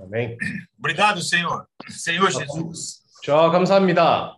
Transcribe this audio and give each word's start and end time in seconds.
Amém. 0.00 0.36
Obrigado, 0.78 1.22
Senhor. 1.22 1.66
Senhor 1.88 2.30
Jesus. 2.30 3.02
저 3.22 3.50
감사합니다. 3.50 4.36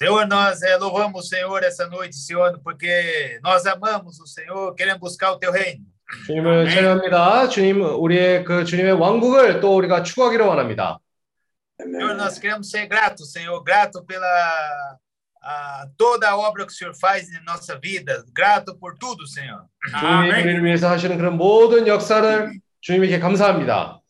Senhor, 0.00 0.26
nós 0.26 0.62
eh, 0.62 0.76
louvamos 0.78 1.26
o 1.26 1.28
Senhor 1.28 1.62
essa 1.62 1.86
noite, 1.86 2.16
Senhor, 2.16 2.58
porque 2.64 3.38
nós 3.42 3.66
amamos 3.66 4.18
o 4.18 4.26
Senhor, 4.26 4.74
queremos 4.74 5.00
buscar 5.00 5.32
o 5.32 5.38
teu 5.38 5.52
reino. 5.52 5.84
주님을 6.26 6.62
아멘. 6.62 6.74
찬양합니다. 6.74 7.48
주님, 7.50 7.82
우리의 7.82 8.44
그 8.44 8.64
주님의 8.64 8.92
왕국을 8.92 9.60
또 9.60 9.76
우리가 9.76 10.02
추구하기를 10.02 10.46
원합니다. 10.46 10.98
Senhor, 11.78 12.14
nós 12.14 12.38
queremos 12.38 12.70
ser 12.70 12.86
gratos, 12.86 13.32
Senhor, 13.32 13.62
grato 13.62 14.04
pela 14.04 14.98
ah, 15.42 15.86
toda 15.96 16.28
a 16.28 16.36
obra 16.36 16.66
que 16.66 16.72
o 16.72 16.74
Senhor 16.74 16.94
faz 16.94 17.28
em 17.28 17.42
nossa 17.44 17.78
vida, 17.78 18.24
grato 18.32 18.76
por 18.76 18.96
tudo, 18.98 19.26
Senhor. 19.26 19.64
주님이 19.98 20.42
우리를 20.42 20.64
위해서 20.64 20.88
하시는 20.88 21.16
그런 21.16 21.36
모든 21.36 21.86
역사를 21.86 22.52
주님에게 22.80 23.18
감사합니다. 23.18 24.00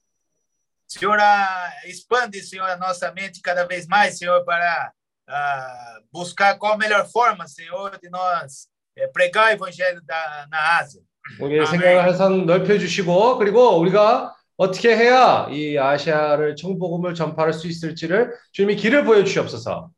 Senhor, 0.89 1.19
ah, 1.21 1.73
expande, 1.87 2.43
Senhor, 2.43 2.69
a 2.69 2.77
nossa 2.77 3.13
mente 3.13 3.41
cada 3.41 3.65
vez 3.65 3.87
mais, 3.87 4.19
Senhor, 4.19 4.45
para 4.45 4.93
ah, 5.29 6.01
buscar 6.13 6.59
qual 6.59 6.75
a 6.75 6.77
melhor 6.77 7.07
forma, 7.07 7.47
Senhor, 7.47 7.97
de 7.99 8.11
nós 8.11 8.69
eh, 8.97 9.07
pregar 9.09 9.49
o 9.49 9.53
evangelho 9.53 10.03
da, 10.05 10.47
na 10.51 10.79
Ásia. 10.79 11.01
우리의. 11.39 11.67
생각을 11.67 12.03
항상 12.03 12.47
넓혀 12.47 12.79
주시고 12.79 13.39
그리고 13.39 13.79
우리가 13.79 14.35
어떻게 14.57 14.97
해야 14.97 15.47
이 15.51 15.79
아시아를 15.79 16.57
청복음을 16.57 17.15
전파할 17.15 17.53
수 17.53 17.67
있을지를 17.67 18.35
주님이 18.53 18.77
길을 18.77 19.05
보여 19.05 19.23
주시옵소서. 19.25 19.91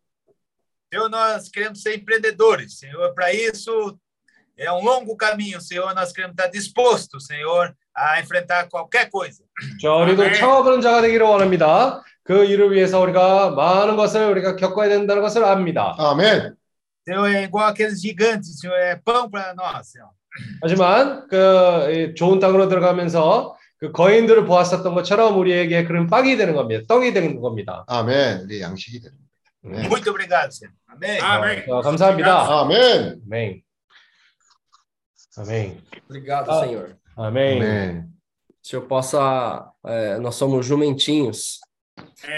Senhor, 0.92 1.08
nós 1.08 1.48
queremos 1.48 1.80
ser 1.80 1.96
empreendedores, 1.96 2.78
Senhor. 2.78 3.14
Para 3.14 3.32
isso 3.32 3.98
é 4.58 4.70
um 4.70 4.84
longo 4.84 5.16
caminho, 5.16 5.58
Senhor. 5.58 5.94
Nós 5.94 6.12
queremos 6.12 6.34
estar 6.34 6.48
dispostos, 6.48 7.24
Senhor, 7.24 7.74
a 7.96 8.20
enfrentar 8.20 8.68
qualquer 8.68 9.08
coisa. 9.10 9.42
저 9.80 9.94
우리도 9.96 10.22
아멘. 10.22 10.34
창업하는 10.34 10.82
자가 10.82 11.00
되기를 11.00 11.24
원합니다. 11.24 12.02
그 12.22 12.44
일을 12.44 12.72
위해서 12.72 13.00
우리가 13.00 13.52
많은 13.52 13.96
것을 13.96 14.28
우리가 14.32 14.56
겪어야 14.56 14.90
된다는 14.90 15.22
것을 15.22 15.42
압니다. 15.44 15.96
아멘. 15.98 16.56
Senhor, 17.08 17.26
é 17.26 17.44
igual 17.44 17.68
aqueles 17.68 18.02
gigantes, 18.02 18.60
Senhor, 18.60 18.78
é 18.78 19.00
pão 19.02 19.30
para 19.30 19.54
nós, 19.54 19.88
Senhor. 19.88 20.10
하지만 20.60 21.26
그이 21.28 22.14
좋은 22.16 22.38
땅으로 22.38 22.68
들어가면서 22.68 23.56
그 23.78 23.92
거인들을 23.92 24.44
보았었던 24.44 24.94
것처럼 24.94 25.38
우리에게 25.38 25.84
그런 25.84 26.06
빵이 26.06 26.36
되는 26.36 26.54
겁니다. 26.54 26.84
떡이 26.86 27.14
되는 27.14 27.40
겁니다. 27.40 27.82
아멘. 27.88 28.42
우리 28.42 28.60
양식이 28.60 29.00
되는 29.00 29.21
네. 29.63 29.87
Muito 29.87 30.09
obrigado, 30.09 30.51
Senhor. 30.51 30.73
Amém. 30.87 31.19
Amém. 31.21 31.63
어, 31.69 31.81
감사합니다. 31.81 32.61
아멘. 32.61 33.21
아멘. 33.29 33.61
아멘. 35.37 35.81
Obrigado, 36.09 36.49
Ah. 36.51 36.59
Senhor. 36.63 36.95
아멘. 37.15 37.61
아멘. 37.61 38.07
Que 38.63 38.75
o 38.75 38.81
Senhor 38.81 38.87
possa. 38.87 39.71
é, 39.85 40.17
nós 40.19 40.35
somos 40.35 40.65
jumentinhos 40.65 41.59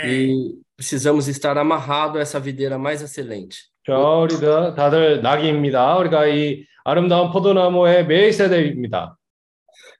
e 0.05 0.55
precisamos 0.75 1.27
estar 1.27 1.57
amarrado 1.57 2.17
a 2.17 2.21
essa 2.21 2.39
videira 2.39 2.77
mais 2.77 3.02
excelente. 3.02 3.69
저 3.85 3.95
우리도 4.21 4.75
다들 4.75 5.21
낙입니다. 5.21 5.97
우리가 5.97 6.27
이 6.27 6.65
아름다운 6.83 7.31
포도나무에 7.31 8.03
매 8.03 8.27
있어야 8.29 8.49
됩니다. 8.49 9.17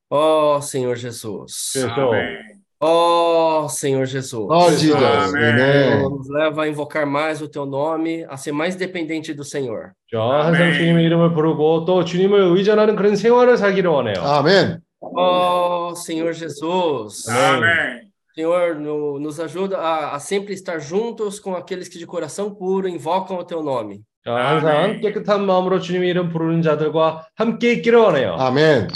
Ó 0.10 0.58
Senhor 0.62 0.96
Jesus. 0.98 1.74
그래 1.96 2.53
서 2.84 2.86
Ó 2.86 3.68
Senhor 3.68 4.06
Jesus. 4.06 4.48
어, 4.50 4.72
지저스. 4.72 4.96
아멘. 5.36 5.56
네. 5.58 6.02
Nos 6.02 6.30
leva 6.30 6.64
a 6.64 6.68
invocar 6.68 7.06
mais 7.06 7.42
o 7.42 7.48
teu 7.50 7.66
nome, 7.66 8.26
a 8.30 8.38
ser 8.38 8.54
mais 8.54 8.76
dependente 8.78 9.34
do 9.34 9.44
Senhor. 9.44 9.92
저 10.10 10.20
항상 10.22 10.64
아멘. 10.68 10.74
주님의 10.74 11.06
이름을 11.06 11.34
부르고 11.34 11.84
또 11.86 12.06
주님을 12.06 12.40
의존하는 12.56 12.96
그런 12.96 13.16
생활을 13.18 13.58
살기를 13.58 13.90
원해요. 13.90 14.22
아멘. 14.24 14.80
Ó 15.02 15.94
Senhor 15.96 16.34
Jesus. 16.34 17.28
Amém. 17.30 18.08
Senhor, 18.36 18.76
no- 18.80 19.20
nos 19.20 19.40
ajuda 19.42 19.78
a, 19.78 20.16
a 20.16 20.20
sempre 20.20 20.54
estar 20.54 20.80
juntos 20.80 21.40
com 21.42 21.56
aqueles 21.56 21.90
que 21.90 21.98
de 22.00 22.06
coração 22.06 22.54
puro 22.56 22.88
invocam 22.88 23.38
o 23.38 23.44
teu 23.44 23.62
nome. 23.62 24.02
자, 24.24 24.34
항상 24.34 24.78
아멘. 24.78 25.02
깨끗한 25.02 25.46
마음으로 25.46 25.80
주님의 25.82 26.10
이름 26.10 26.30
부르는 26.30 26.62
자들과 26.62 27.26
함께 27.36 27.74
있기를 27.74 28.00
원해요. 28.00 28.36
아멘. 28.40 28.88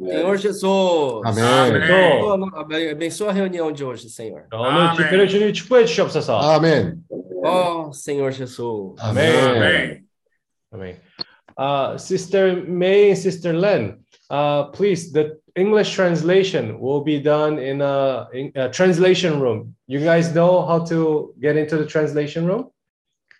Senhor 0.00 0.36
Jesus. 0.38 1.22
아멘. 1.24 1.44
아멘. 1.44 1.82
Abençoa, 1.82 2.60
abe- 2.60 2.90
abençoa 2.92 3.30
a 3.30 3.32
reunião 3.32 3.72
de 3.72 3.84
hoje, 3.84 4.08
Senhor. 4.08 4.44
자, 4.50 4.56
오늘 4.56 4.80
아멘. 4.80 4.96
집회를 4.96 5.28
주님이 5.28 5.52
축복해 5.52 5.84
주시옵소서. 5.86 6.38
아멘. 6.38 7.02
Ó 7.44 7.90
Senhor 7.92 8.30
Jesus. 8.32 8.94
아멘. 9.00 9.34
Amém. 9.56 10.04
Amen. 10.72 10.96
Uh, 11.56 11.96
Sister 11.98 12.54
May 12.68 13.08
and 13.10 13.18
Sister 13.18 13.52
Len, 13.52 13.98
uh, 14.30 14.70
please, 14.70 15.10
the 15.12 15.40
English 15.56 15.92
translation 15.96 16.78
will 16.78 17.00
be 17.02 17.18
done 17.18 17.58
in 17.58 17.80
a, 17.80 18.28
in 18.32 18.52
a 18.54 18.68
translation 18.70 19.40
room. 19.40 19.74
You 19.88 19.98
guys 19.98 20.32
know 20.32 20.62
how 20.64 20.84
to 20.86 21.34
get 21.40 21.56
into 21.56 21.76
the 21.76 21.86
translation 21.86 22.46
room? 22.46 22.70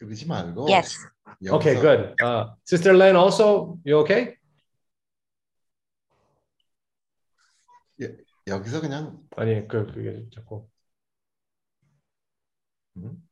그러지 0.01 0.27
말고. 0.27 0.67
Yes. 0.69 0.97
여기서 1.45 1.55
Okay, 1.57 1.75
good. 1.81 2.15
Uh, 2.21 2.47
Sister 2.65 2.93
Len, 2.95 3.15
also, 3.15 3.79
you 3.85 3.99
okay? 3.99 4.35
여기서 8.48 8.82
그냥 8.82 9.28
아니, 9.38 9.68
그, 9.68 9.86
그게 9.88 10.28
자꾸. 10.34 10.70
음? 12.98 13.28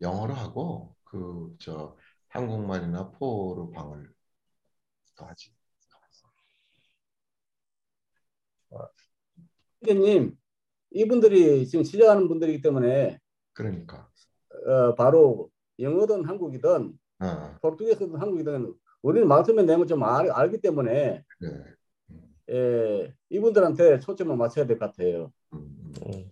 영어로 0.00 0.32
하고 0.34 0.96
그 1.04 1.56
저 1.60 1.96
한국말이나 2.28 3.10
포로 3.12 3.70
방을 3.70 4.12
또 5.16 5.24
하지. 5.26 5.52
선생님, 9.84 10.36
이분들이 10.92 11.66
지금 11.66 11.84
시작하는 11.84 12.28
분들이기 12.28 12.62
때문에 12.62 13.18
그러니까. 13.52 14.08
어, 14.66 14.94
바로 14.94 15.50
영어든 15.78 16.24
한국이든 16.24 16.98
어, 17.18 17.58
포르투게스든 17.62 18.16
한국이든 18.20 18.74
우리는 19.02 19.28
말씀의 19.28 19.66
내용을 19.66 19.86
좀 19.86 20.02
알, 20.04 20.30
알기 20.30 20.60
때문에 20.60 21.24
그래. 21.38 21.76
예, 22.50 23.15
이분들한테 23.29 23.99
초점을 23.99 24.35
맞춰야 24.37 24.65
될 24.65 24.77
것 24.77 24.91
같아요. 24.91 25.31
음, 25.53 25.59
음. 26.07 26.11
Hum. 26.13 26.31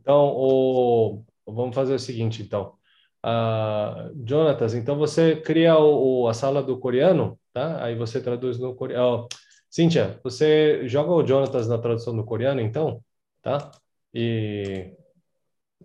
Então, 0.00 0.32
o, 0.34 1.24
vamos 1.46 1.74
fazer 1.74 1.94
o 1.94 1.98
seguinte, 1.98 2.42
então. 2.42 2.74
Ah, 3.22 4.10
Jonatas, 4.26 4.74
então 4.74 4.96
você 4.96 5.36
cria 5.36 5.76
o, 5.78 6.22
o- 6.24 6.28
a 6.28 6.34
sala 6.34 6.62
do 6.62 6.78
coreano, 6.78 7.38
tá? 7.52 7.82
Aí 7.84 7.94
você 7.94 8.20
traduz 8.20 8.58
no 8.58 8.74
coreano. 8.74 9.28
Cíntia, 9.70 10.18
você 10.24 10.86
joga 10.88 11.12
o 11.12 11.26
Jonatas 11.26 11.68
na 11.68 11.78
tradução 11.78 12.16
do 12.16 12.24
coreano, 12.24 12.60
então, 12.60 13.00
tá? 13.42 13.70
E, 14.12 14.92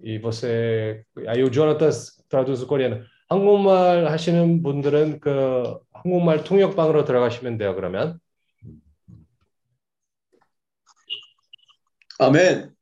e 0.01 0.17
você. 0.19 1.05
Aí 1.27 1.43
o 1.43 1.53
Jonatas 1.53 2.23
traduz 2.29 2.61
o 2.61 2.67
coreano. 2.67 3.03
한국말 3.29 4.05
하시는 4.07 4.63
분들은 4.63 5.19
그 5.19 5.79
한국말 5.93 6.43
통역방으로 6.43 7.03
들어가시면 7.05 7.57
돼요, 7.57 7.75
그러면. 7.75 8.19
아멘. 12.19 12.75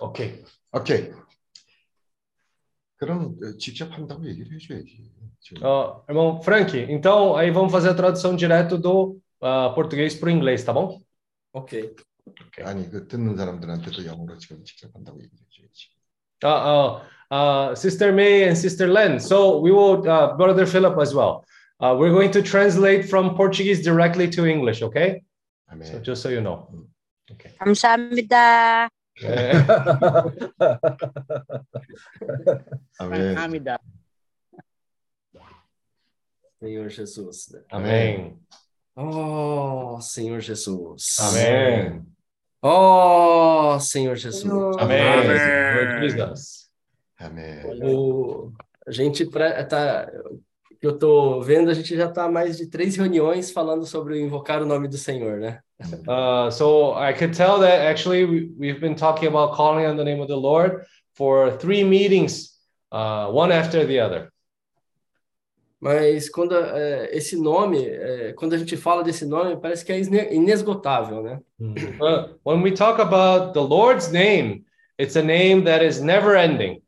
오케이. 0.00 0.44
오케이. 0.72 1.12
그럼 2.96 3.36
어, 3.42 3.58
직접 3.58 3.90
한다고 3.92 4.26
얘기를 4.26 4.52
해줘야지. 4.52 5.12
지금. 5.40 5.62
Ó, 5.64 6.04
irmão 6.08 6.40
Frank, 6.42 6.76
então 6.88 7.34
aí 7.36 7.50
vamos 7.50 7.72
fazer 7.72 7.90
a 7.90 7.94
tradução 7.94 8.36
direto 8.36 8.78
do 8.78 9.20
ah, 9.40 9.70
português 9.74 10.14
para 10.14 10.28
o 10.28 10.30
inglês, 10.30 10.64
tá 10.64 10.72
bom? 10.72 11.00
Ok. 11.52 11.94
아니 12.62 12.88
그 12.88 13.08
듣는 13.08 13.36
사람들한테도 13.36 14.06
영어로 14.06 14.38
지금 14.38 14.64
직접 14.64 14.94
한다고 14.94 15.18
얘기를 15.20 15.38
해줘야지. 15.44 15.90
Uh, 16.44 16.48
uh, 16.48 17.00
uh, 17.30 17.74
Sister 17.74 18.12
May 18.12 18.44
and 18.44 18.56
Sister 18.56 18.88
Len. 18.88 19.18
So 19.20 19.60
we 19.60 19.70
will, 19.70 20.02
uh, 20.08 20.36
Brother 20.36 20.66
Philip 20.66 20.98
as 21.00 21.14
well. 21.14 21.44
Uh, 21.80 21.96
we're 21.98 22.12
going 22.12 22.30
to 22.30 22.42
translate 22.42 23.08
from 23.08 23.34
Portuguese 23.34 23.82
directly 23.82 24.28
to 24.30 24.46
English, 24.46 24.82
okay? 24.82 25.22
아멘. 25.72 25.84
So 25.86 25.98
just 26.00 26.22
so 26.22 26.28
you 26.28 26.40
know. 26.40 26.68
감사합니다. 27.58 28.88
네. 29.20 29.52
아멘. 32.98 33.34
감사합니다. 33.34 33.78
Senhor 36.62 36.88
Jesus. 36.88 37.52
아멘. 37.70 38.38
Ó 38.96 39.98
Senhor 40.00 40.40
Jesus. 40.40 41.18
아멘. 41.20 42.06
Ó 42.62 43.76
Senhor 43.80 44.14
Jesus. 44.14 44.46
아멘. 44.78 45.00
아멘. 45.02 45.74
Lord 45.74 46.00
Jesus. 46.06 46.70
아멘. 47.18 47.82
O, 47.84 48.52
a 48.86 48.90
gente 48.92 49.26
pre- 49.26 49.66
tá, 49.68 50.06
que 50.79 50.87
eu 50.87 50.97
tô 50.97 51.41
vendo, 51.41 51.69
a 51.69 51.73
gente 51.73 51.95
já 51.95 52.09
tá 52.09 52.29
mais 52.29 52.57
de 52.57 52.67
três 52.67 52.95
reuniões 52.95 53.51
falando 53.51 53.85
sobre 53.85 54.19
invocar 54.19 54.61
o 54.61 54.65
nome 54.65 54.87
do 54.87 54.97
Senhor, 54.97 55.39
né? 55.39 55.59
Uh, 56.07 56.49
so 56.49 56.95
I 56.97 57.13
could 57.13 57.35
tell 57.35 57.59
that 57.59 57.85
actually 57.85 58.25
we, 58.25 58.51
we've 58.57 58.79
been 58.79 58.95
talking 58.95 59.27
about 59.27 59.55
calling 59.55 59.85
on 59.85 59.95
the 59.95 60.03
name 60.03 60.19
of 60.19 60.27
the 60.27 60.35
Lord 60.35 60.83
for 61.13 61.55
three 61.57 61.83
meetings, 61.83 62.57
uh, 62.91 63.27
one 63.29 63.51
after 63.51 63.85
the 63.85 63.99
other. 63.99 64.31
Mas 65.79 66.29
quando 66.29 66.55
é, 66.55 67.15
esse 67.15 67.35
nome, 67.35 67.85
é, 67.85 68.33
quando 68.33 68.53
a 68.53 68.57
gente 68.57 68.75
fala 68.75 69.03
desse 69.03 69.25
nome, 69.25 69.57
parece 69.57 69.85
que 69.85 69.91
é 69.91 70.33
inesgotável, 70.33 71.21
né? 71.21 71.39
But 71.59 72.39
when 72.43 72.63
we 72.63 72.71
talk 72.71 72.99
about 72.99 73.53
the 73.53 73.61
Lord's 73.61 74.11
name, 74.11 74.65
it's 74.97 75.15
a 75.15 75.21
name 75.21 75.65
that 75.65 75.85
is 75.85 76.01
never 76.01 76.35
ending. 76.35 76.81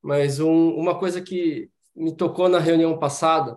Mas 0.00 0.38
um, 0.38 0.74
uma 0.76 0.96
coisa 0.96 1.20
que 1.20 1.68
me 1.94 2.14
tocou 2.14 2.48
na 2.48 2.58
reunião 2.58 2.98
passada 2.98 3.56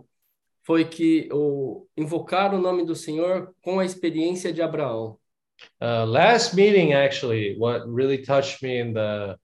foi 0.64 0.84
que 0.84 1.30
o 1.32 1.88
invocar 1.96 2.54
o 2.54 2.60
nome 2.60 2.86
do 2.86 2.96
Senhor 2.96 3.54
com 3.62 3.80
a 3.80 3.86
experiência 3.86 4.52
de 4.52 4.62
Abraão. 4.62 5.18
Uh, 5.82 6.06
last 6.06 6.56
meeting, 6.56 6.94
actually, 6.94 7.56
what 7.58 7.88
really 7.88 8.20
touched 8.20 8.62
me 8.62 8.80
in 8.80 8.94
the 8.94 9.38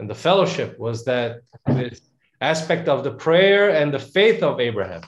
in 0.00 0.06
the 0.06 0.14
fellowship 0.14 0.76
was 0.78 1.04
that 1.04 1.42
this 1.66 2.00
aspect 2.40 2.88
of 2.88 3.02
the 3.02 3.10
prayer 3.10 3.70
and 3.70 3.92
the 3.92 3.98
faith 3.98 4.42
of 4.42 4.60
Abraham. 4.60 5.02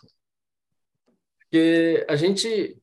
Porque 1.39 2.05
a 2.09 2.17
gente 2.17 2.77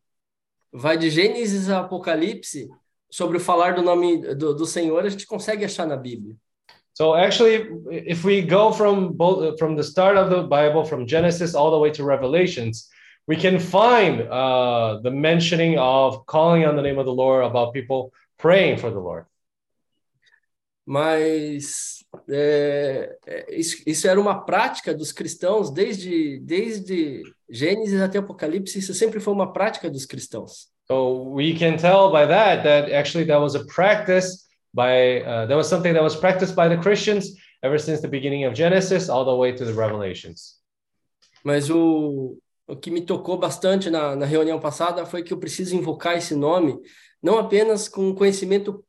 vai 0.71 0.97
de 0.97 1.09
Gênesis 1.09 1.69
a 1.69 1.81
Apocalipse 1.81 2.67
sobre 3.09 3.37
o 3.37 3.39
falar 3.39 3.75
do 3.75 3.81
nome 3.81 4.35
do, 4.35 4.53
do 4.53 4.65
Senhor, 4.65 5.05
a 5.05 5.09
gente 5.09 5.25
consegue 5.25 5.63
achar 5.63 5.87
na 5.87 5.95
Bíblia. 5.95 6.35
So 6.99 7.15
actually, 7.15 7.65
if 7.89 8.25
we 8.25 8.41
go 8.41 8.73
from 8.73 9.13
both 9.13 9.57
from 9.57 9.77
the 9.77 9.85
start 9.85 10.17
of 10.17 10.29
the 10.29 10.43
Bible, 10.43 10.83
from 10.83 11.07
Genesis 11.07 11.55
all 11.55 11.71
the 11.71 11.79
way 11.79 11.91
to 11.91 12.03
Revelations, 12.03 12.89
we 13.25 13.37
can 13.37 13.57
find 13.57 14.27
uh, 14.27 14.99
the 15.01 15.09
mentioning 15.09 15.79
of 15.79 16.25
calling 16.25 16.65
on 16.65 16.75
the 16.75 16.81
name 16.81 16.99
of 16.99 17.05
the 17.05 17.13
Lord 17.13 17.45
about 17.45 17.73
people 17.73 18.11
praying 18.37 18.79
for 18.79 18.91
the 18.91 18.99
Lord. 18.99 19.25
Mas 20.85 22.03
é, 22.27 23.15
isso, 23.49 23.77
isso 23.87 24.05
era 24.05 24.19
uma 24.19 24.43
prática 24.43 24.93
dos 24.93 25.13
cristãos 25.13 25.71
desde, 25.71 26.41
desde 26.41 27.21
Gênesis 27.49 28.01
até 28.01 28.17
Apocalipse, 28.17 28.77
isso 28.77 28.93
sempre 28.93 29.21
foi 29.21 29.33
uma 29.33 29.53
prática 29.53 29.89
dos 29.89 30.05
cristãos. 30.05 30.67
So 30.91 31.31
we 31.31 31.53
can 31.53 31.77
tell 31.77 32.11
by 32.11 32.27
that 32.27 32.63
that 32.63 32.91
actually 32.91 33.25
that 33.27 33.39
was 33.39 33.55
a 33.55 33.63
practice 33.73 34.48
by 34.73 35.21
uh, 35.21 35.45
that 35.47 35.55
was 35.55 35.67
something 35.67 35.93
that 35.93 36.03
was 36.03 36.15
practiced 36.15 36.55
by 36.55 36.67
the 36.67 36.77
Christians 36.77 37.35
ever 37.63 37.77
since 37.77 38.01
the 38.01 38.07
beginning 38.07 38.45
of 38.45 38.53
Genesis 38.53 39.09
all 39.09 39.25
the 39.25 39.35
way 39.35 39.51
to 39.51 39.65
the 39.65 39.73
Revelations. 39.73 40.59
Mas 41.43 41.69
o, 41.69 42.37
o 42.67 42.75
que 42.75 42.91
me 42.91 43.01
tocou 43.01 43.37
bastante 43.37 43.89
na, 43.89 44.15
na 44.15 44.25
reunião 44.25 44.59
passada 44.59 45.05
foi 45.05 45.23
que 45.23 45.33
eu 45.33 45.37
preciso 45.37 45.75
invocar 45.75 46.17
esse 46.17 46.35
nome, 46.35 46.77
não 47.21 47.37
apenas 47.37 47.87
com 47.87 48.13
conhecimento 48.13 48.83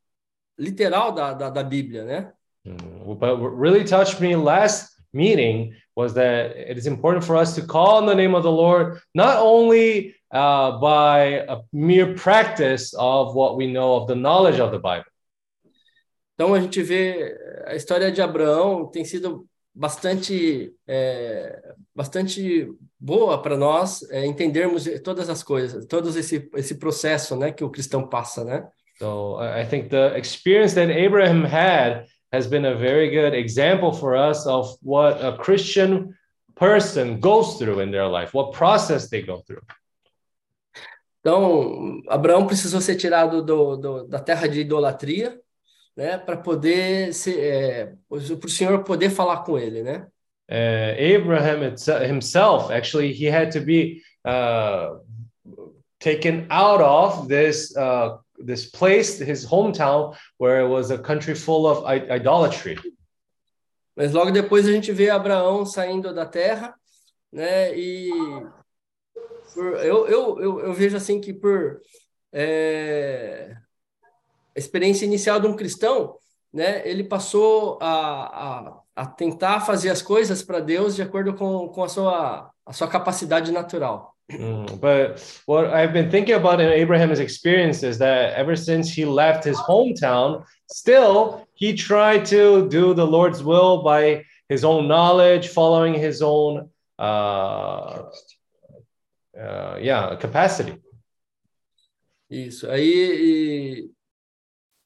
literal 0.59 1.13
da, 1.13 1.33
da, 1.33 1.51
da 1.51 1.63
Bíblia, 1.63 2.05
né? 2.05 2.33
Mm, 2.67 3.15
But 3.19 3.41
what 3.41 3.55
really 3.55 3.85
touched 3.85 4.21
me 4.21 4.37
last 4.37 4.91
meeting 5.13 5.75
was 5.97 6.15
that 6.15 6.57
it 6.57 6.79
is 6.79 6.87
important 6.87 7.25
for 7.25 7.37
us 7.37 7.55
to 7.55 7.63
call 7.67 7.97
on 7.99 8.07
the 8.07 8.15
name 8.15 8.35
of 8.35 8.43
the 8.43 8.53
Lord 8.53 9.01
not 9.15 9.39
only 9.39 10.15
uh, 10.33 10.79
by 10.79 11.45
a 11.49 11.59
mere 11.73 12.15
practice 12.15 12.95
of 12.95 13.35
what 13.35 13.57
we 13.57 13.67
know 13.67 13.97
of 13.97 14.07
the 14.07 14.15
knowledge 14.15 14.61
of 14.61 14.71
the 14.71 14.79
Bible. 14.79 15.10
Então 16.41 16.55
a 16.55 16.61
gente 16.61 16.83
vê 16.83 17.39
a 17.67 17.75
história 17.75 18.11
de 18.11 18.23
Abraão 18.23 18.87
tem 18.87 19.05
sido 19.05 19.47
bastante 19.75 20.73
é, 20.89 21.75
bastante 21.95 22.67
boa 22.99 23.43
para 23.43 23.59
nós 23.59 24.03
é, 24.11 24.25
entendermos 24.25 24.89
todas 25.05 25.29
as 25.29 25.43
coisas, 25.43 25.85
todo 25.85 26.09
esse 26.19 26.49
esse 26.57 26.77
processo, 26.77 27.37
né, 27.37 27.53
que 27.53 27.63
o 27.63 27.69
cristão 27.69 28.09
passa, 28.09 28.43
né? 28.43 28.67
So 28.99 29.37
I 29.39 29.65
I 29.65 29.67
think 29.67 29.91
the 29.91 30.19
experience 30.19 30.75
that 30.77 30.91
Abraham 30.91 31.45
had 31.45 32.07
has 32.33 32.47
been 32.47 32.65
a 32.65 32.75
very 32.75 33.11
good 33.11 33.37
example 33.37 33.93
for 33.93 34.17
us 34.17 34.47
of 34.47 34.79
what 34.81 35.23
a 35.23 35.37
Christian 35.37 36.15
person 36.55 37.21
goes 37.21 37.59
through 37.59 37.83
in 37.83 37.91
their 37.91 38.09
life, 38.09 38.35
what 38.35 38.57
process 38.57 39.11
they 39.11 39.21
go 39.21 39.43
through. 39.47 39.63
Então 41.21 42.01
Abraão 42.09 42.47
precisou 42.47 42.81
ser 42.81 42.97
tirado 42.97 43.43
do, 43.45 43.77
do 43.77 44.09
da 44.09 44.19
terra 44.19 44.49
de 44.49 44.61
idolatria, 44.61 45.39
né, 45.97 46.17
para 46.19 46.37
poder 46.37 47.13
ser 47.13 47.39
é, 47.39 47.87
para 48.09 48.19
o 48.47 48.49
Senhor 48.49 48.83
poder 48.85 49.11
falar 49.11 49.45
com 49.45 49.59
ele, 49.59 49.83
né? 49.83 50.07
uh, 50.51 51.17
Abraham 51.17 51.69
itse- 51.69 52.05
himself 52.07 52.73
actually 52.73 53.13
he 53.13 53.29
had 53.29 53.51
to 53.53 53.61
be 53.61 54.03
uh, 54.27 54.99
taken 55.99 56.47
out 56.51 56.83
of 56.83 57.29
this 57.29 57.75
uh, 57.77 58.19
this 58.45 58.65
place, 58.65 59.19
his 59.21 59.45
hometown, 59.45 60.17
where 60.39 60.65
it 60.65 60.69
was 60.69 60.91
a 60.91 60.99
country 60.99 61.35
full 61.35 61.67
of 61.67 61.85
idolatry. 61.87 62.75
Mas 63.95 64.13
logo 64.13 64.31
depois 64.31 64.67
a 64.67 64.73
gente 64.73 64.91
vê 64.93 65.11
Abraão 65.11 65.67
saindo 65.67 66.15
da 66.15 66.25
terra, 66.25 66.75
né? 67.31 67.77
E 67.77 68.09
por- 69.53 69.77
eu, 69.85 70.09
eu, 70.09 70.41
eu, 70.41 70.61
eu 70.61 70.73
vejo 70.73 70.97
assim 70.97 71.21
que 71.21 71.35
por 71.35 71.83
é, 72.33 73.55
experiência 74.61 75.07
inicial 75.07 75.41
de 75.41 75.47
um 75.47 75.57
cristão, 75.57 76.17
né? 76.53 76.83
Ele 76.89 77.05
passou 77.05 77.79
a, 77.81 77.95
a, 77.95 79.03
a 79.03 79.07
tentar 79.07 79.61
fazer 79.61 79.91
as 79.91 80.03
coisas 80.03 80.43
para 80.43 80.61
Deus 80.61 80.95
de 80.95 81.03
acordo 81.03 81.35
com, 81.35 81.69
com 81.69 81.83
a 81.83 81.89
sua 81.89 82.51
a 82.67 82.73
sua 82.73 82.87
capacidade 82.87 83.51
natural. 83.51 84.15
Mm, 84.31 84.79
But 84.81 85.21
what 85.45 85.67
I've 85.75 85.93
been 85.93 86.09
thinking 86.09 86.35
about 86.35 86.61
in 86.61 86.69
Abraham's 86.69 87.19
experience 87.19 87.83
is 87.83 87.99
that 87.99 88.35
ever 88.39 88.57
since 88.57 88.89
he 88.89 89.05
left 89.05 89.45
his 89.45 89.59
hometown, 89.59 90.45
still 90.71 91.49
he 91.55 91.75
tried 91.75 92.25
to 92.27 92.69
do 92.69 92.95
the 92.95 93.05
Lord's 93.05 93.43
will 93.43 93.83
by 93.83 94.25
his 94.49 94.65
own 94.65 94.87
knowledge, 94.87 95.49
following 95.49 95.95
his 95.95 96.23
own, 96.23 96.71
uh, 96.99 98.03
uh, 99.37 99.77
yeah, 99.81 100.15
capacity. 100.17 100.79
Isso. 102.31 102.71
Aí 102.71 103.91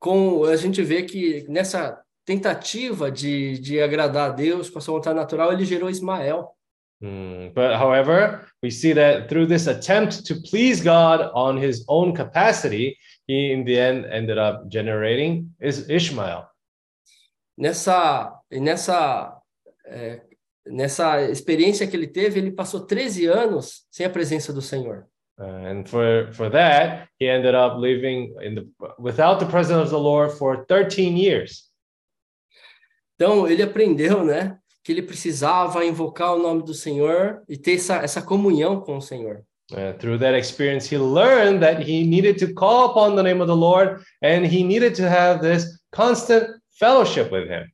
com 0.04 0.44
a 0.44 0.54
gente 0.54 0.82
vê 0.82 1.02
que 1.02 1.46
nessa 1.48 1.98
tentativa 2.26 3.10
de, 3.10 3.58
de 3.58 3.80
agradar 3.80 4.28
a 4.28 4.34
Deus 4.34 4.68
com 4.68 4.78
a 4.78 4.82
sua 4.82 4.96
vontade 4.96 5.16
natural, 5.16 5.50
ele 5.50 5.64
gerou 5.64 5.88
Ismael. 5.88 6.54
Mm, 7.00 7.54
But 7.54 7.80
however, 7.80 8.46
we 8.62 8.70
see 8.70 8.92
that 8.92 9.28
through 9.28 9.46
this 9.46 9.66
attempt 9.66 10.26
to 10.26 10.34
please 10.50 10.82
God 10.82 11.30
on 11.34 11.56
his 11.56 11.86
own 11.88 12.12
capacity, 12.12 12.98
he 13.26 13.50
in 13.50 13.64
the 13.64 13.78
end 13.78 14.04
ended 14.12 14.36
up 14.36 14.68
generating 14.70 15.50
is 15.58 15.88
Ishmael. 15.88 16.50
Nessa 17.56 18.30
nessa 18.50 19.40
é, 19.86 20.20
nessa 20.66 21.22
experiência 21.30 21.86
que 21.86 21.96
ele 21.96 22.08
teve, 22.08 22.40
ele 22.40 22.52
passou 22.52 22.80
13 22.80 23.24
anos 23.24 23.86
sem 23.90 24.04
a 24.04 24.10
presença 24.10 24.52
do 24.52 24.60
Senhor. 24.60 25.06
Uh, 25.40 25.44
and 25.44 25.88
for 25.88 26.32
for 26.32 26.48
that, 26.48 27.08
he 27.18 27.28
ended 27.28 27.54
up 27.54 27.76
living 27.76 28.34
in 28.40 28.54
the 28.54 28.68
without 28.98 29.40
the 29.40 29.46
presence 29.46 29.82
of 29.82 29.90
the 29.90 29.98
Lord 29.98 30.32
for 30.32 30.64
13 30.66 31.16
years. 31.16 31.70
Então 33.16 33.46
ele 33.48 33.62
aprendeu, 33.62 34.24
né, 34.24 34.56
que 34.82 34.92
ele 34.92 35.02
precisava 35.02 35.84
invocar 35.84 36.34
o 36.34 36.42
nome 36.42 36.62
do 36.62 36.74
Senhor 36.74 37.42
e 37.48 37.56
ter 37.56 37.74
essa, 37.74 37.96
essa 37.96 38.22
comunhão 38.22 38.80
com 38.80 38.98
o 38.98 39.02
Senhor. 39.02 39.44
Uh, 39.72 39.94
through 39.98 40.18
that 40.18 40.36
experience, 40.36 40.86
he 40.86 40.98
learned 40.98 41.60
that 41.60 41.80
he 41.80 42.04
needed 42.04 42.38
to 42.38 42.52
call 42.52 42.90
upon 42.90 43.16
the 43.16 43.22
name 43.22 43.40
of 43.40 43.46
the 43.46 43.56
Lord 43.56 44.04
and 44.22 44.44
he 44.44 44.62
needed 44.62 44.94
to 44.94 45.08
have 45.08 45.40
this 45.40 45.80
constant 45.90 46.48
fellowship 46.78 47.32
with 47.32 47.48
him. 47.48 47.64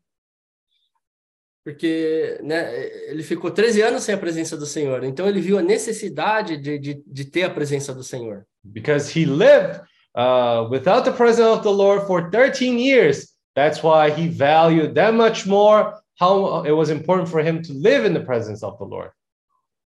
Porque 1.65 2.39
né, 2.43 2.87
ele 3.09 3.23
ficou 3.23 3.51
13 3.51 3.83
anos 3.83 4.03
sem 4.03 4.15
a 4.15 4.19
presença 4.19 4.57
do 4.57 4.65
Senhor, 4.65 5.05
então 5.05 5.29
ele 5.29 5.41
viu 5.41 5.59
a 5.59 5.63
necessidade 5.63 6.57
de, 6.57 6.79
de, 6.79 7.03
de 7.07 7.25
ter 7.25 7.43
a 7.43 7.51
presença 7.51 7.95
do 7.95 8.03
Senhor. 8.03 8.47
because 8.65 9.09
he 9.09 9.25
lived 9.25 9.81
uh, 10.15 10.67
without 10.71 11.05
the 11.05 11.13
presence 11.13 11.47
of 11.47 11.63
the 11.63 11.71
Lord 11.71 12.07
for 12.07 12.31
13 12.31 12.79
years. 12.79 13.35
That's 13.55 13.83
why 13.83 14.11
he 14.11 14.29
valued 14.29 14.95
that 14.95 15.15
much 15.15 15.47
more 15.47 16.01
how 16.19 16.63
it 16.65 16.73
was 16.73 16.91
important 16.91 17.29
for 17.29 17.41
him 17.41 17.63
to 17.63 17.73
live 17.73 18.05
in 18.05 18.13
the 18.15 18.21
presence 18.21 18.63
of 18.63 18.79
the 18.79 18.85
Lord. 18.85 19.11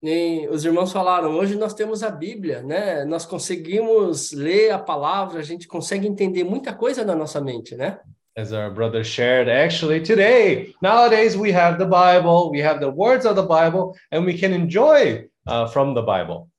E 0.06 0.50
os 0.50 0.66
irmãos 0.66 0.92
falaram, 0.92 1.34
hoje 1.38 1.56
nós 1.56 1.74
temos 1.74 2.04
a 2.04 2.10
Bíblia, 2.10 2.62
né? 2.62 3.06
Nós 3.06 3.26
conseguimos 3.26 4.34
ler 4.34 4.72
a 4.72 4.78
palavra, 4.78 5.40
a 5.40 5.44
gente 5.44 5.66
consegue 5.66 6.06
entender 6.06 6.44
muita 6.44 6.74
coisa 6.74 7.06
na 7.06 7.16
nossa 7.16 7.40
mente, 7.40 7.74
né? 7.78 8.00
As 8.36 8.52
our 8.52 8.72
brother 8.72 9.04
shared, 9.04 9.48
actually, 9.48 10.02
today, 10.02 10.74
nowadays, 10.82 11.38
we 11.38 11.52
have 11.52 11.78
the 11.78 11.86
Bible, 11.86 12.50
we 12.50 12.60
have 12.62 12.80
the 12.80 12.90
words 12.90 13.28
of 13.28 13.36
the 13.36 13.44
Bible, 13.44 13.96
and 14.12 14.26
we 14.26 14.36
can 14.36 14.54
enjoy 14.54 15.26
uh, 15.46 15.68
from 15.68 15.94
the 15.94 16.02
Bible. 16.02 16.50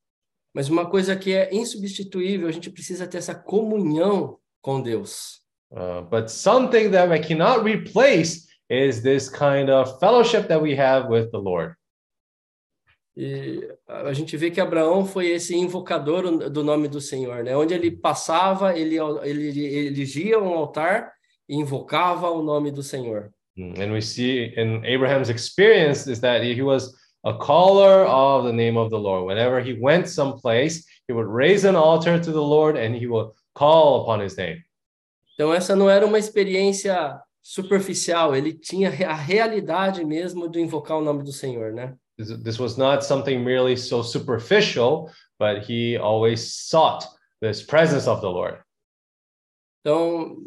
Mas 0.55 0.69
uma 0.69 0.89
coisa 0.89 1.17
que 1.17 1.35
é 1.35 1.53
insubstituível, 1.53 2.47
a 2.47 2.53
gente 2.53 2.71
precisa 2.71 3.09
ter 3.09 3.19
essa 3.19 3.35
comunhão 3.35 4.39
com 4.63 4.81
Deus. 4.81 5.43
Uh, 5.73 6.03
but 6.03 6.29
something 6.29 6.93
that 6.93 7.13
I 7.13 7.19
cannot 7.19 7.65
replace 7.65 8.47
is 8.71 9.03
this 9.03 9.29
kind 9.29 9.69
of 9.69 9.99
fellowship 9.99 10.47
that 10.47 10.63
we 10.63 10.77
have 10.79 11.09
with 11.09 11.33
the 11.33 11.39
Lord. 11.39 11.75
E 13.17 13.69
a 13.89 14.13
gente 14.13 14.37
vê 14.37 14.51
que 14.51 14.61
Abraão 14.61 15.05
foi 15.05 15.31
esse 15.31 15.57
invocador 15.57 16.51
do 16.51 16.63
nome 16.63 16.87
do 16.87 17.01
Senhor, 17.01 17.43
né? 17.43 17.57
Onde 17.57 17.75
ele 17.75 17.91
passava, 17.91 18.77
ele, 18.77 18.97
ele 19.23 19.87
elegia 19.87 20.41
um 20.41 20.53
altar 20.53 21.13
e 21.49 21.57
invocava 21.57 22.31
o 22.31 22.43
nome 22.43 22.71
do 22.71 22.83
Senhor. 22.83 23.31
Mm, 23.57 23.79
And 23.79 23.93
we 23.93 24.01
see 24.01 24.53
in 24.57 24.85
Abraham's 24.85 25.29
experience 25.29 26.07
is 26.07 26.21
that 26.21 26.43
he 26.43 26.63
was 26.63 26.95
a 27.25 27.35
caller 27.35 28.05
of 28.07 28.45
the 28.45 28.53
name 28.53 28.77
of 28.77 28.91
the 28.91 28.99
Lord. 28.99 29.27
Whenever 29.27 29.61
he 29.61 29.79
went 29.81 30.09
someplace, 30.09 30.85
he 31.07 31.13
would 31.15 31.29
raise 31.29 31.65
an 31.65 31.77
altar 31.77 32.19
to 32.19 32.33
the 32.33 32.43
Lord 32.43 32.77
and 32.77 32.95
he 32.95 33.07
would 33.07 33.31
call 33.55 34.03
upon 34.03 34.21
his 34.21 34.37
name. 34.37 34.63
Então 35.35 35.53
essa 35.53 35.75
não 35.75 35.91
era 35.91 36.07
uma 36.07 36.19
experiência 36.19 37.19
superficial, 37.43 38.35
ele 38.35 38.53
tinha 38.55 38.89
a 38.89 39.15
realidade 39.15 40.05
mesmo 40.05 40.49
de 40.49 40.61
invocar 40.61 40.97
o 40.97 41.03
nome 41.03 41.23
do 41.23 41.33
Senhor, 41.33 41.73
né? 41.73 41.95
This, 42.17 42.29
this 42.43 42.59
was 42.59 42.77
not 42.77 43.05
something 43.05 43.39
merely 43.45 43.77
so 43.77 44.03
superficial, 44.03 45.11
but 45.39 45.69
he 45.69 45.97
always 45.97 46.55
sought 46.69 47.07
this 47.43 47.63
presence 47.63 48.09
of 48.09 48.21
the 48.21 48.29
Lord. 48.31 48.59
Então, 49.85 50.39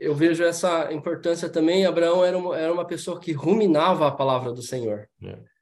eu 0.00 0.14
vejo 0.14 0.42
essa 0.42 0.90
importância 0.90 1.46
também. 1.50 1.84
Abraão 1.84 2.24
era 2.24 2.38
uma, 2.38 2.58
era 2.58 2.72
uma 2.72 2.86
pessoa 2.86 3.20
que 3.20 3.32
ruminava 3.32 4.06
a 4.06 4.10
palavra 4.10 4.50
do 4.50 4.62
Senhor. 4.62 5.06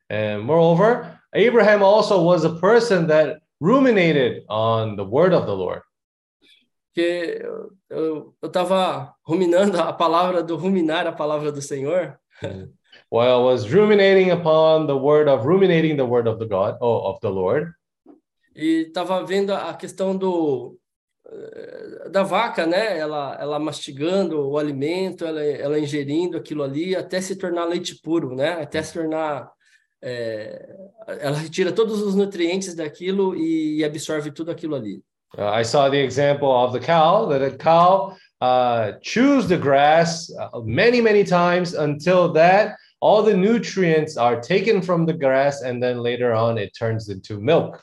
And 0.09 0.43
moreover, 0.45 1.19
Abraham 1.35 1.83
also 1.83 2.23
was 2.23 2.45
a 2.45 2.61
person 2.61 3.09
that 3.09 3.41
ruminated 3.61 4.45
on 4.49 4.95
the 4.95 5.03
word 5.03 5.35
of 5.35 5.45
the 5.45 5.53
Lord. 5.53 5.83
Porque 6.95 7.43
eu 7.91 8.33
estava 8.45 9.13
ruminando 9.27 9.81
a 9.81 9.93
palavra 9.93 10.41
do 10.41 10.57
ruminar 10.57 11.09
a 11.09 11.13
palavra 11.13 11.51
do 11.51 11.61
Senhor. 11.61 12.17
While 13.11 13.29
I 13.29 13.43
was 13.43 13.69
ruminating 13.73 14.31
upon 14.31 14.87
the 14.87 14.97
word 14.97 15.29
of 15.29 15.45
ruminating 15.45 15.97
the 15.97 16.07
word 16.07 16.29
of 16.29 16.39
the 16.39 16.47
God 16.47 16.77
oh, 16.81 17.11
of 17.11 17.19
the 17.21 17.29
Lord, 17.29 17.73
E 18.57 18.87
estava 18.87 19.23
vendo 19.23 19.53
a 19.53 19.75
questão 19.75 20.17
do 20.17 20.79
da 22.11 22.23
vaca, 22.23 22.67
né? 22.67 22.99
Ela, 22.99 23.37
ela 23.41 23.59
mastigando 23.59 24.49
o 24.49 24.59
alimento, 24.59 25.25
ela, 25.25 25.43
ela 25.43 25.79
ingerindo 25.79 26.37
aquilo 26.37 26.63
ali 26.63 26.95
até 26.95 27.21
se 27.21 27.37
tornar 27.37 27.65
leite 27.65 28.01
puro, 28.01 28.35
né? 28.35 28.63
Até 28.63 28.83
se 28.83 28.93
tornar 28.93 29.51
eh, 30.03 30.69
ela 31.21 31.37
retira 31.37 31.73
todos 31.73 32.01
os 32.01 32.15
nutrientes 32.15 32.75
daquilo 32.75 33.35
e, 33.35 33.79
e 33.79 33.85
absorve 33.85 34.31
tudo 34.31 34.51
aquilo 34.51 34.75
ali. 34.75 35.03
uh, 35.37 35.61
I 35.61 35.65
saw 35.65 35.91
the 35.91 36.03
example 36.03 36.49
of 36.49 36.73
the 36.73 36.81
cow 36.81 37.27
that 37.27 37.43
a 37.43 37.57
cow 37.57 38.17
uh, 38.41 38.93
chews 39.03 39.49
the 39.49 39.57
grass 39.57 40.31
uh, 40.31 40.61
many 40.65 41.01
many 41.01 41.25
times 41.25 41.75
until 41.75 42.33
that 42.33 42.77
all 43.01 43.23
the 43.23 43.35
nutrients 43.35 44.17
are 44.17 44.41
taken 44.41 44.81
from 44.81 45.07
the 45.07 45.13
grass 45.13 45.63
and 45.63 45.83
then 45.83 45.99
later 45.99 46.33
on 46.33 46.59
it 46.59 46.73
turns 46.79 47.09
into 47.09 47.41
milk. 47.41 47.83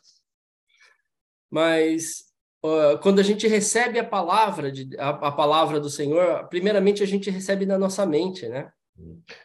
Mas 1.51 2.23
ah, 2.63 2.98
quando 3.01 3.20
a 3.20 3.24
gente 3.24 3.48
recebe 3.48 4.00
a 4.00 4.03
palavra 4.03 4.72
de 4.72 4.98
a, 4.98 5.10
a 5.10 5.32
palavra 5.32 5.79
do 5.79 5.89
Senhor, 5.89 6.48
primeiramente 6.48 7.03
a 7.03 7.05
gente 7.05 7.29
recebe 7.29 7.65
na 7.65 7.77
nossa 7.77 8.05
mente, 8.05 8.48
né? 8.48 8.70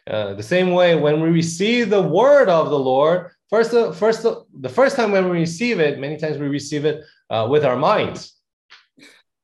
Uh, 0.07 0.35
the 0.35 0.43
same 0.43 0.75
way, 0.75 0.95
when 0.95 1.21
we 1.21 1.31
receive 1.31 1.89
the 1.89 1.99
word 1.99 2.49
of 2.49 2.69
the 2.69 2.77
Lord, 2.77 3.31
first, 3.49 3.71
first, 3.95 4.23
the 4.61 4.69
first 4.69 4.95
time 4.95 5.11
when 5.11 5.25
we 5.25 5.39
receive 5.39 5.79
it, 5.79 5.99
many 5.99 6.17
times 6.17 6.37
we 6.37 6.47
receive 6.47 6.87
it 6.87 7.03
uh, 7.31 7.47
with 7.49 7.65
our 7.65 7.75
minds. 7.75 8.37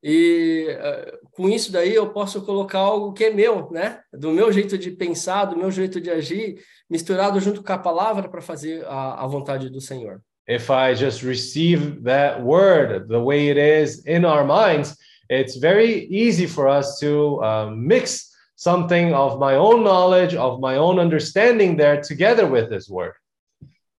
E 0.03 0.67
ah, 0.79 1.17
com 1.31 1.49
isso 1.49 1.71
daí 1.71 1.95
eu 1.95 2.13
posso 2.13 2.43
colocar 2.43 2.77
algo 2.77 3.11
que 3.13 3.25
é 3.25 3.33
meu, 3.33 3.71
né? 3.71 3.99
Do 4.13 4.31
meu 4.31 4.51
jeito 4.51 4.77
de 4.77 4.91
pensar, 4.91 5.45
do 5.45 5.57
meu 5.57 5.71
jeito 5.71 5.99
de 5.99 6.11
agir, 6.11 6.63
misturado 6.87 7.39
junto 7.39 7.63
com 7.63 7.73
a 7.73 7.77
palavra 7.77 8.29
para 8.29 8.41
fazer 8.41 8.85
a, 8.85 9.23
a 9.23 9.27
vontade 9.27 9.69
do 9.69 9.81
Senhor. 9.81 10.21
If 10.47 10.69
I 10.69 10.93
just 10.93 11.23
receive 11.23 12.03
that 12.03 12.41
word 12.41 13.07
the 13.07 13.19
way 13.19 13.49
it 13.49 13.57
is 13.57 14.05
in 14.05 14.25
our 14.25 14.43
minds, 14.43 14.95
it's 15.29 15.55
very 15.55 16.05
easy 16.05 16.45
for 16.45 16.67
us 16.67 16.99
to 16.99 17.43
uh, 17.43 17.69
mix 17.71 18.31
something 18.55 19.13
of 19.13 19.39
my 19.39 19.55
own 19.55 19.83
knowledge, 19.83 20.35
of 20.35 20.59
my 20.59 20.77
own 20.77 20.99
understanding 20.99 21.75
there 21.75 22.01
together 22.01 22.47
with 22.47 22.69
this 22.69 22.87
word. 22.87 23.13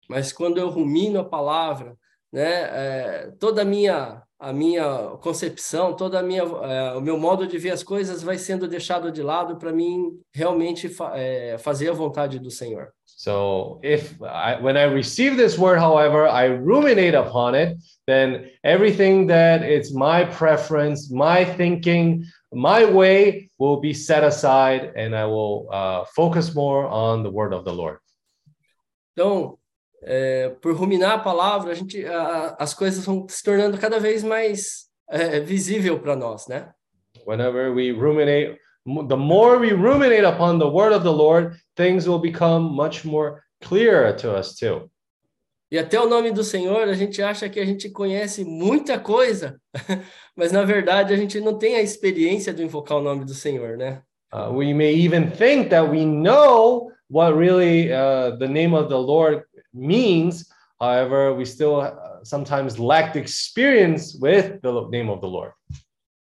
Mas 0.08 0.32
quando 0.32 0.58
eu 0.58 0.68
rumino 0.70 1.18
a 1.18 1.24
palavra, 1.24 1.96
né? 2.32 2.62
é, 2.62 3.32
toda 3.38 3.62
a 3.62 3.64
minha 3.64 4.22
a 4.38 4.52
minha 4.52 5.16
concepção, 5.22 5.96
toda 5.96 6.20
a 6.20 6.22
minha 6.22 6.42
é, 6.42 6.92
o 6.92 7.00
meu 7.00 7.18
modo 7.18 7.46
de 7.46 7.58
ver 7.58 7.70
as 7.70 7.82
coisas 7.82 8.22
vai 8.22 8.36
sendo 8.36 8.68
deixado 8.68 9.10
de 9.10 9.22
lado 9.22 9.56
para 9.56 9.72
mim 9.72 10.20
realmente 10.32 10.88
fa 10.88 11.16
é, 11.16 11.56
fazer 11.58 11.88
a 11.88 11.94
vontade 11.94 12.38
do 12.38 12.50
Senhor. 12.50 12.92
So 13.18 13.80
if 13.82 14.20
I, 14.22 14.60
when 14.60 14.76
I 14.76 14.82
receive 14.84 15.38
this 15.38 15.56
word, 15.58 15.78
however, 15.78 16.28
I 16.28 16.48
ruminate 16.48 17.14
upon 17.14 17.54
it, 17.54 17.78
then 18.06 18.50
everything 18.62 19.26
that 19.28 19.62
it's 19.62 19.90
my 19.90 20.24
preference, 20.24 21.10
my 21.10 21.42
thinking, 21.42 22.26
my 22.52 22.84
way 22.84 23.48
will 23.58 23.80
be 23.80 23.94
set 23.94 24.22
aside, 24.22 24.92
and 24.96 25.16
I 25.16 25.24
will 25.24 25.66
uh, 25.72 26.04
focus 26.14 26.54
more 26.54 26.86
on 26.86 27.22
the 27.22 27.30
word 27.30 27.54
of 27.54 27.64
the 27.64 27.72
Lord. 27.72 27.98
Então, 29.12 29.56
é, 30.04 30.50
por 30.60 30.74
ruminar 30.76 31.12
a 31.14 31.18
palavra, 31.18 31.72
a 31.72 31.74
gente, 31.74 32.04
a- 32.04 32.54
as 32.58 32.74
coisas 32.74 33.02
vão 33.06 33.26
se 33.28 33.42
tornando 33.42 33.78
cada 33.78 33.98
vez 33.98 34.22
mais 34.22 34.86
é, 35.08 35.40
visível 35.40 35.98
para 35.98 36.14
nós, 36.14 36.46
né? 36.48 36.68
Whenever 37.26 37.72
we 37.72 37.92
ruminate, 37.92 38.58
the 38.86 39.16
more 39.16 39.58
we 39.58 39.72
ruminate 39.72 40.24
upon 40.24 40.58
the 40.58 40.68
word 40.68 40.92
of 40.92 41.02
the 41.02 41.12
Lord, 41.12 41.56
things 41.76 42.08
will 42.08 42.20
become 42.20 42.74
much 42.74 43.04
more 43.04 43.42
clearer 43.60 44.12
to 44.18 44.34
us 44.34 44.54
too. 44.54 44.90
E 45.70 45.78
até 45.78 46.00
o 46.00 46.08
nome 46.08 46.30
do 46.30 46.44
Senhor, 46.44 46.88
a 46.88 46.94
gente 46.94 47.20
acha 47.20 47.48
que 47.48 47.58
a 47.58 47.64
gente 47.64 47.90
conhece 47.90 48.44
muita 48.44 49.00
coisa, 49.00 49.60
mas 50.36 50.52
na 50.52 50.62
verdade 50.62 51.12
a 51.12 51.16
gente 51.16 51.40
não 51.40 51.58
tem 51.58 51.74
a 51.74 51.82
experiência 51.82 52.54
de 52.54 52.62
invocar 52.62 52.98
o 52.98 53.02
nome 53.02 53.24
do 53.24 53.34
Senhor, 53.34 53.76
né? 53.76 54.00
Uh, 54.32 54.52
we 54.52 54.72
may 54.72 54.94
even 54.94 55.28
think 55.30 55.68
that 55.70 55.88
we 55.88 56.04
know 56.04 56.92
what 57.08 57.36
really 57.36 57.92
uh, 57.92 58.36
the 58.38 58.46
name 58.46 58.74
of 58.74 58.88
the 58.88 58.98
Lord 58.98 59.42
means. 59.74 60.46
However, 60.80 61.34
we 61.34 61.44
still 61.44 61.80
uh, 61.80 62.22
sometimes 62.22 62.78
lack 62.78 63.12
the 63.12 63.18
experience 63.18 64.16
with 64.20 64.60
the 64.62 64.88
name 64.90 65.08
of 65.08 65.20
the 65.20 65.28
Lord. 65.28 65.52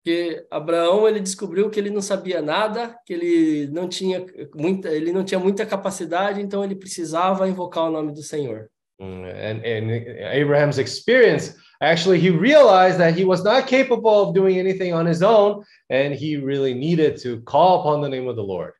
Porque 0.02 0.46
Abraão 0.50 1.06
ele 1.06 1.20
descobriu 1.20 1.68
que 1.68 1.78
ele 1.78 1.90
não 1.90 2.00
sabia 2.00 2.40
nada, 2.40 2.96
que 3.04 3.12
ele 3.12 3.66
não 3.70 3.86
tinha 3.86 4.24
muita, 4.54 4.88
ele 4.88 5.12
não 5.12 5.22
tinha 5.22 5.38
muita 5.38 5.66
capacidade, 5.66 6.40
então 6.40 6.64
ele 6.64 6.74
precisava 6.74 7.46
invocar 7.46 7.84
o 7.84 7.90
nome 7.90 8.12
do 8.12 8.22
Senhor. 8.22 8.70
Mm, 8.98 9.24
And, 9.24 9.62
and 9.64 10.42
Abraham's 10.42 10.78
experience, 10.78 11.54
actually, 11.82 12.18
he 12.18 12.30
realized 12.30 12.98
that 12.98 13.18
he 13.18 13.24
was 13.24 13.42
not 13.44 13.66
capable 13.66 14.22
of 14.22 14.32
doing 14.32 14.58
anything 14.58 14.92
on 14.94 15.06
his 15.06 15.22
own, 15.22 15.62
and 15.90 16.14
he 16.14 16.36
really 16.36 16.74
needed 16.74 17.20
to 17.22 17.42
call 17.42 17.80
upon 17.80 18.00
the 18.00 18.08
name 18.08 18.26
of 18.28 18.36
the 18.36 18.42
Lord. 18.42 18.72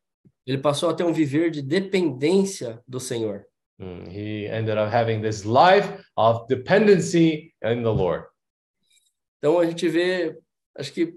Ele 0.46 0.58
passou 0.58 0.88
a 0.88 0.94
ter 0.94 1.04
um 1.04 1.12
viver 1.12 1.50
de 1.50 1.60
dependência 1.62 2.80
do 2.88 2.98
Senhor. 2.98 3.44
Mm, 3.78 4.08
He 4.08 4.46
ended 4.46 4.78
up 4.78 4.90
having 4.90 5.20
this 5.20 5.44
life 5.44 5.86
of 6.16 6.46
dependency 6.48 7.52
in 7.62 7.82
the 7.82 7.92
Lord. 7.92 8.24
Então 9.38 9.58
a 9.58 9.66
gente 9.66 9.88
vê, 9.88 10.36
acho 10.80 10.92
que 10.92 11.14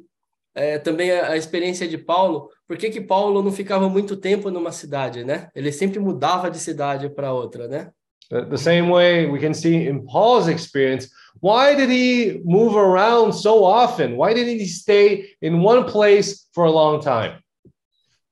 é, 0.54 0.78
também 0.78 1.12
a, 1.12 1.32
a 1.32 1.38
experiência 1.38 1.88
de 1.88 1.98
Paulo. 1.98 2.50
Por 2.68 2.78
que 2.78 2.90
que 2.90 3.02
Paulo 3.02 3.42
não 3.42 3.52
ficava 3.52 3.90
muito 3.90 4.16
tempo 4.16 4.52
numa 4.52 4.72
cidade, 4.72 5.24
né? 5.24 5.50
Ele 5.56 5.72
sempre 5.72 6.00
mudava 6.00 6.52
de 6.52 6.60
cidade 6.60 7.10
para 7.10 7.34
outra, 7.34 7.68
né? 7.68 7.92
The, 8.30 8.58
same 8.58 8.90
way 8.90 9.30
we 9.30 9.40
can 9.40 9.54
see 9.54 9.88
in 9.88 10.06
Paul's 10.06 10.48
experience, 10.48 11.10
why 11.42 11.76
did 11.76 11.90
he 11.90 12.42
move 12.44 12.76
around 12.76 13.34
so 13.34 13.64
often? 13.64 14.16
Why 14.16 14.34
didn't 14.34 14.60
he 14.60 14.68
stay 14.68 15.36
in 15.42 15.64
one 15.64 15.86
place 15.86 16.48
for 16.54 16.66
a 16.66 16.72
long 16.72 17.00
time? 17.00 17.40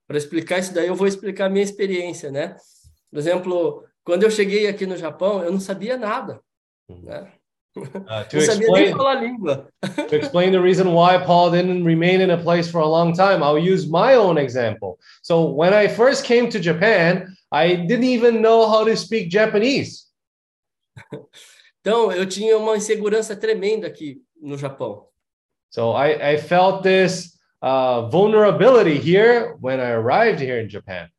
Para 0.07 0.17
explicar 0.17 0.59
isso 0.59 0.73
daí, 0.73 0.87
eu 0.87 0.95
vou 0.95 1.07
explicar 1.07 1.45
a 1.45 1.49
minha 1.49 1.63
experiência, 1.63 2.31
né? 2.31 2.55
Por 3.11 3.19
exemplo, 3.19 3.83
quando 4.03 4.23
eu 4.23 4.31
cheguei 4.31 4.67
aqui 4.67 4.85
no 4.85 4.97
Japão, 4.97 5.43
eu 5.43 5.51
não 5.51 5.59
sabia 5.59 5.97
nada, 5.97 6.41
né? 6.89 7.31
Uh, 7.75 8.23
to 8.27 8.37
Não 8.37 8.41
sabia 8.41 8.67
nem 8.69 8.85
explain 8.89 9.37
to 10.09 10.15
explain 10.15 10.51
the 10.51 10.59
reason 10.59 10.93
why 10.93 11.17
Paul 11.17 11.51
didn't 11.51 11.85
remain 11.85 12.19
in 12.19 12.31
a 12.31 12.37
place 12.37 12.69
for 12.69 12.81
a 12.81 12.87
long 12.87 13.13
time, 13.13 13.41
I'll 13.41 13.57
use 13.57 13.87
my 13.87 14.15
own 14.15 14.37
example. 14.37 14.99
So 15.21 15.49
when 15.49 15.73
I 15.73 15.87
first 15.87 16.25
came 16.25 16.49
to 16.49 16.59
Japan, 16.59 17.33
I 17.49 17.75
didn't 17.75 18.03
even 18.03 18.41
know 18.41 18.67
how 18.67 18.83
to 18.83 18.95
speak 18.97 19.29
Japanese. 19.29 20.07
Então, 21.81 22.11
eu 22.11 22.27
tinha 22.27 22.57
uma 22.57 22.77
insegurança 22.77 23.35
tremenda 23.35 23.87
aqui 23.87 24.21
no 24.39 24.55
Japão. 24.55 25.07
So 25.71 25.93
I, 25.93 26.33
I 26.33 26.37
felt 26.37 26.83
this 26.83 27.39
uh, 27.61 28.07
vulnerability 28.09 28.99
here 28.99 29.55
when 29.59 29.79
I 29.79 29.91
arrived 29.91 30.39
here 30.41 30.61
in 30.61 30.69
Japan. 30.69 31.09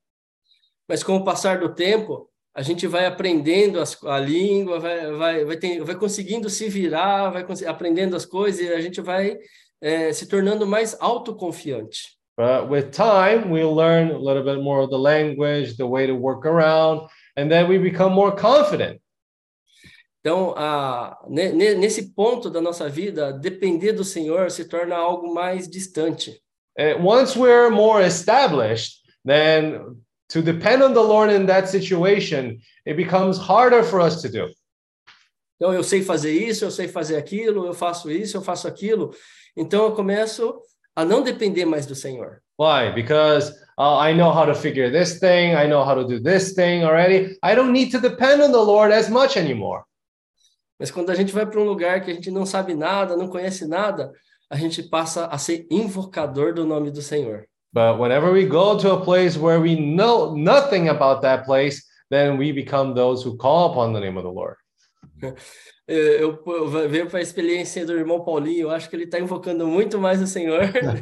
Mas 0.88 1.02
com 1.02 1.16
o 1.16 1.24
passar 1.24 1.58
do 1.58 1.74
tempo, 1.74 2.28
a 2.54 2.62
gente 2.62 2.86
vai 2.86 3.06
aprendendo 3.06 3.80
as, 3.80 4.02
a 4.04 4.18
língua, 4.18 4.78
vai, 4.78 5.10
vai, 5.12 5.44
vai, 5.44 5.56
ter, 5.56 5.82
vai 5.82 5.94
conseguindo 5.94 6.50
se 6.50 6.68
virar, 6.68 7.30
vai 7.30 7.44
aprendendo 7.66 8.14
as 8.14 8.26
coisas 8.26 8.60
e 8.60 8.72
a 8.72 8.80
gente 8.80 9.00
vai 9.00 9.38
eh, 9.80 10.12
se 10.12 10.26
tornando 10.26 10.66
mais 10.66 10.96
autoconfiante. 11.00 12.18
But 12.36 12.70
with 12.70 12.90
time, 12.92 13.50
we 13.50 13.62
learn 13.62 14.10
a 14.10 14.18
little 14.18 14.42
bit 14.42 14.62
more 14.62 14.82
of 14.82 14.90
the 14.90 14.98
language, 14.98 15.76
the 15.76 15.84
way 15.84 16.06
to 16.06 16.14
work 16.14 16.46
around, 16.46 17.08
and 17.36 17.50
then 17.50 17.68
we 17.68 17.78
become 17.78 18.12
more 18.12 18.34
confident. 18.34 19.00
Então, 20.20 20.54
a, 20.56 21.18
ne- 21.28 21.52
ne- 21.52 21.74
nesse 21.74 22.14
ponto 22.14 22.48
da 22.48 22.60
nossa 22.60 22.88
vida, 22.88 23.32
depender 23.32 23.92
do 23.92 24.04
Senhor 24.04 24.50
se 24.50 24.64
torna 24.64 24.96
algo 24.96 25.34
mais 25.34 25.68
distante. 25.68 26.40
And 26.78 27.04
once 27.04 27.36
we're 27.36 27.70
more 27.70 28.02
established, 28.02 29.02
then 29.24 29.96
to 30.32 30.40
depend 30.42 30.82
on 30.82 30.94
the 30.94 31.02
Lord 31.02 31.30
in 31.30 31.46
that 31.46 31.68
situation, 31.68 32.58
it 32.86 32.96
becomes 32.96 33.38
harder 33.38 33.82
for 33.82 34.00
us 34.00 34.22
to 34.22 34.28
do. 34.28 34.48
Então 35.56 35.72
eu 35.72 35.84
sei 35.84 36.02
fazer 36.02 36.32
isso, 36.32 36.64
eu 36.64 36.70
sei 36.70 36.88
fazer 36.88 37.16
aquilo, 37.16 37.66
eu 37.66 37.74
faço 37.74 38.10
isso, 38.10 38.36
eu 38.36 38.42
faço 38.42 38.66
aquilo. 38.66 39.14
Então 39.56 39.84
eu 39.84 39.92
começo 39.92 40.60
a 40.96 41.04
não 41.04 41.22
depender 41.22 41.64
mais 41.64 41.86
do 41.86 41.94
Senhor. 41.94 42.42
Why? 42.58 42.92
Because 42.94 43.50
uh, 43.78 44.00
I 44.00 44.14
know 44.14 44.30
how 44.30 44.46
to 44.46 44.54
figure 44.54 44.90
this 44.90 45.20
thing, 45.20 45.52
I 45.52 45.68
know 45.68 45.84
how 45.84 45.94
to 45.94 46.04
do 46.04 46.20
this 46.20 46.54
thing 46.54 46.82
already. 46.82 47.38
I 47.42 47.54
don't 47.54 47.72
need 47.72 47.90
to 47.92 48.00
depend 48.00 48.42
on 48.42 48.50
the 48.52 48.58
Lord 48.58 48.92
as 48.92 49.08
much 49.08 49.36
anymore. 49.36 49.84
Mas 50.80 50.90
quando 50.90 51.10
a 51.10 51.14
gente 51.14 51.32
vai 51.32 51.46
para 51.46 51.60
um 51.60 51.64
lugar 51.64 52.00
que 52.02 52.10
a 52.10 52.14
gente 52.14 52.30
não 52.30 52.44
sabe 52.44 52.74
nada, 52.74 53.16
não 53.16 53.28
conhece 53.28 53.66
nada, 53.68 54.12
a 54.50 54.56
gente 54.56 54.82
passa 54.82 55.26
a 55.26 55.38
ser 55.38 55.66
invocador 55.70 56.52
do 56.52 56.66
nome 56.66 56.90
do 56.90 57.00
Senhor. 57.00 57.46
But 57.72 57.98
whenever 57.98 58.30
we 58.32 58.44
go 58.44 58.78
to 58.78 58.92
a 58.92 59.00
place 59.00 59.36
where 59.36 59.60
we 59.60 59.74
know 59.74 60.34
nothing 60.34 60.88
about 60.88 61.22
that 61.22 61.44
place, 61.44 61.82
then 62.10 62.36
we 62.36 62.52
become 62.52 62.94
those 62.94 63.22
who 63.22 63.36
call 63.36 63.72
upon 63.72 63.92
the 63.92 64.00
name 64.00 64.18
of 64.18 64.24
the 64.24 64.30
Lord. 64.30 64.56
Eu, 65.88 66.40
eu, 66.46 66.68
vejo 66.88 67.08
para 67.08 67.18
a 67.18 67.22
experiência 67.22 67.84
do 67.84 67.92
irmão 67.92 68.24
Paulinho, 68.24 68.62
eu 68.62 68.70
acho 68.70 68.88
que 68.88 68.94
ele 68.94 69.02
está 69.02 69.18
invocando 69.18 69.66
muito 69.66 69.98
mais 69.98 70.22
o 70.22 70.28
Senhor 70.28 70.60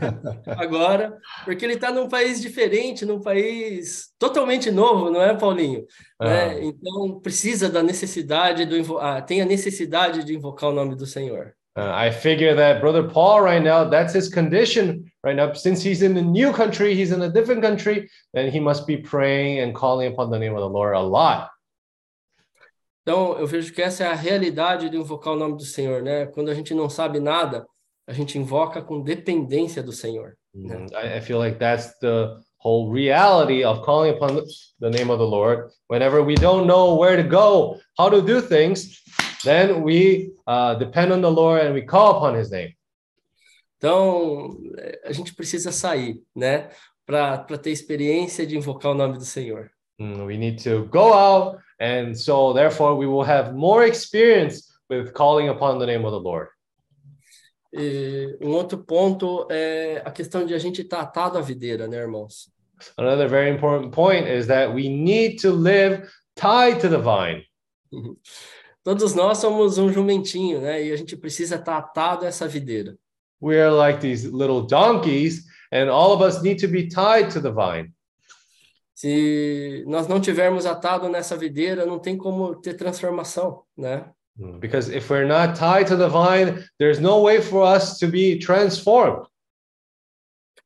agora, 0.57 1.19
porque 1.45 1.67
ele 1.67 1.75
está 1.75 1.93
num 1.93 2.09
país 2.09 2.41
diferente, 2.41 3.05
num 3.05 3.21
país 3.21 4.09
totalmente 4.19 4.71
novo, 4.71 5.11
não 5.11 5.21
é, 5.21 5.37
Paulinho? 5.37 5.85
Né? 6.19 6.45
Ah. 6.45 6.61
Então 6.63 7.21
precisa 7.21 7.69
da 7.69 7.83
necessidade 7.83 8.65
do 8.65 8.99
ah, 8.99 9.21
tem 9.21 9.43
a 9.43 9.45
necessidade 9.45 10.25
de 10.25 10.35
invocar 10.35 10.71
o 10.71 10.75
nome 10.75 10.97
do 10.97 11.05
Senhor. 11.05 11.55
Uh, 11.77 11.93
I 11.93 12.11
figure 12.11 12.55
that 12.55 12.81
brother 12.81 13.05
Paul 13.05 13.43
right 13.43 13.63
now, 13.63 13.85
that's 13.85 14.13
his 14.13 14.29
condition 14.29 15.11
right 15.23 15.37
now. 15.37 15.53
Since 15.53 15.83
he's 15.83 16.03
in 16.03 16.17
a 16.17 16.23
new 16.23 16.53
country, 16.53 16.95
he's 16.95 17.13
in 17.13 17.23
a 17.23 17.29
different 17.29 17.63
country, 17.63 18.11
then 18.35 18.51
he 18.51 18.59
must 18.59 18.87
be 18.87 18.97
praying 18.97 19.61
and 19.61 19.75
calling 19.75 20.13
upon 20.13 20.31
the 20.31 20.39
name 20.39 20.55
of 20.55 20.61
the 20.61 20.69
Lord 20.69 20.97
a 20.97 21.01
lot. 21.01 21.51
Então 23.03 23.39
eu 23.39 23.47
vejo 23.47 23.73
que 23.73 23.83
essa 23.83 24.05
é 24.05 24.09
a 24.09 24.15
realidade 24.15 24.91
de 24.91 24.97
invocar 24.97 25.33
o 25.33 25.37
nome 25.37 25.57
do 25.57 25.65
Senhor, 25.65 26.03
né? 26.03 26.27
Quando 26.27 26.51
a 26.51 26.55
gente 26.55 26.75
não 26.75 26.91
sabe 26.91 27.19
nada, 27.19 27.65
a 28.07 28.13
gente 28.13 28.37
invoca 28.37 28.83
com 28.83 29.01
dependência 29.01 29.83
do 29.83 29.93
Senhor. 29.93 30.35
Mm, 30.55 30.87
I, 30.93 31.19
I 31.19 31.21
feel 31.21 31.39
like 31.39 31.59
that's 31.59 31.97
the 32.01 32.37
whole 32.59 32.91
reality 32.93 33.65
of 33.65 33.83
calling 33.83 34.11
upon 34.11 34.43
the 34.81 34.91
name 34.91 35.11
of 35.11 35.19
the 35.19 35.27
Lord. 35.27 35.71
Whenever 35.89 36.23
we 36.23 36.35
don't 36.35 36.67
know 36.67 36.97
where 36.97 37.17
to 37.17 37.29
go, 37.29 37.81
how 37.97 38.11
to 38.11 38.21
do 38.21 38.43
things, 38.43 39.01
then 39.45 39.83
we 39.83 40.33
uh, 40.47 40.75
depend 40.75 41.13
on 41.13 41.21
the 41.21 41.31
Lord 41.31 41.65
and 41.65 41.75
we 41.75 41.83
call 41.83 42.17
upon 42.17 42.35
his 42.35 42.51
name. 42.51 42.77
Então, 43.79 44.59
a 45.05 45.13
gente 45.13 45.35
precisa 45.35 45.73
sair, 45.73 46.23
né? 46.37 46.69
Para 47.07 47.39
ter 47.59 47.71
experiência 47.71 48.47
de 48.47 48.57
invocar 48.57 48.93
o 48.93 48.95
nome 48.95 49.17
do 49.17 49.25
Senhor. 49.25 49.71
Mm, 49.99 50.27
we 50.27 50.37
need 50.37 50.63
to 50.63 50.87
go 50.87 51.13
out, 51.13 51.59
and 51.81 52.15
so 52.15 52.53
therefore 52.53 52.95
we 52.95 53.07
will 53.07 53.25
have 53.25 53.53
more 53.55 53.87
experience 53.87 54.71
with 54.89 55.13
calling 55.13 55.49
upon 55.49 55.79
the 55.79 55.87
name 55.87 56.05
of 56.05 56.13
the 56.13 56.21
Lord. 56.21 56.49
E 57.73 58.37
um 58.41 58.51
outro 58.51 58.79
ponto 58.79 59.47
é 59.51 60.03
a 60.05 60.11
questão 60.11 60.45
de 60.45 60.55
a 60.55 60.59
gente 60.59 60.83
estar 60.83 61.01
atado 61.01 61.39
à 61.39 61.41
videira, 61.41 61.87
né, 61.87 61.99
irmãos? 61.99 62.51
Another 62.97 63.29
very 63.29 63.51
important 63.51 63.93
point 63.93 64.27
is 64.27 64.47
that 64.47 64.73
we 64.73 64.89
need 64.89 65.41
to 65.41 65.53
live 65.53 66.09
tied 66.35 66.81
to 66.81 66.89
the 66.89 66.99
vine. 66.99 67.45
Todos 68.83 69.15
nós 69.15 69.39
somos 69.39 69.79
um 69.79 69.93
jumentinho, 69.93 70.61
né? 70.61 70.83
E 70.83 70.93
a 70.93 70.97
gente 70.97 71.17
precisa 71.17 71.57
estar 71.57 71.77
atado 71.77 72.25
a 72.25 72.29
essa 72.29 72.49
videira. 72.49 72.97
We 73.43 73.61
are 73.61 73.71
like 73.75 74.01
these 74.01 74.27
little 74.27 74.63
donkeys, 74.63 75.45
and 75.73 75.91
all 75.91 76.13
of 76.13 76.23
us 76.23 76.43
need 76.43 76.61
to 76.61 76.69
be 76.69 76.89
tied 76.89 77.31
to 77.33 77.41
the 77.41 77.51
vine. 77.51 77.93
Se 78.95 79.83
nós 79.87 80.07
não 80.07 80.21
tivermos 80.21 80.67
atado 80.67 81.09
nessa 81.09 81.37
videira, 81.37 81.87
não 81.87 81.99
tem 81.99 82.17
como 82.19 82.55
ter 82.57 82.75
transformação, 82.75 83.63
né? 83.77 84.11
Mm, 84.39 84.59
Because 84.59 84.95
if 84.95 85.11
we're 85.11 85.27
not 85.27 85.59
tied 85.59 85.87
to 85.89 85.97
the 85.97 86.09
vine, 86.09 86.63
there's 86.79 86.99
no 86.99 87.23
way 87.23 87.41
for 87.41 87.63
us 87.65 87.99
to 87.99 88.09
be 88.09 88.39
transformed. 88.39 89.27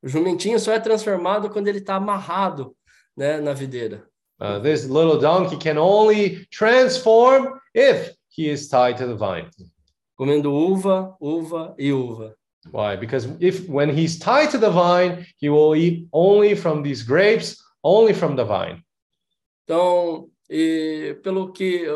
O 0.03 0.09
jumentinho 0.09 0.59
só 0.59 0.72
é 0.72 0.81
transformado 0.81 1.48
quando 1.48 1.68
ele 1.68 1.79
está 1.79 1.94
amarrado, 1.94 2.77
né, 3.16 3.40
na 3.40 3.53
videira. 3.53 4.07
Uh, 4.44 4.59
this 4.59 4.85
little 4.85 5.18
donkey 5.18 5.57
can 5.57 5.78
only 5.78 6.46
transform 6.50 7.59
if 7.72 8.11
he 8.28 8.50
is 8.50 8.68
tied 8.68 8.98
to 8.98 9.07
the 9.07 9.16
vine. 9.16 9.48
Comendo 10.20 10.52
uva, 10.52 11.14
uva 11.18 11.74
e 11.78 11.90
uva. 11.90 12.35
Why? 12.70 12.96
Because 12.96 13.26
if 13.40 13.66
when 13.68 13.88
he's 13.88 14.18
tied 14.18 14.50
to 14.50 14.59
the 14.59 14.70
vine, 14.70 15.24
he 15.38 15.48
will 15.48 15.74
eat 15.74 16.09
only 16.12 16.54
from 16.54 16.83
these 16.83 17.02
grapes, 17.02 17.57
only 17.83 18.12
from 18.12 18.37
the 18.37 18.44
vine. 18.44 18.83
Então, 19.64 20.28
e 20.50 21.16
pelo 21.22 21.50
que 21.50 21.87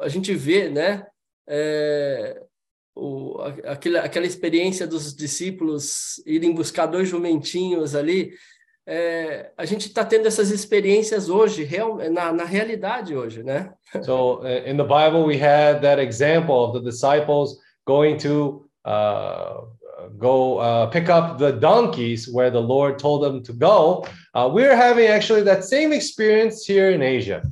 a 0.00 0.08
gente 0.08 0.32
vê, 0.34 0.68
né, 0.68 1.04
é, 1.48 2.40
o, 2.94 3.40
aquela, 3.64 4.00
aquela 4.02 4.26
experiência 4.26 4.86
dos 4.86 5.16
discípulos 5.16 6.22
irem 6.24 6.54
buscar 6.54 6.86
dois 6.86 7.08
jumentinhos 7.08 7.96
ali, 7.96 8.32
é, 8.90 9.50
a 9.54 9.66
gente 9.66 9.86
está 9.88 10.02
tendo 10.02 10.26
essas 10.26 10.50
experiências 10.50 11.28
hoje, 11.28 11.62
real, 11.62 11.96
na, 12.10 12.32
na 12.32 12.44
realidade 12.44 13.14
hoje, 13.14 13.42
né? 13.42 13.70
So 14.02 14.40
uh, 14.40 14.66
in 14.66 14.78
the 14.78 14.84
Bible, 14.84 15.24
we 15.26 15.36
had 15.36 15.82
that 15.82 16.00
example 16.00 16.54
of 16.54 16.72
the 16.72 16.80
disciples 16.82 17.58
going 17.86 18.16
to 18.18 18.64
uh, 18.86 19.66
go 20.16 20.58
uh, 20.58 20.86
pick 20.90 21.10
up 21.10 21.36
the 21.38 21.52
donkeys 21.52 22.26
where 22.32 22.50
the 22.50 22.60
Lord 22.60 22.98
told 22.98 23.22
them 23.22 23.42
to 23.42 23.52
go. 23.52 24.04
Uh, 24.34 24.48
we're 24.50 24.74
having 24.74 25.06
actually 25.08 25.42
that 25.44 25.64
same 25.64 25.92
experience 25.92 26.64
here 26.64 26.90
in 26.90 27.02
Asia. 27.02 27.42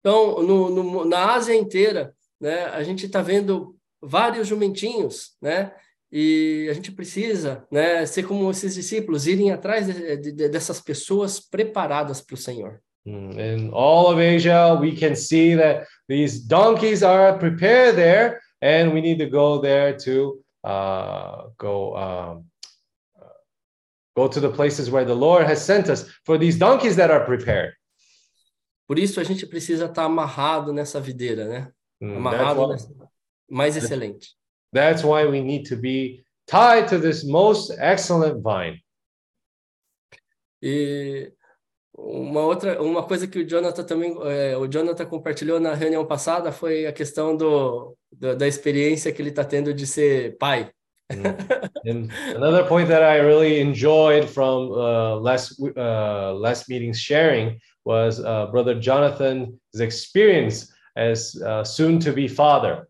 Então, 0.00 0.42
no, 0.42 0.68
no- 0.68 1.04
na 1.04 1.34
Ásia 1.36 1.54
inteira, 1.54 2.12
né, 2.40 2.64
a 2.74 2.82
gente 2.82 3.06
está 3.06 3.22
vendo 3.22 3.76
vários 4.02 4.48
jumentinhos, 4.48 5.36
né? 5.40 5.72
E 6.16 6.68
a 6.70 6.72
gente 6.74 6.92
precisa, 6.92 7.66
né, 7.72 8.06
ser 8.06 8.22
como 8.22 8.48
esses 8.48 8.72
discípulos, 8.76 9.26
irem 9.26 9.50
atrás 9.50 9.86
de- 9.88 10.16
de- 10.16 10.30
de- 10.32 10.48
dessas 10.48 10.80
pessoas 10.80 11.40
preparadas 11.40 12.20
para 12.20 12.34
o 12.34 12.36
Senhor. 12.38 12.80
Mm, 13.04 13.30
In 13.40 13.70
all 13.72 14.06
of 14.12 14.20
Asia, 14.20 14.74
we 14.80 14.94
can 14.96 15.16
see 15.16 15.56
that 15.56 15.84
these 16.08 16.38
donkeys 16.46 17.02
are 17.02 17.36
prepared 17.36 17.96
there, 17.96 18.38
and 18.62 18.92
we 18.94 19.00
need 19.00 19.18
to 19.18 19.28
go 19.28 19.60
there 19.60 19.92
to 20.04 20.40
uh, 20.64 21.50
go 21.58 21.96
um, 21.96 22.44
go 24.16 24.28
to 24.28 24.40
the 24.40 24.48
places 24.48 24.88
where 24.88 25.04
the 25.04 25.12
Lord 25.14 25.44
has 25.46 25.58
sent 25.58 25.88
us 25.90 26.06
for 26.24 26.38
these 26.38 26.56
donkeys 26.56 26.94
that 26.96 27.10
are 27.10 27.24
prepared. 27.26 27.74
Por 28.86 28.98
isso 28.98 29.18
a 29.20 29.24
gente 29.24 29.44
precisa 29.46 29.86
estar 29.86 30.04
amarrado 30.04 30.72
nessa 30.72 31.00
videira, 31.00 31.46
né? 31.48 31.72
Mm, 32.00 32.06
that's, 32.08 32.16
Amarrado 32.16 32.68
nessa, 32.68 32.88
mais 33.50 33.76
excelente. 33.76 34.28
That's 34.74 35.02
why 35.04 35.24
we 35.24 35.40
need 35.40 35.64
to 35.68 35.76
be 35.76 36.24
tied 36.46 36.88
to 36.88 36.98
this 36.98 37.24
most 37.24 37.70
excellent 37.78 38.42
vine. 38.42 38.76
E 40.62 41.32
uma 41.96 42.40
outra, 42.40 42.82
uma 42.82 43.02
coisa 43.04 43.26
que 43.26 43.38
o 43.38 43.46
Jonathan 43.48 43.84
também, 43.84 44.16
é, 44.24 44.56
o 44.56 44.66
Jonathan 44.66 45.06
compartilhou 45.06 45.60
na 45.60 45.74
reunião 45.74 46.04
passada 46.04 46.50
foi 46.50 46.86
a 46.86 46.92
questão 46.92 47.36
do, 47.36 47.96
do- 48.12 48.36
da 48.36 48.46
experiência 48.48 49.12
que 49.12 49.22
ele 49.22 49.28
está 49.30 49.44
tendo 49.44 49.72
de 49.72 49.86
ser 49.86 50.36
pai. 50.38 50.70
And 51.86 52.08
another 52.34 52.66
point 52.66 52.88
that 52.88 53.02
I 53.02 53.20
really 53.20 53.60
enjoyed 53.60 54.26
from 54.26 54.72
uh, 54.72 55.20
last 55.20 55.60
uh, 55.60 56.32
last 56.34 56.66
meeting's 56.68 56.98
sharing 56.98 57.58
was 57.84 58.18
uh, 58.20 58.46
Brother 58.50 58.74
Jonathan's 58.80 59.52
experience 59.78 60.72
as 60.96 61.36
uh, 61.42 61.62
soon 61.62 61.98
to 62.00 62.10
be 62.12 62.26
father. 62.26 62.88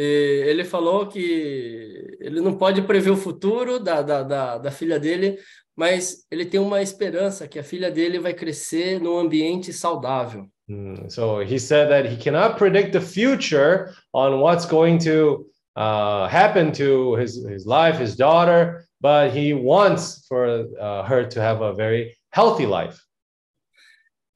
Ele 0.00 0.64
falou 0.64 1.06
que 1.06 2.16
ele 2.20 2.40
não 2.40 2.54
pode 2.56 2.82
prever 2.82 3.10
o 3.10 3.16
futuro 3.16 3.80
da, 3.80 4.02
da, 4.02 4.22
da, 4.22 4.58
da 4.58 4.70
filha 4.70 4.98
dele, 4.98 5.38
mas 5.76 6.26
ele 6.30 6.44
tem 6.44 6.60
uma 6.60 6.80
esperança 6.82 7.48
que 7.48 7.58
a 7.58 7.64
filha 7.64 7.90
dele 7.90 8.18
vai 8.18 8.32
crescer 8.34 9.00
num 9.00 9.18
ambiente 9.18 9.72
saudável. 9.72 10.46
Mm, 10.68 11.08
So 11.10 11.40
he 11.42 11.58
said 11.58 11.88
that 11.88 12.06
he 12.08 12.16
cannot 12.16 12.58
predict 12.58 12.92
the 12.92 13.00
future 13.00 13.92
on 14.12 14.40
what's 14.40 14.66
going 14.66 14.98
to 14.98 15.46
uh, 15.76 16.28
happen 16.28 16.72
to 16.72 17.16
his, 17.16 17.44
his 17.46 17.64
life, 17.66 17.98
his 17.98 18.14
daughter, 18.16 18.84
but 19.00 19.30
he 19.32 19.54
wants 19.54 20.26
for 20.28 20.66
uh, 20.80 21.02
her 21.04 21.24
to 21.28 21.40
have 21.40 21.62
a 21.62 21.72
very 21.72 22.16
healthy 22.32 22.66
life. 22.66 23.00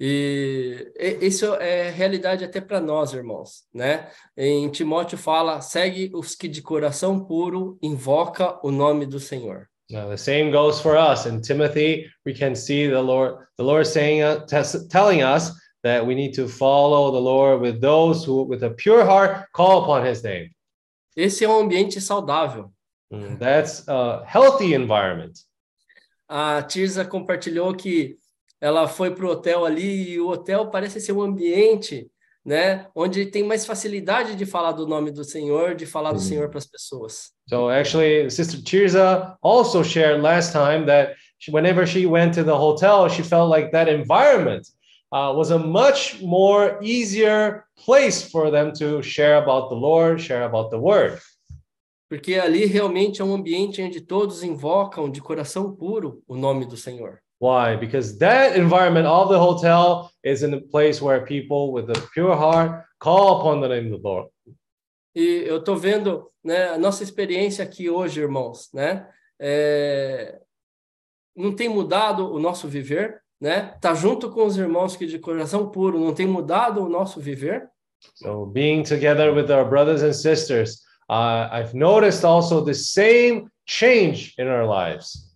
E 0.04 0.92
e- 0.98 1.18
isso 1.28 1.54
é 1.54 1.88
realidade 1.88 2.44
até 2.44 2.60
para 2.60 2.80
nós, 2.80 3.12
irmãos, 3.12 3.62
né? 3.72 4.10
Em 4.36 4.68
Timóteo 4.68 5.16
fala: 5.16 5.60
segue 5.60 6.10
os 6.12 6.34
que 6.34 6.48
de 6.48 6.60
coração 6.60 7.24
puro 7.24 7.78
invoca 7.80 8.58
o 8.66 8.72
nome 8.72 9.06
do 9.06 9.20
Senhor. 9.20 9.68
Now, 9.88 10.08
the 10.08 10.16
same 10.16 10.50
goes 10.50 10.80
for 10.80 10.96
us. 10.96 11.24
In 11.26 11.40
Timothy, 11.40 12.06
we 12.26 12.34
can 12.34 12.56
see 12.56 12.88
the 12.88 13.00
Lord, 13.00 13.36
the 13.56 13.62
Lord 13.62 13.86
saying, 13.86 14.22
uh, 14.24 14.44
telling 14.90 15.22
us 15.22 15.52
that 15.84 16.04
we 16.04 16.16
need 16.16 16.32
to 16.34 16.48
follow 16.48 17.12
the 17.12 17.20
Lord 17.20 17.60
with 17.60 17.80
those 17.80 18.24
who, 18.26 18.42
with 18.42 18.64
a 18.64 18.70
pure 18.70 19.04
heart, 19.04 19.46
call 19.52 19.84
upon 19.84 20.04
His 20.04 20.20
name. 20.24 20.50
Esse 21.16 21.44
é 21.44 21.48
um 21.48 21.60
ambiente 21.60 22.00
saudável. 22.00 22.72
Mm, 23.12 23.36
That's 23.38 23.86
a 23.86 24.24
healthy 24.26 24.74
environment. 24.74 25.34
A 26.28 26.62
Tirza 26.62 27.04
compartilhou 27.04 27.72
que 27.74 28.16
ela 28.62 28.86
foi 28.86 29.10
para 29.10 29.26
o 29.26 29.30
hotel 29.30 29.64
ali 29.64 30.12
e 30.12 30.20
o 30.20 30.28
hotel 30.28 30.68
parece 30.68 31.00
ser 31.00 31.10
um 31.12 31.20
ambiente, 31.20 32.08
né, 32.44 32.86
onde 32.94 33.26
tem 33.26 33.42
mais 33.42 33.66
facilidade 33.66 34.36
de 34.36 34.46
falar 34.46 34.70
do 34.70 34.86
nome 34.86 35.10
do 35.10 35.24
Senhor, 35.24 35.74
de 35.74 35.84
falar 35.84 36.12
do. 36.12 36.20
Senhor 36.20 36.48
para 36.48 36.58
as 36.58 36.66
pessoas. 36.66 37.32
So 37.48 37.68
actually, 37.68 38.30
Sister 38.30 38.62
Tirza 38.62 39.36
also 39.42 39.82
shared 39.82 40.22
last 40.22 40.52
time 40.52 40.86
that 40.86 41.16
she, 41.40 41.50
whenever 41.50 41.84
she 41.84 42.06
went 42.06 42.34
to 42.34 42.44
the 42.44 42.56
hotel, 42.56 43.08
she 43.08 43.24
felt 43.24 43.50
like 43.50 43.72
that 43.72 43.90
environment 43.90 44.68
uh, 45.12 45.34
was 45.34 45.50
a 45.50 45.58
much 45.58 46.22
more 46.22 46.78
easier 46.80 47.64
place 47.84 48.22
for 48.22 48.52
them 48.52 48.72
to 48.74 49.02
share 49.02 49.42
about 49.42 49.70
the 49.70 49.76
Lord, 49.76 50.20
share 50.20 50.44
about 50.44 50.70
the 50.70 50.78
Word. 50.78 51.18
Porque 52.08 52.34
ali 52.34 52.66
realmente 52.66 53.20
é 53.20 53.24
um 53.24 53.34
ambiente 53.34 53.82
onde 53.82 54.00
todos 54.00 54.44
invocam 54.44 55.10
de 55.10 55.20
coração 55.20 55.74
puro 55.74 56.22
o 56.28 56.36
nome 56.36 56.64
do 56.64 56.76
Senhor. 56.76 57.18
Why? 57.42 57.76
Because 57.76 58.18
that 58.18 58.56
environment 58.56 59.06
of 59.06 59.28
the 59.28 59.38
hotel 59.38 60.12
is 60.22 60.44
in 60.44 60.54
a 60.54 60.60
place 60.60 61.02
where 61.02 61.26
people 61.26 61.72
with 61.72 61.90
a 61.90 62.00
pure 62.14 62.36
heart 62.36 62.84
call 63.00 63.40
upon 63.40 63.60
the 63.60 63.68
name 63.68 63.92
of 63.92 64.00
the 64.00 64.08
Lord. 64.08 64.28
E 65.14 65.44
eu 65.46 65.58
estou 65.58 65.76
vendo 65.76 66.30
né, 66.42 66.68
a 66.68 66.78
nossa 66.78 67.02
experiência 67.02 67.64
aqui 67.64 67.90
hoje, 67.90 68.20
irmãos, 68.20 68.70
né? 68.72 69.08
é, 69.44 70.38
não 71.36 71.54
tem 71.54 71.68
mudado 71.68 72.32
o 72.32 72.38
nosso 72.38 72.68
viver, 72.68 73.20
né? 73.40 73.76
Tá 73.80 73.92
junto 73.92 74.30
com 74.30 74.46
os 74.46 74.56
irmãos 74.56 74.94
que 74.94 75.04
de 75.04 75.18
coração 75.18 75.68
puro 75.68 75.98
não 75.98 76.14
tem 76.14 76.28
mudado 76.28 76.84
o 76.84 76.88
nosso 76.88 77.20
viver. 77.20 77.68
So 78.14 78.46
being 78.46 78.84
together 78.84 79.34
with 79.34 79.50
our 79.50 79.68
brothers 79.68 80.02
and 80.02 80.12
sisters, 80.12 80.82
uh, 81.10 81.48
I've 81.50 81.74
noticed 81.74 82.24
also 82.24 82.64
the 82.64 82.74
same 82.74 83.48
change 83.66 84.34
in 84.38 84.46
our 84.46 84.64
lives. 84.64 85.32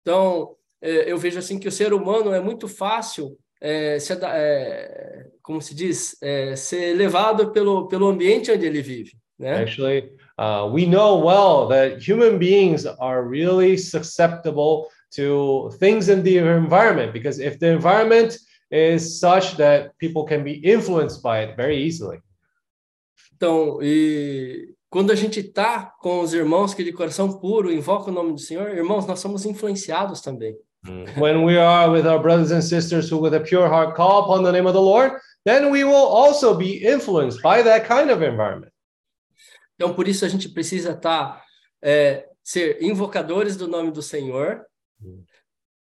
Então, 0.00 0.56
eu 0.82 1.16
vejo 1.16 1.38
assim 1.38 1.58
que 1.58 1.68
o 1.68 1.72
ser 1.72 1.92
humano 1.92 2.32
é 2.32 2.40
muito 2.40 2.66
fácil, 2.66 3.38
é, 3.60 3.98
se 4.00 4.12
é, 4.12 5.26
como 5.40 5.62
se 5.62 5.74
diz, 5.74 6.16
é, 6.20 6.56
ser 6.56 6.94
levado 6.96 7.52
pelo, 7.52 7.86
pelo 7.86 8.08
ambiente 8.08 8.50
onde 8.50 8.66
ele 8.66 8.82
vive, 8.82 9.12
né? 9.38 9.62
Actually, 9.62 10.10
uh, 10.38 10.66
we 10.72 10.84
know 10.84 11.24
well 11.24 11.68
that 11.68 12.00
human 12.00 12.38
beings 12.38 12.84
are 12.98 13.22
really 13.26 13.78
susceptible 13.78 14.88
to 15.14 15.70
things 15.78 16.08
in 16.08 16.22
the 16.22 16.38
environment 16.38 17.12
because 17.12 17.40
if 17.40 17.58
the 17.58 17.72
environment 17.72 18.36
is 18.70 19.20
such 19.20 19.56
that 19.56 19.92
people 19.98 20.24
can 20.24 20.42
be 20.42 20.60
influenced 20.64 21.22
by 21.22 21.44
it 21.44 21.54
very 21.56 21.76
easily. 21.76 22.18
Então, 23.36 23.78
e 23.82 24.74
quando 24.88 25.10
a 25.10 25.14
gente 25.14 25.40
está 25.40 25.92
com 26.00 26.20
os 26.20 26.32
irmãos 26.32 26.74
que 26.74 26.84
de 26.84 26.92
coração 26.92 27.38
puro 27.38 27.72
invocam 27.72 28.12
o 28.12 28.14
nome 28.14 28.32
do 28.32 28.38
Senhor, 28.38 28.70
irmãos, 28.70 29.06
nós 29.06 29.20
somos 29.20 29.44
influenciados 29.44 30.20
também. 30.20 30.56
Mm. 30.86 31.16
When 31.16 31.42
we 31.44 31.56
are 31.56 31.90
with 31.90 32.06
our 32.06 32.18
brothers 32.18 32.50
and 32.50 32.62
sisters 32.62 33.08
who, 33.08 33.18
with 33.18 33.34
a 33.34 33.40
pure 33.40 33.68
heart, 33.68 33.94
call 33.94 34.24
upon 34.24 34.42
the 34.42 34.50
name 34.50 34.66
of 34.66 34.74
the 34.74 34.82
Lord, 34.82 35.12
then 35.44 35.70
we 35.70 35.84
will 35.84 35.94
also 35.94 36.56
be 36.56 36.84
influenced 36.84 37.42
by 37.42 37.62
that 37.62 37.86
kind 37.86 38.10
of 38.10 38.22
environment. 38.22 38.72
Então, 39.76 39.94
por 39.94 40.06
isso 40.06 40.24
a 40.24 40.28
gente 40.28 40.48
precisa 40.48 40.92
estar 40.92 41.42
é, 41.82 42.26
ser 42.42 42.82
invocadores 42.82 43.56
do 43.56 43.68
nome 43.68 43.90
do 43.90 44.02
Senhor, 44.02 44.64
mm. 45.00 45.22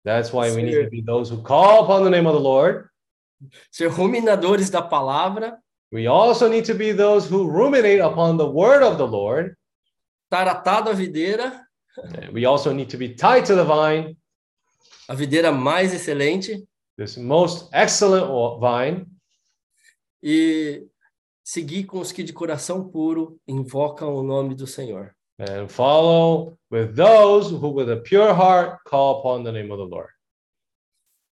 That's 0.07 0.31
why 0.31 0.49
we 0.51 0.63
need 0.63 0.85
to 0.85 0.89
be 0.89 1.01
those 1.01 1.29
who 1.29 1.41
call 1.41 1.83
upon 1.83 2.05
the 2.05 2.09
name 2.09 2.27
of 2.27 2.33
the 2.33 2.39
Lord. 2.39 2.89
ser 3.69 3.89
ruminadores 3.89 4.69
da 4.69 4.81
palavra, 4.81 5.57
We 5.91 6.07
also 6.07 6.47
need 6.47 6.65
to 6.65 6.73
be 6.73 6.93
those 6.93 7.27
who 7.29 7.45
ruminate 7.45 7.99
upon 7.99 8.37
the 8.37 8.49
word 8.49 8.83
of 8.83 8.97
the 8.97 9.05
Lord. 9.05 9.57
estar 10.23 10.47
atado 10.47 10.89
à 10.89 10.93
videira, 10.93 11.61
We 12.31 12.45
also 12.45 12.71
need 12.71 12.89
to 12.91 12.97
be 12.97 13.15
tied 13.15 13.45
to 13.47 13.55
the 13.55 13.65
vine, 13.65 14.15
a 15.07 15.13
videira 15.15 15.51
mais 15.51 15.93
excelente, 15.93 16.67
this 16.97 17.17
most 17.17 17.69
excellent 17.73 18.27
vine, 18.59 19.05
e 20.21 20.85
seguir 21.43 21.85
com 21.85 21.99
os 21.99 22.11
que 22.11 22.23
de 22.23 22.33
coração 22.33 22.87
puro 22.89 23.39
invocam 23.47 24.13
o 24.15 24.23
nome 24.23 24.55
do 24.55 24.67
Senhor. 24.67 25.13
and 25.39 25.67
follow 25.69 26.57
with 26.71 26.93
those 26.95 27.53
who, 27.53 27.69
with 27.71 27.91
a 27.91 27.97
pure 27.97 28.31
heart, 28.33 28.79
call 28.85 29.19
upon 29.19 29.43
the 29.43 29.51
name 29.51 29.71
of 29.71 29.77
the 29.77 29.87
Lord. 29.87 30.09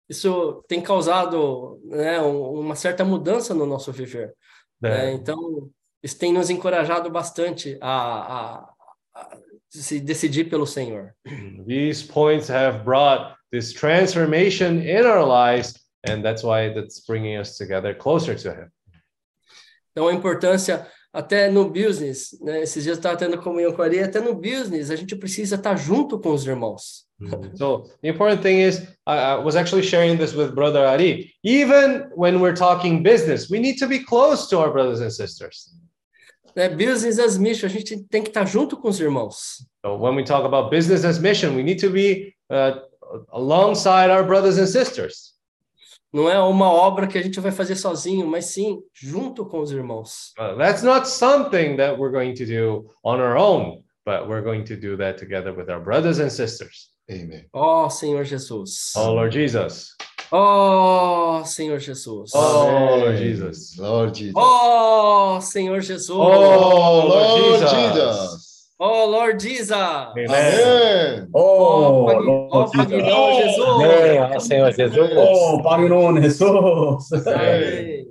Isso 0.08 0.62
tem 0.68 0.82
causado 0.82 1.80
né, 1.85 2.20
um- 2.20 2.58
uma 2.61 2.74
certa 2.74 3.04
mudança 3.04 3.54
no 3.54 3.64
nosso 3.64 3.92
viver. 3.92 4.35
né? 4.80 4.90
That- 4.90 5.14
Então, 5.14 5.70
isso 6.02 6.18
tem 6.18 6.32
nos 6.32 6.50
encorajado 6.50 7.08
bastante 7.11 7.78
a, 7.80 7.92
a- 8.58 8.74
a 9.14 9.38
se 9.70 10.00
decidir 10.00 10.50
pelo 10.50 10.66
Senhor. 10.66 11.14
These 11.64 12.08
points 12.12 12.50
have 12.50 12.82
brought 12.85 13.37
this 13.52 13.72
transformation 13.72 14.82
in 14.82 15.04
our 15.04 15.24
lives, 15.24 15.78
and 16.04 16.24
that's 16.24 16.42
why 16.42 16.72
that's 16.72 17.00
bringing 17.00 17.36
us 17.36 17.56
together 17.56 17.94
closer 17.94 18.34
to 18.34 18.50
Him. 18.50 18.70
Então, 19.92 20.08
a 20.08 20.14
importância, 20.14 20.86
até 21.12 21.50
no 21.50 21.68
business, 21.68 22.34
né? 22.40 22.62
esses 22.62 22.82
dias 22.82 22.96
eu 22.96 23.00
estava 23.00 23.16
tendo 23.16 23.36
comunhão 23.36 23.72
com 23.72 23.82
a 23.82 23.84
Ari, 23.84 24.00
até 24.00 24.20
no 24.20 24.34
business, 24.34 24.90
a 24.90 24.96
gente 24.96 25.14
precisa 25.14 25.56
estar 25.56 25.76
junto 25.76 26.18
com 26.18 26.32
os 26.32 26.46
irmãos. 26.46 27.04
So 27.54 27.84
the 28.00 28.08
important 28.08 28.42
thing 28.42 28.62
is, 28.62 28.80
I, 29.06 29.14
I 29.14 29.34
was 29.36 29.54
actually 29.54 29.82
sharing 29.82 30.16
this 30.16 30.34
with 30.34 30.54
Brother 30.54 30.84
Ari. 30.86 31.32
Even 31.44 32.10
when 32.16 32.40
we're 32.40 32.56
talking 32.56 33.02
business, 33.02 33.48
we 33.48 33.60
need 33.60 33.78
to 33.78 33.86
be 33.86 34.00
close 34.00 34.48
to 34.48 34.58
our 34.58 34.72
brothers 34.72 35.00
and 35.00 35.10
sisters. 35.10 35.70
Né? 36.56 36.68
Business 36.68 37.18
as 37.18 37.38
mission, 37.38 37.66
a 37.66 37.70
gente 37.70 37.96
tem 38.10 38.22
que 38.22 38.30
estar 38.30 38.44
junto 38.44 38.76
com 38.76 38.88
os 38.88 38.98
irmãos. 38.98 39.64
So 39.84 39.96
when 39.96 40.16
we 40.16 40.24
talk 40.24 40.44
about 40.44 40.70
business 40.70 41.04
as 41.04 41.18
mission, 41.18 41.54
we 41.54 41.62
need 41.62 41.78
to 41.80 41.90
be 41.90 42.34
uh, 42.50 42.80
alongside 43.33 44.11
our 44.11 44.25
brothers 44.25 44.59
and 44.59 44.66
sisters. 44.66 45.33
Não 46.12 46.29
é 46.29 46.38
uma 46.38 46.70
obra 46.70 47.07
que 47.07 47.16
a 47.16 47.22
gente 47.22 47.40
vai 47.40 47.51
fazer 47.51 47.75
sozinho, 47.75 48.27
mas 48.27 48.46
sim 48.46 48.83
junto 48.92 49.46
com 49.46 49.61
os 49.61 49.72
irmãos. 49.72 50.33
Uh, 50.38 50.57
that's 50.59 50.83
not 50.83 51.09
something 51.09 51.77
that 51.77 51.98
we're 51.98 52.12
going 52.12 52.35
to 52.35 52.44
do 52.44 52.90
on 53.03 53.18
our 53.18 53.37
own, 53.37 53.83
but 54.05 54.29
we're 54.29 54.42
going 54.42 54.62
to 54.64 54.77
do 54.77 54.94
that 54.98 55.16
together 55.16 55.55
with 55.55 55.70
our 55.70 55.81
brothers 55.81 56.18
and 56.18 56.31
sisters. 56.31 56.90
Amen. 57.11 57.46
Ó 57.55 57.88
Senhor 57.88 58.25
Jesus. 58.25 58.92
Oh, 58.94 59.14
Lord 59.14 59.33
Jesus. 59.33 59.96
Ó 60.31 61.42
Senhor 61.44 61.79
Jesus. 61.79 62.33
Oh, 62.35 62.98
Lord. 62.98 63.16
Jesus. 63.16 63.79
Lord 63.79 64.14
Jesus. 64.14 64.35
Ó 64.37 65.40
Senhor 65.40 65.81
Jesus. 65.81 66.11
Oh, 66.11 66.18
Lord 66.18 67.09
Lord 67.09 67.61
Jesus. 67.61 68.41
Ó 68.85 69.05
Lord 69.05 69.40
Jesus. 69.40 69.71
Ó 69.71 70.11
Oh, 71.33 72.05
ó 72.05 72.18
Lord 72.18 72.77
Jesus. 72.77 73.09
Amém, 73.61 74.40
Senhor 74.40 74.73
Jesus. 74.73 75.14
Oh, 75.16 75.62
Pagnon 75.62 76.21
Jesus. 76.21 77.12
Amém. 77.29 78.09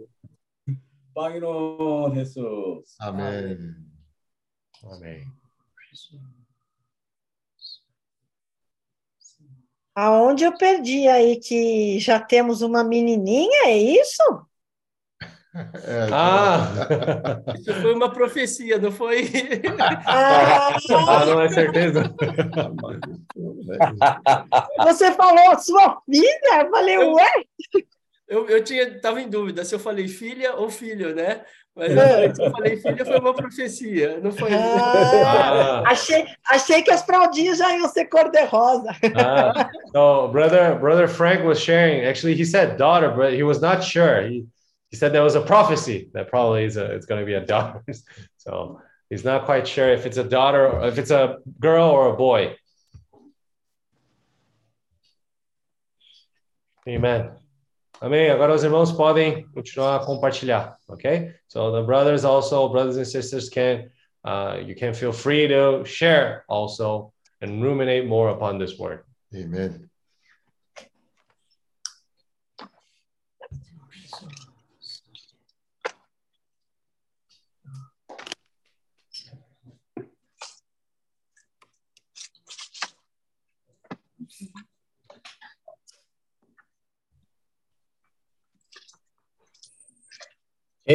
Pagnon 1.13 2.15
Jesus. 2.15 2.95
Amen. 3.01 3.75
Amen. 4.85 5.25
Aonde 9.93 10.45
eu 10.45 10.57
perdi 10.57 11.05
aí 11.09 11.37
que 11.37 11.99
já 11.99 12.17
temos 12.17 12.61
uma 12.61 12.81
menininha, 12.81 13.65
é 13.65 13.77
isso? 13.77 14.23
É, 15.53 16.07
Ah, 16.13 17.41
Isso 17.59 17.73
foi 17.81 17.93
uma 17.93 18.09
profecia, 18.11 18.77
não 18.77 18.91
foi? 18.91 19.29
Ah, 20.05 20.77
ah, 21.07 21.25
não 21.25 21.41
é 21.41 21.49
certeza. 21.49 22.13
você 24.83 25.11
falou 25.11 25.57
sua 25.59 25.97
filha? 26.09 26.61
Eu 26.63 26.69
falei, 26.69 26.97
ué? 26.97 27.31
Eu, 28.27 28.47
eu 28.47 28.63
tinha, 28.63 28.99
tava 29.01 29.21
em 29.21 29.29
dúvida 29.29 29.65
se 29.65 29.75
eu 29.75 29.79
falei 29.79 30.07
filha 30.07 30.55
ou 30.55 30.69
filho, 30.69 31.13
né? 31.13 31.41
Mas 31.75 31.91
É. 31.91 31.95
eu 31.95 32.07
falei, 32.07 32.35
se 32.35 32.43
eu 32.43 32.51
falei 32.51 32.77
filha, 32.77 33.05
foi 33.05 33.19
uma 33.19 33.33
profecia, 33.33 34.19
não 34.21 34.31
foi? 34.31 34.53
Ah, 34.53 35.83
Ah, 35.85 35.91
achei, 35.91 36.25
achei 36.49 36.81
que 36.81 36.91
as 36.91 37.01
fraldinhas 37.03 37.57
já 37.57 37.75
iam 37.77 37.89
ser 37.89 38.05
cor-de-rosa. 38.05 38.91
ah. 39.17 39.69
So 39.93 40.29
brother, 40.29 40.79
brother 40.79 41.07
Frank 41.09 41.43
was 41.45 41.59
sharing. 41.59 42.05
Actually, 42.05 42.35
he 42.35 42.45
said 42.45 42.77
daughter, 42.77 43.09
but 43.11 43.33
he 43.33 43.43
was 43.43 43.59
not 43.61 43.83
sure. 43.83 44.21
He 44.27 44.45
he 44.91 44.97
said 44.97 45.13
there 45.13 45.23
was 45.23 45.35
a 45.35 45.41
prophecy 45.41 46.09
that 46.13 46.29
probably 46.29 46.65
is 46.65 46.77
a, 46.77 46.85
it's 46.91 47.05
going 47.05 47.21
to 47.21 47.25
be 47.25 47.33
a 47.33 47.45
daughter. 47.53 47.83
So 48.37 48.81
he's 49.09 49.23
not 49.23 49.45
quite 49.45 49.67
sure 49.67 49.89
if 49.89 50.05
it's 50.05 50.17
a 50.17 50.23
daughter, 50.23 50.67
or 50.67 50.87
if 50.87 50.97
it's 50.97 51.11
a 51.11 51.37
girl 51.59 51.89
or 51.89 52.13
a 52.13 52.15
boy. 52.15 52.55
Amen. 56.87 57.31
Amém. 58.01 58.31
Agora 58.31 58.53
os 58.53 58.63
irmãos 58.63 58.91
podem 58.91 59.47
continuar 59.53 59.97
a 59.97 60.05
compartilhar, 60.05 60.75
ok? 60.89 61.35
So 61.47 61.71
the 61.71 61.83
brothers 61.83 62.25
also, 62.25 62.67
brothers 62.67 62.97
and 62.97 63.05
sisters 63.05 63.47
can, 63.47 63.91
uh, 64.25 64.57
you 64.65 64.73
can 64.73 64.95
feel 64.95 65.13
free 65.13 65.47
to 65.47 65.85
share 65.85 66.43
also 66.49 67.13
and 67.41 67.61
ruminate 67.61 68.07
more 68.07 68.29
upon 68.29 68.57
this 68.57 68.79
word. 68.79 69.03
Amen. 69.35 69.90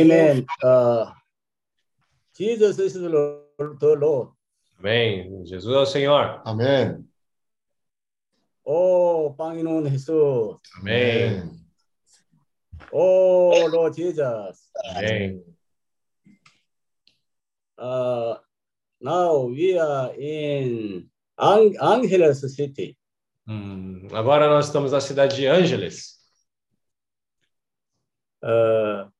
Amen. 0.00 0.46
Uh, 0.62 1.12
Jesus 2.37 2.78
is 2.78 2.92
the 2.94 3.09
Lord. 3.09 3.80
The 3.80 3.94
Lord. 3.96 4.30
Amém. 4.78 5.44
Jesus 5.46 5.74
é 5.74 5.78
o 5.78 5.87
Senhor. 5.87 6.42
아멘. 6.44 7.04
Oh, 8.64 9.35
Panginoon 9.38 9.88
Jesus. 9.88 10.61
Amém. 10.78 11.50
Oh, 12.92 13.66
Lord 13.68 13.96
Jesus. 13.96 14.68
Amém. 14.94 15.42
Uh, 17.78 18.37
now 19.00 19.44
we 19.46 19.78
are 19.78 20.12
in 20.18 21.09
Ang- 21.38 21.76
Angeles 21.80 22.40
City. 22.54 22.96
Hum, 23.48 24.09
agora 24.12 24.48
nós 24.48 24.66
estamos 24.66 24.92
na 24.92 25.00
cidade 25.00 25.37
de 25.37 25.46
Ângeles. 25.46 26.16
Uh, 28.42 29.11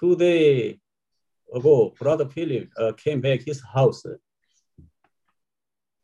two 0.00 0.16
days 0.16 0.78
ago, 1.52 1.92
Brother 2.00 2.26
Philip 2.26 2.70
uh, 2.78 2.92
came 2.94 3.20
back 3.20 3.42
his 3.46 3.60
house. 3.60 4.02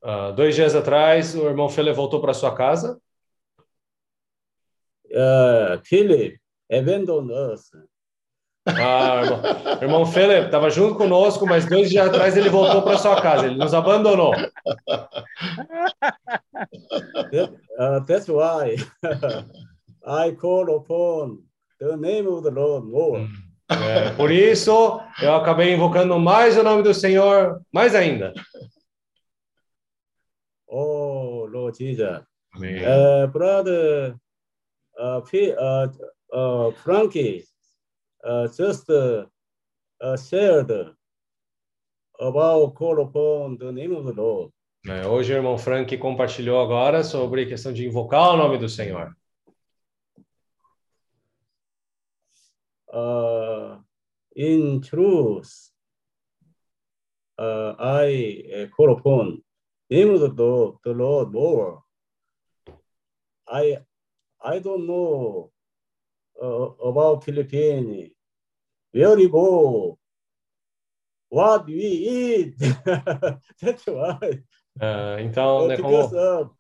Ah, 0.09 0.31
dois 0.31 0.55
dias 0.55 0.77
atrás, 0.77 1.35
o 1.35 1.49
irmão 1.49 1.69
Fele 1.69 1.93
voltou 1.93 2.21
para 2.21 2.33
sua 2.33 2.55
casa. 2.55 3.01
Uh, 5.07 5.83
Philip 5.85 6.39
abandoned 6.71 7.33
us. 7.33 7.71
Ah, 8.69 9.23
irmão, 9.23 9.43
irmão 9.83 10.07
Fele 10.07 10.45
estava 10.45 10.71
junto 10.71 10.97
conosco, 10.97 11.45
mas 11.47 11.67
dois 11.67 11.89
dias 11.89 12.07
atrás 12.07 12.37
ele 12.37 12.49
voltou 12.49 12.83
para 12.83 12.99
sua 12.99 13.21
casa. 13.21 13.47
Ele 13.47 13.57
nos 13.57 13.75
abandonou. 13.75 14.33
That, 17.33 17.53
uh, 17.79 18.01
that's 18.07 18.29
why 18.29 18.77
I 20.07 20.33
call 20.33 20.77
upon 20.77 21.43
the 21.81 21.97
name 21.97 22.29
of 22.29 22.45
the 22.45 22.51
Lord 22.51 22.87
more. 22.87 23.29
É, 23.69 24.11
por 24.15 24.31
isso, 24.31 25.01
eu 25.21 25.35
acabei 25.35 25.75
invocando 25.75 26.19
mais 26.19 26.57
o 26.57 26.63
nome 26.63 26.83
do 26.83 26.95
Senhor, 26.95 27.61
mais 27.73 27.95
ainda. 27.95 28.33
Oh, 30.69 31.47
Lord 31.51 31.77
Jesus. 31.77 32.23
Amém. 32.55 32.77
Uh, 32.83 33.27
brother 33.29 34.15
uh, 34.99 35.21
P, 35.23 35.55
uh, 35.59 35.89
uh, 36.33 36.73
Frankie 36.83 37.45
uh, 38.25 38.49
just 38.49 38.89
uh, 38.91 39.27
shared 40.17 40.71
about 42.21 42.75
call 42.75 43.01
upon 43.01 43.59
the 43.59 43.73
name 43.73 43.95
of 43.95 44.07
the 44.07 44.13
Lord. 44.13 44.53
É, 44.89 45.05
hoje 45.05 45.33
o 45.33 45.37
irmão 45.37 45.59
Frank 45.59 45.97
compartilhou 45.99 46.61
agora 46.61 47.03
sobre 47.03 47.43
a 47.43 47.47
questão 47.47 47.73
de 47.73 47.85
invocar 47.85 48.35
o 48.35 48.37
nome 48.37 48.57
do 48.57 48.69
Senhor. 48.69 49.13
Uh, 52.97 53.77
in 54.35 54.81
truth, 54.81 55.71
uh, 57.39 57.75
I 57.79 58.43
uh, 58.57 58.67
call 58.75 58.93
upon 58.93 59.43
name 59.91 60.15
of 60.15 60.21
the 60.21 60.29
Lord, 60.29 60.77
the 60.83 60.93
Lord 60.93 61.31
more. 61.31 61.83
I 63.47 63.77
I 64.43 64.61
don't 64.61 64.87
know 64.87 65.51
uh, 66.43 66.71
about 66.89 67.25
Philippines. 67.25 68.13
Where 68.93 69.15
we 69.15 69.29
go, 69.29 69.99
what 71.29 71.67
we 71.67 71.75
eat. 71.75 72.59
That's 73.61 73.85
why. 73.85 74.43
É, 74.81 75.23
então, 75.23 75.69
né, 75.69 75.77
because 75.77 76.11
como, 76.11 76.23
of 76.23 76.51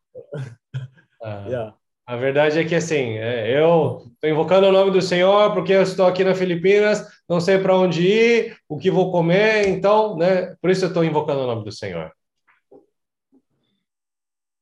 ah, 1.22 1.48
yeah. 1.48 1.74
A 2.06 2.16
verdade 2.16 2.60
é 2.60 2.64
que 2.64 2.74
assim, 2.74 3.18
é, 3.18 3.60
eu 3.60 4.06
estou 4.14 4.30
invocando 4.30 4.68
o 4.68 4.72
nome 4.72 4.92
do 4.92 5.02
Senhor 5.02 5.52
porque 5.52 5.72
eu 5.72 5.82
estou 5.82 6.06
aqui 6.06 6.22
nas 6.22 6.38
Filipinas, 6.38 7.04
não 7.28 7.40
sei 7.40 7.58
para 7.58 7.76
onde 7.76 8.06
ir, 8.06 8.56
o 8.68 8.78
que 8.78 8.92
vou 8.92 9.10
comer, 9.10 9.68
então, 9.68 10.16
né, 10.16 10.54
por 10.60 10.70
isso 10.70 10.84
eu 10.84 10.88
estou 10.88 11.04
invocando 11.04 11.40
o 11.40 11.46
nome 11.46 11.64
do 11.64 11.72
Senhor. 11.72 12.12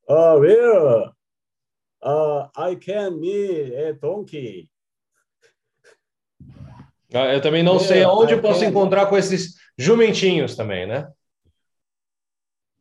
Uh, 0.09 0.39
where 0.39 1.11
uh, 2.03 2.49
I 2.57 2.77
can 2.77 3.19
meet 3.19 3.75
a 3.75 3.93
donkey. 3.93 4.71
Ah, 7.13 7.33
Eu 7.33 7.41
também 7.41 7.63
não 7.63 7.79
sei 7.79 8.03
aonde 8.03 8.33
eu 8.33 8.41
posso 8.41 8.61
can. 8.61 8.67
encontrar 8.67 9.07
com 9.07 9.17
esses 9.17 9.55
jumentinhos 9.79 10.57
também, 10.57 10.87
né? 10.87 11.11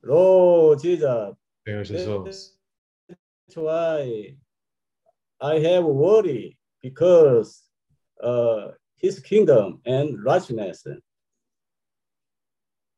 Lord 0.01 0.81
Jesus. 0.81 1.35
Senhor 1.65 1.83
Jesus. 1.83 2.59
That's 3.07 3.55
why 3.55 4.37
I 5.43 5.59
have 5.59 5.83
worry 5.83 6.57
because 6.81 7.63
uh, 8.23 8.71
his 8.95 9.19
kingdom 9.19 9.81
and 9.85 10.23
righteousness. 10.23 10.85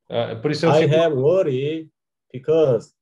Ah, 0.07 0.35
por 0.35 0.51
isso 0.51 0.67
eu 0.67 0.71
I 0.71 0.81
fico, 0.83 0.95
have 0.95 1.13
worry 1.15 1.89
because 2.31 2.93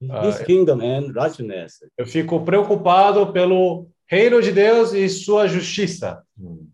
his 0.00 0.38
Ah, 0.40 0.44
kingdom 0.44 0.80
and 0.80 1.14
righteousness. 1.14 1.82
eu 1.98 2.06
fico 2.06 2.42
preocupado 2.46 3.30
pelo 3.30 3.90
reino 4.06 4.40
de 4.40 4.52
Deus 4.52 4.94
e 4.94 5.06
sua 5.10 5.46
justiça. 5.46 6.24
음. 6.38 6.72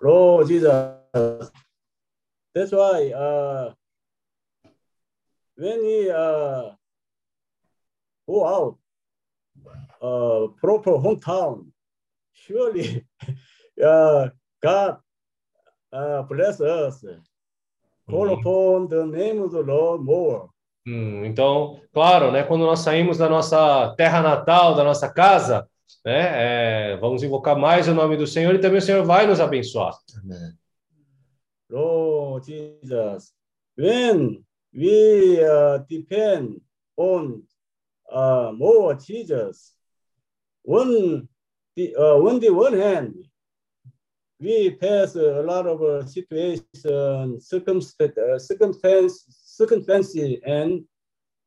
Lord 0.00 0.48
Jesus. 0.48 1.52
That's 2.54 2.72
why 2.72 3.12
uh, 3.12 3.74
when 5.56 5.84
we 5.84 6.10
uh, 6.10 6.72
go 8.30 8.44
out, 8.46 8.78
uh, 10.00 10.48
proper 10.60 10.92
hometown, 10.92 11.66
surely 12.32 13.04
uh, 13.82 14.28
God 14.62 14.98
uh, 15.92 16.22
bless 16.22 16.60
us. 16.60 17.04
Call 18.08 18.28
Uhum. 18.28 18.40
upon 18.40 18.88
the 18.88 19.06
name 19.06 19.40
of 19.42 19.52
the 19.52 19.62
Lord 19.62 20.02
more. 20.04 20.48
Hum, 20.86 21.24
então, 21.24 21.80
claro, 21.92 22.32
né, 22.32 22.42
quando 22.42 22.64
nós 22.66 22.80
saímos 22.80 23.18
da 23.18 23.28
nossa 23.28 23.94
terra 23.96 24.20
natal, 24.22 24.74
da 24.74 24.82
nossa 24.82 25.08
casa, 25.12 25.68
né, 26.04 26.92
é, 26.92 26.96
vamos 26.96 27.22
invocar 27.22 27.56
mais 27.56 27.86
o 27.86 27.94
nome 27.94 28.16
do 28.16 28.26
Senhor 28.26 28.54
e 28.54 28.58
também 28.58 28.78
o 28.78 28.82
Senhor 28.82 29.04
vai 29.04 29.26
nos 29.26 29.40
abençoar. 29.40 29.94
아멘. 30.24 30.54
Lord 31.68 32.46
Jesus, 32.46 33.32
when 33.76 34.42
we 34.72 35.38
uh, 35.44 35.78
depend 35.88 36.60
on 36.96 37.42
uh, 38.12 38.52
more 38.56 38.94
Jesus, 38.94 39.74
one 40.62 41.28
the 41.76 41.94
uh, 41.96 42.16
on 42.16 42.40
the 42.40 42.50
one 42.50 42.74
hand, 42.74 43.14
we 44.40 44.70
pass 44.70 45.14
a 45.16 45.42
lot 45.42 45.66
of 45.66 45.82
uh, 45.82 46.04
situations, 46.06 47.46
circumstance, 47.46 48.16
uh, 48.18 48.38
circumstance, 48.38 49.24
circumstances, 49.28 50.38
and 50.46 50.84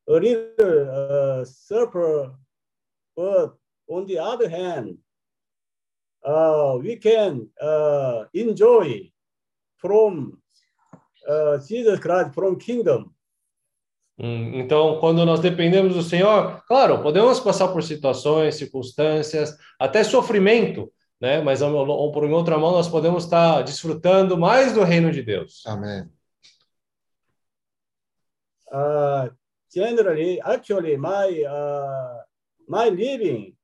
a 0.07 0.13
little 0.13 1.41
uh, 1.41 1.45
suffer. 1.45 2.33
But 3.15 3.55
on 3.87 4.07
the 4.07 4.19
other 4.19 4.49
hand, 4.49 4.97
uh, 6.25 6.77
we 6.81 6.95
can 6.95 7.49
uh, 7.61 8.25
enjoy 8.33 9.11
from 9.77 10.37
uh, 11.27 11.57
Jesus 11.67 11.99
Christ, 11.99 12.33
from 12.33 12.59
kingdom. 12.59 13.13
Hum, 14.17 14.59
então, 14.59 14.99
quando 14.99 15.25
nós 15.25 15.39
dependemos 15.39 15.95
do 15.95 16.03
Senhor, 16.03 16.63
claro, 16.67 17.01
podemos 17.01 17.39
passar 17.39 17.69
por 17.69 17.81
situações, 17.81 18.55
circunstâncias, 18.55 19.57
até 19.79 20.03
sofrimento, 20.03 20.91
né? 21.19 21.41
Mas 21.41 21.61
ou, 21.61 22.11
por 22.11 22.23
outra 22.25 22.57
mão 22.57 22.71
nós 22.71 22.87
podemos 22.87 23.23
estar 23.23 23.63
desfrutando 23.63 24.37
mais 24.37 24.73
do 24.73 24.83
reino 24.83 25.11
de 25.11 25.23
Deus. 25.23 25.63
아멘. 25.65 26.09
Uh, 28.71 29.29
generally, 29.71 30.41
actually, 30.41 30.97
my 30.97 31.43
uh, 31.45 32.23
my 32.67 32.89
living, 32.89 33.55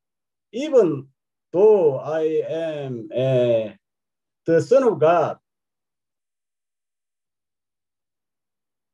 even 0.51 1.07
though 1.51 1.97
I 1.97 2.43
am 2.47 3.09
uh, 3.12 3.73
the 4.45 4.62
son 4.62 4.83
of 4.83 4.99
God, 4.99 5.38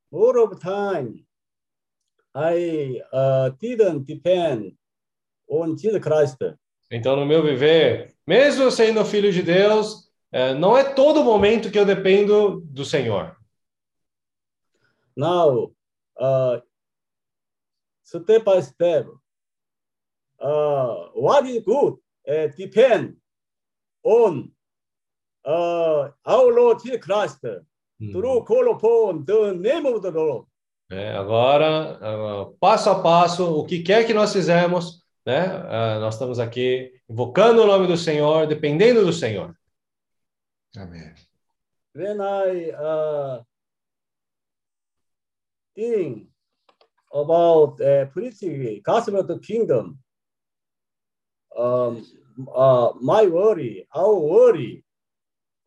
all 0.10 0.42
of 0.42 0.58
time, 0.62 1.25
I 2.36 3.02
uh, 3.14 3.50
didn't 3.62 4.06
depend 4.06 4.74
on 5.48 5.78
Jesus 5.78 6.02
Christ. 6.02 6.38
Então, 6.92 7.16
no 7.16 7.26
meu 7.26 7.42
viver, 7.42 8.14
mesmo 8.28 8.70
sendo 8.70 9.06
filho 9.06 9.32
de 9.32 9.42
Deus, 9.42 10.12
é, 10.32 10.54
não 10.54 10.78
é 10.78 10.84
todo 10.84 11.24
momento 11.24 11.72
que 11.72 11.80
eu 11.80 11.86
dependo 11.86 12.62
do 12.66 12.84
Senhor. 12.84 13.36
Now, 15.16 15.72
uh, 16.20 16.62
step 18.04 18.44
by 18.44 18.62
step, 18.62 19.08
uh, 20.42 21.10
what 21.16 21.48
is 21.48 21.64
good 21.64 21.98
uh, 22.28 22.48
depend 22.58 23.16
on 24.04 24.52
uh, 25.46 26.10
our 26.26 26.54
Lord 26.54 26.84
Jesus 26.84 27.00
Christ 27.02 27.40
through 28.12 28.44
call 28.44 28.72
upon 28.72 29.24
the 29.26 29.54
name 29.54 29.86
of 29.86 30.02
the 30.02 30.12
Lord. 30.12 30.46
É, 30.90 31.16
agora, 31.16 31.98
ah, 32.02 32.52
passo 32.60 32.90
a 32.90 33.02
passo, 33.02 33.60
o 33.60 33.66
que 33.66 33.82
quer 33.82 34.06
que 34.06 34.14
nós 34.14 34.32
fizermos, 34.32 35.04
né? 35.26 35.46
Ah, 35.68 36.00
nós 36.00 36.14
estamos 36.16 36.40
aqui 36.40 36.94
invocando 37.10 37.64
o 37.64 37.68
nome 37.68 37.88
do 37.88 37.98
Senhor, 37.98 38.48
dependendo 38.48 39.04
do 39.04 39.14
Senhor. 39.14 39.56
아멘. 40.78 41.16
when 41.96 42.20
I 42.20 42.72
uh, 42.72 43.40
think 45.74 46.28
about 47.14 47.82
uh, 47.82 48.06
preaching 48.08 48.82
gospel 48.86 49.18
of 49.18 49.28
the 49.28 49.40
kingdom, 49.40 49.98
um, 51.58 52.06
uh, 52.54 52.90
my 53.00 53.28
worry, 53.28 53.88
our 53.96 54.14
worry, 54.14 54.84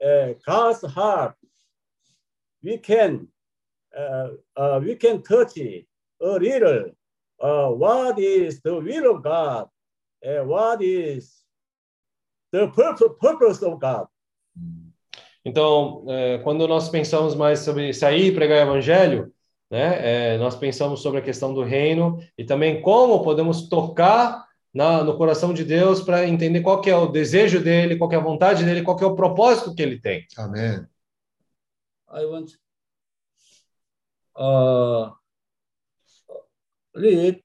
uh, 0.05 0.35
God's 0.45 0.85
heart, 0.93 1.35
we 2.63 2.77
can 2.77 3.29
we 4.83 4.97
can 4.97 5.23
touch 5.23 5.57
it 5.57 5.87
a 6.21 6.39
little. 6.39 6.91
Uh, 7.41 7.69
what 7.69 8.19
is 8.19 8.61
the 8.63 8.75
will 8.75 9.17
of 9.17 9.23
God? 9.23 9.69
Uh, 10.25 10.45
what 10.45 10.83
is 10.83 11.45
the 12.53 12.67
purpose, 12.69 13.63
of 13.63 13.79
God? 13.79 14.09
Então, 15.45 16.05
é, 16.09 16.39
quando 16.39 16.67
nós 16.67 16.89
pensamos 16.89 17.35
mais 17.35 17.61
sobre 17.61 17.95
sair 17.95 18.27
e 18.27 18.35
pregar 18.35 18.59
o 18.59 18.71
evangelho, 18.71 19.33
né, 19.71 20.35
é, 20.35 20.39
nós 20.39 20.57
pensamos 20.57 21.01
sobre 21.01 21.21
a 21.21 21.23
questão 21.23 21.55
do 21.55 21.63
reino 21.63 22.19
e 22.37 22.45
também 22.45 22.83
como 22.83 23.23
podemos 23.23 23.69
tocar 23.69 24.47
na, 24.75 25.05
no 25.05 25.17
coração 25.17 25.55
de 25.55 25.65
Deus 25.65 26.03
para 26.03 26.27
entender 26.27 26.61
qual 26.61 26.81
que 26.81 26.91
é 26.91 26.97
o 26.97 27.07
desejo 27.07 27.63
dele, 27.63 27.97
qual 27.97 28.11
que 28.11 28.17
é 28.17 28.19
a 28.19 28.23
vontade 28.23 28.65
dele, 28.65 28.83
qual 28.83 28.97
que 28.97 29.05
é 29.05 29.07
o 29.07 29.15
propósito 29.15 29.75
que 29.75 29.83
ele 29.83 30.01
tem. 30.01 30.27
아멘. 30.37 30.87
I 32.11 32.25
want 32.25 32.57
uh 34.39 35.11
read 36.95 37.43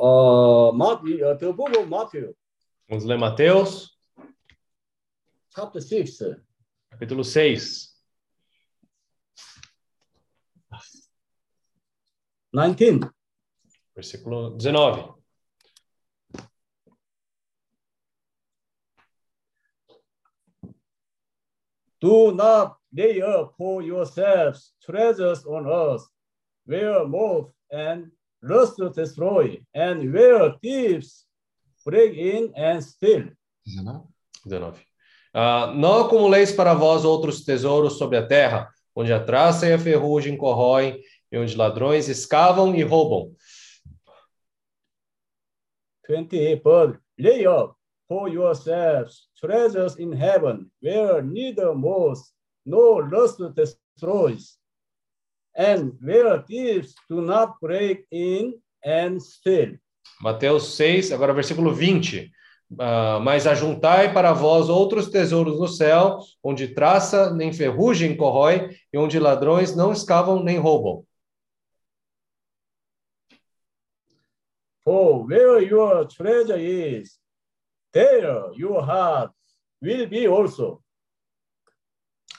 uh 0.00 0.72
Matthew, 0.72 1.24
uh, 1.26 1.34
the 1.34 1.52
book 1.52 1.76
of 1.76 1.88
Matthew, 1.88 2.32
Vamos 2.88 3.04
ler 3.04 3.18
Mateus, 3.18 3.96
chapter 5.54 5.80
six, 5.80 6.22
capítulo 6.92 7.24
6, 7.24 7.94
nineteen. 12.52 13.00
versículo 13.94 14.56
19. 14.58 15.14
Do 22.00 22.32
not 22.34 22.78
lay 22.96 23.20
up 23.20 23.54
for 23.58 23.82
yourselves 23.82 24.72
treasures 24.82 25.44
on 25.44 25.66
earth, 25.66 26.06
where 26.64 27.06
moth 27.06 27.52
and 27.70 28.10
rust 28.42 28.80
destroy, 28.94 29.60
and 29.74 30.12
where 30.12 30.54
thieves 30.62 31.26
break 31.84 32.16
in 32.16 32.52
and 32.56 32.82
steal. 32.82 33.28
19. 33.66 34.02
19. 34.46 34.80
Ah, 35.34 35.72
não 35.74 36.06
acumuleis 36.06 36.52
para 36.52 36.72
vós 36.72 37.04
outros 37.04 37.44
tesouros 37.44 37.98
sobre 37.98 38.16
a 38.16 38.26
terra, 38.26 38.70
onde 38.94 39.12
a 39.12 39.22
traça 39.22 39.68
e 39.68 39.72
a 39.74 39.78
ferrugem 39.78 40.36
corroem, 40.36 40.98
e 41.30 41.36
onde 41.36 41.54
ladrões 41.56 42.08
escavam 42.08 42.74
e 42.74 42.82
roubam. 42.82 43.34
20 46.06 46.62
but 46.62 46.98
lay 47.18 47.46
up 47.46 47.74
for 48.08 48.28
yourselves 48.28 49.28
treasures 49.34 49.96
in 49.98 50.12
heaven 50.12 50.70
where 50.80 51.20
neither 51.20 51.74
moth 51.74 52.20
nor 52.66 53.08
rust 53.08 53.40
destroys 53.54 54.58
and 55.56 55.92
where 56.02 56.42
thieves 56.42 56.94
do 57.08 57.22
not 57.22 57.54
break 57.60 58.04
in 58.10 58.54
and 58.84 59.22
steal 59.22 59.78
Mateus 60.20 60.74
6, 60.76 61.12
agora 61.12 61.32
versículo 61.32 61.72
20. 61.72 62.30
Ah, 62.78 63.20
mas 63.20 63.46
ajuntai 63.46 64.12
para 64.12 64.32
vós 64.32 64.68
outros 64.68 65.08
tesouros 65.08 65.58
no 65.58 65.68
céu, 65.68 66.18
onde 66.42 66.68
traça 66.68 67.30
nem 67.30 67.52
ferrugem 67.52 68.16
corrói, 68.16 68.70
e 68.92 68.98
onde 68.98 69.18
ladrões 69.18 69.76
não 69.76 69.92
escavam 69.92 70.42
nem 70.42 70.58
roubam. 70.58 71.04
for 74.86 75.26
where 75.26 75.58
your 75.58 76.04
treasure 76.06 76.56
is 76.56 77.18
there 77.92 78.52
your 78.54 78.80
heart 78.84 79.32
will 79.82 80.06
be 80.06 80.28
also 80.28 80.80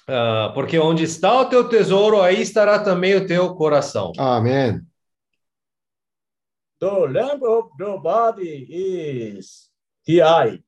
Ah, 0.10 0.52
porque 0.54 0.80
onde 0.80 1.04
está 1.04 1.42
o 1.42 1.50
teu 1.50 1.68
tesouro, 1.68 2.22
aí 2.22 2.42
estará 2.42 2.80
também 2.82 3.16
o 3.16 3.28
teu 3.28 3.54
coração. 3.56 4.14
아멘. 4.18 4.82
the 6.80 6.86
lamp 6.86 7.42
of 7.42 7.72
the 7.80 7.98
body 7.98 8.68
is 8.70 9.68
the 10.06 10.22
eye 10.22 10.60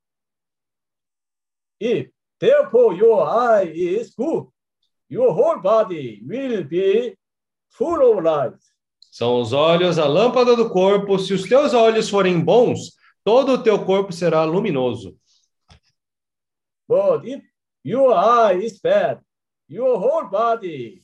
if 1.80 2.08
therefore 2.39 2.95
your 2.95 3.28
eye 3.30 3.71
is 3.71 4.15
good 4.15 4.47
your 5.08 5.32
whole 5.32 5.60
body 5.62 6.19
will 6.25 6.63
be 6.63 7.15
full 7.69 8.02
of 8.02 8.23
light 8.23 8.58
São 9.12 9.39
os 9.39 9.54
olhos 9.54 9.97
a 9.97 10.06
lâmpada 10.08 10.56
do 10.56 10.69
corpo. 10.69 11.17
Se 11.17 11.34
os 11.34 11.41
teus 11.43 11.73
olhos 11.73 12.08
forem 12.10 12.39
bons, 12.39 12.95
todo 13.23 13.54
o 13.54 13.63
teu 13.63 13.84
corpo 13.84 14.13
será 14.13 14.43
luminoso. 14.43 15.17
But 16.88 17.25
if 17.25 17.43
your 17.84 18.13
eye 18.13 18.63
is 18.63 18.80
bad, 18.80 19.19
your 19.69 19.99
whole 19.99 20.25
body 20.25 21.01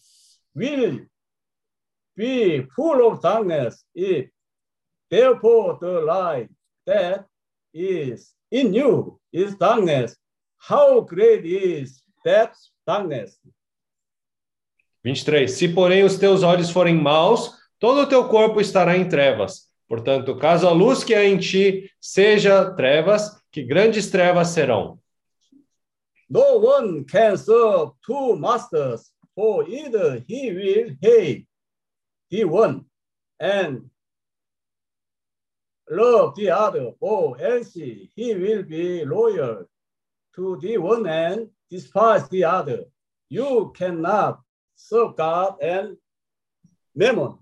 will 0.56 0.99
be 2.17 2.65
full 2.75 3.08
of 3.08 3.21
darkness. 3.21 3.86
If 3.93 4.30
therefore 5.10 5.78
the 5.80 6.01
light 6.01 6.49
that 6.86 7.25
is 7.73 8.34
in 8.51 8.73
you 8.73 9.19
is 9.32 9.56
darkness, 9.56 10.17
how 10.58 11.01
great 11.01 11.45
is 11.45 12.01
that 12.25 12.54
darkness? 12.88 13.38
23. 15.04 15.51
Se, 15.51 15.67
porém, 15.67 16.04
os 16.04 16.17
teus 16.17 16.41
olhos 16.41 16.71
forem 16.71 16.95
maus, 16.95 17.51
todo 17.80 18.01
o 18.01 18.08
teu 18.08 18.28
corpo 18.28 18.60
estará 18.60 18.97
em 18.97 19.08
trevas. 19.08 19.69
Portanto, 19.88 20.36
caso 20.36 20.67
a 20.67 20.71
luz 20.71 21.04
que 21.04 21.13
há 21.13 21.23
em 21.23 21.38
ti 21.38 21.91
seja 22.01 22.73
trevas, 22.73 23.39
que 23.51 23.62
grandes 23.62 24.10
trevas 24.10 24.47
serão. 24.47 24.99
No 26.30 26.58
one 26.58 27.06
can 27.06 27.38
serve 27.38 27.90
two 28.06 28.36
masters, 28.36 29.12
for 29.36 29.68
either 29.68 30.24
he 30.28 30.52
will 30.52 30.96
hate 31.02 31.48
the 32.32 32.46
one 32.46 32.86
and 33.40 33.90
love 35.90 36.36
the 36.36 36.50
other, 36.50 36.92
or 37.00 37.40
else 37.40 37.74
he 37.74 38.10
will 38.18 38.64
be 38.64 39.06
loyal 39.06 39.66
to 40.36 40.58
the 40.62 40.78
one 40.78 41.06
and 41.08 41.50
despise 41.70 42.28
the 42.30 42.44
other. 42.44 42.86
You 43.30 43.72
cannot 43.76 44.40
serve 44.76 45.16
God 45.16 45.62
and 45.62 45.98
mammon. 46.96 47.38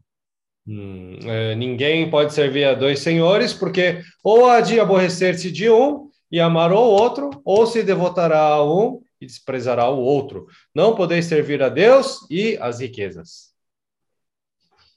Hum, 0.65 1.19
é, 1.25 1.55
ninguém 1.55 2.09
pode 2.09 2.33
servir 2.33 2.63
a 2.63 2.73
dois 2.73 2.99
senhores, 2.99 3.53
porque 3.53 4.01
ou 4.23 4.45
há 4.45 4.61
de 4.61 4.79
aborrecer-se 4.79 5.51
de 5.51 5.69
um 5.69 6.09
e 6.33 6.39
amar 6.39 6.71
o 6.71 6.79
outro, 6.79 7.29
ou 7.45 7.67
se 7.67 7.83
devotará 7.83 8.39
a 8.39 8.63
um 8.63 9.03
e 9.21 9.27
desprezará 9.27 9.87
o 9.87 9.99
outro. 9.99 10.47
Não 10.73 10.95
podeis 10.95 11.25
servir 11.25 11.61
a 11.61 11.69
Deus 11.69 12.27
e 12.27 12.57
as 12.57 12.79
riquezas. 12.79 13.53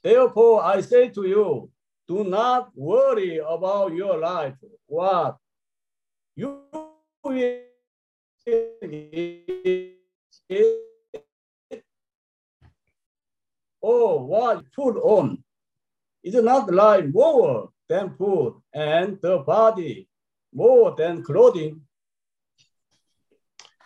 Therefore, 0.01 0.63
I 0.65 0.81
say 0.81 1.11
to 1.11 1.27
you, 1.27 1.69
do 2.07 2.23
not 2.23 2.71
worry 2.75 3.39
about 3.39 3.95
your 3.95 4.19
life, 4.19 4.57
what 4.87 5.37
you 6.35 6.63
will 7.23 7.35
eat, 7.35 7.67
or 13.79 14.27
what 14.27 14.65
put 14.75 14.97
on. 15.03 15.37
Is 16.23 16.33
not 16.33 16.71
life 16.71 17.05
more 17.13 17.69
than 17.87 18.17
food, 18.17 18.59
and 18.73 19.21
the 19.21 19.37
body 19.37 20.09
more 20.53 20.95
than 20.95 21.21
clothing? 21.21 21.81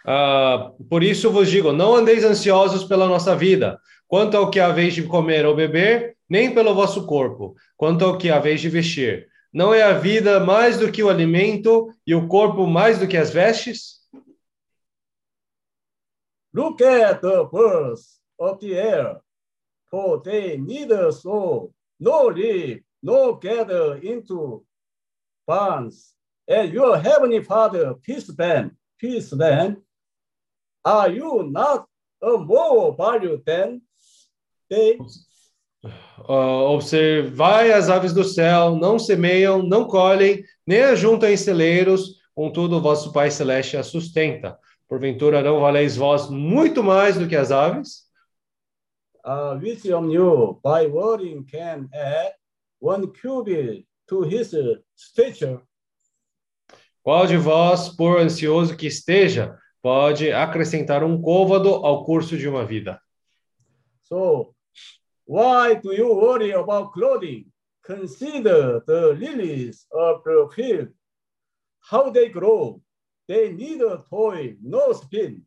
Ah, 0.05 0.71
por 0.89 1.03
isso 1.03 1.31
vos 1.31 1.49
digo: 1.49 1.71
não 1.71 1.95
andeis 1.95 2.23
ansiosos 2.23 2.83
pela 2.83 3.07
nossa 3.07 3.35
vida, 3.35 3.79
quanto 4.07 4.35
ao 4.35 4.49
que 4.49 4.59
haveis 4.59 4.93
de 4.93 5.03
comer 5.03 5.45
ou 5.45 5.55
beber, 5.55 6.17
nem 6.29 6.53
pelo 6.53 6.73
vosso 6.73 7.05
corpo, 7.05 7.55
quanto 7.77 8.03
ao 8.03 8.17
que 8.17 8.29
haveis 8.29 8.61
de 8.61 8.69
vestir. 8.69 9.27
Não 9.53 9.73
é 9.73 9.83
a 9.83 9.93
vida 9.93 10.39
mais 10.39 10.77
do 10.77 10.91
que 10.91 11.03
o 11.03 11.09
alimento 11.09 11.93
e 12.07 12.15
o 12.15 12.27
corpo 12.27 12.65
mais 12.65 12.97
do 12.97 13.07
que 13.07 13.17
as 13.17 13.31
vestes? 13.31 13.99
Look 16.53 16.83
at 16.83 17.21
the 17.21 17.45
birds 17.51 18.21
of 18.37 18.59
the 18.59 18.73
air, 18.73 19.21
for 19.89 20.21
they 20.21 20.57
neither 20.57 21.11
sow 21.11 21.71
nor 21.99 22.33
reap 22.33 22.83
nor 23.01 23.39
gather 23.39 23.99
into 24.03 24.63
barns, 25.47 26.15
and 26.51 26.73
your 26.73 26.97
heavenly 26.97 27.41
Father 27.43 27.95
feeds 28.03 28.27
them. 28.27 28.77
Feeds 28.99 29.29
them. 29.31 29.77
Are 30.83 31.09
you 31.09 31.43
not 31.49 31.87
of 32.21 32.45
more 32.45 32.95
value 32.95 33.41
than 33.45 33.81
they? 34.69 34.97
Ah, 35.83 36.63
observai 36.69 37.71
as 37.71 37.89
aves 37.89 38.13
do 38.13 38.23
céu, 38.23 38.75
não 38.75 38.99
semeiam, 38.99 39.63
não 39.63 39.87
colhem, 39.87 40.43
nem 40.67 40.83
ajuntam 40.83 41.29
em 41.29 41.37
celeiros, 41.37 42.21
contudo 42.35 42.77
o 42.77 42.81
vosso 42.81 43.11
Pai 43.11 43.31
Celeste 43.31 43.77
as 43.77 43.87
sustenta. 43.87 44.57
Porventura 44.87 45.41
não 45.41 45.59
valeis 45.59 45.95
vós 45.95 46.29
muito 46.29 46.83
mais 46.83 47.17
do 47.17 47.27
que 47.27 47.35
as 47.35 47.51
aves? 47.51 48.09
Uh, 49.25 49.55
which 49.61 49.91
of 49.91 50.11
you, 50.11 50.59
by 50.63 50.87
worrying, 50.87 51.43
can 51.43 51.89
add 51.93 52.33
one 52.79 53.07
cubit 53.07 53.85
to 54.07 54.23
his 54.23 54.53
stature? 54.95 55.61
Qual 57.03 57.25
de 57.25 57.35
vós, 57.35 57.89
por 57.89 58.19
ansioso 58.19 58.77
que 58.77 58.85
esteja, 58.85 59.57
pode 59.81 60.31
acrescentar 60.31 61.03
um 61.03 61.19
côvado 61.19 61.69
ao 61.69 62.05
curso 62.05 62.37
de 62.37 62.47
uma 62.47 62.63
vida? 62.63 63.01
So, 64.03 64.53
why 65.25 65.79
do 65.81 65.93
you 65.93 66.09
worry 66.13 66.53
about 66.53 66.91
clothing? 66.93 67.47
Consider 67.83 68.83
the 68.85 69.13
lilies 69.13 69.87
of 69.91 70.21
the 70.23 70.47
field, 70.53 70.93
how 71.91 72.11
they 72.11 72.29
grow. 72.29 72.81
They 73.27 73.51
neither 73.51 73.97
toil 74.09 74.55
nor 74.61 74.91
spin. 74.91 75.43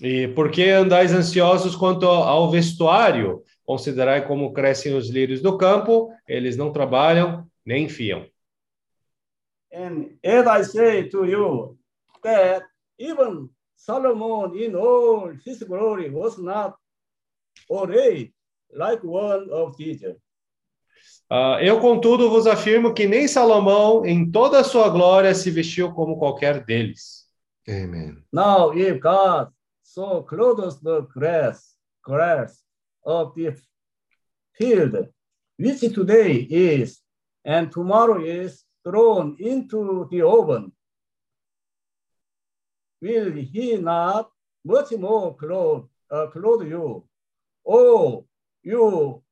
E 0.00 0.28
por 0.28 0.50
que 0.50 0.68
andais 0.70 1.12
ansiosos 1.12 1.76
quanto 1.76 2.06
ao 2.06 2.50
vestuário? 2.50 3.42
Considerai 3.64 4.26
como 4.26 4.52
crescem 4.52 4.94
os 4.94 5.08
lírios 5.08 5.40
do 5.40 5.56
campo, 5.56 6.10
eles 6.26 6.56
não 6.56 6.72
trabalham 6.72 7.46
nem 7.64 7.88
fiam. 7.88 8.26
And 9.72 10.18
as 10.24 10.46
I 10.46 10.62
say 10.62 11.08
to 11.08 11.24
you, 11.24 11.78
that 12.22 12.62
even 12.98 13.48
Solomon 13.76 14.56
in 14.58 14.74
all 14.74 15.32
his 15.44 15.62
glory 15.62 16.10
was 16.10 16.38
not 16.38 16.76
arrayed 17.70 18.32
like 18.74 19.02
one 19.02 19.48
of 19.50 19.76
these. 19.76 20.04
Ah, 21.30 21.62
eu, 21.62 21.80
contudo, 21.80 22.28
vos 22.28 22.46
afirmo 22.46 22.92
que 22.92 23.06
nem 23.06 23.26
Salomão, 23.28 24.04
em 24.04 24.28
toda 24.30 24.60
a 24.60 24.64
sua 24.64 24.88
glória, 24.88 25.34
se 25.34 25.50
vestiu 25.50 25.92
como 25.92 26.18
qualquer 26.18 26.64
deles. 26.64 27.28
Amen. 27.68 28.22
Now, 28.32 28.72
if 28.72 29.00
God 29.00 29.48
so 29.82 30.22
clothes 30.22 30.80
the 30.80 31.02
grass, 31.02 31.76
grass 32.02 32.64
of 33.04 33.32
the 33.34 33.54
field, 34.54 35.08
which 35.56 35.80
today 35.94 36.46
is 36.50 37.00
and 37.44 37.70
tomorrow 37.70 38.20
is 38.20 38.64
thrown 38.84 39.36
into 39.38 40.08
the 40.10 40.22
oven, 40.22 40.72
will 43.00 43.32
he 43.32 43.76
not 43.76 44.30
much 44.64 44.92
more 44.92 45.34
clothe, 45.36 45.86
uh, 46.10 46.26
clothe 46.28 46.68
you? 46.68 47.04
Oh, 47.66 48.26
you, 48.62 49.22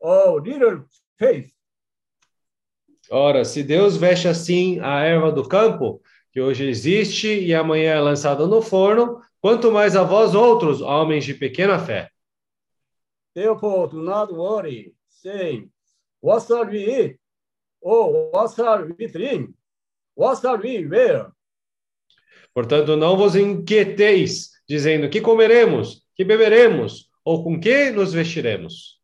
oh, 0.00 0.40
little 0.44 0.84
faith. 1.18 1.52
Ora, 3.10 3.44
se 3.44 3.62
Deus 3.62 3.96
veste 3.96 4.28
assim 4.28 4.80
a 4.80 5.00
erva 5.00 5.30
do 5.30 5.46
campo, 5.46 6.00
que 6.32 6.40
hoje 6.40 6.66
existe 6.66 7.28
e 7.28 7.54
amanhã 7.54 7.92
é 7.92 8.00
lançada 8.00 8.46
no 8.46 8.62
forno, 8.62 9.20
quanto 9.40 9.70
mais 9.70 9.94
a 9.94 10.02
vós 10.02 10.34
outros, 10.34 10.80
homens 10.80 11.24
de 11.24 11.34
pequena 11.34 11.78
fé. 11.78 12.10
Therefore, 13.34 13.90
do 13.90 14.02
not 14.02 14.32
worry, 14.32 14.94
saying, 15.08 15.70
What 16.22 16.46
shall 16.46 16.64
we 16.64 16.78
eat? 16.78 17.20
Or 17.84 18.30
what 18.32 18.54
shall 18.54 18.88
we 18.98 19.06
drink? 19.06 19.54
What 20.14 20.40
shall 20.40 20.56
we 20.56 20.86
wear? 20.86 21.30
Portanto, 22.54 22.96
não 22.96 23.14
vos 23.14 23.36
inquieteis, 23.36 24.52
dizendo 24.66 25.10
que 25.10 25.20
comeremos, 25.20 26.02
que 26.16 26.24
beberemos, 26.24 27.10
ou 27.22 27.44
com 27.44 27.60
que 27.60 27.90
nos 27.90 28.14
vestiremos. 28.14 28.98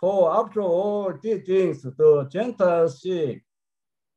For 0.00 0.32
after 0.32 0.62
all 0.62 1.16
these 1.20 1.44
things, 1.44 1.82
the 1.82 2.28
Gentiles 2.28 3.00
seek. 3.00 3.42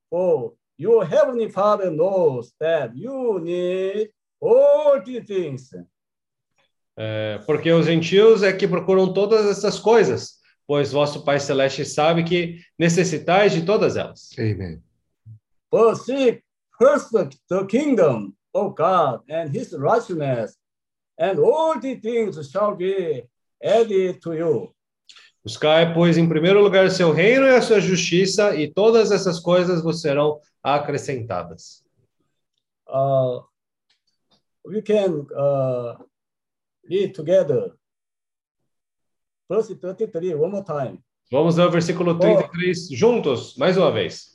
For 0.09 0.55
your 0.77 1.05
heavenly 1.05 1.49
Father 1.51 1.91
knows 1.91 2.53
that 2.59 2.95
you 2.95 3.39
need 3.39 4.11
all 4.39 4.99
these 5.03 5.25
things. 5.25 5.69
É, 6.97 7.37
porque 7.45 7.71
os 7.71 7.85
gentios 7.85 8.41
é 8.41 8.51
que 8.51 8.67
procuram 8.67 9.13
todas 9.13 9.45
essas 9.45 9.79
coisas, 9.79 10.40
pois 10.71 10.93
vosso 10.93 11.25
Pai 11.25 11.37
Celeste 11.37 11.83
sabe 11.83 12.23
que 12.23 12.61
necessitais 12.79 13.51
de 13.51 13.65
todas 13.65 13.97
elas. 13.97 14.29
Amen. 14.39 14.81
But 15.69 15.97
seek 15.97 16.45
first 16.79 17.11
the 17.49 17.65
kingdom 17.65 18.33
of 18.53 18.75
God 18.77 19.19
and 19.29 19.49
his 19.53 19.73
righteousness, 19.73 20.55
and 21.19 21.39
all 21.39 21.77
these 21.77 21.99
things 21.99 22.49
shall 22.49 22.73
be 22.73 23.25
added 23.61 24.21
to 24.21 24.33
you. 24.33 24.73
Buscai, 25.43 25.93
pois, 25.93 26.17
em 26.17 26.29
primeiro 26.29 26.61
lugar 26.61 26.89
seu 26.89 27.11
reino 27.11 27.47
e 27.47 27.53
a 27.53 27.61
sua 27.61 27.81
justiça, 27.81 28.55
e 28.55 28.71
todas 28.71 29.11
essas 29.11 29.41
coisas 29.41 29.83
vos 29.83 29.99
serão 29.99 30.39
acrescentadas. 30.63 31.83
Uh, 32.87 33.41
we 34.63 34.81
can 34.81 35.27
uh, 35.35 36.01
read 36.89 37.11
together. 37.13 37.73
Verse 39.51 39.75
33, 39.75 40.33
one 40.33 40.49
more 40.49 40.63
time. 40.63 40.97
Vamos 41.29 41.57
ler 41.57 41.67
o 41.67 41.71
versículo 41.71 42.17
33 42.17 42.87
juntos, 42.89 43.57
mais 43.57 43.75
uma 43.75 43.91
vez. 43.91 44.31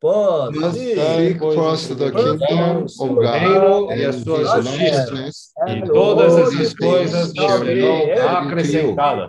But 0.00 0.54
Mas 0.54 0.72
seek 0.74 1.38
first 1.38 1.94
the 1.94 2.10
kingdom 2.10 2.86
of 2.86 3.14
God 3.14 3.92
e 3.92 4.02
a 4.02 4.08
and 4.08 4.12
sua 4.14 4.38
his 4.40 4.48
justiça. 4.48 5.12
righteousness, 5.12 5.52
E 5.68 5.82
todas 5.92 6.50
these 6.52 6.74
coisas 6.74 7.32
serão 7.32 8.38
acrescentadas. 8.38 9.28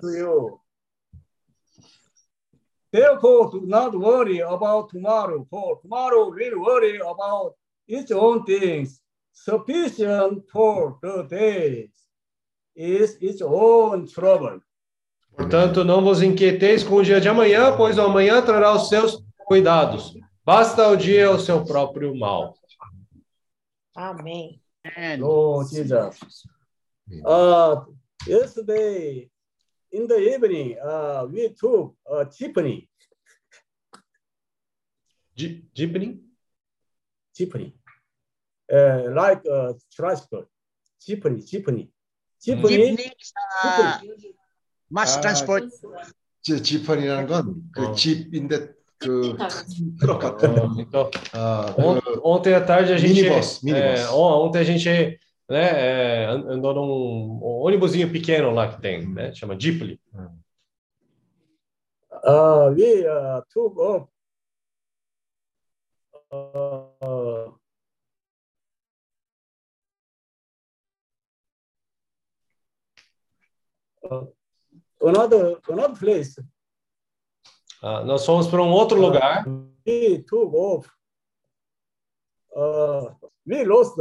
Therefore, 2.89 3.52
do 3.52 3.68
not 3.68 3.98
worry 3.98 4.41
about 4.41 4.89
tomorrow, 4.89 5.45
for 5.50 5.78
tomorrow 5.82 6.30
will 6.30 6.62
worry 6.62 7.02
about 7.02 7.54
its 7.86 8.12
own 8.12 8.45
things. 8.45 9.02
Sufficient 9.34 10.50
for 10.50 10.98
the 11.02 11.24
day 11.24 11.89
is 12.78 13.18
its 13.20 13.42
own 13.42 14.06
trouble. 14.06 14.62
Portanto, 15.36 15.84
não 15.84 16.04
vos 16.04 16.22
inquieteis 16.22 16.84
com 16.84 16.96
o 16.96 17.04
dia 17.04 17.20
de 17.20 17.28
amanhã, 17.28 17.76
pois 17.76 17.98
o 17.98 18.02
amanhã 18.02 18.42
trará 18.42 18.74
os 18.74 18.88
seus 18.88 19.24
cuidados. 19.46 20.14
Basta 20.46 20.88
o 20.88 20.96
dia 20.96 21.32
o 21.32 21.40
seu 21.40 21.66
próprio 21.66 22.16
mal. 22.16 22.56
Amém. 23.96 24.62
Lord 25.20 25.70
Jesus. 25.70 26.18
Uh, 27.26 27.86
yesterday, 28.28 29.30
in 29.92 30.08
the 30.08 30.16
evening, 30.34 30.78
uh, 30.80 31.26
we 31.30 31.50
took 31.50 31.96
a 32.08 32.26
jeepney. 32.26 32.88
Di- 35.36 35.68
Dibni? 35.74 36.24
jeepney, 37.38 37.72
uh, 38.74 39.12
like 39.14 39.46
a 39.46 39.76
tricycle, 39.96 40.46
jeepney, 41.00 41.42
jeepney, 41.44 41.90
jeepney, 42.41 42.97
Jeepney, 42.97 43.12
아, 43.64 44.01
mass 44.91 45.16
아, 45.18 45.20
transport. 45.20 45.68
지- 46.43 46.62
지판이라는 46.62 47.27
건 47.29 47.49
어. 47.49 47.55
그 47.73 47.95
집인데 47.95 48.73
그 48.99 49.37
트럭 50.01 50.18
같은 50.20 50.55
Ah, 50.55 50.75
então, 50.79 51.11
아, 51.33 51.75
on- 51.79 52.01
그 52.01 52.20
ontem 52.23 52.55
à 52.55 52.64
tarde 52.64 52.93
a 52.93 52.97
gente. 52.99 53.23
Minibus, 53.23 53.61
minibus. 53.62 54.01
é, 54.01 54.11
on- 54.11 54.47
ontem 54.47 54.59
a 54.61 54.64
gente 54.64 55.18
né, 55.49 56.25
é, 56.25 56.27
an- 56.27 56.49
andou 56.55 56.73
num 56.75 57.41
um 57.43 57.62
ônibusinho 57.66 58.11
pequeno 58.11 58.51
lá 58.53 58.68
que 58.75 58.81
tem, 58.81 59.07
né? 59.07 59.33
Chama 59.35 59.57
Jeeply. 59.59 60.01
uh, 62.25 62.70
we 62.75 63.05
uh, 63.07 63.43
took 63.53 63.77
off. 63.79 64.09
Uh, 66.33 67.53
another 75.01 75.60
another 75.70 75.97
place. 75.97 76.41
Ah, 77.82 78.03
nós 78.03 78.26
fomos 78.26 78.47
para 78.47 78.62
um 78.62 78.72
outro 78.72 78.99
lugar. 78.99 79.45
We 79.86 80.24
took 80.28 80.53
off. 80.53 80.89
Uh, 82.55 83.16
we 83.45 83.64
lost. 83.64 83.99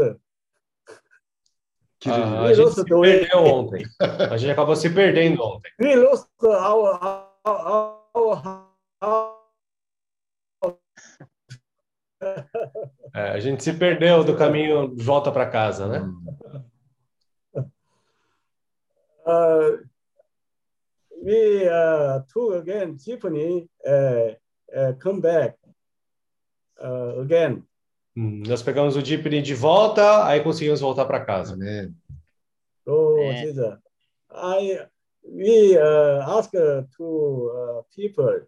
Ah, 2.07 2.43
a 2.43 2.55
gente 2.55 2.73
se 2.73 2.85
perdeu 2.85 3.39
ontem. 3.45 3.85
A 4.31 4.37
gente 4.37 4.51
acabou 4.51 4.77
se 4.77 4.89
perdendo 4.91 5.43
ontem. 5.43 5.71
We 5.81 5.97
lost 5.97 6.29
our 6.43 6.99
our 7.45 8.01
our, 8.15 8.69
our 9.03 9.37
É, 13.15 13.31
a 13.31 13.41
gente 13.41 13.63
se 13.63 13.73
perdeu 13.73 14.25
do 14.25 14.37
caminho 14.37 14.95
de 14.95 15.03
volta 15.03 15.31
para 15.31 15.49
casa, 15.49 15.87
né? 15.87 16.01
uh, 19.27 19.89
we 21.27 21.69
uh, 21.69 22.21
took 22.33 22.55
again 22.55 22.97
jeepney, 22.97 23.69
uh, 23.85 24.35
uh, 24.79 24.93
come 25.03 25.21
back 25.21 25.57
uh, 26.81 27.21
again. 27.21 27.63
Hum, 28.17 28.43
Nós 28.47 28.63
pegamos 28.63 28.97
o 28.97 29.01
Jeepney 29.05 29.43
de 29.43 29.55
volta, 29.55 30.25
aí 30.27 30.41
conseguimos 30.41 30.81
voltar 30.81 31.05
para 31.05 31.25
casa. 31.25 31.55
Amém. 31.55 31.95
Oh, 32.87 33.19
É. 33.19 33.37
Jesus. 33.43 33.77
I 34.31 34.87
we 35.25 35.77
uh, 35.77 36.39
ask 36.39 36.55
uh, 36.55 36.85
to 36.97 37.51
uh, 37.51 37.83
people, 37.95 38.47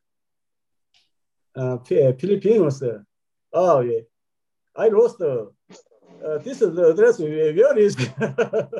uh, 1.56 1.78
Fi- 1.84 2.14
Filipinos, 2.18 2.80
uh, 2.82 3.02
oh, 3.52 3.80
yeah, 3.82 4.06
I 4.76 4.88
lost. 4.88 5.20
Uh, 6.22 6.38
this 6.38 6.60
is 6.60 6.74
the? 6.74 6.94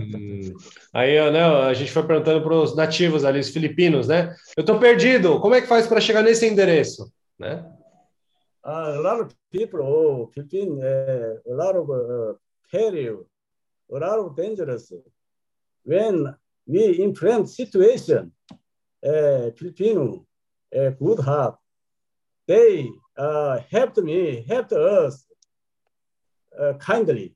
Hum. 0.01 0.57
Aí, 0.93 1.30
né, 1.30 1.43
a 1.43 1.72
gente 1.74 1.93
foi 1.93 2.03
perguntando 2.05 2.43
para 2.43 2.55
os 2.55 2.74
nativos 2.74 3.24
ali, 3.24 3.39
os 3.39 3.51
filipinos, 3.51 4.09
né? 4.09 4.34
Eu 4.57 4.64
tô 4.64 4.78
perdido, 4.78 5.39
como 5.41 5.55
é 5.55 5.61
que 5.61 5.66
faz 5.66 5.86
para 5.86 6.01
chegar 6.01 6.22
nesse 6.22 6.47
endereço? 6.47 7.12
Né? 7.39 7.64
Uh, 8.64 8.97
a 8.97 9.01
lot 9.01 9.20
of 9.20 9.34
people, 9.51 9.80
oh, 9.80 10.26
Philippine, 10.34 10.80
uh, 10.82 11.41
a 11.51 11.55
lot 11.55 11.76
of 11.76 11.89
uh, 11.91 12.34
peril, 12.70 13.26
a 13.93 13.99
lot 13.99 14.18
of 14.18 14.34
dangerous. 14.34 14.93
When 15.84 16.34
we 16.66 17.01
in 17.03 17.14
friend 17.14 17.49
situation, 17.49 18.32
uh, 19.07 19.51
Filipino, 19.57 20.26
uh, 20.76 20.91
good 20.99 21.20
heart, 21.20 21.57
they 22.47 22.91
uh, 23.16 23.61
helped 23.70 23.99
me, 23.99 24.45
helped 24.49 24.72
us 24.72 25.28
kindly. 26.80 27.34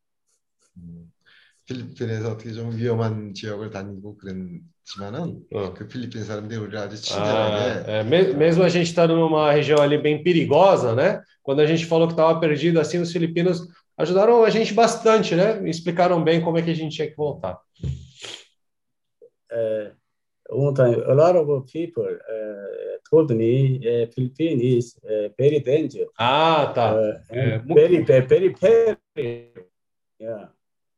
필리핀에서 1.65 2.31
어떻게 2.31 2.53
좀 2.53 2.75
위험한 2.75 3.33
지역을 3.33 3.69
다니고 3.71 4.17
그랬지만은 4.17 5.41
어. 5.51 5.73
그 5.73 5.87
필리핀 5.87 6.23
사람들이 6.23 6.59
우리를 6.59 6.77
아주 6.79 6.95
Ah, 6.95 7.01
친절하게 7.01 7.91
é, 7.91 8.03
me- 8.03 8.33
mesmo 8.35 8.63
a 8.63 8.69
gente 8.69 8.87
estando 8.87 9.15
numa 9.17 9.51
região 9.51 9.81
ali 9.81 9.97
bem 9.97 10.23
perigosa, 10.23 10.95
né? 10.95 11.21
Quando 11.43 11.59
a 11.59 11.65
gente 11.65 11.85
falou 11.85 12.07
que 12.07 12.13
estava 12.13 12.39
perdido, 12.39 12.79
assim, 12.79 12.99
os 12.99 13.11
filipinos 13.11 13.67
ajudaram 13.97 14.43
a 14.45 14.49
gente 14.49 14.73
bastante, 14.73 15.35
né? 15.35 15.61
E 15.65 15.69
explicaram 15.69 16.23
bem 16.23 16.39
como 16.41 16.57
é 16.57 16.61
que 16.61 16.71
a 16.71 16.73
gente 16.75 16.95
tinha 16.95 17.09
que 17.09 17.15
voltar. 17.17 17.59
Uh, 19.51 19.91
one 20.49 20.73
time, 20.73 21.03
a 21.03 21.13
lot 21.13 21.35
of 21.37 21.65
people 21.71 22.03
uh, 22.03 22.90
told 23.12 23.34
me 23.34 23.76
uh, 23.78 24.06
Philippine 24.14 24.58
is 24.78 24.96
uh, 25.04 25.28
very 25.38 25.60
dangerous, 25.60 26.08
Ah, 26.18 26.72
tá. 26.74 26.96
É, 27.30 27.56
and 27.56 27.66
mu- 27.66 27.74
very, 27.74 28.02
very 28.04 28.50
peril. 28.54 28.96
Yeah. 30.20 30.48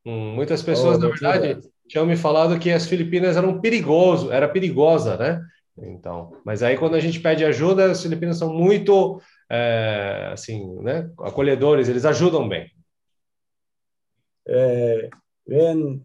hum, 0.06 0.34
muitas 0.36 0.62
pessoas, 0.62 0.98
Oh, 0.98 1.00
na 1.00 1.08
verdade, 1.08 1.60
tinham 1.88 2.06
me 2.06 2.16
falado 2.16 2.58
que 2.60 2.70
as 2.70 2.86
Filipinas 2.86 3.36
eram 3.36 3.60
perigoso, 3.60 4.30
era 4.30 4.46
perigosa, 4.48 5.16
né? 5.16 5.40
Então, 5.76 6.30
mas 6.44 6.62
aí 6.62 6.76
quando 6.76 6.94
a 6.94 7.00
gente 7.00 7.18
pede 7.20 7.44
ajuda, 7.44 7.90
os 7.90 8.00
filipinos 8.02 8.38
são 8.38 8.54
muito, 8.54 9.20
é, 9.50 10.30
assim, 10.32 10.72
né? 10.82 11.10
Acolhedores, 11.18 11.88
eles 11.88 12.04
ajudam 12.04 12.48
bem. 12.48 12.70
uh, 14.48 15.08
when 15.46 16.04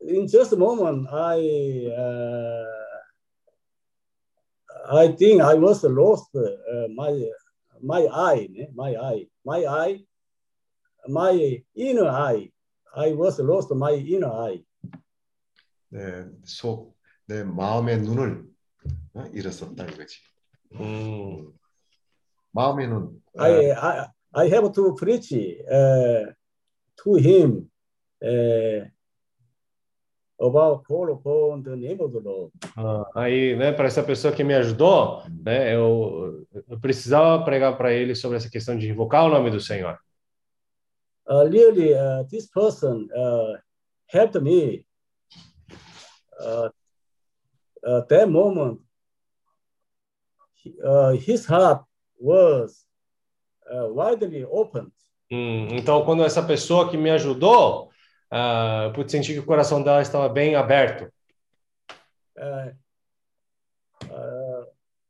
in 0.00 0.28
just 0.28 0.52
a 0.52 0.56
moment 0.56 1.06
I 1.10 1.90
uh, 1.90 2.75
I 4.91 5.09
think 5.09 5.41
I 5.41 5.55
was 5.55 5.83
lost 5.83 6.35
uh, 6.35 6.87
my 6.95 7.29
my 7.81 8.07
eye 8.11 8.47
né? 8.51 8.67
my 8.75 8.95
eye 8.95 9.27
my 9.45 9.65
eye 9.65 9.99
my 11.07 11.63
inner 11.75 12.09
eye 12.09 12.51
I 12.95 13.13
was 13.13 13.39
lost 13.39 13.73
my 13.73 13.93
inner 13.93 14.31
eye 14.31 14.63
내 15.91 16.25
속, 16.45 16.95
내 17.25 17.43
마음의 17.43 18.01
눈을 18.01 18.45
어? 19.13 19.25
잃었었다 19.33 19.85
이거지. 19.85 20.19
Hum, 20.73 21.53
마음의 22.51 22.87
눈. 22.87 23.21
I, 23.37 23.71
I 23.71 24.07
I 24.33 24.47
have 24.47 24.71
to 24.71 24.95
preach 24.95 25.33
uh, 25.33 26.31
to 27.03 27.15
him 27.15 27.69
uh, 28.23 28.87
about 30.40 30.84
call 30.86 31.12
upon 31.12 31.62
the 31.62 31.76
name 31.76 32.00
of 32.00 32.12
the 32.12 32.20
Lord 32.20 32.52
ah, 32.76 33.04
aí, 33.14 33.56
né, 33.56 33.72
para 33.72 33.86
essa 33.86 34.02
pessoa 34.02 34.32
que 34.32 34.44
me 34.44 34.54
ajudou, 34.54 35.22
né, 35.42 35.74
eu, 35.74 36.46
eu 36.68 36.78
precisava 36.78 37.44
pregar 37.44 37.76
para 37.76 37.92
ele 37.92 38.14
sobre 38.14 38.36
essa 38.36 38.50
questão 38.50 38.76
de 38.76 38.88
invocar 38.88 39.24
o 39.24 39.28
nome 39.28 39.50
do 39.50 39.60
Senhor. 39.60 39.98
uh, 41.26 41.44
really, 41.46 41.94
uh, 41.94 42.24
this 42.30 42.46
person 42.46 43.08
uh, 43.16 43.54
helped 44.06 44.40
me. 44.42 44.86
Uh, 46.40 46.68
uh, 47.86 48.02
that 48.08 48.28
moment, 48.28 48.80
uh, 50.84 51.12
his 51.12 51.46
heart 51.46 51.84
was 52.18 52.84
uh, 53.72 53.86
widely 53.88 54.44
opened. 54.44 54.92
Hum, 55.30 55.68
então, 55.72 56.04
quando 56.04 56.22
essa 56.22 56.42
pessoa 56.42 56.88
que 56.88 56.96
me 56.96 57.10
ajudou, 57.10 57.90
ah, 58.30 58.84
eu 58.86 58.92
pude 58.92 59.10
sentir 59.10 59.32
que 59.34 59.38
o 59.40 59.44
coração 59.46 59.82
dela 59.82 60.02
estava 60.02 60.28
bem 60.28 60.54
aberto. 60.54 61.08
Uh, 62.38 62.72
uh, 64.10 64.64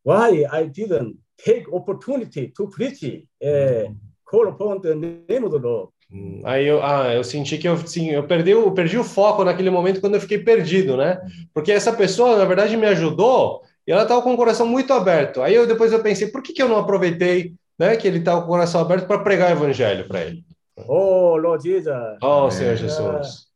why 0.05 0.45
I 0.53 0.67
didn't 0.69 1.17
take 1.45 1.67
opportunity 1.71 2.49
to 2.57 2.69
preach, 2.69 3.27
uh, 3.43 3.93
call 4.25 4.49
upon 4.49 4.81
the 4.81 4.95
name 4.95 5.45
of 5.45 5.51
the 5.53 5.59
Lord. 5.59 5.91
Hum, 6.13 6.41
Aí 6.45 6.65
eu, 6.67 6.81
ah, 6.85 7.13
eu 7.13 7.25
senti 7.25 7.59
que 7.59 7.67
eu, 7.69 7.77
sim, 7.79 8.11
eu 8.11 8.25
perdi, 8.29 8.55
o- 8.55 8.67
eu 8.67 8.73
perdi 8.73 8.97
o 8.97 9.03
foco 9.03 9.43
naquele 9.43 9.71
momento 9.71 10.01
quando 10.01 10.15
eu 10.15 10.21
fiquei 10.21 10.39
perdido, 10.39 10.97
né? 10.97 11.21
Porque 11.53 11.73
essa 11.73 11.93
pessoa, 11.93 12.37
na 12.39 12.45
verdade, 12.45 12.77
me 12.77 12.87
ajudou 12.87 13.63
e 13.85 13.91
ela 13.91 14.03
estava 14.03 14.23
com 14.23 14.33
o 14.33 14.37
coração 14.37 14.67
muito 14.67 14.93
aberto. 14.93 15.43
Aí 15.43 15.55
eu 15.55 15.67
depois 15.67 15.93
eu 15.93 16.01
pensei, 16.03 16.29
por 16.29 16.43
que, 16.43 16.53
que 16.53 16.63
eu 16.63 16.69
não 16.69 16.79
aproveitei, 16.79 17.55
né, 17.77 17.97
que 17.97 18.07
ele 18.07 18.19
estava 18.19 18.41
com 18.41 18.47
o 18.47 18.51
coração 18.51 18.81
aberto 18.81 19.07
para 19.09 19.19
pregar 19.19 19.51
o 19.51 19.53
evangelho 19.59 20.07
para 20.07 20.23
ele? 20.25 20.45
Oh, 20.87 21.37
Lord 21.37 21.63
Jesus. 21.63 22.19
Oh. 22.23 22.51
Senhor 22.51 22.77
Jesus. 22.77 23.47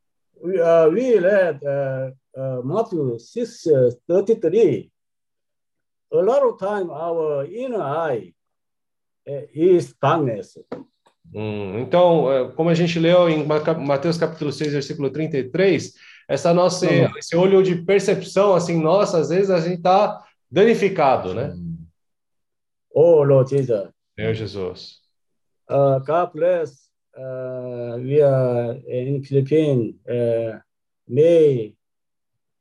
we, 0.42 0.58
uh, 0.60 0.88
we 0.88 1.18
read 1.18 1.60
uh, 1.64 2.10
uh, 2.36 2.62
Matthew 2.64 3.18
6 3.18 3.66
uh, 3.66 3.90
33. 4.08 4.90
A 6.12 6.16
lot 6.16 6.42
of 6.42 6.58
time 6.58 6.90
our 6.90 7.44
inner 7.46 7.80
eye 7.82 8.32
uh, 9.28 9.42
is 9.54 9.94
darkness. 10.00 10.58
Hum, 11.32 11.78
então, 11.78 12.32
é, 12.32 12.50
como 12.52 12.70
a 12.70 12.74
gente 12.74 12.98
leu 12.98 13.28
em 13.28 13.46
Ma- 13.46 13.62
Mateus 13.74 14.18
capítulo 14.18 14.50
6, 14.50 14.72
versículo 14.72 15.10
33, 15.10 15.94
essa 16.28 16.52
nossa, 16.52 16.86
Uhum. 16.90 17.16
esse 17.18 17.36
olho 17.36 17.62
de 17.62 17.76
percepção, 17.82 18.54
assim, 18.54 18.80
nossa, 18.80 19.18
às 19.18 19.28
vezes 19.28 19.48
a 19.50 19.60
gente 19.60 19.76
está 19.76 20.24
danificado, 20.50 21.32
né? 21.34 21.52
음, 21.54 21.76
Oh, 22.92 23.22
Lord 23.22 23.50
Jesus. 23.50 23.88
Senhor 24.18 24.34
Jesus. 24.34 24.98
Uh, 25.68 26.00
God 26.04 26.32
bless. 26.32 26.89
Uh, 27.20 27.98
we 28.00 28.22
are 28.22 28.72
in 28.88 29.22
Philippines. 29.22 29.94
Uh, 30.08 30.58
May, 31.06 31.74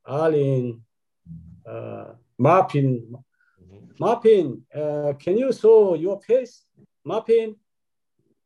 Arlene, 0.05 0.81
uh, 1.65 2.13
Marpin. 2.37 3.15
Marpin, 3.99 4.61
uh, 4.75 5.13
can 5.13 5.37
you 5.37 5.53
show 5.53 5.95
your 5.95 6.19
face? 6.19 6.65
Marpin? 7.05 7.55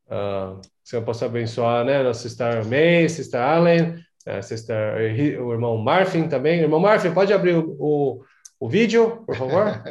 Ah, 0.09 0.59
Senhor 0.83 1.03
possa 1.03 1.25
abençoar, 1.25 1.85
né? 1.85 2.03
Nossa 2.03 2.21
sister 2.21 2.65
May, 2.65 3.07
sister 3.09 3.39
Allen, 3.39 4.03
sister, 4.41 4.95
o 5.41 5.53
irmão 5.53 5.77
Marfin 5.77 6.27
também. 6.27 6.59
Irmão 6.59 6.79
Marfin, 6.79 7.13
pode 7.13 7.33
abrir 7.33 7.55
o, 7.55 7.75
o, 7.79 8.23
o 8.59 8.69
vídeo, 8.69 9.23
por 9.25 9.35
favor? 9.35 9.81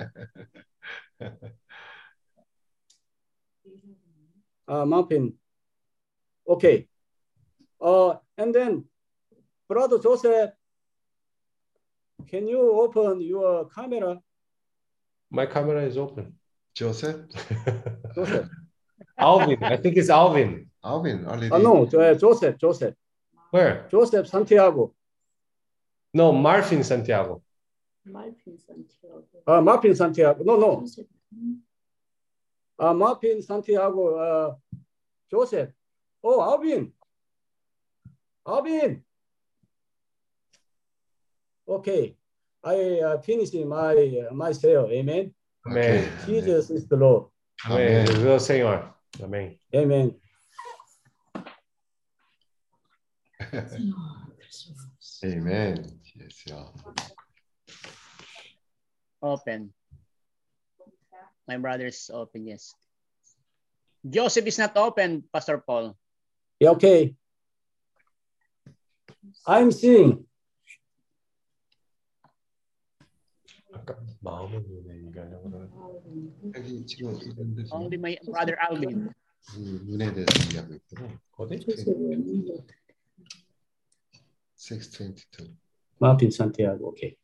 uh, 4.69 4.87
Marpin. 4.87 5.35
Okay. 6.53 6.87
Uh, 7.81 8.17
and 8.37 8.55
then, 8.55 8.85
Brother 9.69 9.99
Joseph, 9.99 10.51
can 12.29 12.47
you 12.47 12.61
open 12.85 13.21
your 13.21 13.69
camera? 13.71 14.21
My 15.31 15.47
camera 15.47 15.83
is 15.83 15.97
open. 15.97 16.35
Joseph? 16.75 17.21
Joseph. 18.15 18.49
Alvin. 19.19 19.63
I 19.63 19.77
think 19.77 19.97
it's 19.97 20.11
Alvin. 20.11 20.69
Alvin. 20.85 21.27
Already. 21.27 21.51
Uh, 21.51 21.59
no, 21.59 21.87
uh, 21.87 22.15
Joseph. 22.15 22.59
Joseph. 22.59 22.95
Where? 23.51 23.89
Joseph 23.91 24.27
Santiago. 24.29 24.95
No, 26.15 26.33
Martin 26.33 26.85
Santiago. 26.85 27.43
Martin 28.05 28.59
Santiago. 28.59 29.25
Uh, 29.47 29.61
Martin 29.61 29.95
Santiago. 29.95 30.45
No, 30.45 30.57
no. 30.57 30.81
Joseph. 30.81 31.07
Uh, 32.79 32.95
Martin 32.95 33.41
Santiago. 33.43 34.03
Uh, 34.17 34.55
Joseph. 35.31 35.71
Oh, 36.23 36.41
Alvin. 36.41 36.93
Alvin. 38.47 39.03
Okay. 41.69 42.17
I 42.65 43.01
uh, 43.01 43.19
finished 43.19 43.55
my, 43.55 44.29
uh, 44.31 44.35
my 44.35 44.53
sale. 44.53 44.89
Amen. 44.91 45.35
Amen. 45.67 46.09
Jesus 46.27 46.71
is 46.71 46.87
the 46.87 46.97
Lord. 46.97 47.27
Amen. 47.67 48.09
Amen. 48.09 48.27
é 48.27 48.35
o 48.35 48.39
Senhor. 48.39 48.95
Amen. 49.21 49.59
Amen. 49.75 50.15
Yes. 53.53 54.59
Open. 59.23 59.73
My 61.49 61.57
brother's 61.59 62.11
open, 62.13 62.47
yes. 62.47 62.75
Joseph 64.09 64.47
is 64.47 64.59
not 64.59 64.77
open, 64.77 65.23
Pastor 65.33 65.59
Paul. 65.59 65.97
Yeah, 66.63 66.79
okay. 66.79 67.17
I'm 69.45 69.73
seeing. 69.73 70.25
Only 77.73 77.97
my 77.99 78.17
brother 78.25 78.57
Alvin. 78.63 79.11
이 79.59 79.59
눈에 79.59 80.15
대해서 80.15 80.31
얘기하고 80.47 80.75
있더라. 80.75 81.19
어디? 81.33 81.57
622. 84.55 85.57
마틴 85.99 86.31
산티아고 86.31 86.91
오케이. 86.91 87.17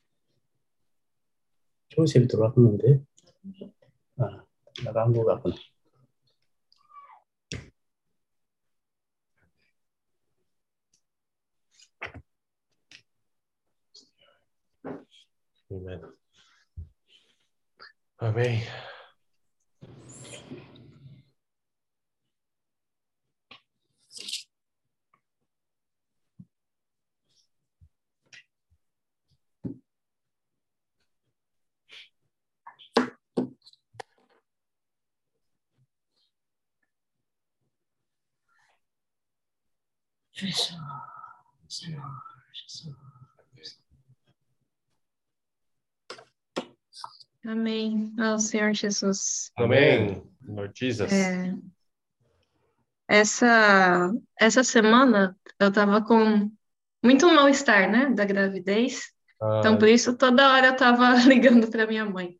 조셉이 1.91 2.27
들어왔는데 2.27 3.05
아 4.17 4.43
나간 4.85 5.13
거 5.13 5.25
같구나. 5.25 5.55
Amen. 15.71 16.01
Amém. 18.19 18.63
Fecha, 40.33 40.77
Senhor. 41.69 42.28
Amém. 47.45 48.13
Ao 48.19 48.39
Senhor 48.39 48.73
Jesus. 48.75 49.51
Amém. 49.57 50.23
Lord 50.47 50.73
Jesus. 50.75 51.13
É, 51.13 51.55
essa, 53.09 54.13
essa 54.39 54.63
semana 54.63 55.37
eu 55.59 55.73
tava 55.73 56.03
com 56.03 56.51
muito 57.03 57.27
mal-estar, 57.27 57.91
né, 57.91 58.11
da 58.11 58.25
gravidez. 58.25 59.03
Então, 59.61 59.75
Uh, 59.75 59.79
por 59.79 59.89
isso, 59.89 60.17
toda 60.17 60.53
hora 60.53 60.67
eu 60.69 60.77
tava 60.77 61.15
ligando 61.27 61.71
para 61.71 61.87
minha 61.87 62.05
mãe. 62.05 62.37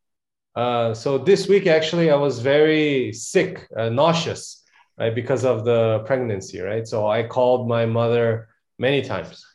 uh, 0.55 0.93
so 0.93 1.17
this 1.17 1.47
week, 1.47 1.69
actually, 1.69 2.09
I 2.09 2.15
was 2.15 2.39
very 2.39 3.13
sick, 3.13 3.65
uh, 3.77 3.89
nauseous, 3.89 4.63
right, 4.97 5.15
because 5.15 5.45
of 5.45 5.63
the 5.63 6.03
pregnancy, 6.05 6.59
right? 6.59 6.85
So 6.85 7.07
I 7.07 7.23
called 7.23 7.69
my 7.69 7.85
mother 7.85 8.49
many 8.77 9.01
times. 9.01 9.45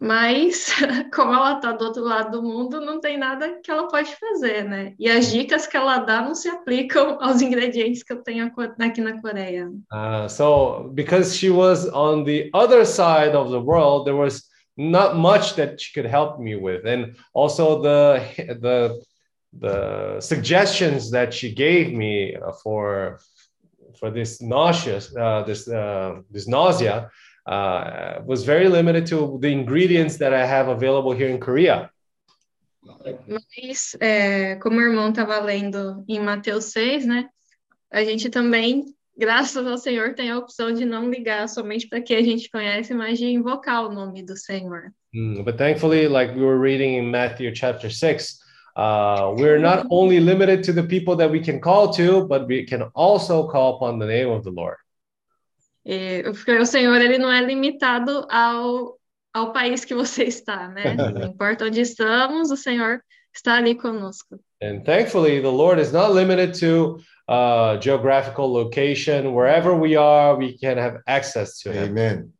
Mas, 0.00 0.72
como 1.12 1.34
ela 1.34 1.56
tá 1.56 1.72
do 1.72 1.84
outro 1.84 2.04
lado 2.04 2.40
do 2.40 2.42
mundo, 2.42 2.80
não 2.80 3.00
tem 3.00 3.18
nada 3.18 3.60
que 3.62 3.70
ela 3.70 3.88
pode 3.88 4.14
fazer, 4.14 4.64
né? 4.64 4.94
E 4.98 5.10
as 5.10 5.30
dicas 5.30 5.66
que 5.66 5.76
ela 5.76 5.98
dá 5.98 6.22
não 6.22 6.34
se 6.34 6.48
aplicam 6.48 7.18
aos 7.22 7.42
ingredientes 7.42 8.02
que 8.02 8.12
eu 8.12 8.22
tenho 8.22 8.50
aqui 8.78 9.00
na 9.00 9.20
Coreia. 9.20 9.68
Uh, 9.92 10.28
so 10.28 10.90
because 10.94 11.36
she 11.36 11.50
was 11.50 11.88
on 11.92 12.24
the 12.24 12.48
other 12.54 12.84
side 12.84 13.34
of 13.34 13.50
the 13.50 13.60
world, 13.60 14.04
there 14.04 14.16
was 14.16 14.44
not 14.76 15.16
much 15.16 15.56
that 15.56 15.80
she 15.80 15.92
could 15.92 16.08
help 16.08 16.38
me 16.38 16.54
with, 16.54 16.86
and 16.86 17.16
also 17.34 17.82
the 17.82 18.20
the 18.60 19.00
the 19.52 20.20
suggestions 20.20 21.10
that 21.10 21.34
she 21.34 21.52
gave 21.52 21.92
me 21.92 22.36
uh, 22.36 22.52
for 22.62 23.18
for 23.98 24.10
this 24.10 24.40
nauseous 24.40 25.14
uh, 25.16 25.42
this 25.42 25.66
uh, 25.66 26.20
this 26.30 26.46
nausea 26.46 27.10
uh, 27.48 28.22
was 28.26 28.44
very 28.44 28.68
limited 28.68 29.06
to 29.06 29.38
the 29.40 29.48
ingredients 29.48 30.18
that 30.18 30.34
I 30.34 30.44
have 30.44 30.68
available 30.68 31.12
here 31.12 31.30
in 31.30 31.40
Korea. 31.40 31.90
Mas, 33.26 33.96
é, 34.00 34.56
como 34.56 34.78
o 34.78 34.82
irmão 34.82 35.10
estava 35.10 35.40
lendo 35.40 36.04
em 36.06 36.20
Mateus 36.20 36.66
6, 36.66 37.06
né? 37.06 37.28
A 37.90 38.04
gente 38.04 38.28
também, 38.28 38.84
graças 39.16 39.66
ao 39.66 39.78
Senhor, 39.78 40.14
tem 40.14 40.30
a 40.30 40.38
opção 40.38 40.72
de 40.72 40.84
não 40.84 41.10
ligar 41.10 41.48
somente 41.48 41.88
para 41.88 42.00
quem 42.00 42.18
a 42.18 42.22
gente 42.22 42.50
conhece, 42.50 42.94
mas 42.94 43.18
de 43.18 43.26
invocar 43.26 43.86
o 43.86 43.92
nome 43.92 44.22
do 44.22 44.36
Senhor. 44.36 44.92
Mm, 45.14 45.42
but 45.42 45.56
thankfully, 45.56 46.06
like 46.06 46.34
we 46.34 46.42
were 46.42 46.58
reading 46.58 46.98
in 46.98 47.10
Matthew 47.10 47.52
chapter 47.54 47.90
6, 47.90 48.38
uh, 48.76 49.34
we're 49.38 49.58
not 49.58 49.86
only 49.90 50.20
limited 50.20 50.62
to 50.64 50.72
the 50.72 50.82
people 50.82 51.16
that 51.16 51.30
we 51.30 51.40
can 51.40 51.60
call 51.60 51.90
to, 51.92 52.26
but 52.26 52.46
we 52.46 52.64
can 52.64 52.90
also 52.94 53.48
call 53.48 53.76
upon 53.76 53.98
the 53.98 54.06
name 54.06 54.28
of 54.28 54.44
the 54.44 54.50
Lord. 54.50 54.76
E, 55.88 56.22
porque 56.22 56.52
o 56.52 56.66
Senhor, 56.66 57.00
ele 57.00 57.16
não 57.16 57.32
é 57.32 57.40
limitado 57.40 58.26
ao, 58.30 58.98
ao 59.32 59.54
país 59.54 59.86
que 59.86 59.94
você 59.94 60.24
está, 60.24 60.68
né? 60.68 60.82
Não 61.14 61.28
importa 61.28 61.64
onde 61.64 61.80
estamos, 61.80 62.50
o 62.50 62.58
Senhor 62.58 63.00
está 63.34 63.54
ali 63.56 63.74
conosco. 63.74 64.38
And 64.62 64.82
thankfully, 64.84 65.40
the 65.40 65.48
Lord 65.48 65.80
is 65.80 65.90
not 65.90 66.12
limited 66.12 66.52
to 66.60 66.98
uh, 67.26 67.78
geographical 67.80 68.52
location. 68.52 69.32
Wherever 69.32 69.74
we 69.74 69.96
are, 69.96 70.36
we 70.36 70.58
can 70.58 70.76
have 70.76 71.00
access 71.06 71.60
to 71.60 71.72
Him. 71.72 71.92
Amen. 71.92 72.32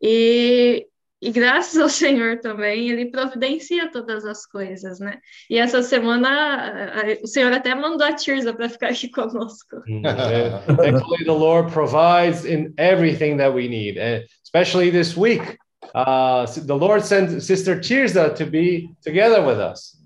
E, 0.00 0.86
e 1.20 1.30
graças 1.30 1.80
ao 1.80 1.88
Senhor 1.88 2.38
também, 2.38 2.90
ele 2.90 3.10
providencia 3.10 3.90
todas 3.90 4.24
as 4.24 4.46
coisas, 4.46 5.00
né? 5.00 5.18
E 5.50 5.58
essa 5.58 5.82
semana 5.82 7.02
o 7.22 7.26
Senhor 7.26 7.52
até 7.52 7.74
mandou 7.74 8.06
a 8.06 8.12
Tirza 8.12 8.54
para 8.54 8.68
ficar 8.68 8.88
aqui 8.88 9.10
conosco. 9.10 9.76
And 9.88 10.02
thankfully, 10.76 11.24
the 11.24 11.32
Lord 11.32 11.72
provides 11.72 12.44
in 12.44 12.72
everything 12.78 13.36
that 13.38 13.52
we 13.52 13.68
need, 13.68 13.98
and 13.98 14.24
especially 14.44 14.90
this 14.90 15.16
week. 15.16 15.58
Uh, 15.94 16.46
the 16.66 16.76
Lord 16.76 17.04
sent 17.04 17.42
Sister 17.42 17.80
Tirza 17.80 18.34
to 18.34 18.46
be 18.46 18.90
together 19.02 19.42
with 19.44 19.58
us. 19.58 19.98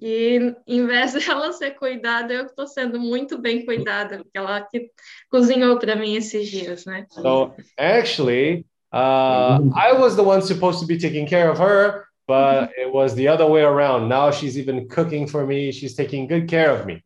E 0.00 0.54
em 0.66 0.86
vez 0.86 1.12
dela 1.24 1.52
ser 1.52 1.72
cuidada, 1.72 2.34
eu 2.34 2.44
estou 2.44 2.66
sendo 2.66 3.00
muito 3.00 3.38
bem 3.38 3.64
cuidada, 3.64 4.18
porque 4.18 4.36
ela 4.36 4.60
que 4.60 4.90
cozinhou 5.30 5.78
para 5.78 5.96
mim 5.96 6.16
esses 6.16 6.48
dias, 6.48 6.84
né? 6.84 7.06
So 7.08 7.54
actually, 7.78 8.66
uh, 8.94 9.58
I 9.74 9.92
was 9.92 10.14
the 10.14 10.22
one 10.22 10.40
supposed 10.40 10.78
to 10.80 10.86
be 10.86 10.96
taking 10.96 11.26
care 11.26 11.50
of 11.50 11.58
her, 11.58 12.06
but 12.26 12.70
it 12.78 12.92
was 12.92 13.14
the 13.14 13.26
other 13.28 13.46
way 13.46 13.62
around. 13.62 14.08
Now 14.08 14.30
she's 14.30 14.56
even 14.56 14.88
cooking 14.88 15.26
for 15.26 15.44
me. 15.44 15.72
She's 15.72 15.94
taking 15.94 16.28
good 16.28 16.46
care 16.48 16.70
of 16.70 16.86
me. 16.86 17.02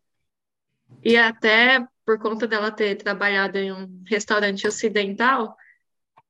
E 1.03 1.17
até 1.17 1.87
por 2.05 2.19
conta 2.19 2.47
dela 2.47 2.71
ter 2.71 2.97
trabalhado 2.97 3.59
em 3.59 3.73
um 3.73 4.03
restaurante 4.07 4.67
ocidental, 4.67 5.57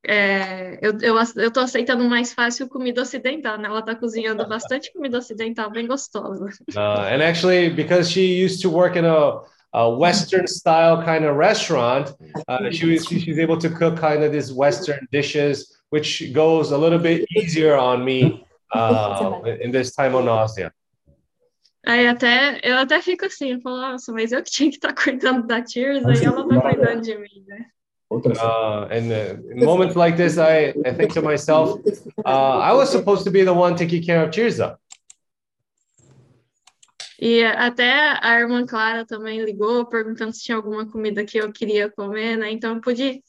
é, 0.06 0.78
eu, 0.80 0.96
eu, 1.00 1.16
eu 1.36 1.50
tô 1.50 1.60
aceitando 1.60 2.04
mais 2.04 2.32
fácil 2.32 2.68
comida 2.68 3.02
ocidental, 3.02 3.58
né? 3.58 3.68
Ela 3.68 3.82
tá 3.82 3.94
cozinhando 3.94 4.46
bastante 4.46 4.92
comida 4.92 5.18
ocidental, 5.18 5.70
bem 5.70 5.86
gostosa. 5.86 6.46
Uh, 6.76 7.02
and 7.10 7.22
actually, 7.22 7.68
because 7.70 8.10
she 8.10 8.44
used 8.44 8.62
to 8.62 8.70
work 8.70 8.96
in 8.96 9.04
a, 9.04 9.40
a 9.72 9.90
Western 9.90 10.46
style 10.46 11.02
kind 11.02 11.24
of 11.24 11.36
restaurant, 11.36 12.12
uh, 12.48 12.70
she 12.70 12.86
was 12.86 13.06
she's 13.06 13.38
able 13.38 13.58
to 13.58 13.68
cook 13.68 13.98
kind 13.98 14.22
of 14.24 14.32
these 14.32 14.52
Western 14.52 15.06
dishes, 15.12 15.78
which 15.90 16.32
goes 16.32 16.72
a 16.72 16.78
little 16.78 16.98
bit 16.98 17.26
easier 17.36 17.76
on 17.76 18.04
me 18.04 18.46
uh, 18.74 19.40
in 19.60 19.70
this 19.70 19.94
time 19.94 20.14
of 20.14 20.24
nausea. 20.24 20.72
Aí 21.86 22.06
até, 22.06 22.60
eu 22.62 22.76
até 22.76 23.00
fico 23.00 23.24
assim, 23.24 23.52
eu 23.52 23.60
falo, 23.60 23.78
nossa, 23.80 24.12
mas 24.12 24.32
eu 24.32 24.42
que 24.42 24.50
tinha 24.50 24.68
que 24.68 24.76
estar 24.76 24.92
cuidando 24.94 25.46
da 25.46 25.62
Tirza 25.62 26.12
e 26.12 26.24
ela 26.24 26.46
tá 26.46 26.60
cuidando 26.60 27.00
de 27.00 27.16
mim, 27.16 27.44
né? 27.46 27.66
Uh, 28.10 28.88
and 28.90 29.12
uh, 29.12 29.36
in 29.52 29.64
moments 29.64 29.94
like 29.94 30.16
this, 30.16 30.38
I, 30.38 30.72
I 30.86 30.94
think 30.94 31.12
to 31.12 31.20
myself, 31.20 31.78
uh, 32.24 32.58
I 32.58 32.72
was 32.72 32.90
supposed 32.90 33.24
to 33.24 33.30
be 33.30 33.44
the 33.44 33.52
one 33.52 33.76
taking 33.76 34.02
care 34.02 34.22
of 34.22 34.30
Tirza. 34.30 34.78
E 37.20 37.42
até 37.42 38.16
a 38.22 38.38
irmã 38.38 38.64
Clara 38.64 39.04
também 39.04 39.44
ligou 39.44 39.86
perguntando 39.86 40.32
se 40.32 40.44
tinha 40.44 40.56
alguma 40.56 40.86
comida 40.86 41.24
que 41.24 41.38
eu 41.38 41.52
queria 41.52 41.90
comer, 41.90 42.36
né? 42.36 42.50
Então 42.52 42.76
eu 42.76 42.80
pude 42.80 43.22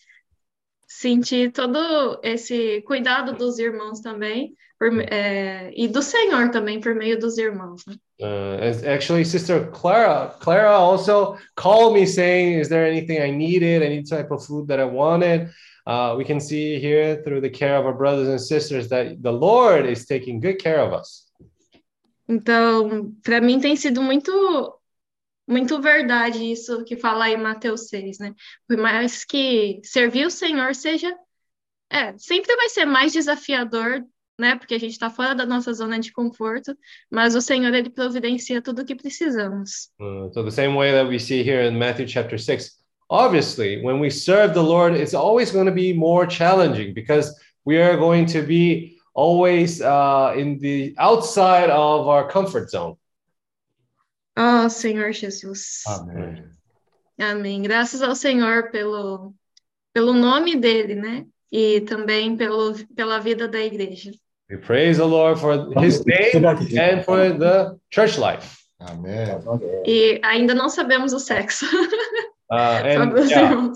sentir 0.88 1.52
todo 1.52 2.20
esse 2.24 2.82
cuidado 2.84 3.34
dos 3.34 3.58
irmãos 3.58 4.00
também, 4.02 4.54
por- 4.78 5.00
é, 5.12 5.72
e 5.76 5.88
do 5.88 6.02
Senhor 6.02 6.50
também, 6.52 6.80
por 6.80 6.94
meio 6.94 7.20
dos 7.20 7.38
irmãos, 7.38 7.84
né? 7.88 7.96
Uh, 8.22 8.90
actually, 8.94 9.24
Sister 9.24 9.72
Clara, 9.72 10.36
Clara 10.40 10.72
also 10.72 11.38
called 11.56 11.94
me 11.94 12.06
saying, 12.06 12.60
"Is 12.60 12.68
there 12.68 12.86
anything 12.86 13.18
I 13.18 13.32
needed? 13.32 13.82
Any 13.82 14.04
type 14.04 14.30
of 14.30 14.46
food 14.46 14.68
that 14.68 14.80
I 14.80 14.86
wanted?" 14.86 15.50
Uh, 15.88 16.16
we 16.18 16.26
can 16.26 16.40
see 16.40 16.78
here 16.80 17.24
through 17.24 17.42
the 17.42 17.50
care 17.50 17.78
of 17.78 17.86
our 17.86 17.94
brothers 17.94 18.28
and 18.28 18.40
sisters 18.40 18.90
that 18.90 19.24
the 19.24 19.32
Lord 19.32 19.86
is 19.86 20.06
taking 20.06 20.42
good 20.42 20.60
care 20.60 20.82
of 20.82 20.92
us. 20.92 21.29
Então, 22.30 23.12
para 23.24 23.42
mim 23.42 23.60
tem 23.60 23.76
sido 23.76 24.04
muito 24.04 24.32
muito 25.48 25.82
verdade 25.82 26.44
isso 26.44 26.84
que 26.84 26.96
fala 26.96 27.26
aí 27.26 27.36
Mateus 27.36 27.88
6, 27.88 28.20
né? 28.20 28.36
Por 28.68 28.78
mais 28.78 29.26
que 29.26 29.82
servir 29.84 30.28
o 30.28 30.30
Senhor 30.30 30.76
seja, 30.76 31.12
é, 31.90 32.16
sempre 32.20 32.56
vai 32.56 32.70
ser 32.70 32.86
mais 32.86 33.12
desafiador, 33.14 34.06
né? 34.40 34.56
Porque 34.56 34.76
a 34.76 34.80
gente 34.80 34.92
está 34.92 35.10
fora 35.10 35.34
da 35.34 35.48
nossa 35.48 35.74
zona 35.74 36.00
de 36.00 36.12
conforto, 36.12 36.78
mas 37.10 37.34
o 37.34 37.42
Senhor 37.42 37.74
ele 37.74 37.90
providencia 37.90 38.62
tudo 38.62 38.84
o 38.84 38.86
que 38.86 38.94
precisamos. 38.94 39.90
Uh, 40.00 40.32
so 40.32 40.44
the 40.44 40.52
same 40.52 40.76
way 40.76 40.92
that 40.92 41.10
we 41.10 41.18
see 41.18 41.42
here 41.42 41.68
in 41.68 41.80
Matthew 41.80 42.06
chapter 42.06 42.38
six, 42.38 42.78
obviously, 43.10 43.82
when 43.82 44.00
we 44.00 44.12
serve 44.12 44.54
the 44.54 44.62
Lord, 44.62 44.96
it's 44.96 45.16
always 45.16 45.52
going 45.52 45.66
to 45.66 45.74
be 45.74 45.94
more 45.94 46.28
challenging 46.28 46.94
because 46.94 47.34
we 47.66 47.82
are 47.82 47.98
going 47.98 48.28
to 48.28 48.44
be 48.44 48.99
always 49.14 49.82
uh, 49.82 50.34
in 50.36 50.60
the 50.60 50.96
outside 50.98 51.70
of 51.70 52.08
our 52.08 52.30
comfort 52.30 52.70
zone. 52.70 52.96
Oh, 54.38 54.70
Senhor 54.70 55.12
Jesus. 55.12 55.84
Amém. 55.88 56.44
Amém. 57.20 57.62
Graças 57.62 58.02
ao 58.02 58.16
Senhor 58.16 58.72
pelo, 58.72 59.34
pelo 59.94 60.14
nome 60.14 60.56
dele, 60.56 60.96
né? 60.96 61.26
E 61.52 61.82
também 61.82 62.38
pelo, 62.38 62.74
pela 62.96 63.20
vida 63.20 63.48
da 63.48 63.60
igreja. 63.60 64.12
We 64.50 64.58
praise 64.58 64.98
the 64.98 65.06
Lord 65.06 65.40
for 65.40 65.54
his 65.84 66.04
name 66.06 66.46
and 66.46 67.04
for 67.04 67.38
the 67.38 67.76
church 67.92 68.18
life. 68.18 68.58
Amém. 68.80 69.28
E 69.86 70.20
ainda 70.24 70.56
não 70.56 70.70
sabemos 70.70 71.12
o 71.14 71.20
sexo. 71.20 71.66
Uh, 72.50 72.82
and, 72.84 73.30
yeah, 73.30 73.68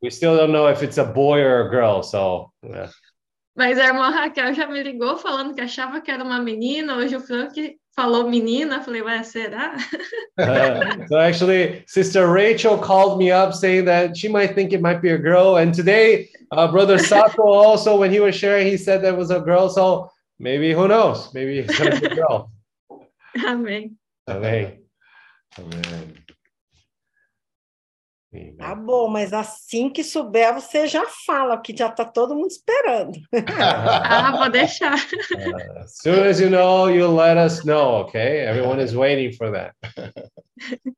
we 0.00 0.10
still 0.10 0.36
don't 0.36 0.52
know 0.52 0.68
if 0.68 0.82
it's 0.82 0.98
a 0.98 1.04
boy 1.04 1.40
or 1.40 1.66
a 1.66 1.70
girl, 1.70 2.02
so 2.02 2.50
yeah. 2.62 2.88
Mas 3.54 3.78
a 3.78 3.84
irmã 3.84 4.10
Raquel 4.10 4.54
já 4.54 4.66
me 4.66 4.82
ligou 4.82 5.16
falando 5.18 5.54
que 5.54 5.60
achava 5.60 6.00
que 6.00 6.10
era 6.10 6.24
uma 6.24 6.40
menina. 6.40 6.96
Hoje 6.96 7.16
o 7.16 7.20
Frank 7.20 7.76
falou 7.94 8.28
menina. 8.30 8.82
Falei, 8.82 9.02
ué, 9.02 9.22
será? 9.22 9.76
Uh, 10.38 11.06
so 11.08 11.18
actually, 11.18 11.84
Sister 11.86 12.26
Rachel 12.26 12.78
called 12.78 13.18
me 13.18 13.30
up 13.30 13.52
saying 13.52 13.84
that 13.84 14.16
she 14.16 14.30
might 14.30 14.54
think 14.54 14.72
it 14.72 14.80
might 14.80 15.02
be 15.02 15.10
a 15.10 15.18
girl. 15.18 15.56
And 15.58 15.74
today, 15.74 16.30
uh, 16.50 16.72
Brother 16.72 16.98
Sato 16.98 17.42
also, 17.42 17.98
when 17.98 18.10
he 18.10 18.18
was 18.18 18.34
sharing, 18.34 18.66
he 18.66 18.78
said 18.78 19.02
that 19.02 19.14
was 19.14 19.30
a 19.30 19.40
girl. 19.40 19.68
So 19.68 20.10
maybe 20.38 20.72
who 20.72 20.88
knows? 20.88 21.34
Maybe 21.34 21.58
it's 21.58 21.78
a 21.78 22.14
girl. 22.14 22.50
Amém. 23.46 23.94
Amém. 24.26 24.82
아멘. 25.58 26.21
Tá 28.56 28.74
bom, 28.74 29.08
mas 29.08 29.34
assim 29.34 29.90
que 29.90 30.02
souber, 30.02 30.54
você 30.54 30.86
já 30.86 31.04
fala, 31.26 31.60
que 31.60 31.76
já 31.76 31.88
está 31.88 32.02
todo 32.02 32.34
mundo 32.34 32.50
esperando. 32.50 33.12
Ah, 34.04 34.36
vou 34.38 34.50
deixar. 34.50 34.94
Uh, 34.94 35.78
as 35.80 35.96
soon 35.98 36.26
as 36.28 36.40
you 36.40 36.48
know, 36.48 36.88
you 36.88 37.06
let 37.08 37.36
us 37.36 37.64
know, 37.64 38.02
okay? 38.02 38.46
Everyone 38.46 38.82
is 38.82 38.94
waiting 38.94 39.32
for 39.32 39.50
that. 39.52 39.74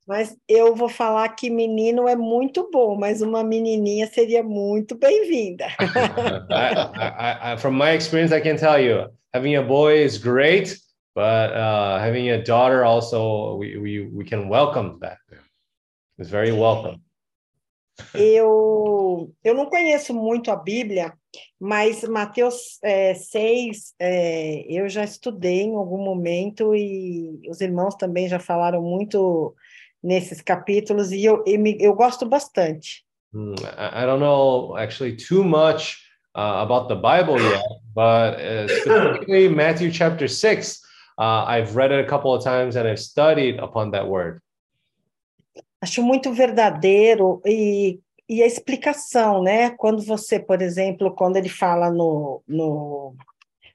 Mas 0.06 0.36
eu 0.48 0.76
vou 0.76 0.88
falar 0.88 1.28
que 1.30 1.50
menino 1.50 2.06
é 2.06 2.14
muito 2.14 2.68
bom, 2.70 2.96
mas 2.96 3.20
uma 3.20 3.42
menininha 3.42 4.06
seria 4.06 4.42
muito 4.42 4.96
bem-vinda. 4.96 5.66
From 7.58 7.76
my 7.76 7.94
experience, 7.96 8.32
I 8.32 8.40
can 8.40 8.56
tell 8.56 8.78
you, 8.78 9.08
having 9.32 9.56
a 9.56 9.62
boy 9.62 10.04
is 10.04 10.18
great, 10.18 10.76
but 11.14 11.52
uh, 11.52 11.98
having 11.98 12.30
a 12.30 12.42
daughter 12.42 12.84
also, 12.84 13.56
we, 13.56 13.76
we, 13.76 14.08
we 14.12 14.24
can 14.24 14.48
welcome 14.48 14.98
that. 15.00 15.18
It's 16.18 16.30
very 16.30 16.52
welcome. 16.52 17.00
Eu, 18.14 19.32
eu 19.42 19.54
não 19.54 19.66
conheço 19.66 20.12
muito 20.12 20.50
a 20.50 20.56
Bíblia, 20.56 21.12
mas 21.60 22.02
Mateus 22.04 22.78
é, 22.82 23.14
6 23.14 23.94
é, 23.98 24.64
eu 24.68 24.88
já 24.88 25.04
estudei 25.04 25.62
em 25.62 25.76
algum 25.76 25.98
momento 25.98 26.74
e 26.74 27.40
os 27.48 27.60
irmãos 27.60 27.94
também 27.94 28.28
já 28.28 28.38
falaram 28.38 28.82
muito 28.82 29.54
nesses 30.02 30.40
capítulos 30.40 31.12
e 31.12 31.24
eu, 31.24 31.42
eu, 31.46 31.62
eu 31.78 31.94
gosto 31.94 32.26
bastante. 32.26 33.04
Hmm, 33.32 33.54
I 33.54 34.06
don't 34.06 34.20
know 34.20 34.76
actually 34.76 35.16
too 35.16 35.42
much 35.42 35.98
uh, 36.36 36.62
about 36.62 36.88
the 36.88 36.94
Bible 36.94 37.40
yet, 37.40 37.64
but 37.94 38.38
uh, 38.38 38.68
specifically 38.68 39.48
Matthew 39.48 39.90
chapter 39.90 40.28
6, 40.28 40.80
uh, 41.18 41.44
I've 41.46 41.74
read 41.74 41.90
it 41.90 42.04
a 42.04 42.08
couple 42.08 42.32
of 42.34 42.44
times 42.44 42.76
and 42.76 42.86
I've 42.86 43.00
studied 43.00 43.58
upon 43.58 43.92
that 43.92 44.06
word. 44.06 44.40
Acho 45.84 46.02
muito 46.02 46.32
verdadeiro 46.32 47.42
e, 47.44 48.00
e 48.26 48.42
a 48.42 48.46
explicação, 48.46 49.42
né? 49.42 49.68
Quando 49.68 50.02
você, 50.02 50.40
por 50.40 50.62
exemplo, 50.62 51.14
quando 51.14 51.36
ele 51.36 51.50
fala 51.50 51.90
no, 51.90 52.42
no 52.48 53.14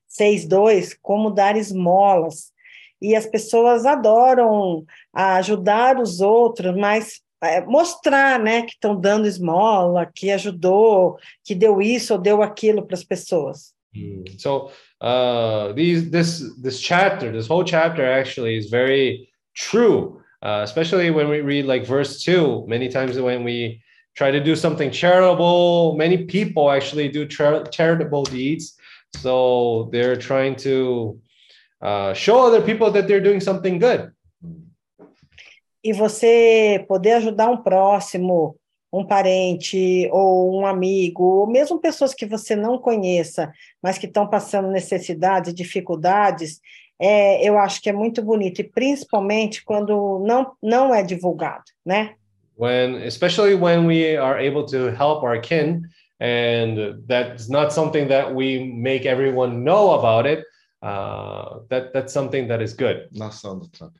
6.2, 0.09 0.97
como 1.03 1.29
dar 1.29 1.55
esmolas, 1.55 2.51
e 2.99 3.15
as 3.15 3.27
pessoas 3.27 3.85
adoram 3.85 4.83
ajudar 5.13 5.99
os 5.99 6.19
outros, 6.19 6.75
mas 6.75 7.21
é, 7.43 7.63
mostrar, 7.63 8.39
né, 8.39 8.63
que 8.63 8.71
estão 8.71 8.99
dando 8.99 9.27
esmola, 9.27 10.11
que 10.11 10.31
ajudou, 10.31 11.15
que 11.45 11.53
deu 11.53 11.79
isso 11.79 12.13
ou 12.13 12.19
deu 12.19 12.41
aquilo 12.41 12.87
para 12.87 12.95
as 12.95 13.03
pessoas. 13.03 13.71
Hmm. 13.95 14.23
So 14.39 14.71
uh, 14.99 15.75
these 15.75 16.09
this 16.09 16.41
this 16.59 16.81
chapter, 16.81 17.31
this 17.31 17.47
whole 17.47 17.63
chapter 17.63 18.03
actually 18.03 18.57
is 18.57 18.67
very 18.67 19.29
true, 19.55 20.19
uh, 20.41 20.61
especially 20.63 21.09
when 21.11 21.29
we 21.29 21.41
read 21.41 21.65
like 21.65 21.85
verse 21.85 22.23
two. 22.23 22.65
Many 22.67 22.89
times 22.89 23.19
when 23.19 23.43
we 23.43 23.81
try 24.15 24.31
to 24.31 24.43
do 24.43 24.55
something 24.55 24.91
charitable, 24.91 25.95
many 25.95 26.25
people 26.25 26.71
actually 26.71 27.09
do 27.09 27.25
char- 27.25 27.63
charitable 27.65 28.23
deeds. 28.23 28.75
So 29.17 29.89
they're 29.91 30.15
trying 30.17 30.55
to 30.57 31.19
uh, 31.81 32.13
show 32.13 32.45
other 32.45 32.61
people 32.61 32.91
that 32.91 33.07
they're 33.07 33.21
doing 33.21 33.39
something 33.39 33.79
good. 33.79 34.11
e 35.83 35.93
você 35.93 36.83
poder 36.87 37.13
ajudar 37.13 37.49
um 37.49 37.57
próximo, 37.57 38.55
um 38.91 39.05
parente 39.05 40.09
ou 40.11 40.59
um 40.59 40.65
amigo, 40.65 41.23
ou 41.23 41.47
mesmo 41.47 41.79
pessoas 41.79 42.13
que 42.13 42.25
você 42.25 42.55
não 42.55 42.77
conheça, 42.77 43.51
mas 43.81 43.97
que 43.97 44.05
estão 44.05 44.27
passando 44.27 44.69
necessidades, 44.69 45.53
dificuldades, 45.53 46.59
é, 46.99 47.47
eu 47.47 47.57
acho 47.57 47.81
que 47.81 47.89
é 47.89 47.93
muito 47.93 48.21
bonito, 48.21 48.59
e 48.59 48.63
principalmente 48.63 49.63
quando 49.63 50.23
não, 50.25 50.51
não 50.61 50.93
é 50.93 51.01
divulgado, 51.01 51.63
né? 51.85 52.15
When, 52.57 53.05
especially 53.05 53.55
when 53.55 53.87
we 53.87 54.17
are 54.17 54.45
able 54.45 54.65
to 54.65 54.89
help 54.89 55.23
our 55.23 55.39
kin, 55.39 55.83
and 56.19 57.01
that's 57.07 57.47
not 57.47 57.73
something 57.73 58.07
that 58.09 58.33
we 58.33 58.65
make 58.65 59.07
everyone 59.07 59.63
know 59.63 59.93
about 59.93 60.27
it, 60.27 60.43
uh, 60.81 61.61
that, 61.69 61.93
that's 61.93 62.11
something 62.11 62.47
that 62.47 62.61
is 62.61 62.73
good. 62.73 63.07
Nação 63.13 63.59
do 63.59 63.69
Trump. 63.69 63.93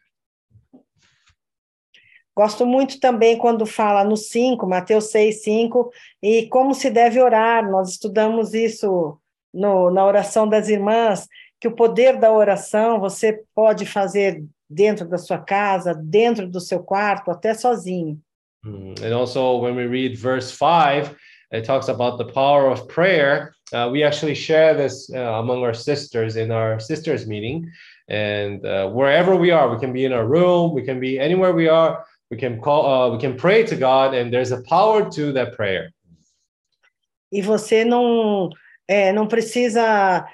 Gosto 2.36 2.66
muito 2.66 3.00
também 3.02 3.38
quando 3.38 3.66
fala 3.66 4.04
no 4.04 4.16
5, 4.16 4.66
Mateus 4.66 5.12
6, 5.12 5.44
5, 5.44 5.92
e 6.24 6.48
como 6.48 6.74
se 6.74 6.90
deve 6.90 7.22
orar. 7.22 7.70
Nós 7.70 7.90
estudamos 7.90 8.54
isso 8.54 9.20
no, 9.54 9.92
na 9.92 10.06
oração 10.06 10.48
das 10.48 10.70
irmãs, 10.70 11.28
que 11.60 11.68
o 11.68 11.76
poder 11.76 12.18
da 12.18 12.32
oração 12.32 13.00
você 13.00 13.44
pode 13.54 13.86
fazer 13.86 14.44
dentro 14.70 15.08
da 15.08 15.18
sua 15.18 15.40
casa, 15.40 15.94
dentro 15.94 16.48
do 16.48 16.60
seu 16.60 16.82
quarto, 16.82 17.32
até 17.32 17.54
sozinho. 17.54 18.20
Mm, 18.66 18.96
and 19.02 19.14
also 19.14 19.58
when 19.58 19.76
we 19.76 19.86
read 19.88 20.18
verse 20.18 20.52
5 20.52 21.16
it 21.52 21.66
talks 21.66 21.88
about 21.88 22.18
the 22.18 22.26
power 22.26 22.70
of 22.70 22.88
prayer. 22.88 23.54
Uh, 23.74 23.90
we 23.90 24.04
actually 24.04 24.36
share 24.36 24.76
this 24.76 25.10
uh, 25.14 25.40
among 25.40 25.64
our 25.64 25.74
sisters 25.74 26.36
in 26.36 26.52
our 26.52 26.80
sisters 26.80 27.26
meeting. 27.26 27.66
And 28.10 28.66
uh, 28.66 28.90
wherever 28.90 29.36
we 29.36 29.52
are 29.52 29.70
we 29.70 29.80
can 29.80 29.94
be 29.94 30.06
in 30.06 30.14
our 30.14 30.28
room 30.28 30.74
we 30.74 30.84
can 30.84 31.00
be 31.00 31.20
anywhere 31.20 31.54
we 31.54 31.70
are 31.70 32.04
we 32.30 32.38
can 32.38 32.60
call 32.60 32.86
uh, 32.86 33.10
we 33.10 33.20
can 33.20 33.36
pray 33.38 33.64
to 33.64 33.76
god 33.76 34.14
and 34.14 34.32
there's 34.32 34.52
a 34.52 34.62
power 34.64 35.10
to 35.12 35.32
that 35.34 35.56
prayer. 35.56 35.92
E 37.32 37.42
você 37.42 37.86
não, 37.86 38.50
é, 38.88 39.14
não 39.14 39.28
precisa 39.28 40.26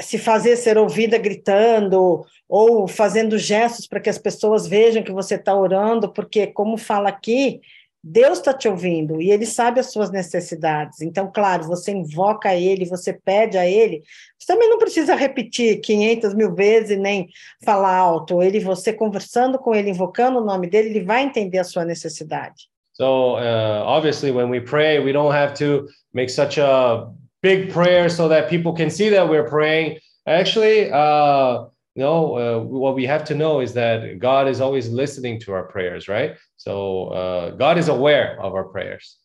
se 0.00 0.18
fazer 0.18 0.56
ser 0.56 0.78
ouvida 0.78 1.18
gritando 1.18 2.24
ou 2.48 2.86
fazendo 2.86 3.38
gestos 3.38 3.86
para 3.86 4.00
que 4.00 4.08
as 4.08 4.18
pessoas 4.18 4.66
vejam 4.66 5.02
que 5.02 5.12
você 5.12 5.34
está 5.34 5.54
orando, 5.54 6.12
porque, 6.12 6.46
como 6.46 6.76
fala 6.76 7.08
aqui, 7.08 7.60
Deus 8.02 8.38
está 8.38 8.54
te 8.54 8.68
ouvindo 8.68 9.20
e 9.20 9.30
Ele 9.30 9.44
sabe 9.44 9.80
as 9.80 9.90
suas 9.90 10.10
necessidades. 10.10 11.02
Então, 11.02 11.30
claro, 11.32 11.64
você 11.64 11.90
invoca 11.90 12.54
Ele, 12.54 12.86
você 12.86 13.12
pede 13.12 13.58
a 13.58 13.66
Ele. 13.66 14.02
Você 14.38 14.46
também 14.46 14.70
não 14.70 14.78
precisa 14.78 15.14
repetir 15.14 15.80
500 15.80 16.32
mil 16.34 16.54
vezes 16.54 16.96
nem 16.96 17.28
falar 17.64 17.96
alto. 17.96 18.40
Ele, 18.40 18.60
você 18.60 18.92
conversando 18.92 19.58
com 19.58 19.74
Ele, 19.74 19.90
invocando 19.90 20.38
o 20.38 20.44
nome 20.44 20.68
dele, 20.68 20.90
Ele 20.90 21.04
vai 21.04 21.22
entender 21.22 21.58
a 21.58 21.64
sua 21.64 21.84
necessidade. 21.84 22.68
So 22.92 23.36
uh, 23.36 23.84
obviously, 23.84 24.32
when 24.32 24.48
we 24.48 24.60
pray, 24.60 24.98
we 24.98 25.12
don't 25.12 25.32
have 25.32 25.54
to 25.58 25.86
make 26.12 26.30
such 26.30 26.58
a 26.58 27.08
big 27.42 27.72
prayer 27.72 28.08
so 28.08 28.28
that 28.28 28.48
people 28.48 28.72
can 28.72 28.90
see 28.90 29.08
that 29.10 29.28
we're 29.28 29.48
praying. 29.48 29.98
Actually, 30.26 30.90
uh, 30.90 31.64
no, 31.96 32.36
uh, 32.36 32.60
what 32.60 32.94
we 32.94 33.06
have 33.06 33.24
to 33.24 33.34
know 33.34 33.60
is 33.60 33.72
that 33.74 34.18
God 34.18 34.48
is 34.48 34.60
always 34.60 34.88
listening 34.88 35.40
to 35.40 35.52
our 35.52 35.64
prayers, 35.64 36.08
right? 36.08 36.36
So 36.56 37.08
uh, 37.08 37.50
God 37.52 37.78
is 37.78 37.88
aware 37.88 38.40
of 38.40 38.54
our 38.54 38.64
prayers. 38.64 39.18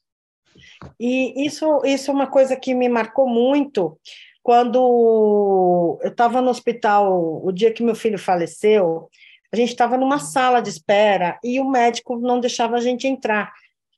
E 1.00 1.46
isso, 1.46 1.82
isso 1.84 2.12
é 2.12 2.14
uma 2.14 2.28
coisa 2.28 2.56
que 2.56 2.76
me 2.76 2.88
marcou 2.88 3.28
muito 3.28 3.98
quando 4.44 6.00
eu 6.04 6.10
estava 6.10 6.42
no 6.42 6.50
hospital, 6.50 7.42
o 7.44 7.52
dia 7.52 7.72
que 7.72 7.82
meu 7.82 7.96
filho 7.96 8.20
faleceu, 8.20 9.10
a 9.52 9.56
gente 9.56 9.70
estava 9.70 9.98
numa 9.98 10.20
sala 10.20 10.62
de 10.62 10.70
espera 10.70 11.40
e 11.44 11.60
o 11.62 11.70
médico 11.70 12.18
não 12.18 12.40
deixava 12.40 12.76
a 12.76 12.82
gente 12.82 13.08
entrar. 13.08 13.54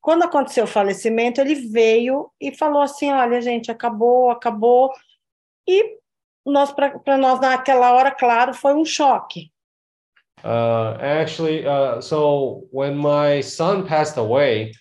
Quando 0.05 0.21
aconteceu 0.21 0.65
o 0.65 0.67
falecimento, 0.67 1.41
ele 1.41 1.55
veio 1.55 2.29
e 2.39 2.53
falou 2.53 2.83
assim: 2.83 3.11
olha, 3.11 3.41
gente, 3.41 3.71
acabou, 3.71 4.29
acabou. 4.29 4.91
E 5.67 5.97
nós, 6.45 6.71
para 6.71 7.17
nós, 7.17 7.39
naquela 7.39 7.91
hora, 7.91 8.11
claro, 8.11 8.53
foi 8.53 8.75
um 8.75 8.85
choque. 8.85 9.51
Uh, 10.43 10.95
actually, 11.01 11.65
uh, 11.65 11.99
so 11.99 12.67
when 12.71 12.95
my 12.95 13.41
son 13.41 13.87
passed 13.87 14.19
away, 14.19 14.71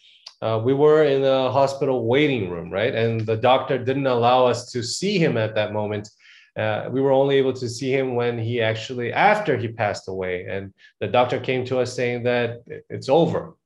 uh, 0.43 0.61
we 0.63 0.75
were 0.75 1.03
in 1.03 1.23
the 1.23 1.51
hospital 1.51 2.07
waiting 2.07 2.51
room, 2.51 2.71
right? 2.71 2.95
And 2.95 3.25
the 3.25 3.37
doctor 3.37 3.79
didn't 3.79 4.07
allow 4.07 4.47
us 4.47 4.71
to 4.73 4.83
see 4.83 5.19
him 5.19 5.39
at 5.39 5.55
that 5.55 5.73
moment. 5.73 6.07
uh, 6.57 6.89
we 6.91 7.01
were 7.01 7.13
only 7.13 7.37
able 7.37 7.53
to 7.53 7.69
see 7.69 7.91
him 7.91 8.15
when 8.15 8.39
he 8.39 8.61
actually 8.61 9.13
after 9.13 9.57
he 9.57 9.69
passed 9.69 10.09
away, 10.09 10.47
and 10.49 10.73
the 11.01 11.09
doctor 11.09 11.41
came 11.41 11.65
to 11.65 11.81
us 11.81 11.95
saying 11.95 12.23
that 12.25 12.63
it's 12.89 13.09
over. 13.09 13.57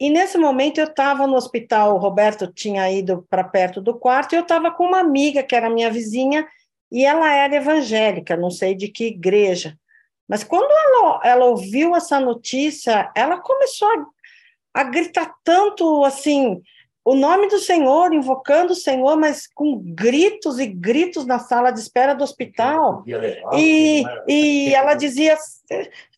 E 0.00 0.10
nesse 0.10 0.38
momento 0.38 0.78
eu 0.78 0.86
estava 0.86 1.26
no 1.26 1.34
hospital, 1.34 1.94
o 1.94 1.98
Roberto 1.98 2.46
tinha 2.46 2.90
ido 2.90 3.26
para 3.28 3.42
perto 3.42 3.80
do 3.80 3.98
quarto, 3.98 4.32
e 4.32 4.36
eu 4.36 4.42
estava 4.42 4.70
com 4.70 4.84
uma 4.84 5.00
amiga 5.00 5.42
que 5.42 5.56
era 5.56 5.68
minha 5.68 5.90
vizinha, 5.90 6.46
e 6.90 7.04
ela 7.04 7.32
era 7.32 7.56
evangélica, 7.56 8.36
não 8.36 8.50
sei 8.50 8.74
de 8.74 8.88
que 8.88 9.06
igreja. 9.06 9.76
Mas 10.28 10.44
quando 10.44 10.70
ela, 10.70 11.20
ela 11.24 11.44
ouviu 11.46 11.96
essa 11.96 12.20
notícia, 12.20 13.10
ela 13.14 13.38
começou 13.38 13.88
a, 13.88 14.06
a 14.80 14.84
gritar 14.84 15.34
tanto 15.42 16.04
assim, 16.04 16.62
o 17.04 17.14
nome 17.14 17.48
do 17.48 17.58
Senhor, 17.58 18.12
invocando 18.12 18.72
o 18.72 18.76
Senhor, 18.76 19.16
mas 19.16 19.46
com 19.46 19.78
gritos 19.82 20.58
e 20.58 20.66
gritos 20.66 21.24
na 21.24 21.38
sala 21.38 21.70
de 21.70 21.80
espera 21.80 22.14
do 22.14 22.22
hospital. 22.22 23.02
E, 23.54 24.04
e 24.28 24.74
ela 24.74 24.92
dizia: 24.92 25.34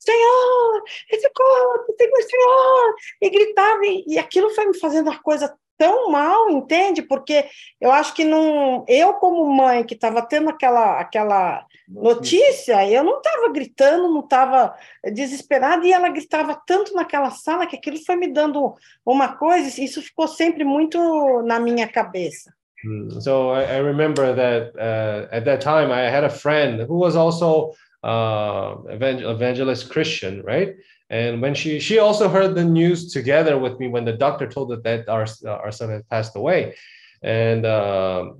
Senhor, 0.00 0.82
esse 1.10 1.30
corpo, 1.30 1.94
Senhor, 1.98 2.94
e 3.20 3.30
gritava, 3.30 3.84
e, 3.84 4.04
e 4.06 4.18
aquilo 4.18 4.50
foi 4.50 4.66
me 4.66 4.78
fazendo 4.78 5.10
a 5.10 5.18
coisa 5.18 5.54
tão 5.80 6.10
mal, 6.10 6.50
entende? 6.50 7.00
Porque 7.00 7.46
eu 7.80 7.90
acho 7.90 8.12
que 8.14 8.22
não, 8.22 8.84
eu 8.86 9.14
como 9.14 9.46
mãe 9.46 9.82
que 9.82 9.94
estava 9.94 10.20
tendo 10.20 10.50
aquela 10.50 11.00
aquela 11.00 11.64
notícia, 11.88 12.86
eu 12.86 13.02
não 13.02 13.16
estava 13.16 13.50
gritando, 13.50 14.12
não 14.12 14.20
estava 14.20 14.74
desesperada 15.12 15.86
e 15.86 15.92
ela 15.92 16.10
gritava 16.10 16.60
tanto 16.66 16.94
naquela 16.94 17.30
sala 17.30 17.66
que 17.66 17.76
aquilo 17.76 17.96
foi 18.04 18.16
me 18.16 18.30
dando 18.30 18.74
uma 19.06 19.36
coisa, 19.36 19.80
isso 19.80 20.02
ficou 20.02 20.28
sempre 20.28 20.64
muito 20.64 20.98
na 21.44 21.58
minha 21.58 21.88
cabeça. 21.88 22.52
Hmm, 22.84 23.18
So 23.20 23.52
I, 23.54 23.76
I 23.76 23.80
remember 23.80 24.34
that 24.34 24.72
uh, 24.76 25.34
at 25.34 25.44
that 25.44 25.62
time 25.62 25.90
I 25.90 26.10
had 26.10 26.24
a 26.24 26.30
friend 26.30 26.82
who 26.86 26.98
was 26.98 27.16
also 27.16 27.72
uh, 28.02 28.76
evangel- 28.90 29.30
evangelist 29.30 29.90
Christian, 29.90 30.42
right? 30.42 30.76
And 31.10 31.42
when 31.42 31.54
she 31.54 31.80
she 31.80 31.98
also 31.98 32.28
heard 32.28 32.54
the 32.54 32.64
news 32.64 33.12
together 33.12 33.58
with 33.58 33.78
me 33.80 33.88
when 33.88 34.04
the 34.04 34.12
doctor 34.12 34.46
told 34.46 34.70
her 34.70 34.80
that 34.82 35.08
our 35.08 35.26
our 35.46 35.72
son 35.72 35.90
had 35.90 36.08
passed 36.08 36.36
away, 36.36 36.76
and 37.22 37.66
um 37.66 38.38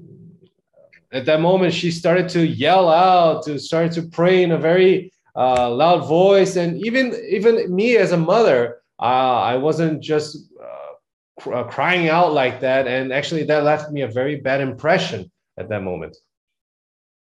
at 1.12 1.26
that 1.26 1.40
moment 1.40 1.74
she 1.74 1.90
started 1.90 2.28
to 2.30 2.46
yell 2.46 2.88
out, 2.88 3.42
to 3.44 3.58
start 3.58 3.90
to 3.92 4.02
pray 4.02 4.44
in 4.44 4.52
a 4.52 4.58
very 4.58 5.12
uh, 5.34 5.68
loud 5.70 6.06
voice, 6.06 6.56
and 6.56 6.78
even 6.86 7.14
even 7.28 7.74
me 7.74 7.96
as 7.96 8.12
a 8.12 8.16
mother, 8.16 8.82
uh, 9.00 9.40
I 9.52 9.56
wasn't 9.56 10.00
just 10.02 10.36
uh, 10.60 10.92
cr- 11.40 11.54
uh, 11.54 11.64
crying 11.64 12.08
out 12.08 12.32
like 12.32 12.60
that, 12.60 12.86
and 12.86 13.12
actually 13.12 13.44
that 13.44 13.64
left 13.64 13.90
me 13.90 14.02
a 14.02 14.08
very 14.08 14.36
bad 14.36 14.60
impression 14.60 15.30
at 15.58 15.68
that 15.68 15.82
moment. 15.82 16.16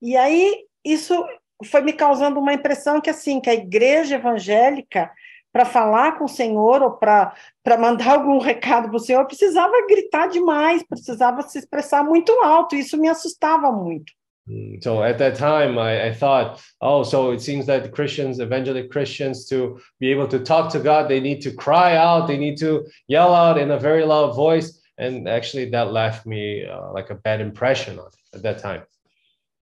E 0.01 0.17
aí 0.17 0.65
isso 0.86 1.26
foi 1.64 1.82
me 1.82 1.93
causando 1.93 2.39
uma 2.39 2.53
impressão 2.53 3.01
que 3.01 3.09
assim, 3.09 3.39
que 3.39 3.49
a 3.49 3.53
igreja 3.53 4.16
evangélica 4.16 5.11
para 5.53 5.66
falar 5.66 6.18
com 6.18 6.26
o 6.26 6.30
Senhor 6.30 6.82
ou 6.82 6.91
para 6.93 7.36
mandar 7.80 8.16
algum 8.18 8.39
recado 8.39 8.89
para 8.89 8.97
o 8.97 8.99
Senhor, 8.99 9.26
precisava 9.26 9.86
gritar 9.88 10.28
demais, 10.28 10.84
precisava 10.84 11.43
se 11.43 11.59
expressar 11.59 12.03
muito 12.03 12.32
alto, 12.43 12.76
isso 12.76 12.97
me 12.97 13.07
assustava 13.07 13.72
muito. 13.72 14.11
Mm, 14.47 14.80
So 14.82 15.01
at 15.03 15.18
that 15.20 15.38
time, 15.38 15.78
I, 15.78 16.09
I 16.09 16.14
thought, 16.14 16.59
oh, 16.82 17.03
so 17.03 17.32
it 17.32 17.41
seems 17.41 17.68
that 17.68 17.91
Christians, 17.91 18.39
evangelical 18.39 18.89
Christians, 18.89 19.45
to 19.45 19.80
be 19.99 20.11
able 20.11 20.28
to 20.28 20.39
talk 20.39 20.72
to 20.74 20.80
God, 20.80 21.07
they 21.07 21.22
need 21.22 21.41
to 21.43 21.53
cry 21.53 21.95
out, 21.95 22.28
they 22.28 22.38
need 22.38 22.57
to 22.57 22.84
yell 23.07 23.34
out 23.34 23.57
in 23.57 23.72
a 23.72 23.78
very 23.78 24.03
loud 24.03 24.36
voice. 24.36 24.82
And 24.97 25.28
actually, 25.28 25.70
that 25.72 25.91
left 25.91 26.26
me 26.26 26.66
uh, 26.66 26.91
like 26.93 27.09
a 27.09 27.16
bad 27.16 27.41
impression 27.41 27.99
on 27.99 28.09
at 28.34 28.41
that 28.43 28.59
time. 28.59 28.84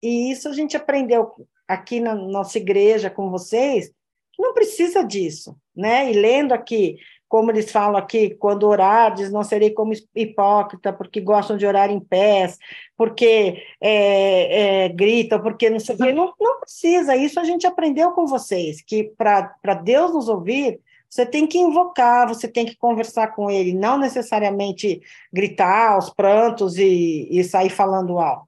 E 0.02 0.30
isso 0.30 0.48
a 0.48 0.52
gente 0.52 0.76
aprendeu 0.76 1.26
aqui 1.68 2.00
na 2.00 2.14
nossa 2.14 2.58
igreja 2.58 3.10
com 3.10 3.30
vocês, 3.30 3.92
não 4.38 4.54
precisa 4.54 5.04
disso, 5.04 5.56
né? 5.76 6.10
E 6.10 6.14
lendo 6.14 6.52
aqui, 6.52 6.96
como 7.28 7.50
eles 7.50 7.70
falam 7.70 7.98
aqui, 7.98 8.30
quando 8.30 8.66
orardes, 8.66 9.30
não 9.30 9.42
serei 9.42 9.70
como 9.70 9.92
hipócrita, 10.14 10.92
porque 10.92 11.20
gostam 11.20 11.56
de 11.56 11.66
orar 11.66 11.90
em 11.90 12.00
pés, 12.00 12.58
porque 12.96 13.62
é, 13.80 14.84
é, 14.84 14.88
gritam, 14.88 15.40
porque 15.42 15.68
não 15.68 15.78
sei 15.78 15.94
o 15.94 15.98
quê. 15.98 16.12
Não, 16.12 16.32
não 16.40 16.60
precisa, 16.60 17.14
isso 17.14 17.38
a 17.38 17.44
gente 17.44 17.66
aprendeu 17.66 18.12
com 18.12 18.26
vocês, 18.26 18.80
que 18.80 19.12
para 19.16 19.74
Deus 19.74 20.14
nos 20.14 20.28
ouvir, 20.28 20.80
você 21.10 21.24
tem 21.26 21.46
que 21.46 21.58
invocar, 21.58 22.28
você 22.28 22.46
tem 22.46 22.66
que 22.66 22.76
conversar 22.76 23.28
com 23.34 23.50
ele, 23.50 23.72
não 23.74 23.98
necessariamente 23.98 25.00
gritar 25.32 25.92
aos 25.92 26.10
prantos 26.10 26.78
e, 26.78 27.28
e 27.30 27.42
sair 27.44 27.70
falando 27.70 28.18
alto. 28.18 28.47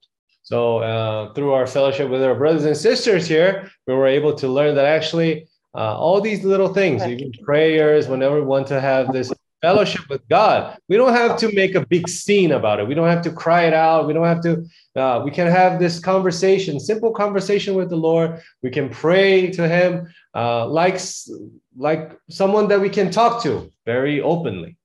So 0.50 0.78
uh, 0.78 1.32
through 1.32 1.52
our 1.52 1.64
fellowship 1.64 2.10
with 2.10 2.24
our 2.24 2.34
brothers 2.34 2.64
and 2.64 2.76
sisters 2.76 3.28
here, 3.28 3.70
we 3.86 3.94
were 3.94 4.08
able 4.08 4.34
to 4.34 4.48
learn 4.48 4.74
that 4.74 4.84
actually 4.84 5.46
uh, 5.76 5.96
all 5.96 6.20
these 6.20 6.42
little 6.42 6.74
things, 6.74 7.04
even 7.04 7.30
prayers, 7.44 8.08
whenever 8.08 8.34
we 8.34 8.40
want 8.40 8.66
to 8.66 8.80
have 8.80 9.12
this 9.12 9.32
fellowship 9.62 10.08
with 10.08 10.28
God, 10.28 10.76
we 10.88 10.96
don't 10.96 11.12
have 11.12 11.36
to 11.36 11.52
make 11.54 11.76
a 11.76 11.86
big 11.86 12.08
scene 12.08 12.50
about 12.50 12.80
it. 12.80 12.88
We 12.88 12.94
don't 12.94 13.06
have 13.06 13.22
to 13.22 13.30
cry 13.30 13.62
it 13.66 13.74
out. 13.74 14.08
We 14.08 14.12
don't 14.12 14.26
have 14.26 14.42
to. 14.42 14.66
Uh, 14.96 15.22
we 15.24 15.30
can 15.30 15.46
have 15.46 15.78
this 15.78 16.00
conversation, 16.00 16.80
simple 16.80 17.12
conversation 17.12 17.76
with 17.76 17.88
the 17.88 17.96
Lord. 17.96 18.42
We 18.60 18.70
can 18.70 18.88
pray 18.88 19.52
to 19.52 19.68
Him 19.68 20.12
uh, 20.34 20.66
like 20.66 20.98
like 21.76 22.18
someone 22.28 22.66
that 22.68 22.80
we 22.80 22.90
can 22.90 23.12
talk 23.12 23.40
to 23.44 23.70
very 23.86 24.20
openly. 24.20 24.76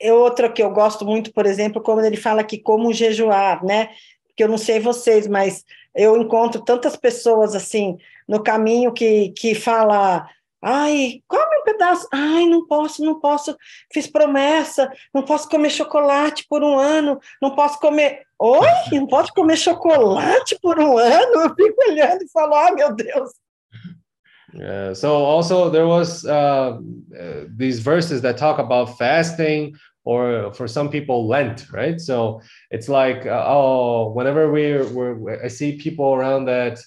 É 0.00 0.12
outra 0.12 0.50
que 0.50 0.62
eu 0.62 0.70
gosto 0.70 1.04
muito, 1.04 1.32
por 1.32 1.46
exemplo, 1.46 1.82
como 1.82 2.00
ele 2.00 2.16
fala 2.16 2.40
aqui, 2.40 2.58
como 2.58 2.92
jejuar, 2.92 3.64
né? 3.64 3.90
Porque 4.26 4.44
eu 4.44 4.48
não 4.48 4.58
sei 4.58 4.78
vocês, 4.78 5.26
mas 5.26 5.64
eu 5.94 6.16
encontro 6.16 6.62
tantas 6.64 6.96
pessoas 6.96 7.54
assim 7.54 7.98
no 8.26 8.42
caminho 8.42 8.92
que, 8.92 9.30
que 9.30 9.54
fala, 9.54 10.28
ai, 10.62 11.22
come 11.26 11.58
um 11.58 11.64
pedaço, 11.64 12.06
ai, 12.12 12.46
não 12.46 12.66
posso, 12.66 13.04
não 13.04 13.18
posso, 13.18 13.56
fiz 13.92 14.06
promessa, 14.06 14.90
não 15.12 15.22
posso 15.22 15.48
comer 15.48 15.70
chocolate 15.70 16.46
por 16.48 16.62
um 16.62 16.78
ano, 16.78 17.18
não 17.42 17.54
posso 17.54 17.80
comer. 17.80 18.22
Oi, 18.40 18.68
não 18.92 19.06
pode 19.06 19.32
comer 19.32 19.56
chocolate 19.56 20.56
por 20.62 20.78
um 20.78 20.96
ano? 20.96 21.40
Eu 21.40 21.54
fico 21.54 21.82
olhando 21.88 22.22
e 22.22 22.30
falo, 22.30 22.54
ah, 22.54 22.70
meu 22.70 22.94
Deus. 22.94 23.30
Uh, 24.56 24.94
so 24.94 25.14
also 25.14 25.68
there 25.68 25.86
was 25.86 26.24
uh, 26.24 26.78
uh, 27.18 27.44
these 27.54 27.80
verses 27.80 28.22
that 28.22 28.38
talk 28.38 28.58
about 28.58 28.96
fasting 28.96 29.76
or 30.04 30.50
for 30.54 30.66
some 30.66 30.88
people 30.88 31.28
lent 31.28 31.70
right? 31.70 32.00
So 32.00 32.40
it's 32.70 32.88
like 32.88 33.26
uh, 33.26 33.44
oh 33.46 34.10
whenever 34.12 34.50
we're, 34.50 34.86
we're 34.88 35.44
i 35.44 35.48
see 35.48 35.76
people 35.76 36.14
around 36.14 36.46
that 36.46 36.80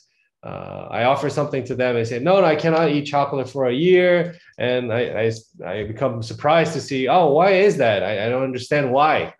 uh, 0.43 0.87
i 0.89 1.03
offer 1.03 1.29
something 1.29 1.63
to 1.65 1.75
them 1.75 1.95
and 1.97 2.07
say 2.07 2.17
no 2.17 2.41
no 2.41 2.47
i 2.47 2.55
cannot 2.55 2.89
eat 2.89 3.05
chocolate 3.05 3.47
for 3.47 3.67
a 3.67 3.73
year. 3.73 4.33
And 4.57 4.91
i 4.91 5.27
i, 5.27 5.31
I 5.63 5.83
become 5.83 6.23
surprised 6.23 6.73
to 6.73 6.81
see 6.81 7.07
oh 7.07 7.31
why 7.31 7.51
is 7.51 7.77
that? 7.77 8.01
I, 8.01 8.25
I 8.25 8.29
don't 8.29 8.43
understand 8.43 8.91
why. 8.91 9.35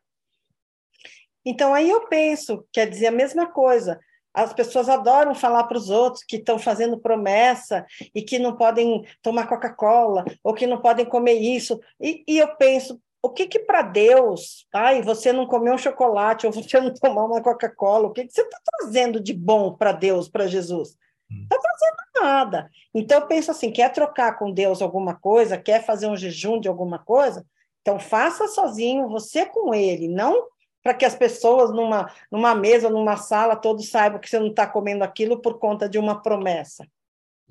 Então 1.44 1.74
aí 1.74 1.90
eu 1.90 2.08
penso, 2.08 2.64
quer 2.72 2.88
dizer 2.88 3.08
a 3.08 3.12
mesma 3.12 3.48
coisa. 3.48 4.00
As 4.34 4.54
pessoas 4.54 4.88
adoram 4.88 5.36
falar 5.36 5.66
para 5.66 5.78
os 5.78 5.90
outros 5.90 6.24
que 6.24 6.38
estão 6.38 6.58
fazendo 6.58 6.98
promessa 6.98 7.86
e 8.16 8.22
que 8.22 8.40
não 8.40 8.56
podem 8.56 9.04
tomar 9.22 9.48
Coca-Cola 9.48 10.24
ou 10.44 10.54
que 10.54 10.66
não 10.66 10.82
podem 10.82 11.06
comer 11.06 11.34
isso. 11.34 11.80
E, 12.00 12.24
e 12.28 12.38
eu 12.38 12.56
penso, 12.56 13.00
o 13.22 13.30
que 13.30 13.46
que 13.46 13.60
para 13.60 13.82
Deus, 13.82 14.66
ai, 14.74 15.02
você 15.02 15.32
não 15.32 15.46
comer 15.46 15.74
um 15.74 15.78
chocolate 15.78 16.48
ou 16.48 16.54
você 16.54 16.80
não 16.82 16.94
tomar 16.94 17.26
uma 17.26 17.42
Coca-Cola, 17.42 18.08
o 18.08 18.12
que, 18.12 18.26
que 18.26 18.34
você 18.34 18.42
está 18.42 18.58
trazendo 18.78 19.20
de 19.20 19.34
bom 19.34 19.74
para 19.74 19.92
Deus, 19.92 20.28
para 20.28 20.48
Jesus? 20.48 20.96
Não 21.30 21.44
está 21.44 21.58
trazendo 21.58 22.26
nada. 22.26 22.70
Então 22.94 23.20
eu 23.20 23.28
penso 23.28 23.52
assim, 23.52 23.72
quer 23.72 23.92
trocar 23.92 24.38
com 24.38 24.52
Deus 24.52 24.82
alguma 24.82 25.16
coisa, 25.16 25.58
quer 25.58 25.86
fazer 25.86 26.08
um 26.08 26.18
jejum 26.18 26.60
de 26.60 26.68
alguma 26.68 27.00
coisa, 27.00 27.46
então 27.82 28.00
faça 28.00 28.48
sozinho, 28.48 29.10
você 29.10 29.46
com 29.46 29.74
ele, 29.74 30.08
não 30.08 30.46
para 30.84 30.94
que 30.94 31.06
as 31.06 31.16
pessoas 31.16 31.72
numa, 31.72 32.10
numa 32.32 32.56
mesa, 32.56 32.90
numa 32.90 33.18
sala, 33.18 33.56
todos 33.56 33.90
saibam 33.90 34.20
que 34.20 34.30
você 34.30 34.40
não 34.40 34.48
está 34.48 34.66
comendo 34.66 35.04
aquilo 35.04 35.42
por 35.42 35.60
conta 35.60 35.88
de 35.88 36.00
uma 36.00 36.22
promessa. 36.22 36.86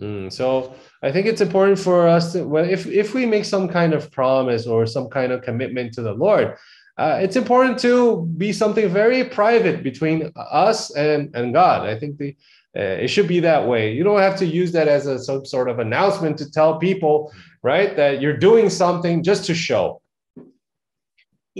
Mm, 0.01 0.31
so 0.31 0.73
I 1.03 1.13
think 1.13 1.27
it's 1.27 1.43
important 1.43 1.79
for 1.79 2.09
us 2.09 2.33
to, 2.33 2.45
well, 2.45 2.65
if 2.65 2.87
if 2.87 3.15
we 3.15 3.27
make 3.27 3.45
some 3.45 3.69
kind 3.69 3.93
of 3.93 4.11
promise 4.11 4.67
or 4.67 4.87
some 4.87 5.09
kind 5.11 5.31
of 5.31 5.43
commitment 5.43 5.93
to 5.95 6.03
the 6.03 6.15
Lord, 6.15 6.57
uh, 6.97 7.19
it's 7.21 7.37
important 7.37 7.79
to 7.81 8.23
be 8.39 8.51
something 8.53 8.89
very 8.89 9.25
private 9.25 9.83
between 9.83 10.33
us 10.37 10.91
and 10.97 11.31
and 11.37 11.53
God. 11.53 11.87
I 11.87 11.99
think 11.99 12.17
the 12.17 12.35
uh, 12.75 13.03
it 13.03 13.09
should 13.09 13.29
be 13.29 13.41
that 13.41 13.67
way. 13.67 13.93
You 13.93 14.05
don't 14.05 14.21
have 14.21 14.37
to 14.39 14.47
use 14.47 14.73
that 14.73 14.89
as 14.89 15.07
a 15.07 15.19
some 15.19 15.45
sort 15.45 15.69
of 15.69 15.81
announcement 15.81 16.39
to 16.39 16.51
tell 16.51 16.79
people, 16.79 17.31
right, 17.63 17.95
that 17.97 18.23
you're 18.23 18.39
doing 18.39 18.71
something 18.71 19.23
just 19.23 19.45
to 19.47 19.55
show. 19.55 20.00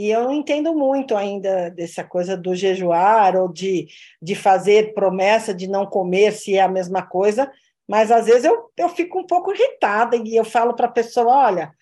E 0.01 0.09
eu 0.11 0.25
não 0.25 0.33
entendo 0.33 0.75
muito 0.75 1.15
ainda 1.15 1.69
dessa 1.69 2.03
coisa 2.03 2.35
do 2.35 2.55
jejuar 2.55 3.37
ou 3.37 3.53
de, 3.53 3.87
de 4.23 4.35
fazer 4.35 4.95
promessa 4.95 5.53
de 5.53 5.69
não 5.69 5.85
comer 5.85 6.33
se 6.33 6.57
é 6.57 6.63
a 6.63 6.69
mesma 6.69 7.03
coisa, 7.03 7.53
mas 7.87 8.11
às 8.11 8.25
vezes 8.25 8.45
eu, 8.45 8.71
eu 8.79 8.89
fico 8.89 9.19
um 9.19 9.27
pouco 9.27 9.53
irritada 9.53 10.17
e 10.17 10.35
eu 10.35 10.43
falo 10.43 10.73
para 10.73 10.87
a 10.87 10.91
pessoa: 10.91 11.27
olha, 11.27 11.75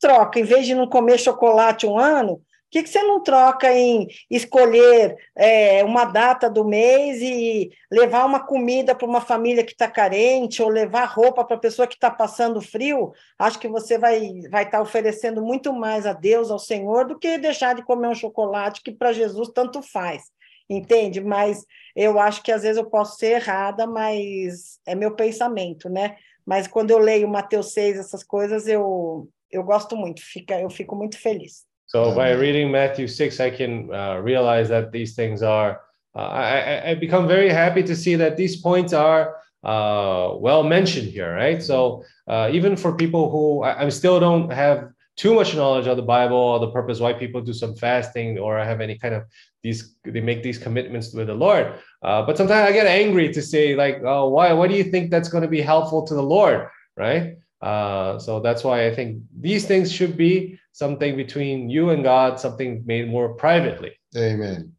troca, 0.00 0.40
em 0.40 0.42
vez 0.42 0.66
de 0.66 0.74
não 0.74 0.88
comer 0.88 1.16
chocolate 1.16 1.86
um 1.86 1.96
ano, 1.96 2.42
que, 2.70 2.82
que 2.82 2.88
você 2.88 3.02
não 3.02 3.22
troca 3.22 3.72
em 3.72 4.06
escolher 4.30 5.16
é, 5.34 5.82
uma 5.84 6.04
data 6.04 6.50
do 6.50 6.64
mês 6.64 7.20
e 7.20 7.70
levar 7.90 8.24
uma 8.24 8.44
comida 8.44 8.94
para 8.94 9.06
uma 9.06 9.20
família 9.20 9.64
que 9.64 9.72
está 9.72 9.88
carente, 9.88 10.62
ou 10.62 10.68
levar 10.68 11.04
roupa 11.06 11.44
para 11.44 11.56
a 11.56 11.60
pessoa 11.60 11.88
que 11.88 11.94
está 11.94 12.10
passando 12.10 12.60
frio? 12.60 13.12
Acho 13.38 13.58
que 13.58 13.68
você 13.68 13.98
vai 13.98 14.18
estar 14.18 14.50
vai 14.50 14.70
tá 14.70 14.82
oferecendo 14.82 15.42
muito 15.42 15.72
mais 15.72 16.06
a 16.06 16.12
Deus, 16.12 16.50
ao 16.50 16.58
Senhor, 16.58 17.06
do 17.06 17.18
que 17.18 17.38
deixar 17.38 17.74
de 17.74 17.84
comer 17.84 18.08
um 18.08 18.14
chocolate 18.14 18.82
que 18.82 18.92
para 18.92 19.12
Jesus 19.12 19.48
tanto 19.54 19.82
faz. 19.82 20.24
Entende? 20.70 21.20
Mas 21.20 21.64
eu 21.96 22.18
acho 22.18 22.42
que 22.42 22.52
às 22.52 22.62
vezes 22.62 22.76
eu 22.76 22.90
posso 22.90 23.16
ser 23.16 23.36
errada, 23.36 23.86
mas 23.86 24.78
é 24.86 24.94
meu 24.94 25.14
pensamento, 25.14 25.88
né? 25.88 26.16
Mas 26.44 26.66
quando 26.66 26.90
eu 26.90 26.98
leio 26.98 27.28
Mateus 27.28 27.72
6, 27.72 27.98
essas 27.98 28.22
coisas, 28.22 28.66
eu, 28.66 29.28
eu 29.50 29.62
gosto 29.62 29.96
muito, 29.96 30.22
fica, 30.22 30.60
eu 30.60 30.70
fico 30.70 30.94
muito 30.94 31.18
feliz. 31.18 31.67
So 31.88 32.14
by 32.14 32.32
reading 32.32 32.70
Matthew 32.70 33.08
6, 33.08 33.40
I 33.40 33.48
can 33.48 33.92
uh, 33.92 34.18
realize 34.18 34.68
that 34.68 34.92
these 34.92 35.14
things 35.14 35.42
are, 35.42 35.80
uh, 36.14 36.28
I, 36.28 36.90
I 36.90 36.94
become 36.94 37.26
very 37.26 37.48
happy 37.48 37.82
to 37.82 37.96
see 37.96 38.14
that 38.14 38.36
these 38.36 38.60
points 38.60 38.92
are 38.92 39.36
uh, 39.64 40.34
well 40.36 40.62
mentioned 40.62 41.08
here, 41.08 41.34
right? 41.34 41.62
So 41.62 42.04
uh, 42.28 42.50
even 42.52 42.76
for 42.76 42.94
people 42.94 43.30
who 43.30 43.62
I, 43.62 43.86
I 43.86 43.88
still 43.88 44.20
don't 44.20 44.52
have 44.52 44.90
too 45.16 45.34
much 45.34 45.56
knowledge 45.56 45.86
of 45.86 45.96
the 45.96 46.02
Bible 46.02 46.36
or 46.36 46.60
the 46.60 46.70
purpose 46.70 47.00
why 47.00 47.14
people 47.14 47.40
do 47.40 47.54
some 47.54 47.74
fasting 47.74 48.38
or 48.38 48.58
have 48.58 48.82
any 48.82 48.96
kind 48.98 49.14
of 49.14 49.24
these 49.62 49.96
they 50.04 50.20
make 50.20 50.42
these 50.42 50.58
commitments 50.58 51.14
with 51.14 51.26
the 51.26 51.34
Lord. 51.34 51.74
Uh, 52.02 52.22
but 52.22 52.36
sometimes 52.36 52.68
I 52.68 52.72
get 52.72 52.86
angry 52.86 53.32
to 53.32 53.40
say 53.42 53.74
like, 53.74 54.02
oh, 54.04 54.28
why? 54.28 54.52
Why 54.52 54.68
do 54.68 54.74
you 54.74 54.84
think 54.84 55.10
that's 55.10 55.28
going 55.28 55.42
to 55.42 55.48
be 55.48 55.62
helpful 55.62 56.06
to 56.06 56.14
the 56.14 56.22
Lord, 56.22 56.68
right? 56.96 57.38
Uh, 57.60 58.18
so 58.18 58.40
that's 58.40 58.62
why 58.62 58.86
I 58.86 58.94
think 58.94 59.22
these 59.40 59.66
things 59.66 59.90
should 59.90 60.16
be 60.16 60.60
something 60.78 61.16
between 61.16 61.68
you 61.68 61.90
and 61.90 62.04
God, 62.04 62.38
something 62.38 62.84
made 62.86 63.08
more 63.08 63.34
privately. 63.34 63.92
Amen. 64.16 64.72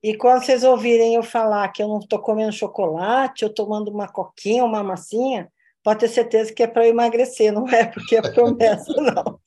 E 0.00 0.14
quando 0.16 0.44
vocês 0.44 0.62
ouvirem 0.62 1.14
eu 1.14 1.22
falar 1.22 1.68
que 1.68 1.82
eu 1.82 1.88
não 1.88 1.98
estou 1.98 2.20
comendo 2.20 2.52
chocolate, 2.52 3.42
eu 3.42 3.52
tomando 3.52 3.90
uma 3.90 4.06
coquinha, 4.06 4.64
uma 4.64 4.82
massinha, 4.82 5.48
pode 5.82 6.00
ter 6.00 6.08
certeza 6.08 6.52
que 6.52 6.62
é 6.62 6.66
para 6.66 6.86
emagrecer, 6.86 7.52
não 7.52 7.66
é 7.68 7.86
porque 7.86 8.16
é 8.16 8.22
promessa, 8.22 8.92
não. 9.00 9.40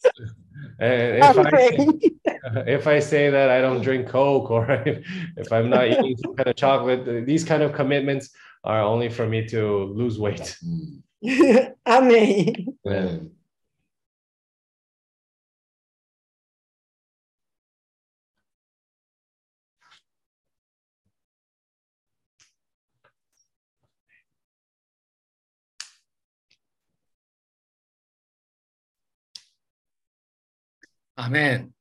And 0.80 1.18
if 1.18 1.38
I, 1.54 2.72
if 2.72 2.88
I 2.88 3.00
say 3.00 3.32
that 3.32 3.50
I 3.50 3.62
don't 3.62 3.82
drink 3.82 4.10
Coke 4.10 4.52
or 4.52 4.70
if, 4.86 5.06
if 5.38 5.52
I'm 5.52 5.70
not 5.70 5.88
eating 5.88 6.18
some 6.18 6.36
kind 6.36 6.50
of 6.50 6.56
chocolate, 6.56 7.26
these 7.26 7.44
kind 7.44 7.64
of 7.64 7.74
commitments 7.74 8.30
are 8.64 8.82
only 8.82 9.10
for 9.10 9.26
me 9.26 9.48
to 9.48 9.94
lose 9.96 10.20
weight. 10.20 10.58
Amém. 11.86 12.76
Amen. 12.86 13.37
아멘. 31.20 31.74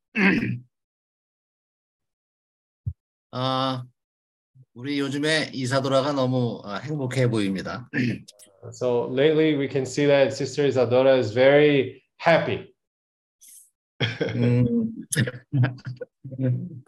아, 3.32 3.84
우리 4.72 4.98
요즘에 4.98 5.50
이사도라가 5.52 6.12
너무 6.12 6.62
행복해 6.82 7.28
보입니다. 7.28 7.86
So 8.72 9.08
lately 9.12 9.54
we 9.54 9.68
can 9.68 9.84
see 9.84 10.06
that 10.06 10.32
Sister 10.34 10.66
Isadora 10.66 11.18
is 11.18 11.34
very 11.34 12.02
happy. 12.18 12.74
음, 14.34 14.85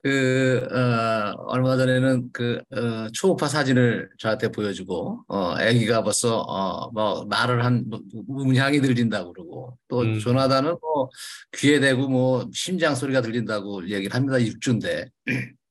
그 0.03 0.67
어, 0.71 1.35
얼마 1.47 1.77
전에는 1.77 2.31
그 2.33 2.61
어, 2.71 3.09
초음파 3.13 3.49
사진을 3.49 4.11
저한테 4.19 4.49
보여주고 4.49 5.25
어, 5.29 5.55
아기가 5.57 6.03
벌써 6.03 6.41
어, 6.41 6.91
뭐 6.91 7.25
말을 7.27 7.65
한 7.65 7.85
음향이 8.29 8.81
들린다고 8.81 9.33
그러고 9.33 9.79
또 9.89 10.01
음. 10.03 10.19
조나단은 10.19 10.77
뭐 10.81 11.09
귀에 11.57 11.81
대고 11.81 12.09
뭐 12.09 12.49
심장 12.53 12.95
소리가 12.95 13.21
들린다고 13.21 13.89
얘기를 13.89 14.15
합니다 14.15 14.41
육주인데 14.41 15.11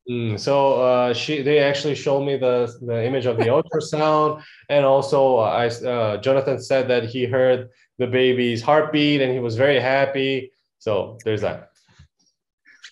Mm, 0.09 0.37
so 0.39 0.81
uh, 0.81 1.13
she, 1.13 1.41
they 1.41 1.59
actually 1.59 1.93
showed 1.93 2.23
me 2.25 2.37
the 2.37 2.73
the 2.81 3.05
image 3.05 3.25
of 3.25 3.35
the 3.35 3.47
ultrasound, 3.47 4.41
and 4.69 4.85
also 4.85 5.35
uh, 5.35 5.51
I, 5.51 5.67
uh, 5.67 6.15
Jonathan 6.21 6.61
said 6.61 6.87
that 6.87 7.03
he 7.03 7.25
heard 7.25 7.67
the 7.97 8.07
baby's 8.07 8.61
heartbeat, 8.61 9.19
and 9.19 9.33
he 9.33 9.39
was 9.39 9.57
very 9.57 9.81
happy. 9.81 10.51
So 10.79 11.17
there's 11.25 11.41
that. 11.41 11.71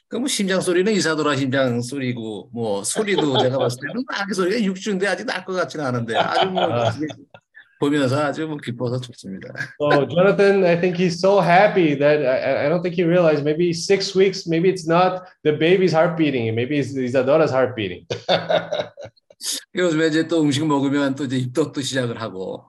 그뭐 0.07 0.27
심장 0.27 0.61
소리는 0.61 0.91
이사도라 0.93 1.35
심장 1.35 1.81
소리고 1.81 2.49
뭐 2.53 2.83
소리도 2.83 3.37
제가 3.39 3.57
봤을 3.57 3.79
때는 3.87 4.03
아기 4.09 4.33
소리가 4.33 4.63
육주인데 4.63 5.07
아직 5.07 5.25
날 5.25 5.43
것 5.45 5.53
같지는 5.53 5.85
않은데 5.85 6.15
아주 6.15 6.49
뭐 6.49 6.91
보면서 7.79 8.23
아주 8.23 8.47
뭐 8.47 8.57
기뻐서 8.57 8.99
좋습니다. 9.01 9.53
So 9.81 10.07
Jonathan, 10.07 10.63
I 10.63 10.79
think 10.79 10.95
he's 10.97 11.19
so 11.19 11.41
happy 11.41 11.97
that 11.99 12.25
I, 12.25 12.65
I 12.65 12.69
don't 12.69 12.81
think 12.81 12.95
he 12.95 13.03
realized 13.03 13.43
maybe 13.43 13.73
six 13.73 14.15
weeks, 14.15 14.47
maybe 14.47 14.69
it's 14.69 14.87
not 14.87 15.23
the 15.43 15.51
baby's 15.57 15.91
heart 15.93 16.15
beating, 16.17 16.53
maybe 16.55 16.79
it's 16.79 16.95
Isadora's 16.95 17.51
heart 17.51 17.75
beating. 17.75 18.05
요즘에 19.75 20.07
이제 20.07 20.27
또 20.27 20.41
음식 20.41 20.65
먹으면 20.65 21.15
또 21.15 21.25
이제 21.25 21.37
입덧도 21.37 21.81
시작을 21.81 22.21
하고 22.21 22.63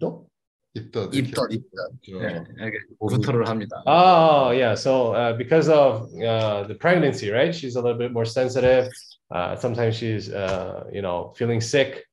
또? 0.00 0.26
입덧. 0.75 1.13
입덧 1.13 1.51
입덧 1.51 1.91
네, 2.21 2.43
이렇게 2.57 2.77
구토를 2.99 3.47
합니다. 3.47 3.83
Oh, 3.85 4.51
yeah. 4.51 4.73
So 4.75 5.13
uh, 5.13 5.33
because 5.37 5.69
of 5.69 6.07
uh, 6.15 6.63
the 6.67 6.75
pregnancy, 6.75 7.29
right? 7.29 7.53
She's 7.53 7.75
a 7.75 7.81
little 7.81 7.97
bit 7.97 8.11
more 8.11 8.25
sensitive. 8.25 8.89
Uh, 9.29 9.55
sometimes 9.55 9.95
she's, 9.95 10.29
uh, 10.31 10.85
you 10.91 11.01
know, 11.01 11.33
feeling 11.35 11.61
sick. 11.61 12.05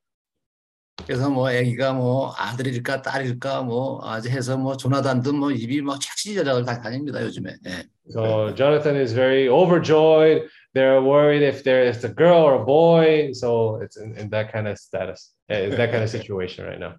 그래서 1.07 1.31
뭐 1.31 1.49
아기가 1.49 1.93
뭐 1.93 2.35
아들일까 2.37 3.03
딸일까 3.03 3.63
뭐 3.63 4.01
아주 4.03 4.29
해서 4.29 4.57
뭐 4.57 4.77
조나단도 4.77 5.33
뭐 5.33 5.53
입이 5.53 5.81
막 5.81 6.01
착지자작을 6.01 6.65
다 6.65 6.81
다닙니다 6.81 7.23
요즘에. 7.23 7.55
예. 7.67 7.85
So 8.11 8.53
Jonathan 8.55 8.97
is 8.97 9.13
very 9.13 9.49
overjoyed. 9.49 10.49
They're 10.75 11.01
worried 11.01 11.43
if 11.43 11.63
there 11.63 11.85
is 11.87 12.03
a 12.05 12.09
girl 12.09 12.43
or 12.43 12.63
a 12.63 12.65
boy. 12.65 13.31
So 13.33 13.81
it's 13.81 13.97
in, 13.97 14.17
in 14.17 14.29
that 14.31 14.53
kind 14.53 14.67
of 14.67 14.77
status, 14.79 15.35
eh, 15.49 15.69
that 15.71 15.93
kind 15.93 16.03
of 16.03 16.11
situation 16.11 16.67
right 16.67 16.81
now. 16.81 16.97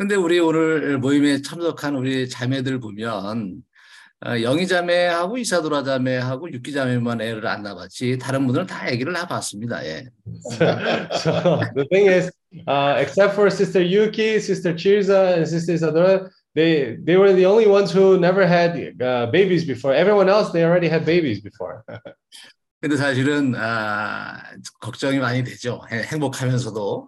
근데 0.00 0.14
우리 0.14 0.38
오늘 0.38 0.96
모임에 0.96 1.42
참석한 1.42 1.94
우리 1.94 2.26
자매들 2.26 2.80
보면 2.80 3.62
어, 4.24 4.40
영희 4.40 4.66
자매하고 4.66 5.36
이사도라 5.36 5.82
자매하고 5.84 6.50
육기 6.50 6.72
자매만 6.72 7.20
애를 7.20 7.46
안 7.46 7.62
낳았지 7.62 8.16
다른 8.16 8.46
분들은 8.46 8.66
다 8.66 8.86
아기를 8.86 9.12
낳았습니다. 9.12 9.84
예. 9.84 10.06
so 11.12 11.60
the 11.76 11.86
thing 11.90 12.08
is, 12.08 12.30
uh, 12.66 12.96
except 12.98 13.34
for 13.34 13.50
Sister 13.50 13.82
Yuki, 13.84 14.36
Sister 14.40 14.72
Chirza, 14.74 15.34
and 15.36 15.46
Sister 15.46 15.74
Isadora, 15.74 16.30
they 16.54 16.96
they 17.04 17.18
were 17.18 17.34
the 17.34 17.44
only 17.44 17.66
ones 17.68 17.92
who 17.92 18.16
never 18.18 18.46
had 18.48 18.72
uh, 19.02 19.26
babies 19.30 19.66
before. 19.66 19.92
Everyone 19.92 20.30
else, 20.30 20.50
they 20.50 20.64
already 20.64 20.88
had 20.88 21.04
babies 21.04 21.42
before. 21.42 21.84
근데 22.80 22.96
사실은 22.96 23.54
아, 23.54 24.40
걱정이 24.80 25.18
많이 25.18 25.44
되죠. 25.44 25.82
해- 25.92 26.04
행복하면서도 26.04 27.06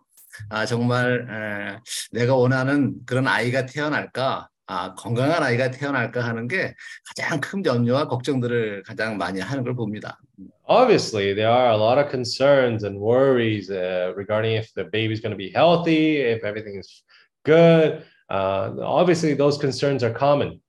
아, 0.48 0.66
정말 0.66 1.26
에, 1.28 1.78
내가 2.12 2.34
원하는 2.36 2.94
그런 3.06 3.26
아이가 3.26 3.66
태어날까, 3.66 4.48
아, 4.66 4.94
건강한 4.94 5.42
아이가 5.42 5.70
태어날까 5.70 6.22
하는 6.24 6.48
게 6.48 6.74
가장 7.08 7.40
큰 7.40 7.64
염려와 7.64 8.08
걱정들을 8.08 8.84
가장 8.84 9.18
많이 9.18 9.40
하는 9.40 9.64
걸 9.64 9.74
봅니다. 9.74 10.18
Obviously, 10.66 11.34
there 11.34 11.50
are 11.50 11.72
a 11.72 11.76
lot 11.76 11.98
of 11.98 12.08
concerns 12.08 12.84
and 12.84 12.98
worries 12.98 13.68
uh, 13.70 14.14
regarding 14.16 14.56
if 14.56 14.72
the 14.74 14.84
baby's 14.84 15.20
going 15.20 15.32
to 15.32 15.36
be 15.36 15.50
healthy, 15.50 16.16
if 16.22 16.44
everything 16.44 16.78
is 16.78 17.02
good. 17.44 18.06
Uh, 18.30 18.72
obviously, 18.80 19.34
those 19.34 19.58
concerns 19.58 20.02
are 20.02 20.14
common. 20.14 20.61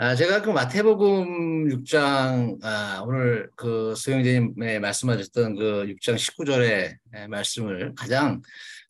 아, 0.00 0.14
제가 0.14 0.42
그 0.42 0.50
마태복음 0.50 1.70
6장 1.70 2.58
아, 2.62 3.02
오늘 3.04 3.50
그 3.56 3.96
소영재님의 3.96 4.78
말씀하셨던 4.78 5.56
그 5.56 5.86
6장 5.88 6.14
19절의 6.14 7.28
말씀을 7.28 7.94
가장 7.96 8.40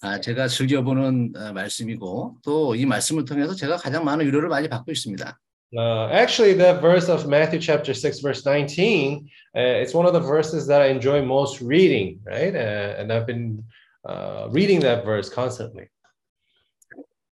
아, 0.03 0.21
제가 0.21 0.49
즐겨보는 0.49 1.33
아, 1.35 1.53
말씀이고 1.55 2.37
또 2.45 2.75
이 2.77 2.85
말씀을 2.85 3.25
통해서 3.25 3.55
제가 3.55 3.79
가장 3.79 4.05
많은 4.05 4.27
위로를 4.27 4.51
많이 4.51 4.69
받고 4.69 4.93
있습니다. 4.93 5.39
Uh, 5.77 6.09
actually, 6.13 6.55
that 6.55 6.81
verse 6.83 7.09
of 7.09 7.27
Matthew 7.27 7.61
chapter 7.61 7.95
6, 7.95 8.21
verse 8.21 8.43
19, 8.45 9.29
uh, 9.57 9.61
it's 9.61 9.95
one 9.95 10.07
of 10.07 10.13
the 10.15 10.21
verses 10.21 10.67
that 10.67 10.81
I 10.83 10.89
enjoy 10.89 11.23
most 11.23 11.61
reading, 11.63 12.21
right? 12.27 12.55
Uh, 12.55 12.97
and 13.01 13.13
I've 13.13 13.27
been 13.27 13.65
uh, 14.07 14.49
reading 14.51 14.81
that 14.81 15.05
verse 15.07 15.29
constantly. 15.29 15.89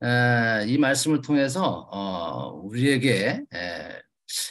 에, 0.03 0.66
이 0.66 0.78
말씀을 0.78 1.20
통해서 1.20 1.88
어, 1.90 2.51
우리에게 2.62 3.42
에, 3.55 4.03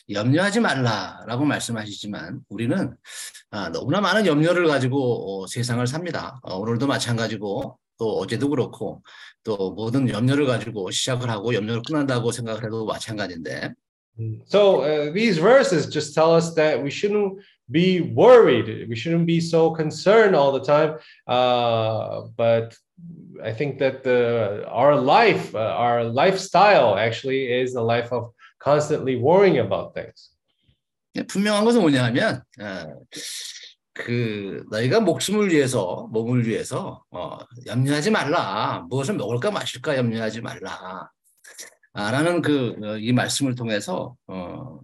염려하지 0.09 0.59
말라라고 0.59 1.45
말씀하시지만 1.45 2.41
우리는 2.49 2.95
아, 3.51 3.69
너무나 3.69 4.01
많은 4.01 4.25
염려를 4.25 4.67
가지고 4.67 5.43
어, 5.43 5.47
세상을 5.47 5.85
삽니다. 5.87 6.39
어, 6.43 6.57
오늘도 6.57 6.87
마찬가지고 6.87 7.77
또 7.97 8.17
어제도 8.17 8.49
그렇고 8.49 9.03
또 9.43 9.71
모든 9.71 10.09
염려를 10.09 10.45
가지고 10.45 10.89
시작을 10.89 11.29
하고 11.29 11.53
염려를 11.53 11.81
끝난다고 11.85 12.31
생각을 12.31 12.63
해도 12.63 12.85
마찬가지인데 12.85 13.73
So 14.45 14.81
uh, 14.83 15.11
these 15.11 15.39
verses 15.39 15.87
just 15.87 16.13
tell 16.13 16.35
us 16.35 16.53
that 16.53 16.83
we 16.83 16.91
shouldn't 16.91 17.41
be 17.71 18.01
worried. 18.13 18.87
We 18.87 18.95
shouldn't 18.95 19.25
be 19.25 19.39
so 19.39 19.71
concerned 19.71 20.35
all 20.35 20.51
the 20.51 20.61
time. 20.61 20.99
Uh, 21.25 22.27
but 22.37 22.77
I 23.41 23.53
think 23.53 23.79
that 23.79 24.03
the 24.03 24.65
our 24.67 24.95
life, 24.99 25.55
uh, 25.55 25.59
our 25.59 26.03
lifestyle, 26.03 26.97
actually 26.97 27.47
is 27.51 27.75
a 27.75 27.81
life 27.81 28.11
of 28.11 28.33
constantly 28.59 29.15
worrying 29.15 29.59
about 29.59 29.93
things. 29.93 30.31
분명한 31.27 31.63
것은 31.65 31.81
뭐냐하면 31.81 32.41
어, 32.59 33.05
그 33.93 34.63
너희가 34.71 34.99
목숨을 34.99 35.51
위해서 35.51 36.07
몸을 36.11 36.47
위해서 36.47 37.03
어, 37.11 37.37
염려하지 37.67 38.09
말라 38.09 38.85
무엇을 38.89 39.15
먹을까 39.15 39.51
마실까 39.51 39.95
염려하지 39.97 40.41
말라 40.41 41.11
아, 41.93 42.11
라는 42.11 42.41
그 42.41 42.73
이 42.99 43.13
말씀을 43.13 43.53
통해서 43.53 44.15
어, 44.27 44.79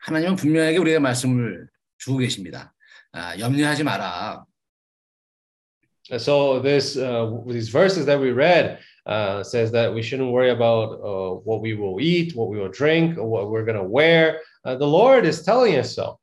하나님은 0.00 0.34
분명하게 0.34 0.78
우리에게 0.78 0.98
말씀을 0.98 1.68
주고 1.98 2.18
계십니다. 2.18 2.74
아, 3.12 3.38
염려하지 3.38 3.84
마라. 3.84 4.44
So 6.17 6.59
this 6.59 6.95
uh, 6.95 7.29
these 7.45 7.69
verses 7.69 8.05
that 8.05 8.19
we 8.19 8.31
read 8.31 8.79
uh, 9.05 9.43
says 9.43 9.71
that 9.71 9.93
we 9.93 10.01
shouldn't 10.01 10.31
worry 10.31 10.51
about 10.51 10.99
uh, 11.03 11.35
what 11.43 11.61
we 11.61 11.73
will 11.73 11.99
eat, 11.99 12.35
what 12.35 12.47
we 12.47 12.57
will 12.59 12.71
drink, 12.71 13.17
or 13.17 13.27
what 13.27 13.49
we're 13.49 13.65
gonna 13.65 13.83
wear. 13.83 14.39
Uh, 14.63 14.75
the 14.75 14.87
Lord 14.87 15.25
is 15.25 15.43
telling 15.43 15.75
us 15.75 15.95
so. 15.95 16.19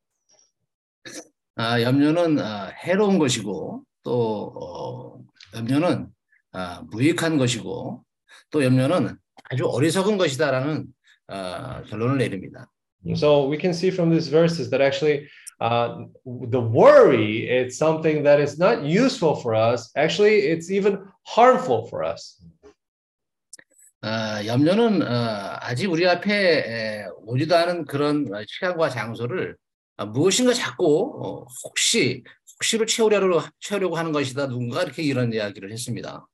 아, 1.57 1.81
염려는 1.81 2.39
아, 2.41 2.73
해로운 2.83 3.19
것이고 3.19 3.85
또 4.03 4.53
어, 4.57 5.21
염려는 5.57 6.09
아, 6.53 6.83
무익한 6.91 7.39
것이고 7.39 8.05
또 8.51 8.65
염려는 8.65 9.17
아주 9.51 9.67
어리석은 9.67 10.19
것이다라는 10.19 10.87
아, 11.29 11.83
결론을 11.85 12.19
내립니다. 12.19 12.71
So 13.15 13.47
we 13.49 13.59
can 13.59 13.73
see 13.73 13.91
from 13.91 14.11
these 14.11 14.29
verses 14.29 14.71
that 14.71 14.83
actually 14.83 15.29
uh, 15.60 16.06
the 16.26 16.60
worry 16.62 17.48
it's 17.50 17.78
something 17.78 18.24
that 18.24 18.40
is 18.40 18.58
not 18.58 18.84
useful 18.84 19.36
for 19.36 19.54
us. 19.56 19.92
Actually, 19.96 20.48
it's 20.52 20.72
even 20.72 21.00
harmful 21.28 21.88
for 21.88 22.04
us. 22.04 22.38
아, 24.02 24.46
염려는 24.46 25.02
어, 25.02 25.58
아직 25.60 25.92
우리 25.92 26.08
앞에 26.08 26.32
에, 26.32 27.06
오지도 27.26 27.54
않은 27.58 27.84
그런 27.86 28.26
시간과 28.48 28.90
장소를 28.90 29.58
아, 29.98 30.06
무엇인가 30.06 30.54
자꾸 30.54 31.20
어, 31.22 31.46
혹시 31.66 32.24
혹시를 32.56 32.86
채우려고 32.88 33.42
채우려고 33.60 33.98
하는 33.98 34.14
것이다 34.14 34.48
누군가 34.48 34.84
이렇게 34.84 35.04
이런 35.04 35.34
이야기를 35.34 35.72
했습니다. 35.72 36.26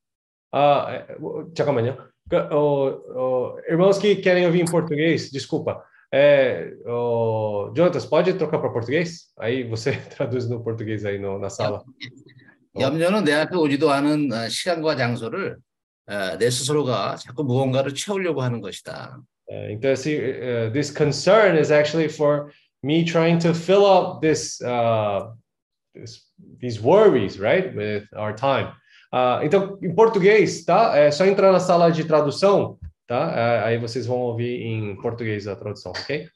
Ah, 0.54 1.06
o- 1.20 1.52
잠깐만요. 1.54 1.98
그, 2.30 2.38
어, 2.38 3.02
어, 3.16 3.58
irmãos 3.68 4.00
que 4.00 4.22
querem 4.22 4.46
ouvir 4.46 4.62
em 4.62 4.66
português, 4.66 5.32
desculpa. 5.32 5.84
É, 6.13 6.73
o 6.87 7.73
Jonas, 7.75 8.05
pode 8.05 8.35
trocar 8.35 8.59
para 8.59 8.71
português? 8.71 9.29
Aí 9.39 9.63
você 9.65 9.93
traduz 10.17 10.49
no 10.49 10.63
português 10.63 11.05
aí 11.05 11.19
no, 11.19 11.39
na 11.39 11.49
sala. 11.49 11.85
염려는 12.79 13.25
내 13.25 13.33
앞에 13.33 13.57
오지도 13.57 13.91
않은 13.91 14.33
어, 14.33 14.49
시간과 14.49 14.97
장소를 14.97 15.57
어, 16.09 16.39
내 16.39 16.51
스스로가 16.51 17.17
자꾸 17.17 17.45
무언가를 17.45 17.95
채우려고 17.95 18.43
하는 18.43 18.61
것이다. 18.61 19.21
É, 19.49 19.73
então, 19.73 19.91
esse, 19.91 20.17
uh, 20.17 20.73
this 20.73 20.93
concern 20.93 21.57
is 21.59 21.73
actually 21.73 22.09
for 22.09 22.53
me 22.85 23.05
trying 23.05 23.39
to 23.39 23.53
fill 23.53 23.85
up 23.85 24.21
this, 24.21 24.61
uh, 24.63 25.33
this 25.93 26.31
these 26.61 26.81
worries, 26.81 27.39
right, 27.41 27.75
with 27.75 28.07
our 28.15 28.33
time. 28.33 28.73
Ah, 29.13 29.41
então, 29.43 29.77
em 29.83 29.93
português, 29.93 30.65
tá? 30.65 30.97
É 30.97 31.11
só 31.11 31.27
entrar 31.27 31.51
na 31.51 31.59
sala 31.59 31.91
de 31.91 32.05
tradução, 32.05 32.79
tá? 33.08 33.18
Ah, 33.18 33.66
aí 33.66 33.78
vocês 33.78 34.06
vão 34.08 34.18
ouvir 34.18 34.62
em 34.62 34.96
português 35.02 35.48
a 35.48 35.56
tradução, 35.56 35.92
ok? 35.92 36.28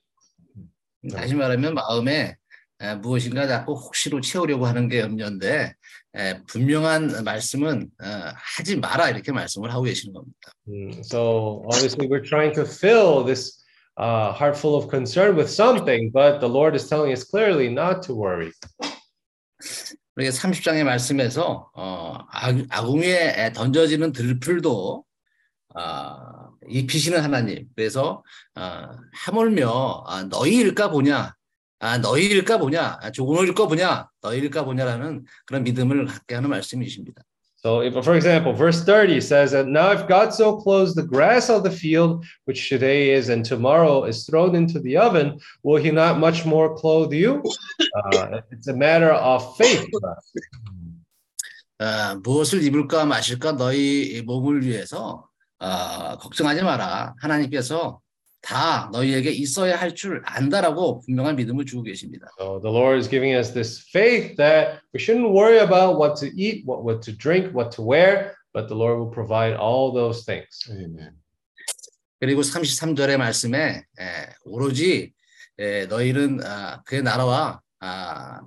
다시 1.12 1.34
말하면 1.34 1.74
마음에 1.76 2.36
에, 2.82 2.96
무엇인가 2.96 3.48
자꾸 3.48 3.74
혹시로 3.74 4.22
채우려고 4.22 4.66
하는 4.66 4.88
게 4.90 5.00
염려인데 5.00 5.74
에, 6.16 6.44
분명한 6.48 7.24
말씀은 7.24 7.90
어, 8.02 8.06
하지 8.36 8.76
마라 8.78 9.10
이렇게 9.10 9.32
말씀을 9.32 9.72
하고 9.72 9.84
계시는 9.84 10.14
겁니다. 10.14 10.52
Mm, 10.68 11.04
So 11.04 11.64
obviously, 11.72 12.08
we're 12.08 12.24
trying 12.24 12.54
to 12.56 12.66
fill 12.66 13.24
this 13.26 13.64
uh, 13.98 14.32
heart 14.34 14.58
full 14.58 14.76
of 14.76 14.90
concern 14.90 15.36
with 15.36 15.50
something, 15.50 16.12
but 16.12 16.40
the 16.40 16.50
Lord 16.50 16.76
is 16.76 16.88
telling 16.88 17.12
us 17.12 17.24
clearly 17.24 17.70
not 17.70 18.02
to 18.08 18.14
worry. 18.16 18.52
그러니까 20.16 20.36
30장의 20.36 20.84
말씀에서 20.84 21.70
어, 21.74 22.18
악, 22.30 22.56
악웅에 22.70 23.54
던져지는 23.54 24.12
들풀도 24.12 25.06
아, 25.76 26.49
입히시는 26.70 27.22
하나님. 27.22 27.68
그래서 27.76 28.24
아, 28.56 28.98
하물며 29.14 30.04
아, 30.08 30.24
너희일까 30.24 30.90
보냐, 30.90 31.34
아, 31.80 31.98
너희일까 31.98 32.58
보냐, 32.58 33.00
아, 33.02 33.12
조금일까 33.12 33.68
보냐, 33.68 34.10
너희일까 34.22 34.66
보냐라는 34.66 35.26
그런 35.46 35.64
믿음을 35.64 36.06
갖게 36.06 36.36
하는 36.36 36.50
말씀이십니다. 36.50 37.24
So, 37.62 37.82
if, 37.82 37.94
for 37.94 38.16
example, 38.16 38.54
verse 38.54 38.86
30 38.86 39.20
says 39.20 39.52
that 39.52 39.68
now 39.68 39.92
if 39.92 40.08
God 40.08 40.34
so 40.34 40.56
clothes 40.56 40.96
the 40.96 41.04
grass 41.04 41.50
of 41.50 41.64
the 41.64 41.72
field, 41.72 42.24
which 42.46 42.70
today 42.70 43.12
is 43.12 43.28
and 43.28 43.44
tomorrow 43.44 44.06
is 44.06 44.26
thrown 44.26 44.56
into 44.56 44.80
the 44.80 44.96
oven, 44.96 45.42
will 45.62 45.76
he 45.76 45.92
not 45.92 46.20
much 46.20 46.46
more 46.46 46.74
clothe 46.74 47.12
you? 47.12 47.44
Uh, 48.14 48.40
it's 48.52 48.68
a 48.68 48.74
matter 48.74 49.12
of 49.12 49.58
faith. 49.58 49.90
아, 51.80 52.16
무엇을 52.24 52.64
입을까 52.64 53.06
마실까 53.06 53.54
너희 53.54 54.22
몸을 54.26 54.64
위해서 54.64 55.29
아, 55.60 56.18
걱정하지 56.18 56.64
마라. 56.64 57.16
하나님께서 57.22 57.99
다 58.41 58.89
너희에게 58.93 59.32
있어야 59.32 59.76
할 59.76 59.93
줄 59.93 60.22
안다라고 60.26 61.01
분명한 61.01 61.36
믿음을 61.36 61.66
주고 61.66 61.84
계십니다. 61.84 62.28
So 62.39 62.62
the 62.62 62.74
Lord 62.74 62.97
is 62.97 63.10
giving 63.10 63.36
us 63.36 63.51
this 63.53 63.84
faith 63.91 64.38
that 64.38 64.80
we 64.93 64.99
shouldn't 64.99 65.32
worry 65.34 65.60
about 65.60 65.99
what 65.99 66.16
to 66.22 66.28
eat, 66.36 66.64
what, 66.66 66.84
what 66.84 67.01
to 67.03 67.12
drink, 67.16 67.53
what 67.53 67.70
to 67.76 67.84
wear, 67.84 68.34
but 68.53 68.70
the 68.70 68.76
Lord 68.78 68.97
will 68.99 69.12
provide 69.12 69.57
all 69.60 69.91
those 69.93 70.24
things. 70.24 70.47
아멘. 70.72 71.12
그리고 72.22 72.41
33절의 72.41 73.18
말씀에 73.18 73.84
에, 73.99 74.03
오로지 74.45 75.12
에, 75.57 75.86
너희는 75.88 76.39
아, 76.45 76.82
그의 76.84 77.01
나라와 77.03 77.60
아, 77.82 78.39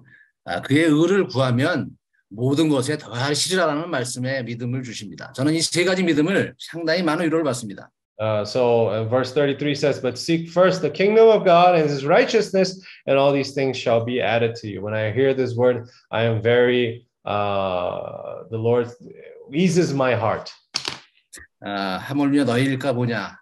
아, 0.44 0.60
그의 0.62 0.84
의를 0.84 1.26
구하면 1.28 1.90
모든 2.34 2.68
것에 2.68 2.96
더하시리라는 2.98 3.90
말씀에 3.90 4.42
믿음을 4.42 4.82
주십니다. 4.82 5.32
저는 5.34 5.54
이 5.54 5.60
세 5.60 5.84
가지 5.84 6.02
믿음을 6.02 6.54
상당히 6.58 7.02
많은 7.02 7.26
위로를 7.26 7.44
받습니다. 7.44 7.90
Uh, 8.18 8.44
so 8.44 8.88
uh, 8.88 9.04
verse 9.08 9.32
33 9.32 9.74
says, 9.74 9.98
But 10.00 10.16
seek 10.16 10.48
first 10.50 10.80
the 10.80 10.90
kingdom 10.90 11.28
of 11.28 11.44
God 11.44 11.74
and 11.74 11.88
his 11.90 12.04
righteousness, 12.06 12.78
and 13.06 13.18
all 13.18 13.32
these 13.32 13.52
things 13.52 13.76
shall 13.76 14.04
be 14.04 14.20
added 14.20 14.54
to 14.62 14.68
you. 14.68 14.80
When 14.80 14.94
I 14.94 15.10
hear 15.10 15.34
this 15.34 15.56
word, 15.56 15.88
I 16.12 16.24
am 16.24 16.40
very, 16.40 17.06
uh, 17.24 18.44
the 18.50 18.58
Lord 18.58 18.88
eases 19.52 19.92
my 19.92 20.14
heart. 20.14 20.52
아, 21.64 21.98
하물며 21.98 22.44
너희일까 22.44 22.92
보냐. 22.92 23.41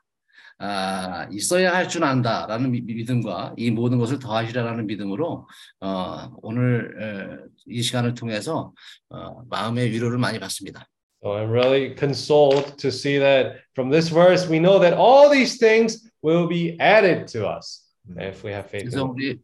아, 0.62 1.26
있어야 1.32 1.72
할 1.74 1.88
줄 1.88 2.04
안다라는 2.04 2.70
미- 2.70 2.82
믿음과 2.82 3.54
이 3.56 3.70
모든 3.70 3.98
것을 3.98 4.18
더하시라라는 4.18 4.86
믿음으로 4.86 5.48
어, 5.80 6.30
오늘 6.42 6.94
에, 7.00 7.48
이 7.66 7.80
시간을 7.82 8.12
통해서 8.14 8.72
어, 9.08 9.42
마음의 9.48 9.90
위로를 9.90 10.18
많이 10.18 10.38
받습니다. 10.38 10.86
So 11.22 11.32
I'm 11.32 11.50
really 11.50 11.94
consoled 11.98 12.76
to 12.78 12.88
see 12.88 13.18
that 13.18 13.60
from 13.74 13.90
this 13.90 14.12
verse, 14.12 14.48
we 14.50 14.58
know 14.58 14.78
that 14.80 14.96
all 14.96 15.30
these 15.30 15.58
things 15.58 16.08
will 16.22 16.46
be 16.48 16.76
added 16.80 17.26
to 17.32 17.46
us 17.48 17.84
if 18.18 18.44
we 18.46 18.52
have 18.52 18.68
faith. 18.68 18.84
그래서. 18.90 19.04
우리 19.04 19.38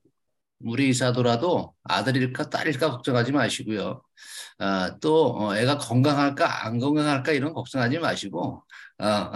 우리 0.60 0.88
이사도라도 0.88 1.74
아들일까 1.84 2.48
딸일까 2.48 2.90
걱정하지 2.90 3.32
마시고요. 3.32 4.02
아, 4.58 4.96
또 5.02 5.36
어, 5.36 5.54
애가 5.56 5.76
건강할까 5.78 6.64
안 6.66 6.78
건강할까 6.78 7.32
이런 7.32 7.52
걱정하지 7.52 7.98
마시고 7.98 8.62
어, 8.98 9.30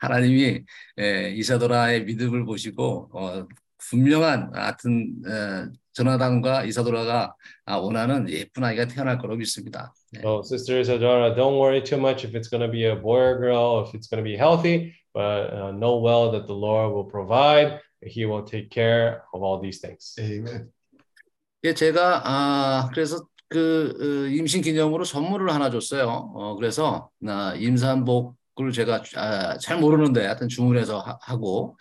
하나님이 0.00 0.64
에, 0.98 1.30
이사도라의 1.30 2.04
믿음을 2.04 2.44
보시고 2.44 3.10
어, 3.12 3.46
분명한 3.78 4.52
하여튼 4.54 5.14
에, 5.26 5.66
조나단과 5.92 6.64
이사도라가 6.64 7.34
아, 7.64 7.76
원하는 7.76 8.28
예쁜 8.28 8.64
아이가 8.64 8.86
태어날 8.86 9.18
거로 9.18 9.36
믿습니다. 9.36 9.94
네. 10.12 10.20
So, 10.20 10.42
Sister 10.42 10.78
Isadora, 10.78 11.34
don't 11.34 11.58
worry 11.58 11.82
too 11.82 11.98
much 11.98 12.24
if 12.24 12.34
it's 12.36 12.48
going 12.48 12.60
to 12.60 12.70
be 12.70 12.84
a 12.84 12.94
boy 12.94 13.18
or 13.18 13.38
girl, 13.38 13.84
if 13.86 13.94
it's 13.94 14.06
going 14.08 14.22
to 14.22 14.28
be 14.28 14.36
healthy, 14.36 14.92
but 15.14 15.52
uh, 15.54 15.72
know 15.72 15.96
well 15.96 16.30
that 16.32 16.46
the 16.46 16.54
Lord 16.54 16.92
will 16.92 17.08
provide. 17.08 17.80
He 18.04 18.26
will 18.26 18.44
take 18.44 18.68
care 18.70 19.24
of 19.32 19.42
all 19.42 19.58
these 19.58 19.80
things. 19.80 20.14
아멘. 20.20 20.68
예, 21.64 21.72
제가 21.72 22.22
아 22.24 22.90
그래서 22.92 23.26
그 23.48 23.94
어, 23.98 24.28
임신 24.28 24.60
기념으로 24.60 25.04
선물을 25.04 25.52
하나 25.52 25.70
줬어요. 25.70 26.30
어 26.34 26.56
그래서 26.56 27.08
나 27.18 27.54
임산복 27.54 28.36
을 28.58 28.72
제가 28.72 29.02
아, 29.16 29.58
잘 29.58 29.78
모르는데 29.78 30.24
하여튼 30.24 30.48
주문해서 30.48 30.98
하, 31.00 31.18
하고 31.20 31.76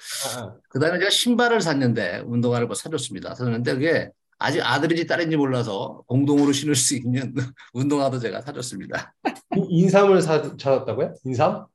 그다음에 0.67 0.99
제가 0.99 1.09
신발을 1.09 1.61
샀는데 1.61 2.23
운동화를 2.25 2.67
뭐 2.67 2.75
사줬습니다. 2.75 3.33
샀는데 3.33 3.73
그게 3.75 4.09
아직 4.39 4.59
아들인지 4.61 5.07
딸인지 5.07 5.37
몰라서 5.37 6.03
공동으로 6.07 6.51
신을 6.51 6.75
수 6.75 6.97
있는 6.97 7.33
운동화도 7.73 8.19
제가 8.19 8.41
사줬습니다. 8.41 9.13
인- 9.55 9.65
인삼을 9.69 10.21
사, 10.21 10.41
찾았다고요? 10.57 11.13
인삼? 11.23 11.65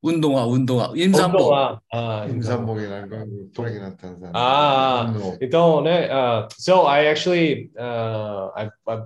운동화, 0.00 0.46
운동화, 0.46 0.90
임산복. 0.96 1.40
운동화. 1.40 1.80
Então. 1.92 2.28
임산복이라는 2.34 3.08
건 3.10 3.52
돌아기 3.54 3.78
나타난 3.78 4.20
사람. 4.20 5.14
운동. 5.16 5.38
então, 5.42 5.82
né? 5.82 6.08
Uh, 6.10 6.48
so 6.58 6.86
I 6.86 7.06
actually, 7.08 7.70
uh, 7.78 8.48
I, 8.56 8.68
I, 8.86 9.02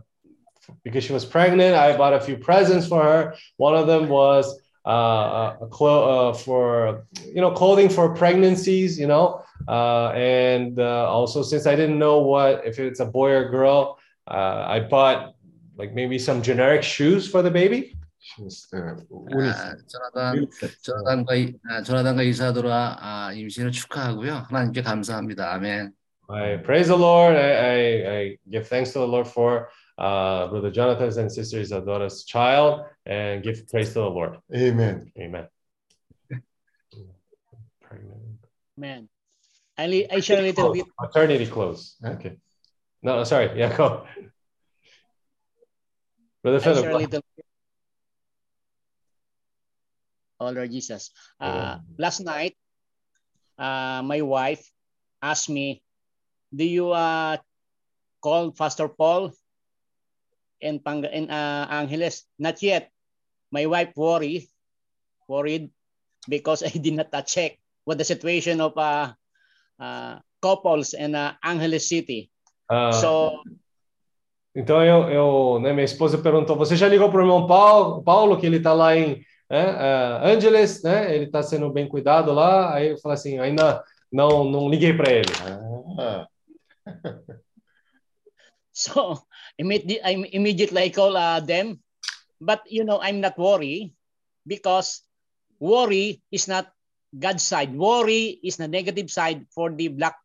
because 0.84 1.02
she 1.04 1.12
was 1.12 1.24
pregnant, 1.24 1.74
I 1.76 1.96
bought 1.96 2.14
a 2.14 2.20
few 2.20 2.36
presents 2.38 2.86
for 2.86 3.02
her. 3.02 3.34
One 3.58 3.74
of 3.76 3.86
them 3.88 4.08
was 4.08 4.60
uh, 4.87 5.55
a 5.61 5.67
clo- 5.69 6.29
uh, 6.29 6.33
for 6.33 7.05
you 7.25 7.41
know 7.41 7.51
clothing 7.51 7.89
for 7.89 8.13
pregnancies, 8.13 8.99
you 8.99 9.07
know, 9.07 9.41
uh, 9.67 10.09
and 10.15 10.79
uh, 10.79 11.07
also 11.09 11.41
since 11.41 11.65
I 11.67 11.75
didn't 11.75 11.99
know 11.99 12.19
what 12.19 12.65
if 12.65 12.79
it's 12.79 12.99
a 12.99 13.05
boy 13.05 13.31
or 13.31 13.49
girl, 13.49 13.97
uh, 14.27 14.65
I 14.67 14.81
bought 14.81 15.35
like 15.77 15.93
maybe 15.95 16.19
some 16.19 16.41
generic 16.41 16.83
shoes 16.83 17.27
for 17.29 17.41
the 17.41 17.51
baby. 17.51 17.95
네, 18.39 18.79
운이 19.09 19.49
아, 19.49 19.75
조나단, 19.85 20.47
조나단과 20.81 21.35
이- 21.35 21.53
아, 21.69 21.81
조나단과 21.83 22.23
이사도라 22.23 22.97
아, 22.99 23.31
임신을 23.33 23.71
축하하고요. 23.71 24.45
하나님께 24.49 24.81
감사합니다. 24.81 25.53
아멘. 25.53 25.91
I 26.29 26.63
praise 26.63 26.87
the 26.87 26.97
Lord. 26.97 27.35
I, 27.35 27.51
I, 27.51 28.07
I 28.07 28.37
give 28.49 28.67
thanks 28.69 28.93
to 28.93 28.99
the 28.99 29.07
Lord 29.07 29.27
for 29.27 29.67
uh, 29.98 30.46
Brother 30.48 30.70
Jonathan's 30.70 31.16
and 31.16 31.30
Sister 31.30 31.58
Isadora's 31.58 32.24
child 32.24 32.86
and 33.04 33.42
give 33.42 33.66
praise 33.68 33.88
to 33.88 34.00
the 34.00 34.08
Lord. 34.08 34.38
아멘. 34.54 35.10
Amen. 35.18 35.48
Pregnant. 37.80 38.46
Man, 38.76 39.08
I, 39.76 39.86
li- 39.88 40.06
I 40.10 40.20
share 40.20 40.38
a 40.38 40.42
little 40.42 40.72
bit. 40.72 40.86
Maternity 41.00 41.46
clothes. 41.46 41.96
Huh? 42.02 42.10
Okay. 42.12 42.36
No, 43.02 43.24
sorry. 43.24 43.58
Yeah, 43.58 43.76
go. 43.76 44.06
Brother 46.42 46.58
I 46.58 46.62
share 46.62 46.72
a 46.72 46.82
Philip. 46.82 47.00
little 47.00 47.22
bit. 47.36 47.44
Oh 50.38 50.50
Lord 50.50 50.70
Jesus. 50.70 51.10
Uh, 51.40 51.78
last 51.98 52.20
night, 52.20 52.54
uh, 53.58 54.02
my 54.04 54.22
wife 54.22 54.62
asked 55.20 55.50
me, 55.50 55.82
"Do 56.54 56.62
you 56.62 56.92
uh, 56.92 57.38
call 58.22 58.52
Pastor 58.52 58.86
Paul 58.86 59.32
in 60.60 60.80
Pang 60.80 61.04
in 61.04 61.30
uh, 61.30 61.66
Angeles?" 61.70 62.26
Not 62.38 62.62
yet. 62.62 62.90
My 63.50 63.64
wife 63.64 63.96
worried, 63.96 64.48
worried 65.26 65.70
because 66.28 66.62
I 66.68 66.76
did 66.76 66.94
not 66.94 67.08
uh, 67.12 67.22
check 67.22 67.58
what 67.84 67.98
the 67.98 68.04
situation 68.04 68.60
of 68.60 68.76
uh, 68.76 69.12
uh, 69.80 70.20
couples 70.42 70.92
in 70.92 71.14
uh, 71.14 71.34
Angeles 71.42 71.88
City. 71.88 72.30
Ah, 72.68 72.92
So 72.92 73.42
então 74.54 74.84
eu, 74.84 75.08
eu 75.08 75.60
né, 75.60 75.72
minha 75.72 75.84
esposa 75.84 76.18
perguntou: 76.18 76.56
você 76.56 76.76
já 76.76 76.88
ligou 76.88 77.10
para 77.10 77.20
o 77.20 77.22
irmão 77.22 77.46
Paulo, 77.46 78.02
Paulo 78.02 78.38
que 78.38 78.46
ele 78.46 78.56
está 78.56 78.72
lá 78.72 78.96
em 78.96 79.22
né, 79.48 79.70
ah, 79.70 80.20
Angeles, 80.24 80.82
né? 80.82 81.14
Ele 81.14 81.24
está 81.24 81.42
sendo 81.42 81.70
bem 81.70 81.88
cuidado 81.88 82.32
lá. 82.32 82.74
Aí 82.74 82.88
eu 82.90 82.98
falei 82.98 83.14
assim: 83.14 83.38
ainda 83.38 83.82
não, 84.12 84.44
não 84.44 84.68
liguei 84.68 84.92
para 84.92 85.12
ele. 85.12 85.30
아, 85.98 86.26
So 88.72 89.26
immediately, 89.58 90.00
I 90.02 90.12
immediately 90.32 90.90
call 90.90 91.16
uh, 91.16 91.40
them, 91.40 91.82
but 92.40 92.62
you 92.70 92.84
know 92.84 93.02
I'm 93.02 93.20
not 93.20 93.36
worried 93.36 93.92
because 94.46 95.02
worry 95.58 96.22
is 96.30 96.48
not 96.48 96.70
God's 97.12 97.42
side. 97.42 97.74
Worry 97.74 98.38
is 98.42 98.56
the 98.56 98.68
negative 98.68 99.10
side 99.10 99.44
for 99.50 99.70
the 99.74 99.88
black, 99.88 100.16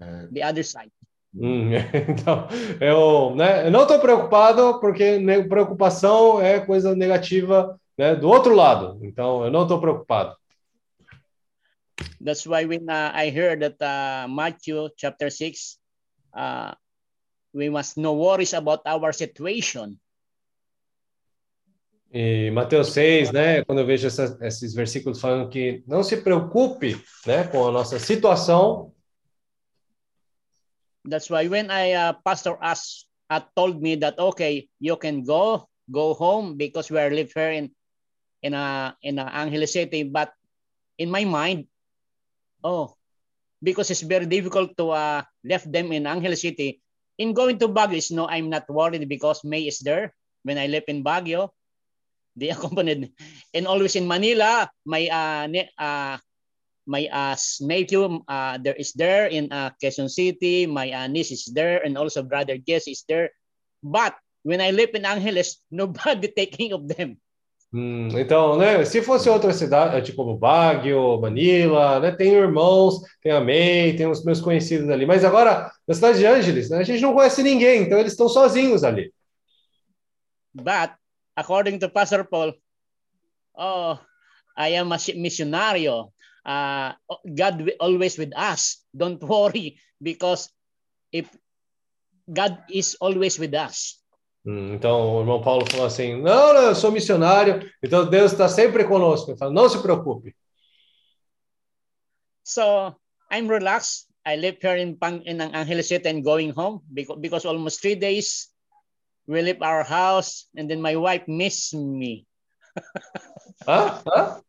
네, 0.00 0.32
the 0.32 0.42
other 0.42 0.62
side. 0.62 0.90
Hum, 1.34 1.70
então, 2.08 2.48
eu, 2.80 3.36
né, 3.36 3.66
eu 3.66 3.70
não 3.70 3.82
estou 3.82 4.00
preocupado 4.00 4.80
porque 4.80 5.20
preocupação 5.48 6.40
é 6.40 6.58
coisa 6.58 6.94
negativa 6.94 7.78
né, 7.96 8.16
do 8.16 8.28
outro 8.28 8.54
lado. 8.54 8.98
Então, 9.02 9.44
eu 9.44 9.50
não 9.50 9.62
estou 9.62 9.80
preocupado. 9.80 10.36
That's 12.22 12.46
why 12.46 12.66
when 12.66 12.88
uh, 12.88 13.12
I 13.14 13.30
heard 13.30 13.60
that 13.60 13.78
uh, 13.80 14.28
Matthew 14.28 14.90
chapter 14.96 15.30
six, 15.30 15.78
uh, 16.34 16.74
we 17.52 17.68
must 17.70 17.96
no 17.96 18.14
worries 18.14 18.54
about 18.54 18.80
our 18.86 19.12
situation. 19.12 19.98
E 22.12 22.50
Mateus 22.50 22.88
6, 22.92 23.30
né, 23.30 23.64
quando 23.64 23.78
eu 23.80 23.86
vejo 23.86 24.08
essas- 24.08 24.40
esses 24.42 24.74
versículos 24.74 25.20
falando 25.20 25.48
que 25.48 25.84
não 25.86 26.02
se 26.02 26.16
preocupe 26.16 26.96
né, 27.24 27.46
com 27.46 27.68
a 27.68 27.72
nossa 27.72 27.98
situação, 27.98 28.92
That's 31.08 31.30
why 31.30 31.48
when 31.48 31.70
I 31.70 31.94
uh, 31.96 32.12
pastor 32.22 32.58
us 32.60 33.08
uh, 33.32 33.40
told 33.56 33.80
me 33.80 33.96
that 34.04 34.18
okay, 34.20 34.68
you 34.78 34.98
can 35.00 35.24
go 35.24 35.64
go 35.90 36.12
home 36.12 36.56
because 36.60 36.92
we 36.92 37.00
are 37.00 37.08
live 37.08 37.32
here 37.32 37.56
in 37.56 37.72
in 38.44 38.52
a 38.52 38.94
in 39.00 39.16
a 39.18 39.24
Angeles 39.32 39.72
City, 39.72 40.04
but 40.04 40.28
in 41.00 41.08
my 41.08 41.24
mind, 41.24 41.64
oh, 42.62 42.92
because 43.64 43.88
it's 43.88 44.04
very 44.04 44.26
difficult 44.28 44.76
to 44.76 44.92
uh, 44.92 45.22
left 45.42 45.72
them 45.72 45.88
in 45.92 46.04
Angeles 46.06 46.42
City. 46.44 46.82
In 47.20 47.36
going 47.36 47.60
to 47.60 47.68
Baguio, 47.68 48.00
is 48.00 48.08
no, 48.08 48.24
I'm 48.24 48.48
not 48.48 48.64
worried 48.72 49.04
because 49.04 49.44
May 49.44 49.68
is 49.68 49.84
there. 49.84 50.16
When 50.40 50.56
I 50.56 50.72
live 50.72 50.88
in 50.88 51.04
Baguio, 51.04 51.52
they 52.32 52.48
accompanied, 52.48 53.12
and 53.54 53.68
always 53.68 53.92
in 53.92 54.08
Manila, 54.08 54.72
my 54.88 55.04
uh, 55.12 55.44
uh 55.76 56.16
my 56.88 57.06
uh, 57.12 57.36
nephew 57.60 58.24
uh, 58.24 58.56
there 58.56 58.74
is 58.74 58.96
there 58.96 59.28
in 59.28 59.52
uh, 59.52 59.70
Quezon 59.76 60.08
City. 60.08 60.64
My 60.64 60.88
uh, 60.90 61.06
niece 61.12 61.30
is 61.30 61.44
there, 61.52 61.84
and 61.84 62.00
also 62.00 62.24
brother 62.24 62.56
Jess 62.56 62.88
is 62.88 63.04
there. 63.04 63.30
But 63.84 64.16
when 64.42 64.64
I 64.64 64.72
live 64.72 64.96
in 64.96 65.04
Angeles, 65.04 65.60
nobody 65.70 66.32
taking 66.32 66.72
of 66.72 66.88
them. 66.88 67.20
Hum, 67.72 68.08
então, 68.18 68.56
né, 68.58 68.84
se 68.84 69.02
fosse 69.02 69.28
outra 69.28 69.52
cidade, 69.52 70.06
tipo 70.06 70.24
como 70.24 70.36
Baguio, 70.36 71.20
Manila, 71.20 72.00
né, 72.00 72.10
tem 72.12 72.32
irmãos, 72.32 73.00
tem 73.22 73.32
a 73.32 73.40
May, 73.40 73.94
tem 73.96 74.06
os 74.06 74.24
meus 74.24 74.40
conhecidos 74.40 74.88
ali. 74.90 75.06
Mas 75.06 75.24
agora, 75.24 75.70
na 75.86 75.94
cidade 75.94 76.18
de 76.18 76.26
Ângeles, 76.26 76.70
né, 76.70 76.78
a 76.78 76.82
gente 76.82 77.02
não 77.02 77.14
conhece 77.14 77.42
ninguém, 77.42 77.82
então 77.82 77.98
eles 77.98 78.12
estão 78.12 78.28
sozinhos 78.28 78.84
ali. 78.84 79.12
But 80.54 80.92
according 81.36 81.78
to 81.78 81.88
Pastor 81.88 82.24
Paul, 82.24 82.54
oh, 83.54 83.98
I 84.56 84.76
am 84.76 84.92
a 84.92 84.98
missionary. 85.16 85.88
Uh, 85.88 86.92
God 87.24 87.70
always 87.78 88.18
with 88.18 88.32
us. 88.36 88.84
Don't 88.96 89.22
worry 89.22 89.76
because 90.00 90.50
if 91.12 91.28
God 92.32 92.58
is 92.70 92.96
always 93.00 93.38
with 93.38 93.54
us. 93.54 93.99
Hum, 94.44 94.74
Então, 94.74 95.16
o 95.16 95.20
irmão 95.20 95.42
Paulo 95.42 95.66
falou 95.70 95.86
assim: 95.86 96.20
não, 96.22 96.54
não, 96.54 96.62
eu 96.62 96.74
sou 96.74 96.90
missionário, 96.90 97.60
então 97.82 98.08
Deus 98.08 98.32
está 98.32 98.48
sempre 98.48 98.84
conosco. 98.84 99.30
Ele 99.30 99.38
fala, 99.38 99.52
não 99.52 99.68
se 99.68 99.80
preocupe. 99.82 100.34
So 102.44 102.94
I'm 103.30 103.48
relaxed. 103.48 104.08
I 104.26 104.36
live 104.36 104.58
here 104.60 104.76
in 104.76 104.96
Pang 104.96 105.22
in 105.24 105.40
Angeles 105.40 105.88
City 105.88 106.08
and 106.08 106.22
going 106.22 106.50
home 106.50 106.80
because, 106.92 107.18
because 107.20 107.46
almost 107.46 107.80
three 107.80 107.94
days 107.94 108.50
we 109.26 109.40
leave 109.40 109.62
our 109.62 109.82
house 109.82 110.48
and 110.56 110.68
then 110.68 110.80
my 110.80 110.96
wife 110.96 111.24
miss 111.26 111.72
me. 111.72 112.26
Hã? 113.66 114.02
Hã? 114.04 114.42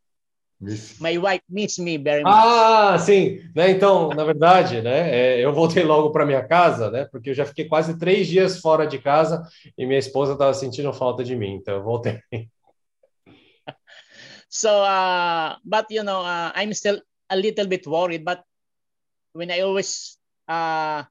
미스. 0.62 1.02
My 1.02 1.18
wife 1.18 1.44
miss 1.50 1.80
me 1.80 1.98
very 1.98 2.24
much. 2.24 2.34
Ah, 2.34 2.98
sim. 3.00 3.40
Né, 3.56 3.72
então, 3.72 4.10
na 4.10 4.24
verdade, 4.24 4.82
né, 4.82 5.10
é, 5.10 5.40
eu 5.40 5.52
voltei 5.54 5.84
logo 5.84 6.12
para 6.12 6.26
minha 6.26 6.48
casa, 6.48 6.92
né, 6.92 7.06
porque 7.12 7.32
eu 7.32 7.34
já 7.34 7.46
fiquei 7.46 7.68
quase 7.68 7.98
três 7.98 8.28
dias 8.28 8.60
fora 8.60 8.86
de 8.86 9.00
casa 9.00 9.42
e 9.78 9.86
minha 9.86 10.00
esposa 10.00 10.34
estava 10.34 10.54
sentindo 10.54 10.94
falta 10.94 11.24
de 11.24 11.36
mim, 11.36 11.56
então 11.56 11.76
eu 11.76 11.84
voltei. 11.84 12.20
So, 14.52 14.84
uh, 14.84 15.56
but 15.64 15.88
you 15.90 16.04
know, 16.04 16.28
uh, 16.28 16.52
I'm 16.54 16.76
still 16.76 17.00
a 17.32 17.38
little 17.40 17.66
bit 17.66 17.88
worried. 17.88 18.28
But 18.28 18.44
when 19.32 19.50
I 19.50 19.64
always 19.64 20.20
uh, 20.44 21.08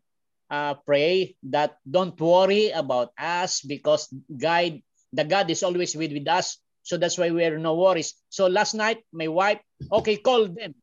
uh, 0.53 0.75
pray 0.85 1.37
that 1.49 1.81
don't 1.89 2.21
worry 2.21 2.69
about 2.69 3.17
us 3.17 3.65
because 3.65 4.13
God, 4.29 4.85
the 5.17 5.25
God 5.25 5.49
is 5.49 5.65
always 5.65 5.97
with, 5.97 6.13
with 6.13 6.29
us. 6.29 6.61
So 6.83 6.97
that's 6.97 7.19
why 7.19 7.31
we 7.31 7.45
are 7.45 7.59
no 7.59 7.75
worries. 7.75 8.15
So 8.29 8.47
last 8.47 8.75
night, 8.75 9.05
my 9.13 9.29
wife, 9.29 9.61
okay, 9.93 10.17
call 10.17 10.49
them, 10.49 10.75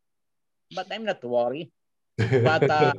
but 0.74 0.88
I'm 0.91 1.06
not 1.06 1.24
worried. 1.24 1.72
But 2.18 2.69
uh, 2.69 2.94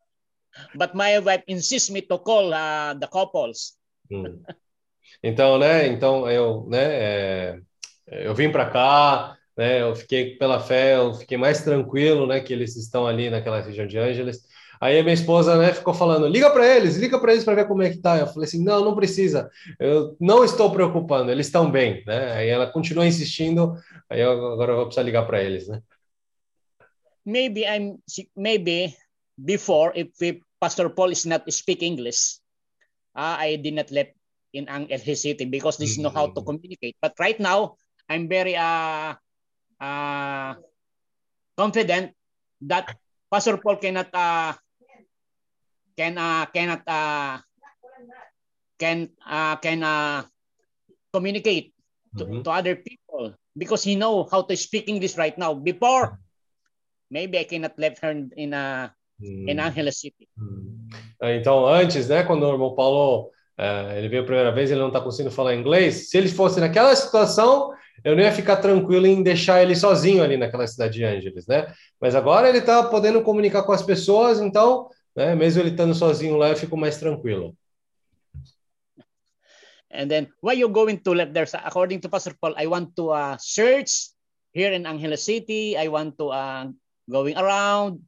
but 0.74 0.94
my 0.94 1.18
wife 1.18 1.42
insists 1.46 1.90
me 1.90 2.02
to 2.02 2.18
call 2.18 2.52
uh, 2.52 2.94
the 2.94 3.06
couples. 3.06 3.76
Hum. 4.10 4.42
Então, 5.22 5.58
né, 5.58 5.86
então 5.86 6.28
eu, 6.28 6.66
né, 6.68 6.84
é, 6.84 7.60
eu 8.06 8.34
vim 8.34 8.50
para 8.50 8.70
cá, 8.70 9.36
né, 9.56 9.80
eu 9.82 9.94
fiquei 9.94 10.36
pela 10.36 10.60
fé, 10.60 10.96
eu 10.96 11.14
fiquei 11.14 11.36
mais 11.36 11.62
tranquilo, 11.62 12.26
né, 12.26 12.40
que 12.40 12.52
eles 12.52 12.76
estão 12.76 13.06
ali 13.06 13.30
naquela 13.30 13.60
região 13.60 13.86
de 13.86 13.98
Ângeles. 13.98 14.42
Aí 14.80 14.98
a 14.98 15.02
minha 15.02 15.14
esposa, 15.14 15.56
né, 15.56 15.72
ficou 15.72 15.94
falando, 15.94 16.28
liga 16.28 16.50
para 16.50 16.66
eles, 16.66 16.96
liga 16.96 17.18
para 17.18 17.32
eles 17.32 17.44
para 17.44 17.54
ver 17.54 17.68
como 17.68 17.82
é 17.82 17.90
que 17.90 17.98
tá. 17.98 18.18
Eu 18.18 18.26
falei 18.26 18.46
assim, 18.46 18.62
não, 18.62 18.84
não 18.84 18.94
precisa, 18.94 19.50
eu 19.78 20.16
não 20.20 20.44
estou 20.44 20.70
preocupando, 20.70 21.30
eles 21.30 21.46
estão 21.46 21.70
bem, 21.70 22.02
né? 22.06 22.32
Aí 22.32 22.48
ela 22.48 22.66
continua 22.66 23.06
insistindo, 23.06 23.74
aí 24.08 24.20
eu, 24.20 24.30
agora 24.52 24.72
eu 24.72 24.76
vou 24.76 24.86
precisar 24.86 25.02
ligar 25.02 25.26
para 25.26 25.42
eles, 25.42 25.68
né? 25.68 25.80
maybe 27.26 27.66
I'm 27.66 27.98
maybe 28.38 28.94
before 29.34 29.90
if, 29.92 30.14
if 30.22 30.40
Pastor 30.62 30.88
Paul 30.94 31.10
is 31.10 31.26
not 31.26 31.44
speak 31.52 31.82
English, 31.82 32.38
uh, 33.18 33.36
I 33.36 33.58
did 33.60 33.74
not 33.74 33.90
left 33.90 34.14
in 34.54 34.70
Ang- 34.70 34.88
City 35.18 35.44
because 35.44 35.76
this 35.76 35.98
is 35.98 35.98
know 35.98 36.08
how 36.08 36.30
to 36.30 36.40
communicate. 36.40 36.96
But 37.02 37.18
right 37.20 37.36
now, 37.36 37.76
I'm 38.08 38.30
very 38.30 38.56
uh 38.56 39.18
uh, 39.76 40.54
confident 41.58 42.14
that 42.64 42.96
Pastor 43.28 43.58
Paul 43.58 43.76
cannot 43.76 44.08
uh, 44.14 44.54
can 45.96 46.18
uh, 46.18 46.44
cannot 46.52 46.82
uh, 46.86 47.38
can 48.78 49.08
uh, 49.24 49.56
can 49.56 49.80
uh, 49.82 50.22
communicate 51.12 51.72
to, 52.18 52.24
Mhm. 52.24 52.42
to 52.44 52.50
other 52.50 52.76
people 52.76 53.34
because 53.56 53.82
he 53.84 53.96
know 53.96 54.24
how 54.30 54.42
to 54.42 54.54
speak 54.56 54.88
English 54.88 55.16
right 55.16 55.36
now. 55.38 55.54
Before, 55.54 56.18
maybe 57.10 57.38
I 57.38 57.44
cannot 57.44 57.72
left 57.78 57.98
her 58.04 58.12
in, 58.36 58.52
a 58.52 58.92
in 59.20 59.58
Angeles 59.58 60.00
City. 60.00 60.28
Ah, 61.20 61.32
Então, 61.32 61.64
antes, 61.66 62.08
né, 62.08 62.22
quando 62.24 62.44
o 62.44 62.52
irmão 62.52 62.74
Paulo 62.74 63.30
eh, 63.58 63.98
ele 63.98 64.08
veio 64.10 64.22
a 64.22 64.26
primeira 64.26 64.52
vez, 64.52 64.70
ele 64.70 64.80
não 64.80 64.88
está 64.88 65.00
conseguindo 65.00 65.34
falar 65.34 65.54
inglês. 65.54 66.10
Se 66.10 66.18
ele 66.18 66.28
fosse 66.28 66.60
naquela 66.60 66.94
situação, 66.94 67.72
eu 68.04 68.14
não 68.14 68.22
ia 68.22 68.30
ficar 68.32 68.56
tranquilo 68.56 69.06
em 69.06 69.22
deixar 69.22 69.62
ele 69.62 69.74
sozinho 69.74 70.22
ali 70.22 70.36
naquela 70.36 70.66
cidade 70.66 70.94
de 70.98 71.04
Ângeles, 71.04 71.46
né? 71.46 71.72
Mas 71.98 72.14
agora 72.14 72.48
ele 72.50 72.58
está 72.58 72.82
podendo 72.82 73.22
comunicar 73.22 73.62
com 73.62 73.72
as 73.72 73.82
pessoas, 73.82 74.38
então, 74.38 74.90
né, 75.16 75.34
mesmo 75.34 75.62
ele 75.62 75.70
estando 75.70 75.94
sozinho 75.94 76.36
lá, 76.36 76.50
eu 76.50 76.56
fico 76.56 76.76
mais 76.76 76.98
tranquilo. 76.98 77.56
And 79.90 80.08
then 80.08 80.28
why 80.42 80.52
you 80.52 80.68
going 80.68 80.98
to 80.98 81.14
left 81.14 81.32
there? 81.32 81.48
According 81.64 82.00
to 82.00 82.08
Pastor 82.08 82.36
Paul, 82.38 82.54
I 82.58 82.66
want 82.66 82.94
to 82.96 83.10
uh, 83.10 83.36
search 83.40 84.12
here 84.52 84.72
in 84.74 84.84
Angeles 84.84 85.24
City. 85.24 85.76
I 85.76 85.88
want 85.88 86.18
to 86.18 86.28
uh, 86.28 86.68
going 87.08 87.36
around 87.38 88.04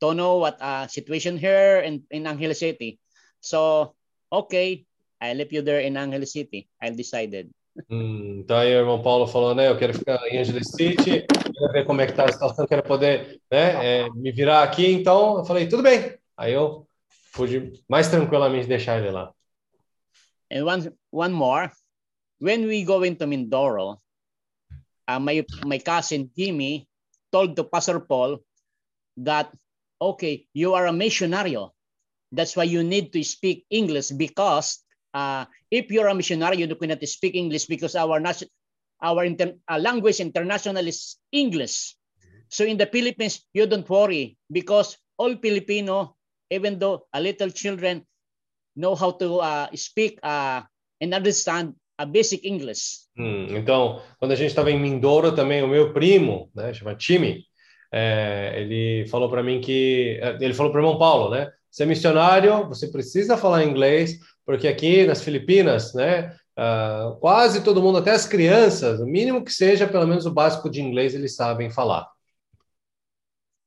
to 0.00 0.14
know 0.14 0.38
what 0.38 0.60
uh, 0.62 0.86
situation 0.86 1.36
here 1.36 1.82
in, 1.82 2.04
in 2.10 2.26
Angeles 2.26 2.60
City. 2.60 3.00
So, 3.40 3.94
okay, 4.30 4.86
I 5.20 5.34
left 5.34 5.50
you 5.50 5.62
there 5.62 5.80
in 5.80 5.96
Angeles 5.96 6.32
City. 6.32 6.68
I 6.80 6.90
decided. 6.90 7.50
Hum, 7.90 8.44
então 8.44 8.58
aí 8.58 8.68
o 8.76 8.80
irmão 8.80 9.00
Paulo 9.00 9.26
falou, 9.26 9.54
né, 9.54 9.68
eu 9.68 9.78
quero 9.78 9.94
ficar 9.94 10.20
em 10.28 10.38
Angeles 10.38 10.68
City, 10.76 11.24
quero 11.26 11.72
ver 11.72 11.86
como 11.86 12.02
é 12.02 12.06
que 12.06 12.12
tá 12.12 12.26
a 12.26 12.32
situação, 12.32 12.66
quero 12.66 12.82
poder, 12.82 13.40
né, 13.50 14.04
eh, 14.04 14.10
me 14.14 14.30
virar 14.30 14.62
aqui. 14.62 14.92
Então, 14.92 15.38
eu 15.38 15.44
falei, 15.46 15.66
tudo 15.66 15.82
bem. 15.82 16.21
Aí 16.42 16.54
eu 16.54 16.88
pude 17.32 17.70
mais 17.88 18.08
tranquilamente 18.08 18.66
deixar 18.66 18.98
ele 18.98 19.12
lá. 19.12 19.32
And 20.50 20.64
one 20.64 20.90
one 21.12 21.32
more, 21.32 21.70
when 22.40 22.66
we 22.66 22.82
go 22.82 23.04
into 23.04 23.28
Mindoro, 23.28 24.02
uh, 25.06 25.20
my 25.20 25.46
my 25.64 25.78
cousin 25.78 26.28
Jimmy 26.36 26.88
told 27.30 27.54
the 27.54 27.62
Pastor 27.62 28.00
Paul 28.00 28.42
that 29.22 29.54
okay, 30.00 30.48
you 30.52 30.74
are 30.74 30.88
a 30.88 30.92
missionary. 30.92 31.54
That's 32.32 32.56
why 32.56 32.64
you 32.64 32.82
need 32.82 33.12
to 33.12 33.22
speak 33.22 33.64
English 33.70 34.10
because 34.10 34.82
uh, 35.14 35.46
if 35.70 35.92
you're 35.92 36.08
a 36.08 36.14
missionary, 36.14 36.56
you 36.56 36.66
cannot 36.74 37.06
speak 37.06 37.36
English 37.36 37.66
because 37.66 37.94
our 37.94 38.18
our 39.00 39.24
inter, 39.24 39.54
uh, 39.70 39.78
language 39.78 40.18
international 40.18 40.88
is 40.88 41.22
English. 41.30 41.94
So 42.48 42.64
in 42.64 42.78
the 42.78 42.90
Philippines, 42.90 43.46
you 43.54 43.70
don't 43.70 43.88
worry 43.88 44.36
because 44.50 44.98
all 45.16 45.36
Filipino, 45.38 46.18
even 46.52 46.78
though 46.78 47.06
a 47.12 47.20
little 47.20 47.50
children, 47.50 48.04
know 48.76 48.94
how 48.94 49.10
to 49.10 49.40
uh, 49.40 49.68
speak 49.74 50.18
uh, 50.22 50.60
and 51.00 51.14
understand 51.14 51.74
a 51.98 52.04
basic 52.04 52.44
English. 52.44 53.08
Hum, 53.16 53.46
então, 53.50 54.02
quando 54.18 54.32
a 54.32 54.34
gente 54.34 54.50
estava 54.50 54.70
em 54.70 54.78
Mindoro 54.78 55.34
também, 55.34 55.62
o 55.62 55.68
meu 55.68 55.92
primo, 55.92 56.50
né, 56.54 56.72
chama 56.72 56.94
Time, 56.94 57.44
é, 57.92 58.54
ele 58.56 59.06
falou 59.08 59.28
para 59.28 59.42
mim 59.42 59.60
que 59.60 60.18
é, 60.22 60.36
ele 60.40 60.54
falou 60.54 60.72
para 60.72 60.80
o 60.80 60.84
irmão 60.84 60.98
Paulo, 60.98 61.30
né? 61.30 61.50
Você 61.70 61.84
é 61.84 61.86
missionário, 61.86 62.68
você 62.68 62.88
precisa 62.88 63.36
falar 63.36 63.64
inglês, 63.64 64.18
porque 64.44 64.68
aqui 64.68 65.06
nas 65.06 65.22
Filipinas, 65.22 65.94
né, 65.94 66.36
ah, 66.56 67.16
quase 67.18 67.64
todo 67.64 67.80
mundo, 67.82 67.98
até 67.98 68.10
as 68.10 68.26
crianças, 68.26 69.00
o 69.00 69.06
mínimo 69.06 69.42
que 69.42 69.52
seja, 69.52 69.88
pelo 69.88 70.06
menos 70.06 70.26
o 70.26 70.30
básico 70.30 70.68
de 70.68 70.82
inglês, 70.82 71.14
eles 71.14 71.34
sabem 71.34 71.70
falar. 71.70 72.06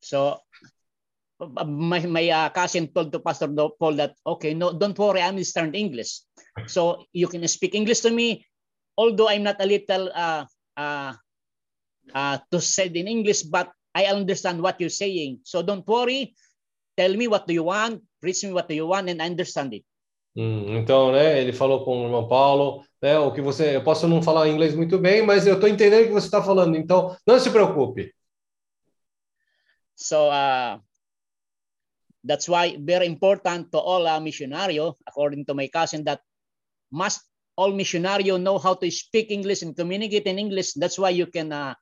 So 0.02 0.34
uh, 0.34 0.74
my, 1.40 1.99
my 2.06 2.30
uh, 2.30 2.49
cousin 2.49 2.88
told 2.88 3.12
to 3.12 3.20
Pastor 3.20 3.48
Paul 3.48 3.94
that, 3.95 4.16
okay, 4.26 4.53
no, 4.53 4.74
don't 4.74 4.98
worry, 4.98 5.22
I 5.22 5.30
understand 5.30 5.76
English. 5.76 6.22
So 6.68 7.06
you 7.12 7.28
can 7.28 7.48
speak 7.48 7.76
English 7.76 8.02
to 8.02 8.12
me, 8.12 8.45
although 8.98 9.30
I'm 9.30 9.44
not 9.44 9.57
a 9.60 9.66
little 9.66 10.12
uh, 10.14 10.45
uh, 10.78 11.14
uh, 12.14 12.38
to 12.52 12.62
say 12.62 12.88
in 12.88 13.07
English, 13.07 13.44
but 13.44 13.72
I 13.94 14.06
understand 14.06 14.62
what 14.62 14.80
you're 14.80 14.90
saying. 14.90 15.40
So 15.44 15.62
don't 15.62 15.88
worry, 15.88 16.36
tell 16.98 17.14
me 17.14 17.28
what 17.28 17.48
do 17.48 17.53
you 17.53 17.64
want, 17.64 18.03
preach 18.22 18.44
me 18.44 18.52
what 18.52 18.68
do 18.68 18.76
you 18.76 18.88
want, 18.88 19.10
and 19.10 19.22
I 19.22 19.26
understand 19.26 19.74
it. 19.74 19.86
Hum, 20.38 20.78
então, 20.78 21.14
né, 21.14 21.41
ele 21.41 21.53
falou 21.53 21.86
com 21.86 22.02
o 22.02 22.06
irmão 22.06 22.28
Paulo, 22.28 22.84
né, 23.02 23.18
o 23.18 23.32
que 23.32 23.41
você, 23.41 23.78
eu 23.78 23.84
posso 23.84 24.06
não 24.06 24.22
falar 24.22 24.49
inglês 24.49 24.76
muito 24.76 24.99
bem, 24.99 25.26
mas 25.26 25.48
eu 25.48 25.56
estou 25.56 25.70
entendendo 25.70 26.03
o 26.03 26.07
que 26.07 26.14
você 26.14 26.28
está 26.28 26.44
falando, 26.44 26.76
então 26.76 27.16
não 27.26 27.40
se 27.40 27.49
preocupe. 27.49 28.14
So 29.95 30.28
uh, 30.28 30.85
that's 32.26 32.49
why 32.49 32.76
very 32.81 33.06
important 33.06 33.72
to 33.72 33.77
all 33.77 34.07
uh, 34.07 34.19
missionario, 34.19 34.97
according 35.07 35.45
to 35.45 35.53
my 35.53 35.68
cousin, 35.68 36.03
that 36.03 36.19
must 36.91 37.22
all 37.56 37.72
missionario 37.72 38.38
know 38.41 38.57
how 38.57 38.73
to 38.73 38.89
speak 38.91 39.31
English 39.31 39.61
and 39.61 39.77
communicate 39.77 40.26
in 40.26 40.39
English. 40.39 40.73
That's 40.73 40.97
why 40.97 41.11
you 41.11 41.27
can 41.27 41.53
uh, 41.53 41.76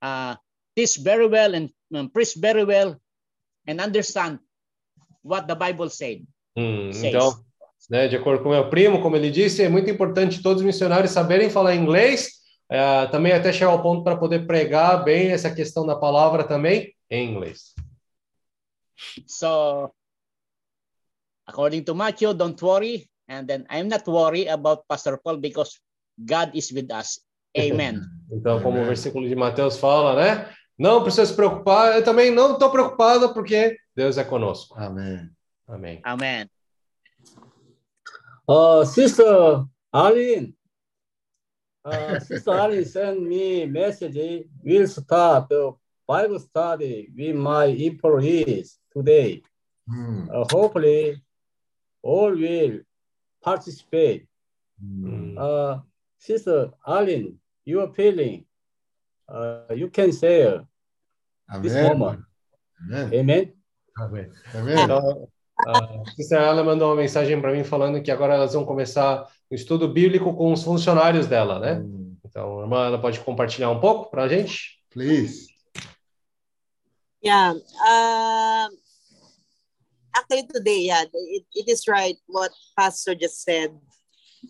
uh, 0.00 0.36
teach 0.76 0.96
very 0.96 1.26
well 1.26 1.54
and 1.54 1.70
um, 1.94 2.08
preach 2.08 2.34
very 2.38 2.64
well 2.64 2.96
and 3.66 3.80
understand 3.80 4.38
what 5.22 5.46
the 5.46 5.56
Bible 5.56 5.90
said. 5.90 6.24
Hum, 6.56 6.90
então, 6.94 7.44
né, 7.90 8.08
de 8.08 8.16
acordo 8.16 8.42
com 8.42 8.50
meu 8.50 8.70
primo, 8.70 9.02
como 9.02 9.16
ele 9.16 9.30
disse, 9.30 9.62
é 9.62 9.68
muito 9.68 9.90
importante 9.90 10.42
todos 10.42 10.60
os 10.60 10.66
missionários 10.66 11.12
saberem 11.12 11.50
falar 11.50 11.74
inglês, 11.74 12.30
eh, 12.70 13.06
também 13.06 13.32
até 13.32 13.52
chegar 13.52 13.70
ao 13.70 13.82
ponto 13.82 14.02
para 14.02 14.16
poder 14.16 14.46
pregar 14.46 15.04
bem 15.04 15.30
essa 15.30 15.54
questão 15.54 15.86
da 15.86 15.94
palavra 15.94 16.44
também 16.44 16.92
em 17.10 17.30
inglês. 17.30 17.74
So 19.26 19.92
according 21.46 21.84
to 21.84 21.94
Matthew, 21.94 22.34
don't 22.34 22.60
worry. 22.62 23.08
And 23.28 23.46
then 23.46 23.66
I'm 23.68 23.88
not 23.88 24.06
worried 24.06 24.48
about 24.48 24.88
Pastor 24.88 25.18
Paul 25.18 25.36
because 25.36 25.78
God 26.24 26.50
is 26.54 26.72
with 26.72 26.90
us. 26.90 27.20
Amen. 27.56 28.02
Então, 28.30 28.60
como 28.62 28.78
o 28.78 28.84
versículo 28.84 29.26
de 29.26 29.34
Mateus 29.34 29.78
fala, 29.78 30.14
né? 30.14 30.54
Não 30.78 31.02
precisa 31.02 31.24
se 31.24 31.34
preocupar, 31.34 31.96
eu 31.96 32.04
também 32.04 32.30
não 32.30 32.52
estou 32.52 32.70
preocupado 32.70 33.32
porque 33.32 33.74
Deus 33.96 34.18
é 34.18 34.24
conosco. 34.24 34.78
아멘. 34.78 35.30
Amém. 35.66 36.00
Amen. 36.04 36.50
Uh, 38.46 38.84
Sister 38.84 39.64
Arlene, 39.90 40.54
uh, 41.86 42.20
Sister 42.20 42.52
Arlene 42.52 42.84
sent 42.84 43.20
me 43.20 43.66
message. 43.66 44.46
We'll 44.62 44.86
start 44.86 45.48
the 45.48 45.72
Bible 46.06 46.38
study 46.38 47.10
with 47.16 47.34
my 47.34 47.66
employees 47.66 48.78
today. 48.98 49.42
Mm. 49.88 50.28
Uh, 50.28 50.44
hopefully, 50.50 51.22
all 52.02 52.32
will 52.32 52.80
participate. 53.42 54.26
Mm. 54.82 55.38
Uh, 55.38 55.80
Sister 56.18 56.70
Arlene, 56.86 57.38
your 57.64 57.92
feeling, 57.94 58.44
uh, 59.28 59.72
you 59.74 59.88
can 59.88 60.12
share 60.12 60.66
uh, 61.50 61.56
Amen. 61.56 61.62
this 61.62 61.74
moment. 61.74 62.20
Amen. 62.92 63.14
Amen. 63.14 63.52
Amen. 64.00 64.32
Amen. 64.54 64.78
Então, 64.78 65.28
a 65.66 66.04
Sister 66.14 66.40
Arla 66.40 66.62
mandou 66.62 66.88
uma 66.88 66.96
mensagem 66.96 67.40
para 67.40 67.52
mim 67.52 67.64
falando 67.64 68.02
que 68.02 68.10
agora 68.10 68.34
elas 68.34 68.54
vão 68.54 68.64
começar 68.64 69.26
o 69.50 69.54
estudo 69.54 69.88
bíblico 69.88 70.34
com 70.34 70.52
os 70.52 70.62
funcionários 70.62 71.26
dela, 71.26 71.58
né? 71.58 71.74
Mm. 71.74 72.16
Então, 72.24 72.60
irmã, 72.60 72.86
ela 72.86 73.00
pode 73.00 73.18
compartilhar 73.20 73.70
um 73.70 73.80
pouco 73.80 74.10
para 74.10 74.24
a 74.24 74.28
gente? 74.28 74.78
Please. 74.90 75.48
Yeah. 77.24 77.56
Uh, 77.56 78.77
actually, 80.18 80.46
today, 80.52 80.80
yeah, 80.90 81.04
it, 81.12 81.44
it 81.54 81.68
is 81.68 81.86
right 81.88 82.16
what 82.26 82.50
Pastor 82.78 83.14
just 83.14 83.42
said. 83.42 83.70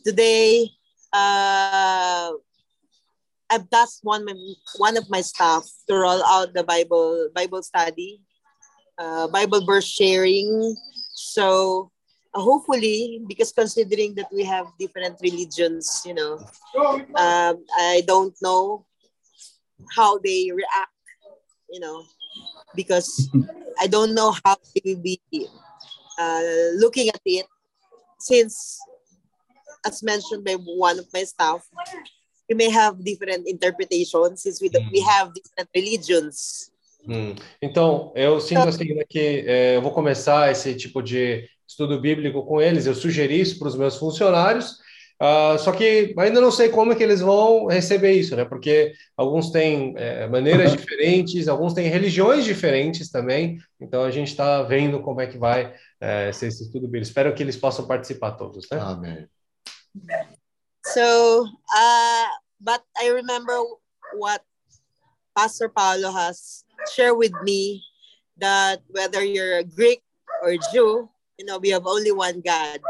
Today, 0.04 0.68
uh, 1.12 2.32
I've 3.50 3.68
tasked 3.70 4.00
one 4.02 4.26
one 4.76 4.96
of 4.96 5.08
my 5.08 5.20
staff 5.20 5.64
to 5.88 5.96
roll 5.96 6.22
out 6.24 6.52
the 6.52 6.64
Bible 6.64 7.28
Bible 7.34 7.62
study, 7.62 8.20
uh, 8.98 9.28
Bible 9.28 9.64
verse 9.64 9.88
sharing. 9.88 10.76
So 11.14 11.90
uh, 12.34 12.40
hopefully, 12.40 13.24
because 13.26 13.52
considering 13.52 14.14
that 14.16 14.28
we 14.32 14.44
have 14.44 14.66
different 14.78 15.16
religions, 15.22 16.02
you 16.04 16.14
know, 16.14 16.44
um, 17.16 17.64
I 17.80 18.02
don't 18.06 18.36
know 18.42 18.84
how 19.96 20.18
they 20.18 20.50
react, 20.52 20.92
you 21.70 21.80
know, 21.80 22.04
because 22.74 23.28
I 23.80 23.86
don't 23.86 24.14
know 24.14 24.34
how 24.44 24.56
they 24.74 24.82
will 24.84 25.02
be 25.02 25.20
uh, 26.18 26.42
looking 26.76 27.08
at 27.08 27.20
it 27.24 27.46
since, 28.18 28.78
as 29.86 30.02
mentioned 30.02 30.44
by 30.44 30.54
one 30.54 30.98
of 30.98 31.06
my 31.12 31.24
staff, 31.24 31.66
we 32.48 32.54
may 32.54 32.70
have 32.70 33.02
different 33.04 33.46
interpretations 33.46 34.42
since 34.42 34.60
we, 34.60 34.70
we 34.92 35.00
have 35.00 35.32
different 35.34 35.68
religions. 35.74 36.70
Hum. 37.06 37.34
Então, 37.62 38.12
eu 38.14 38.40
sinto 38.40 38.68
assim 38.68 38.94
né, 38.94 39.04
que 39.08 39.44
é, 39.46 39.76
eu 39.76 39.82
vou 39.82 39.92
começar 39.92 40.50
esse 40.50 40.74
tipo 40.74 41.00
de 41.00 41.48
estudo 41.66 42.00
bíblico 42.00 42.44
com 42.44 42.60
eles. 42.60 42.86
Eu 42.86 42.94
sugeri 42.94 43.40
isso 43.40 43.58
para 43.58 43.68
os 43.68 43.76
meus 43.76 43.96
funcionários 43.96 44.78
Ah, 45.20 45.56
só 45.58 45.72
que 45.72 46.14
ainda 46.16 46.40
não 46.40 46.52
sei 46.52 46.68
como 46.68 46.92
é 46.92 46.94
que 46.94 47.02
eles 47.02 47.20
vão 47.20 47.66
receber 47.66 48.12
isso, 48.12 48.36
né? 48.36 48.44
Porque 48.44 48.92
alguns 49.16 49.50
têm 49.50 49.94
eh, 49.96 50.28
maneiras 50.28 50.70
diferentes, 50.76 51.48
alguns 51.48 51.74
têm 51.74 51.88
religiões 51.88 52.44
diferentes 52.44 53.10
também. 53.10 53.58
Então 53.80 54.04
a 54.04 54.10
gente 54.12 54.28
está 54.28 54.62
vendo 54.62 55.02
como 55.02 55.20
é 55.20 55.26
que 55.26 55.36
vai 55.36 55.74
eh, 56.00 56.32
ser 56.32 56.46
esse 56.46 56.62
estudo 56.62 56.86
bíblico. 56.86 57.06
Espero 57.06 57.34
que 57.34 57.42
eles 57.42 57.56
possam 57.56 57.86
participar 57.86 58.32
todos, 58.32 58.68
né? 58.70 58.78
아멘. 58.78 59.28
So, 60.86 61.44
uh, 61.44 62.26
but 62.60 62.82
I 62.96 63.08
remember 63.08 63.58
what 64.14 64.42
Pastor 65.34 65.68
Paulo 65.68 66.12
has 66.12 66.64
shared 66.94 67.18
with 67.18 67.32
me 67.42 67.82
that 68.38 68.82
whether 68.88 69.24
you're 69.24 69.58
a 69.58 69.64
Greek 69.64 70.00
or 70.42 70.54
Jew, 70.72 71.10
you 71.36 71.44
know, 71.44 71.58
we 71.58 71.70
have 71.70 71.86
only 71.86 72.12
one 72.12 72.40
God. 72.40 72.80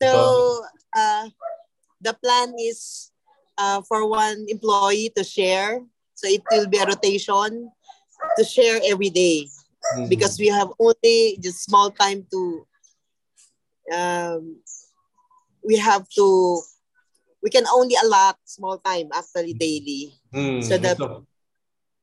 So, 0.00 0.62
uh, 0.96 1.28
the 2.00 2.14
plan 2.14 2.54
is 2.58 3.12
uh, 3.58 3.82
for 3.82 4.08
one 4.08 4.46
employee 4.48 5.02
to 5.10 5.16
share. 5.16 5.74
So 6.08 6.20
it 6.22 6.36
will 6.44 6.60
be 6.60 6.72
a 6.72 6.80
rotation 6.80 7.70
to 8.36 8.44
share 8.44 8.80
every 8.84 9.10
day. 9.10 9.46
Because 10.08 10.38
we 10.38 10.48
have 10.48 10.68
only 10.78 11.38
just 11.42 11.64
small 11.64 11.90
time 11.90 12.26
to 12.32 12.66
um, 13.92 14.60
we 15.64 15.76
have 15.76 16.08
to 16.10 16.60
we 17.42 17.50
can 17.50 17.64
only 17.72 17.94
allot 18.02 18.36
small 18.44 18.78
time 18.78 19.08
actually 19.14 19.54
daily. 19.54 20.14
Hum, 20.32 20.62
so 20.62 20.78
the 20.78 20.96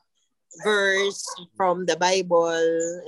verse 0.63 1.25
from 1.55 1.85
the 1.85 1.95
bible 1.97 2.49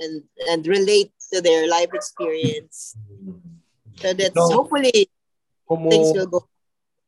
and 0.00 0.22
and 0.50 0.66
relate 0.66 1.12
to 1.32 1.42
their 1.42 1.68
life 1.68 1.94
experience 1.94 2.96
so 3.96 4.14
that's 4.14 4.30
Então, 4.30 4.46
hopefully 4.52 5.08
como 5.66 5.88
things 5.88 6.12
will 6.12 6.28
go 6.28 6.48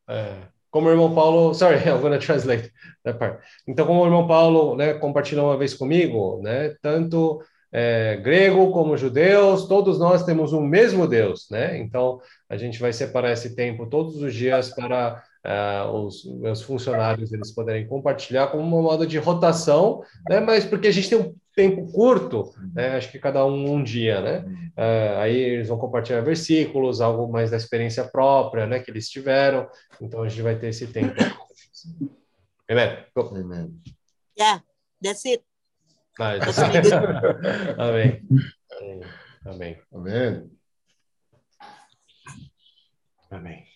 É, 0.09 0.49
como 0.71 0.89
o 0.89 0.91
irmão 0.91 1.15
Paulo, 1.15 1.55
sorry, 1.55 1.77
I'm 1.89 2.01
gonna 2.01 2.19
translate 2.19 2.73
that 3.05 3.19
part. 3.19 3.43
Então, 3.67 3.87
como 3.87 4.03
o 4.03 4.07
irmão 4.07 4.27
Paulo, 4.27 4.75
né, 4.75 4.95
compartilhou 4.95 5.47
uma 5.47 5.57
vez 5.57 5.75
comigo, 5.75 6.41
né, 6.43 6.75
tanto 6.81 7.43
é, 7.71 8.17
grego 8.17 8.71
como 8.71 8.97
judeus, 8.97 9.67
todos 9.67 9.99
nós 9.99 10.25
temos 10.25 10.53
o 10.53 10.61
mesmo 10.61 11.07
Deus, 11.07 11.49
né? 11.51 11.79
Então, 11.79 12.21
a 12.49 12.57
gente 12.57 12.81
vai 12.81 12.93
separar 12.93 13.33
esse 13.33 13.55
tempo 13.55 13.87
todos 13.87 14.23
os 14.23 14.35
dias 14.35 14.71
para 14.71 15.23
ah, 15.45 15.91
os 15.93 16.25
meus 16.25 16.63
funcionários 16.63 17.31
eles 17.33 17.53
poderem 17.53 17.87
compartilhar 17.87 18.49
como 18.49 18.63
uma 18.63 18.83
modo 18.83 19.07
de 19.07 19.19
rotação, 19.19 20.03
né? 20.29 20.41
Mas 20.41 20.65
porque 20.65 20.89
a 20.89 20.91
gente 20.91 21.11
tem 21.11 21.19
um 21.19 21.35
tempo 21.59 21.91
curto, 21.91 22.55
uhum. 22.57 22.73
né? 22.73 22.97
acho 22.97 23.11
que 23.11 23.19
cada 23.19 23.45
um 23.45 23.73
um 23.75 23.83
dia, 23.83 24.21
né? 24.21 24.45
Uh, 24.79 25.19
aí 25.19 25.35
eles 25.35 25.67
vão 25.67 25.77
compartilhar 25.77 26.21
versículos, 26.21 27.01
algo 27.01 27.27
mais 27.27 27.51
da 27.51 27.57
experiência 27.57 28.05
própria, 28.05 28.65
né? 28.65 28.79
Que 28.79 28.93
eles 28.93 29.11
tiveram. 29.11 29.69
Então 30.01 30.23
a 30.23 30.29
gente 30.29 30.41
vai 30.41 30.57
ter 30.57 30.69
esse 30.69 30.87
tempo. 30.87 31.17
Amém. 32.71 33.05
Amém. 33.17 33.81
Yeah, 34.39 34.63
that's 35.03 35.25
it. 35.25 35.43
Ah. 36.21 36.35
Amém. 37.77 38.23
Amém. 38.79 39.01
Amém. 39.45 39.79
Amém. 39.93 40.51
Amém. 43.33 43.67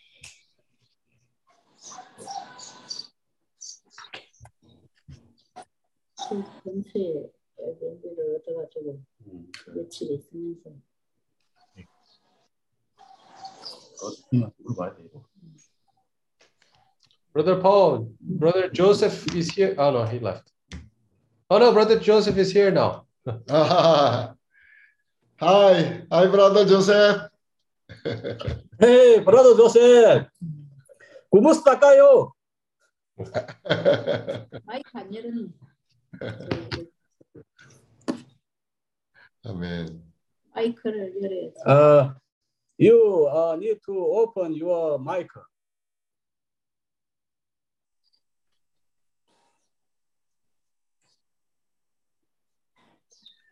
Brother 17.33 17.61
Paul, 17.61 18.13
brother 18.21 18.69
Joseph 18.69 19.35
is 19.35 19.55
here. 19.55 19.75
Oh 19.79 19.93
no, 19.93 20.05
he 20.05 20.19
left. 20.19 20.51
Oh 21.49 21.59
no, 21.59 21.73
brother 21.73 21.99
Joseph 22.01 22.37
is 22.37 22.53
here 22.53 22.71
now. 22.71 23.07
hi, 23.49 24.35
hi, 25.39 26.27
brother 26.27 26.67
Joseph. 26.67 27.31
hey, 28.81 29.21
brother 29.21 29.55
Joseph. 29.57 30.27
Kumusta 31.33 31.79
kayo? 31.79 32.33
Hi, 34.67 34.83
Amen. 39.45 40.03
I 40.55 40.71
could 40.71 40.95
read 40.95 41.33
it. 41.33 41.55
Uh, 41.67 42.11
you 42.79 43.29
uh, 43.33 43.57
need 43.57 43.79
to 43.87 43.99
open 43.99 44.55
your 44.55 44.99
mic. 44.99 45.29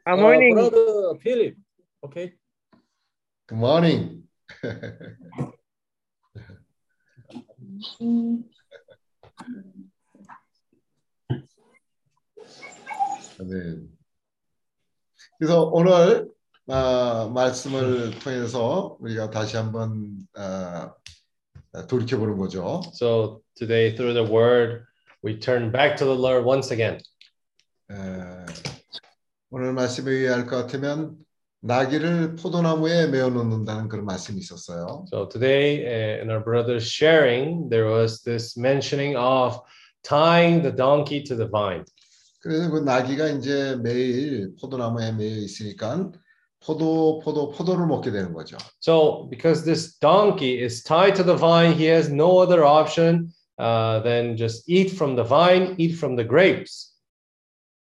Good 0.06 0.12
uh, 0.12 0.16
morning. 0.16 0.56
Uh, 0.58 0.70
brother 0.70 1.18
Philip, 1.22 1.56
okay. 2.04 2.34
Good 3.48 3.58
morning. 3.58 4.22
Amen. 13.40 13.99
그래서 15.40 15.64
오늘 15.72 16.28
아, 16.68 17.30
말씀을 17.32 18.18
통해서 18.18 18.98
우리가 19.00 19.30
다시 19.30 19.56
한번 19.56 20.18
아, 20.34 20.92
돌이켜 21.88 22.18
보는 22.18 22.36
거죠. 22.36 22.82
So 22.92 23.40
today, 23.54 23.96
through 23.96 24.12
the 24.12 24.30
word, 24.30 24.84
we 25.24 25.38
turn 25.38 25.72
back 25.72 25.96
to 25.96 26.04
the 26.04 26.14
Lord 26.14 26.44
once 26.46 26.70
again. 26.70 27.00
에, 27.90 28.44
오늘 29.48 29.72
말씀에 29.72 30.12
의할 30.12 30.46
것 30.46 30.56
같으면 30.56 31.16
나귀를 31.60 32.36
포도나무에 32.36 33.06
메어 33.06 33.30
놓는다는 33.30 33.88
그런 33.88 34.04
말씀이 34.04 34.38
있었어요. 34.40 35.06
So 35.10 35.26
today, 35.26 35.86
uh, 35.86 36.22
in 36.22 36.28
our 36.28 36.44
brothers 36.44 36.86
sharing, 36.86 37.70
there 37.70 37.86
was 37.86 38.22
this 38.24 38.58
mentioning 38.60 39.16
of 39.16 39.58
tying 40.02 40.60
the 40.60 40.70
donkey 40.70 41.22
to 41.24 41.34
the 41.34 41.48
vine. 41.48 41.84
그래서 42.40 42.70
그 42.70 42.78
나귀가 42.78 43.28
이제 43.28 43.76
매일 43.82 44.54
포도나무에 44.60 45.12
매여 45.12 45.36
있으니까 45.36 46.10
포도 46.64 47.20
포도 47.20 47.50
포도를 47.50 47.86
먹게 47.86 48.10
되는 48.10 48.32
거죠. 48.32 48.56
So 48.80 49.28
because 49.30 49.64
this 49.64 49.98
donkey 49.98 50.62
is 50.62 50.82
tied 50.82 51.14
to 51.16 51.24
the 51.24 51.36
vine, 51.36 51.72
he 51.72 51.86
has 51.86 52.10
no 52.10 52.38
other 52.38 52.64
option 52.64 53.32
uh, 53.58 54.02
than 54.02 54.36
just 54.36 54.68
eat 54.68 54.92
from 54.92 55.16
the 55.16 55.24
vine, 55.24 55.74
eat 55.78 55.96
from 55.96 56.16
the 56.16 56.26
grapes. 56.26 56.90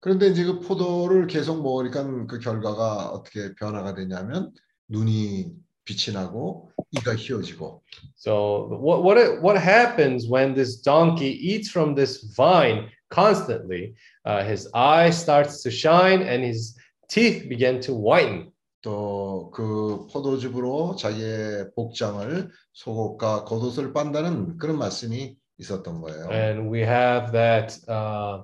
그런데 0.01 0.27
이제 0.29 0.45
그 0.45 0.59
포도를 0.59 1.27
계속 1.27 1.61
먹으니까 1.61 2.25
그 2.27 2.39
결과가 2.39 3.09
어떻게 3.09 3.53
변화가 3.55 3.95
되냐면 3.95 4.51
눈이 4.87 5.51
빛이 5.83 6.15
나고 6.15 6.71
이가 6.91 7.15
휘어지고 7.15 7.81
So 8.15 8.69
what 8.81 9.03
what 9.03 9.41
what 9.41 9.57
happens 9.57 10.29
when 10.29 10.53
this 10.53 10.81
donkey 10.81 11.33
eats 11.33 11.69
from 11.69 11.95
this 11.95 12.33
vine 12.35 12.87
constantly? 13.10 13.94
Uh, 14.24 14.44
his 14.44 14.68
eye 14.74 15.10
starts 15.10 15.62
to 15.62 15.70
shine 15.70 16.22
and 16.22 16.42
his 16.44 16.76
teeth 17.08 17.48
begin 17.48 17.80
to 17.80 17.94
whiten. 17.94 18.50
또 18.84 19.50
그 19.50 20.06
포도즙으로 20.12 20.94
자기의 20.96 21.70
복장을 21.74 22.50
속옷과 22.74 23.44
겉옷을 23.44 23.94
빤다는 23.94 24.58
그런 24.58 24.76
말씀이 24.76 25.36
있었던 25.58 26.02
거예요. 26.02 26.28
And 26.30 26.68
we 26.68 26.82
have 26.82 27.32
that 27.32 27.78
uh, 27.88 28.42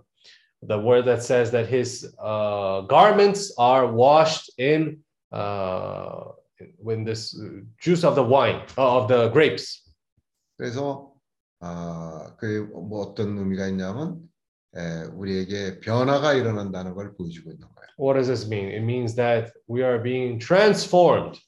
the 0.67 0.79
word 0.79 1.05
that 1.05 1.23
says 1.23 1.51
that 1.51 1.69
his 1.69 2.09
uh, 2.19 2.83
garments 2.89 3.53
are 3.59 3.93
washed 3.93 4.51
in 4.57 5.05
uh, 5.31 6.33
when 6.79 7.05
this 7.05 7.37
juice 7.79 8.03
of 8.03 8.15
the 8.15 8.25
wine 8.25 8.63
uh, 8.79 8.97
of 8.97 9.09
the 9.09 9.29
grapes. 9.31 9.85
그래서 10.57 11.13
아, 11.61 12.35
그게 12.39 12.61
뭐 12.61 13.03
어떤 13.03 13.37
의미가 13.37 13.69
있냐면 13.69 14.17
에, 14.17 14.34
우리에게 15.14 15.80
변화가 15.80 16.34
일어난다는 16.34 16.94
걸 16.94 17.14
보여주고 17.16 17.52
있는 17.52 17.68
거예요. 17.68 17.88
What 17.98 18.18
does 18.20 18.28
this 18.28 18.46
mean? 18.46 18.68
It 18.68 18.84
means 18.84 19.16
that 19.16 19.54
we 19.70 19.82
are 19.84 20.02
being 20.02 20.40
transformed. 20.40 21.40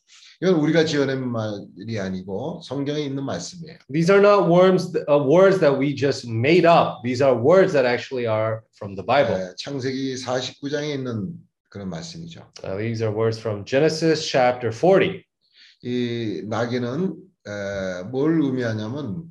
이건 0.41 0.55
우리가 0.55 0.85
지어낸 0.85 1.27
말이 1.27 1.99
아니고 1.99 2.61
성경에 2.63 3.01
있는 3.01 3.23
말씀이에요. 3.23 3.79
These 3.91 4.13
are 4.13 4.21
not 4.21 4.47
words, 4.47 4.95
uh, 5.09 5.17
words 5.17 5.59
that 5.59 5.77
we 5.77 5.95
just 5.95 6.29
made 6.29 6.65
up. 6.65 7.01
These 7.03 7.23
are 7.23 7.35
words 7.35 7.73
that 7.73 7.85
actually 7.85 8.27
are 8.27 8.61
from 8.77 8.95
the 8.95 9.03
Bible. 9.03 9.35
에, 9.35 9.55
창세기 9.57 10.15
49장에 10.15 10.93
있는 10.93 11.33
그런 11.69 11.89
말씀이죠. 11.89 12.47
Uh, 12.63 12.77
these 12.77 13.03
are 13.03 13.11
words 13.11 13.39
from 13.39 13.65
Genesis 13.65 14.23
chapter 14.23 14.71
40. 14.71 15.25
이 15.81 16.43
나귀는 16.47 17.15
에, 17.47 18.03
뭘 18.11 18.39
의미하냐면 18.41 19.25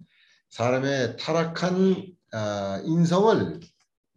사람의 0.51 1.17
타락한 1.19 2.17
아, 2.33 2.83
인성을 2.85 3.61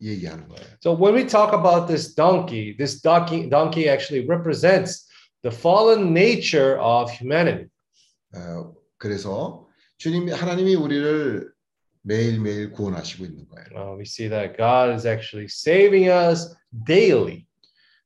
얘기하는 0.03 0.49
거예요. 0.49 0.67
So 0.81 0.93
when 0.93 1.15
we 1.15 1.27
talk 1.27 1.53
about 1.53 1.87
this 1.89 2.15
donkey, 2.15 2.77
this 2.77 3.01
donkey, 3.01 3.49
donkey 3.49 3.89
actually 3.89 4.27
represents 4.27 5.07
the 5.43 5.51
fallen 5.51 6.13
nature 6.13 6.79
of 6.81 7.11
humanity. 7.11 7.69
어, 8.35 8.75
그래서 8.99 9.67
주님이 9.99 10.33
하나님이 10.33 10.75
우리를 10.75 11.53
매일매일 12.03 12.73
구원하시고 12.73 13.25
있는 13.25 13.47
거예요. 13.49 13.67
Uh, 13.75 13.97
we 13.97 14.05
see 14.05 14.29
that 14.29 14.57
God 14.57 14.93
is 14.95 15.07
actually 15.07 15.47
saving 15.49 16.09
us 16.09 16.55
daily. 16.87 17.47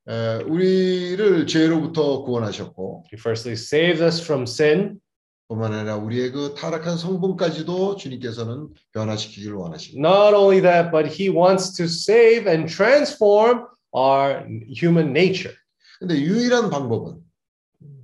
에, 0.09 0.43
우리를 0.45 1.47
죄로부터 1.47 2.23
구원하셨고 2.23 3.05
He 3.13 3.19
firstly 3.19 3.57
saves 3.57 4.01
us 4.01 4.23
from 4.23 4.45
sin, 4.45 5.01
뿐만 5.48 5.74
아니라 5.74 5.98
우리의 5.98 6.32
그 6.32 6.54
타락한 6.56 6.98
성분까지도 6.98 7.98
주님께서는 7.98 8.70
변화시키기를 8.94 9.56
원하십니다. 9.56 10.08
not 10.08 10.36
only 10.36 10.62
that, 10.62 10.92
but 10.92 11.08
He 11.08 11.30
wants 11.30 11.76
to 11.76 11.86
save 11.86 12.48
and 12.50 12.74
transform 12.74 13.66
our 13.96 14.46
human 14.70 15.10
nature. 15.10 15.56
근데 16.00 16.16
유일한 16.20 16.70
방법은 16.70 17.22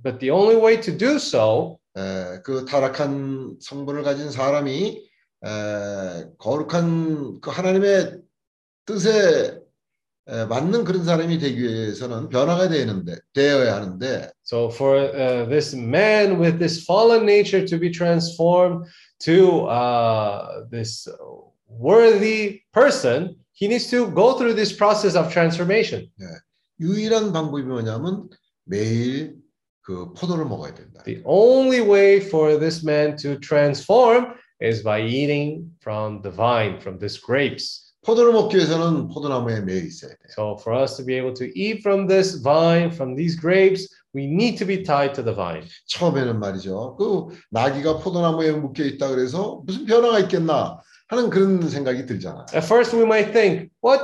But 0.02 0.18
the 0.18 0.30
only 0.30 0.56
way 0.56 0.80
to 0.80 0.96
do 0.96 1.16
so 1.16 1.78
에, 1.96 2.40
그 2.44 2.64
타락한 2.64 3.56
성분을 3.60 4.02
가진 4.02 4.30
사람이 4.30 5.08
에, 5.44 6.24
거룩한 6.38 7.40
그 7.40 7.50
하나님의 7.50 8.18
뜻에 8.86 9.58
에, 10.28 10.44
맞는 10.44 10.84
그런 10.84 11.04
사람이 11.04 11.38
되기 11.38 11.62
위해서는 11.62 12.28
변화가 12.28 12.68
되는데 12.68 13.16
되어야 13.34 13.74
하는데 13.74 14.30
So 14.49 14.69
for 14.69 14.97
uh, 14.97 15.45
this 15.45 15.73
man 15.73 16.39
with 16.39 16.59
this 16.59 16.83
fallen 16.83 17.25
nature 17.25 17.65
to 17.65 17.77
be 17.77 17.89
transformed 17.89 18.87
to 19.21 19.65
uh, 19.65 20.65
this 20.69 21.07
worthy 21.67 22.61
person, 22.73 23.35
he 23.53 23.67
needs 23.67 23.89
to 23.89 24.11
go 24.11 24.37
through 24.37 24.53
this 24.53 24.73
process 24.73 25.15
of 25.15 25.31
transformation. 25.31 26.09
유일한 26.79 27.31
방법이 27.31 27.63
뭐냐면 27.63 28.29
매일 28.65 29.37
그 29.81 30.13
포도를 30.13 30.45
먹어야 30.45 30.73
된다. 30.73 31.03
The 31.03 31.21
only 31.25 31.81
way 31.81 32.19
for 32.19 32.57
this 32.59 32.83
man 32.83 33.15
to 33.17 33.39
transform 33.39 34.33
is 34.59 34.83
by 34.83 35.01
eating 35.01 35.69
from 35.79 36.21
the 36.21 36.31
vine, 36.31 36.79
from 36.79 36.97
these 36.99 37.17
grapes. 37.17 37.93
포도를 38.05 38.33
먹기 38.33 38.57
위해서는 38.57 39.07
포도나무에 39.07 39.61
매여 39.61 39.79
있어야 39.79 40.11
돼. 40.11 40.17
So 40.29 40.57
for 40.57 40.73
us 40.75 40.97
to 40.97 41.03
be 41.03 41.15
able 41.15 41.33
to 41.33 41.45
eat 41.57 41.81
from 41.81 42.07
this 42.07 42.35
vine, 42.41 42.91
from 42.91 43.15
these 43.15 43.35
grapes, 43.35 43.87
we 44.13 44.25
need 44.25 44.57
to 44.57 44.65
be 44.65 44.83
tied 44.83 45.13
to 45.13 45.23
the 45.23 45.35
vine. 45.35 45.67
처음에는 45.87 46.39
말이죠. 46.39 46.95
그 46.97 47.27
나귀가 47.51 47.99
포도나무에 47.99 48.51
묶여 48.51 48.83
있다 48.83 49.09
그래서 49.09 49.61
무슨 49.65 49.85
변화가 49.85 50.19
있겠나 50.21 50.79
하는 51.07 51.29
그런 51.29 51.67
생각이 51.69 52.05
들잖아. 52.05 52.45
At 52.53 52.65
first, 52.65 52.95
we 52.95 53.03
might 53.03 53.31
think, 53.31 53.69
what 53.83 54.01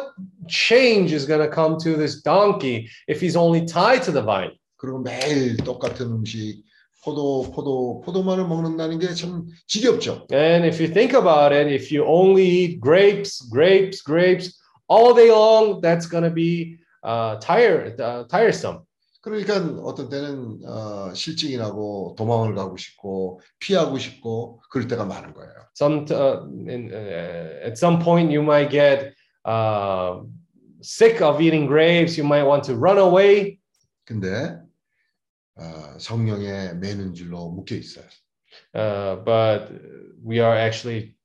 change 0.48 1.14
is 1.14 1.26
going 1.26 1.42
to 1.42 1.50
come 1.50 1.78
to 1.80 1.98
this 1.98 2.22
donkey 2.22 2.88
if 3.08 3.20
he's 3.22 3.36
only 3.36 3.66
tied 3.66 4.04
to 4.04 4.12
the 4.12 4.22
vine? 4.24 4.52
그리고 4.78 5.00
매일 5.00 5.58
똑같은 5.58 6.08
음식 6.08 6.64
포도 7.04 7.50
포도 7.52 8.02
포도만을 8.02 8.48
먹는다는 8.48 9.00
게 9.00 9.14
참 9.16 9.48
지겹죠. 9.66 10.28
And 10.32 10.68
if 10.68 10.80
you 10.80 10.92
think 10.94 11.16
about 11.16 11.52
it, 11.52 11.68
if 11.74 11.92
you 11.92 12.06
only 12.06 12.46
eat 12.46 12.80
grapes, 12.80 13.42
grapes, 13.50 14.04
grapes 14.04 14.60
all 14.88 15.16
day 15.16 15.32
long, 15.32 15.82
that's 15.82 16.06
going 16.06 16.24
to 16.24 16.30
be 16.30 16.78
uh, 17.04 17.38
tire, 17.40 17.96
uh, 18.00 18.26
tiresome. 18.30 18.85
그러니까 19.27 19.57
어떤 19.83 20.09
때는 20.09 20.61
어, 20.65 21.13
실증이 21.13 21.57
나고 21.57 22.15
도망을 22.17 22.55
가고 22.55 22.77
싶고 22.77 23.41
피하고 23.59 23.99
싶고 23.99 24.63
그럴 24.71 24.87
때가 24.87 25.05
많은 25.05 25.33
거예요. 25.35 25.53
Some 25.75 26.07
uh, 26.13 26.47
in, 26.71 26.93
uh, 26.93 27.67
at 27.67 27.77
some 27.77 27.99
point, 27.99 28.31
you 28.31 28.41
might 28.41 28.71
get 28.71 29.17
uh, 29.45 30.23
sick 30.81 31.21
of 31.21 31.41
eating 31.41 31.67
grapes. 31.67 32.17
You 32.17 32.25
might 32.25 32.45
want 32.47 32.63
to 32.67 32.77
run 32.77 32.99
away. 32.99 33.59
근데 34.05 34.61
어, 35.57 35.99
성령에 35.99 36.75
매는 36.75 37.15
줄로 37.15 37.51
묶여 37.51 37.75
있어요. 37.75 38.07
Uh, 38.73 39.17
but 39.25 39.73
we 40.23 40.39
are 40.39 40.57
actually 40.57 41.17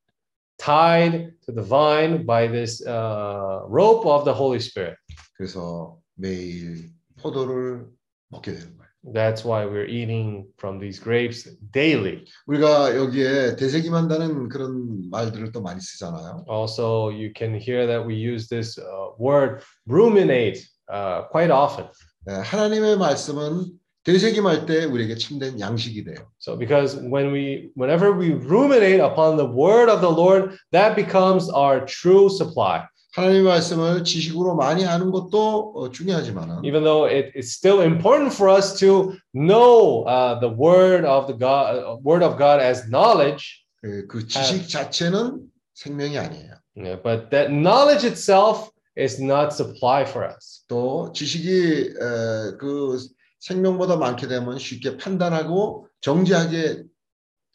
tied 0.58 1.36
to 1.46 1.52
the 1.52 1.62
vine 1.62 2.26
by 2.26 2.48
this 2.48 2.84
uh, 2.84 3.62
rope 3.68 4.08
of 4.08 4.26
the 4.26 4.34
Holy 4.34 4.60
Spirit. 4.60 4.98
그래서 5.38 6.00
매일 6.16 6.90
포도를 7.21 7.87
먹게 8.29 8.53
되는 8.53 8.77
거예요. 8.77 8.87
That's 9.15 9.45
why 9.45 9.65
we're 9.65 9.87
eating 9.87 10.47
from 10.59 10.81
these 10.81 10.99
grapes 10.99 11.49
daily. 11.73 12.25
우리가 12.47 12.97
여기에 12.97 13.57
되새김한다는 13.57 14.49
그런 14.49 15.09
말들을 15.11 15.53
또 15.53 15.63
많이 15.63 15.81
쓰잖아요. 15.81 16.45
Also, 16.49 17.11
you 17.11 17.31
can 17.37 17.55
hear 17.55 17.87
that 17.87 18.05
we 18.05 18.17
use 18.17 18.49
this 18.49 18.79
uh, 18.79 19.15
word 19.19 19.63
ruminate 19.87 20.67
uh, 20.93 21.29
quite 21.31 21.53
often. 21.53 21.87
네, 22.27 22.35
하나님의 22.35 22.99
말씀은 22.99 23.79
되새김할 24.03 24.67
때 24.67 24.85
우리에게 24.85 25.17
참된 25.17 25.59
양식이 25.61 26.05
돼요. 26.05 26.27
So, 26.39 26.57
because 26.57 26.97
when 26.97 27.33
we, 27.33 27.71
whenever 27.77 28.13
we 28.13 28.35
ruminate 28.35 29.01
upon 29.01 29.37
the 29.37 29.47
word 29.47 29.89
of 29.89 30.01
the 30.01 30.11
Lord, 30.11 30.59
that 30.73 30.97
becomes 30.97 31.49
our 31.51 31.85
true 31.87 32.29
supply. 32.29 32.87
하나님의 33.12 33.44
말씀을 33.44 34.04
지식으로 34.04 34.56
많이 34.56 34.86
아는 34.86 35.12
것도 35.12 35.74
어, 35.76 35.92
중요하지만은 35.92 36.64
Even 36.64 36.84
though 36.84 37.06
it, 37.06 37.32
it's 37.36 37.52
still 37.52 37.82
important 37.82 38.34
for 38.34 38.50
us 38.50 38.74
to 38.80 39.14
know 39.34 40.06
uh, 40.08 40.40
the 40.40 40.50
word 40.50 41.06
of 41.06 41.28
the 41.28 41.38
God, 41.38 41.84
uh, 41.84 41.98
word 42.04 42.24
of 42.24 42.38
God 42.38 42.62
as 42.62 42.88
knowledge, 42.90 43.66
그, 43.82 44.08
그 44.08 44.28
지식 44.28 44.70
자체는 44.70 45.42
생명이 45.74 46.18
아니에요. 46.18 46.54
yeah, 46.76 46.96
but 46.96 47.30
that 47.32 47.52
knowledge 47.52 48.06
itself 48.06 48.70
is 48.96 49.22
not 49.22 49.52
supply 49.52 50.04
for 50.04 50.26
us. 50.26 50.64
또 50.70 51.12
지식이 51.14 51.96
에, 52.00 52.58
그 52.60 52.98
생명보다 53.40 53.98
많게 53.98 54.28
되면 54.28 54.58
쉽게 54.58 54.98
판단하고 54.98 55.88
정지하게 56.02 56.84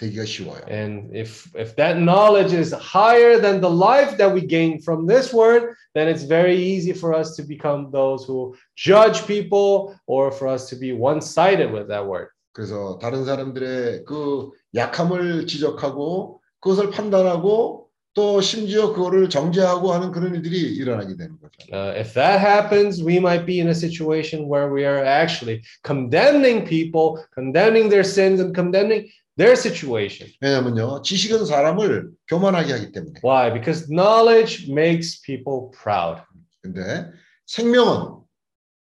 되기가 0.02 0.26
쉬워요. 0.26 0.62
And 0.68 1.16
if 1.16 1.48
if 1.56 1.76
that 1.76 2.00
knowledge 2.00 2.54
is 2.54 2.74
higher 2.74 3.40
than 3.40 3.62
the 3.62 3.70
life 3.70 4.18
that 4.18 4.34
we 4.34 4.42
gain 4.42 4.82
from 4.82 5.06
this 5.06 5.32
word, 5.34 5.76
then 5.94 6.08
it's 6.08 6.24
very 6.24 6.58
easy 6.58 6.94
for 6.94 7.14
us 7.14 7.36
to 7.38 7.44
become 7.44 7.92
those 7.92 8.26
who 8.26 8.56
judge 8.76 9.28
people 9.28 9.94
or 10.08 10.32
for 10.32 10.48
us 10.48 10.68
to 10.70 10.76
be 10.76 10.92
one-sided 10.92 11.72
with 11.72 11.88
that 11.90 12.06
word. 12.06 12.30
그래서 12.54 12.98
다른 13.00 13.24
사람들의 13.26 14.04
그 14.06 14.50
약함을 14.76 15.48
지적하고 15.48 16.42
그것을 16.60 16.90
판단하고 16.90 17.88
또 18.14 18.42
심지어 18.42 18.92
그거를 18.92 19.30
정죄하고 19.30 19.94
하는 19.94 20.12
그런 20.12 20.36
일들이 20.36 20.60
일어나게 20.76 21.16
되는 21.16 21.40
거죠. 21.40 21.52
Uh, 21.72 21.96
if 21.96 22.14
that 22.14 22.42
happens, 22.42 23.02
we 23.02 23.18
might 23.18 23.46
be 23.46 23.62
in 23.62 23.70
a 23.70 23.74
situation 23.74 24.50
where 24.50 24.68
we 24.68 24.84
are 24.84 25.06
actually 25.06 25.62
condemning 25.84 26.66
people, 26.66 27.24
condemning 27.34 27.88
their 27.90 28.04
sins, 28.04 28.42
and 28.42 28.54
condemning 28.54 29.08
their 29.37 29.57
situation. 29.57 30.33
왜냐면요, 30.41 31.03
지식은 31.03 31.47
사람을 31.47 32.11
교만하게 32.29 32.73
하기 32.73 32.93
때문에. 32.93 33.21
Why? 33.23 33.53
Because 33.53 33.87
knowledge 33.89 34.71
makes 34.71 35.21
people 35.21 35.71
proud. 35.73 36.23
근데 36.63 37.11
생명은 37.47 38.21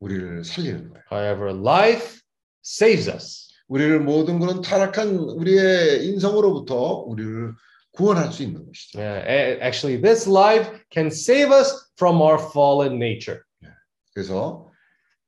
우리를 0.00 0.44
살리는 0.44 0.88
거예요. 0.90 1.02
However, 1.10 1.52
life 1.52 2.20
saves 2.64 3.10
us. 3.10 3.48
우리를 3.68 4.00
모든 4.00 4.38
그런 4.38 4.60
타락한 4.60 5.16
우리의 5.16 6.06
인성으로부터 6.06 7.04
우리를 7.06 7.52
구원할 7.92 8.32
수 8.32 8.42
있는 8.42 8.64
것이죠. 8.64 9.00
Yeah, 9.00 9.58
actually, 9.60 10.00
this 10.00 10.28
life 10.28 10.70
can 10.92 11.06
save 11.06 11.50
us 11.50 11.90
from 11.96 12.20
our 12.20 12.38
fallen 12.38 12.98
nature. 12.98 13.40
그래서 14.14 14.70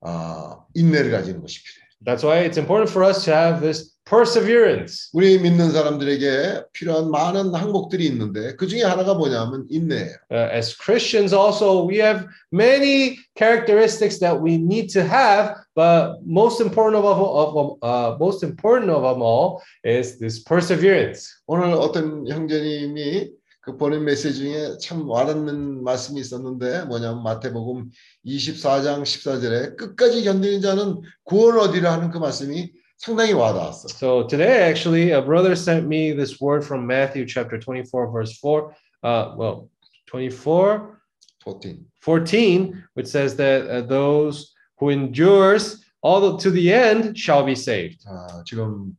아, 0.00 0.64
인내를 0.74 1.10
가지는 1.10 1.40
것이 1.40 1.60
필요해요. 1.64 1.88
That's 2.04 2.22
why 2.22 2.46
it's 2.46 2.56
important 2.56 2.90
for 2.90 3.04
us 3.04 3.24
to 3.24 3.34
have 3.34 3.60
this 3.60 3.97
perseverance. 4.09 5.10
우리 5.12 5.39
믿는 5.39 5.70
사람들에게 5.70 6.64
필요한 6.72 7.10
많은 7.10 7.55
항목들이 7.55 8.06
있는데 8.06 8.56
그 8.56 8.66
중에 8.66 8.82
하나가 8.82 9.14
뭐냐면 9.14 9.66
인내예요. 9.68 10.16
Uh, 10.30 10.48
as 10.55 10.74
Christians, 10.74 11.35
also, 11.35 11.86
we 11.86 11.98
have 11.98 12.26
many 12.51 13.18
characteristics 13.36 14.18
that 14.18 14.40
we 14.40 14.56
need 14.56 14.89
to 14.89 15.02
have, 15.02 15.55
but 15.74 16.18
most 16.24 16.60
important 16.60 17.05
of, 17.05 17.06
of, 17.06 17.78
uh, 17.82 18.16
most 18.18 18.43
important 18.43 18.90
of 18.90 19.02
them 19.02 19.20
all 19.20 19.60
is 19.85 20.18
this 20.18 20.43
perseverance. 20.43 21.28
오늘 21.47 21.72
어떤 21.74 22.26
형제님이 22.26 23.30
그 23.60 23.76
보낸 23.76 24.02
메시지 24.05 24.39
중에 24.39 24.78
참 24.80 25.06
와닿는 25.06 25.85
말씀이 25.85 26.18
있었는데 26.18 26.85
뭐냐면 26.85 27.22
마태복음 27.22 27.90
24장 28.24 29.02
14절에 29.02 29.76
끝까지 29.76 30.24
견디는 30.24 30.62
자는 30.62 31.02
구원 31.24 31.59
얻으리라 31.59 31.93
하는 31.93 32.10
그 32.10 32.16
말씀이 32.16 32.72
상당히 32.97 33.34
와닿았어. 33.34 33.89
So 33.89 34.27
today, 34.27 34.63
actually, 34.69 35.11
a 35.11 35.21
brother 35.21 35.55
sent 35.55 35.88
me 35.88 36.13
this 36.13 36.39
word 36.39 36.63
from 36.63 36.88
Matthew 36.88 37.25
chapter 37.25 37.59
24, 37.59 38.11
verse 38.11 38.38
4. 38.39 38.75
Uh, 39.03 39.34
well, 39.35 39.69
24, 40.07 41.01
14. 41.43 41.85
14, 42.01 42.84
which 42.93 43.07
says 43.07 43.35
that 43.35 43.67
uh, 43.67 43.81
those 43.81 44.53
who 44.77 44.89
endures 44.89 45.84
all 46.01 46.21
the, 46.21 46.38
to 46.38 46.49
the 46.49 46.71
end 46.71 47.17
shall 47.17 47.43
be 47.43 47.55
saved. 47.55 48.05
아, 48.07 48.43
지금 48.45 48.95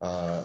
아, 0.00 0.44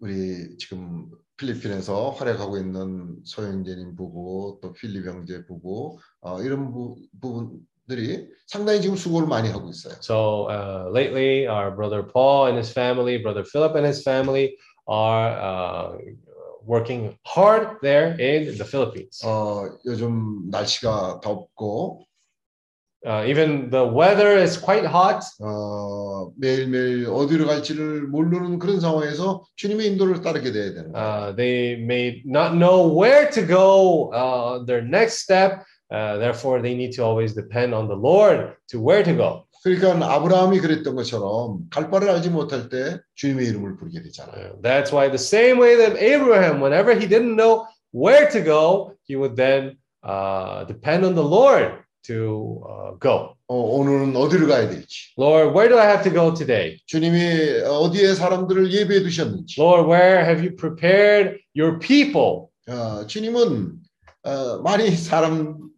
우리 0.00 0.56
지금 0.58 1.10
필리핀에서 1.36 2.10
활약하고 2.10 2.58
있는 2.58 3.18
소영재님 3.24 3.94
부부 3.96 4.58
또 4.62 4.72
필립 4.72 5.06
형제 5.06 5.44
부부 5.44 5.98
어, 6.20 6.42
이런 6.42 6.72
부, 6.72 6.96
부분 7.20 7.60
사람들이 7.87 8.27
상당히 8.47 8.81
지금 8.81 8.95
수고를 8.95 9.27
많이 9.27 9.49
하고 9.49 9.69
있어요. 9.69 9.95
So 10.01 10.47
uh, 10.49 10.89
lately, 10.91 11.47
our 11.47 11.71
brother 11.71 12.03
Paul 12.03 12.47
and 12.47 12.57
his 12.57 12.71
family, 12.71 13.17
brother 13.17 13.43
Philip 13.43 13.75
and 13.75 13.85
his 13.85 14.03
family 14.03 14.57
are 14.87 15.31
uh, 15.31 15.97
working 16.65 17.17
hard 17.25 17.77
there 17.81 18.15
in 18.19 18.57
the 18.57 18.65
Philippines. 18.65 19.21
어, 19.23 19.69
요즘 19.85 20.49
날씨가 20.49 21.21
덥고 21.21 22.05
Uh, 23.03 23.25
even 23.25 23.67
the 23.71 23.83
weather 23.83 24.37
is 24.37 24.55
quite 24.55 24.85
hot. 24.85 25.25
어, 25.41 26.31
매일매일 26.37 27.07
어디로 27.09 27.47
갈지를 27.47 28.03
모르는 28.03 28.59
그런 28.59 28.79
상황에서 28.79 29.43
주님의 29.55 29.87
인도를 29.87 30.21
따르게 30.21 30.51
돼야 30.51 30.71
되는 30.71 30.91
거예요. 30.91 31.01
Uh, 31.01 31.35
they 31.35 31.81
may 31.81 32.21
not 32.27 32.53
know 32.53 32.93
where 32.93 33.27
to 33.27 33.41
go, 33.41 34.11
uh, 34.13 34.63
their 34.67 34.85
next 34.85 35.23
step. 35.23 35.65
Uh, 35.91 36.17
therefore, 36.17 36.61
they 36.61 36.73
need 36.73 36.93
to 36.93 37.03
always 37.03 37.33
depend 37.33 37.73
on 37.73 37.87
the 37.87 37.95
Lord 37.95 38.55
to 38.69 38.79
where 38.79 39.03
to 39.03 39.13
go. 39.13 39.45
그러니까 39.63 39.93
아브라함이 40.15 40.59
그랬던 40.59 40.95
것처럼 40.95 41.69
갈 41.69 41.91
바를 41.91 42.09
알지 42.09 42.29
못할 42.29 42.69
때 42.69 42.99
주님의 43.15 43.47
이름을 43.47 43.77
부르게 43.77 44.01
되잖아요. 44.01 44.53
Uh, 44.53 44.61
That's 44.61 44.91
why 44.91 45.09
the 45.09 45.19
same 45.19 45.59
way 45.59 45.75
that 45.75 45.97
Abraham, 46.01 46.61
whenever 46.61 46.95
he 46.95 47.07
didn't 47.07 47.35
know 47.35 47.67
where 47.91 48.27
to 48.29 48.41
go, 48.41 48.93
he 49.03 49.15
would 49.15 49.35
then 49.35 49.77
uh, 50.03 50.63
depend 50.65 51.05
on 51.05 51.13
the 51.13 51.23
Lord 51.23 51.83
to 52.07 52.63
uh, 52.65 52.91
go. 52.99 53.35
어, 53.47 53.53
오늘은 53.53 54.15
어디로 54.15 54.47
가야 54.47 54.69
될지, 54.69 55.11
Lord, 55.17 55.53
where 55.53 55.67
do 55.67 55.77
I 55.77 55.85
have 55.85 56.03
to 56.03 56.11
go 56.11 56.33
today? 56.33 56.79
주님이 56.87 57.63
어디에 57.67 58.15
사람들을 58.15 58.71
예배해 58.71 59.03
두셨는지, 59.03 59.61
Lord, 59.61 59.91
where 59.91 60.23
have 60.25 60.41
you 60.41 60.55
prepared 60.55 61.37
your 61.53 61.77
people? 61.77 62.47
어, 62.67 63.05
주님은 63.05 63.73
어, 64.23 64.61
많이 64.63 64.89
사람 64.91 65.70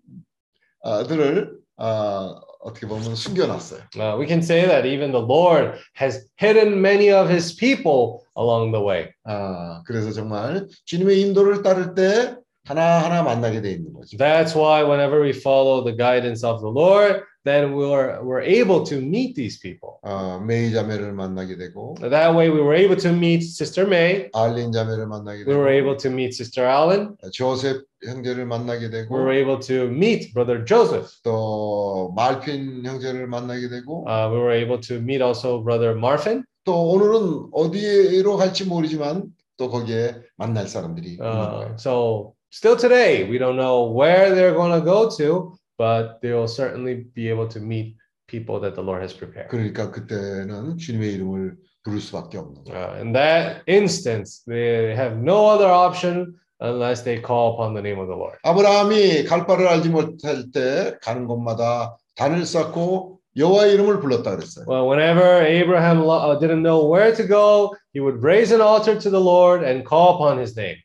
들을 1.06 1.58
어, 1.76 2.40
어떻게 2.60 2.86
보면 2.86 3.14
숨겨놨어요. 3.14 3.80
Uh, 3.96 4.16
we 4.18 4.26
can 4.26 4.40
say 4.40 4.66
that 4.66 4.86
even 4.86 5.12
the 5.12 5.22
Lord 5.22 5.78
has 5.94 6.28
hidden 6.36 6.80
many 6.80 7.10
of 7.10 7.30
his 7.30 7.54
people 7.54 8.24
along 8.36 8.72
the 8.72 8.82
way. 8.82 9.12
아, 9.24 9.82
그래서 9.86 10.12
정말 10.12 10.66
주님의 10.84 11.20
인도를 11.20 11.62
따를 11.62 11.94
때 11.94 12.36
하나하나 12.64 13.22
만나게 13.22 13.62
돼 13.62 13.70
있는 13.70 13.92
거죠. 13.92 14.16
That's 14.18 14.54
why 14.54 14.82
whenever 14.82 15.22
we 15.22 15.30
follow 15.30 15.84
the 15.84 15.96
guidance 15.96 16.44
of 16.44 16.60
the 16.60 16.70
Lord, 16.70 17.22
then 17.44 17.72
we're, 17.74 18.20
we're 18.22 18.42
able 18.42 18.84
to 18.84 18.96
meet 19.00 19.34
these 19.34 19.58
people. 19.60 19.98
어, 20.02 20.38
메이 20.44 20.72
자매를 20.72 21.12
만나게 21.12 21.56
되고 21.56 21.94
That 22.00 22.34
way 22.36 22.50
we 22.50 22.60
were 22.60 22.76
able 22.76 22.96
to 22.96 23.10
meet 23.10 23.42
Sister 23.44 23.86
May. 23.86 24.28
알린 24.34 24.72
자매를 24.72 25.06
만나게 25.06 25.44
We 25.46 25.54
were 25.54 25.70
되고 25.70 25.78
able 25.78 25.96
to 25.96 26.10
meet 26.10 26.34
Sister 26.34 26.66
Allen. 26.68 27.16
조셉 27.32 27.82
형제를 28.04 28.46
만나게 28.46 28.86
We 28.86 28.90
되고 28.90 29.14
were 29.14 29.32
able 29.34 29.58
to 29.60 29.86
meet 29.88 30.32
Brother 30.34 30.64
Joseph. 30.64 31.08
또 31.24 32.12
말핀 32.16 32.84
형제를 32.84 33.26
만나게 33.26 33.68
되고 33.68 34.04
Uh, 34.06 34.28
we 34.30 34.38
were 34.38 34.52
able 34.54 34.78
to 34.80 34.96
meet 35.00 35.22
also 35.22 35.62
Brother 35.62 35.96
Marfin. 35.96 36.44
또 36.64 36.90
오늘은 36.90 37.48
어디로 37.52 38.36
갈지 38.36 38.64
모르지만 38.66 39.24
또 39.56 39.70
거기에 39.70 40.16
만날 40.36 40.68
사람들이 40.68 41.14
있는 41.14 41.24
Uh, 41.26 41.50
거예요. 41.50 41.76
so 41.78 42.34
still 42.52 42.76
today, 42.76 43.24
we 43.28 43.38
don't 43.38 43.56
know 43.56 43.90
where 43.90 44.34
they're 44.34 44.54
going 44.54 44.70
to 44.72 44.84
go 44.84 45.08
to, 45.08 45.52
but 45.78 46.20
they 46.20 46.32
will 46.32 46.48
certainly 46.48 47.06
be 47.14 47.28
able 47.28 47.48
to 47.48 47.60
meet 47.60 47.96
people 48.26 48.60
that 48.60 48.74
the 48.74 48.82
Lord 48.82 49.00
has 49.02 49.14
prepared. 49.16 49.48
그러니까 49.48 49.90
그때는 49.90 50.76
주님의 50.76 51.12
이름을 51.14 51.56
부를 51.84 52.00
수밖에 52.00 52.38
없는 52.38 52.64
거예요. 52.64 52.76
Uh, 52.76 53.00
in 53.00 53.12
that 53.12 53.62
instance, 53.66 54.42
they 54.46 54.94
have 54.94 55.16
no 55.16 55.46
other 55.46 55.70
option 55.70 56.34
unless 56.60 57.02
they 57.04 57.22
call 57.22 57.54
upon 57.54 57.72
the 57.72 57.80
name 57.80 57.98
of 57.98 58.08
the 58.08 58.16
Lord. 58.16 58.36
아브라함이 58.42 59.24
갈 59.24 59.46
바를 59.46 59.68
알지 59.68 59.88
못할 59.90 60.50
때 60.52 60.96
가는 61.00 61.26
곳마다 61.26 61.96
단을 62.16 62.44
쌓고 62.44 63.18
여호와의 63.36 63.74
이름을 63.74 64.00
불렀다 64.00 64.34
그랬어요. 64.34 64.66
Well, 64.66 64.88
whenever 64.90 65.46
Abraham 65.46 66.02
lo- 66.02 66.18
uh, 66.18 66.38
didn't 66.40 66.62
know 66.62 66.82
where 66.84 67.14
to 67.14 67.24
go, 67.24 67.72
he 67.94 68.00
would 68.00 68.20
raise 68.22 68.52
an 68.52 68.60
altar 68.60 68.98
to 68.98 69.08
the 69.10 69.20
Lord 69.20 69.62
and 69.62 69.86
call 69.86 70.16
upon 70.18 70.38
his 70.38 70.58
name. 70.58 70.76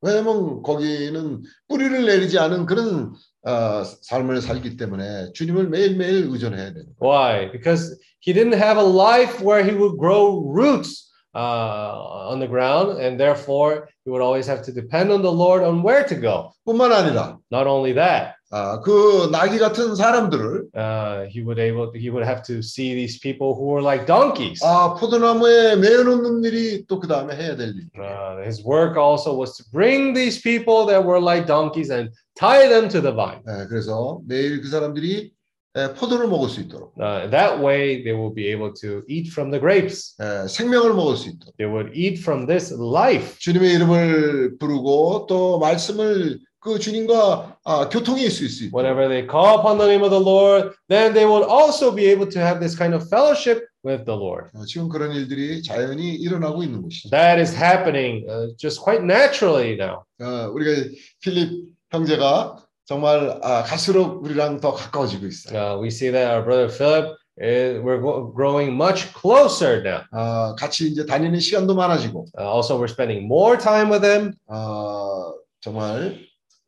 왜냐면 0.00 0.62
거기는 0.62 1.42
뿌리를 1.68 2.04
내리지 2.04 2.38
않은 2.38 2.64
그런 2.66 3.12
어, 3.46 3.84
삶을 3.84 4.40
살기 4.40 4.76
때문에 4.76 5.32
주님을 5.32 5.68
매일매일 5.68 6.26
의존해야 6.30 6.72
되는 6.72 6.86
거예요. 6.98 7.00
Why? 7.00 7.52
Because 7.52 7.98
he 8.20 8.32
didn't 8.32 8.54
have 8.54 8.78
a 8.78 8.86
life 8.86 9.40
where 9.40 9.62
he 9.62 9.76
would 9.76 9.98
grow 9.98 10.40
roots 10.50 11.10
uh, 11.34 12.30
on 12.30 12.40
the 12.40 12.46
ground, 12.46 13.00
and 13.00 13.18
therefore 13.18 13.88
he 14.04 14.10
would 14.10 14.22
always 14.22 14.46
have 14.46 14.62
to 14.62 14.72
depend 14.72 15.10
on 15.10 15.22
the 15.22 15.32
Lord 15.32 15.62
on 15.62 15.82
where 15.82 16.04
to 16.04 16.14
go. 16.14 16.52
뿐만 16.66 16.92
아니라 16.92 17.38
Not 17.50 17.66
only 17.66 17.92
that, 17.92 18.36
아, 18.51 18.79
그 18.81 19.29
나귀 19.31 19.59
같은 19.59 19.95
사람들을 19.95 20.69
uh, 20.75 21.29
he 21.29 21.41
would 21.43 21.59
able 21.61 21.91
he 21.93 22.09
would 22.09 22.25
have 22.25 22.41
to 22.41 22.63
see 22.63 22.95
these 22.95 23.19
people 23.19 23.53
who 23.53 23.69
were 23.69 23.83
like 23.83 24.07
donkeys. 24.07 24.59
아, 24.63 24.95
포도나무에 24.95 25.75
매어 25.75 26.03
놓는 26.03 26.43
일이 26.45 26.85
또 26.87 26.99
그 26.99 27.07
다음에 27.07 27.35
해야 27.35 27.55
될 27.55 27.69
일. 27.75 27.85
Uh, 27.95 28.41
his 28.43 28.63
work 28.65 28.97
also 28.97 29.35
was 29.37 29.55
to 29.55 29.63
bring 29.71 30.13
these 30.15 30.41
people 30.41 30.87
that 30.87 31.03
were 31.05 31.21
like 31.21 31.45
donkeys 31.45 31.91
and 31.91 32.09
tie 32.35 32.67
them 32.67 32.89
to 32.89 32.99
the 33.01 33.13
vine. 33.13 33.41
예, 33.47 33.67
그래서 33.67 34.19
매일 34.25 34.61
그 34.61 34.67
사람들이 34.67 35.31
예, 35.77 35.93
포도를 35.93 36.27
먹을 36.27 36.49
수 36.49 36.59
있도록 36.61 36.93
Uh, 36.97 37.29
that 37.29 37.61
way, 37.61 38.01
they 38.01 38.17
will 38.17 38.33
be 38.33 38.47
able 38.49 38.73
to 38.73 39.03
eat 39.07 39.29
from 39.29 39.51
the 39.51 39.59
grapes. 39.61 40.17
예, 40.19 40.47
생명을 40.47 40.95
먹을 40.95 41.15
수 41.15 41.29
있도록 41.29 41.55
They 41.57 41.69
would 41.71 41.93
eat 41.93 42.17
from 42.19 42.47
this 42.47 42.73
life. 42.73 43.37
주님의 43.37 43.75
이름을 43.75 44.57
부르고 44.57 45.27
또 45.29 45.59
말씀을 45.59 46.39
그 46.59 46.77
주님과 46.77 47.57
아, 47.63 47.89
교통이 47.89 48.23
있을 48.25 48.49
수 48.49 48.65
있도록 48.65 48.79
Whenever 48.83 49.07
they 49.07 49.25
call 49.25 49.59
upon 49.59 49.77
the 49.77 49.87
name 49.87 50.03
of 50.03 50.11
the 50.11 50.19
Lord, 50.19 50.75
then 50.89 51.13
they 51.13 51.25
would 51.25 51.47
also 51.47 51.91
be 51.91 52.07
able 52.11 52.27
to 52.29 52.39
have 52.39 52.59
this 52.59 52.75
kind 52.75 52.93
of 52.93 53.07
fellowship 53.07 53.63
with 53.83 54.03
the 54.05 54.17
Lord. 54.17 54.51
어, 54.53 54.65
지금 54.65 54.89
그런 54.89 55.13
일들이 55.13 55.63
자연히 55.63 56.15
일어나고 56.15 56.63
있는 56.63 56.81
것이죠. 56.81 57.09
That 57.11 57.39
is 57.39 57.55
happening 57.55 58.27
uh, 58.27 58.51
just 58.57 58.81
quite 58.81 59.03
naturally 59.03 59.79
now. 59.79 60.03
어, 60.19 60.51
우리가 60.51 60.89
필립 61.21 61.71
형제가 61.91 62.57
정말 62.85 63.39
아, 63.41 63.63
갈수록 63.63 64.23
우리랑 64.23 64.59
더 64.59 64.73
가까워지고 64.73 65.27
있어요. 65.27 65.55
Uh, 65.55 65.81
we 65.81 65.87
see 65.87 66.11
that 66.11 66.27
our 66.27 66.43
brother 66.43 66.67
Philip, 66.67 67.15
is, 67.39 67.79
we're 67.79 68.01
growing 68.35 68.75
much 68.75 69.13
closer 69.13 69.81
now. 69.81 70.03
아, 70.11 70.55
같이 70.57 70.89
이제 70.89 71.05
다니는 71.05 71.39
시간도 71.39 71.73
많아지고 71.75 72.25
Uh, 72.37 72.43
also, 72.43 72.77
we're 72.77 72.91
spending 72.91 73.25
more 73.27 73.57
time 73.57 73.89
with 73.89 74.03
him. 74.03 74.33
어, 74.47 75.31
정말 75.61 76.19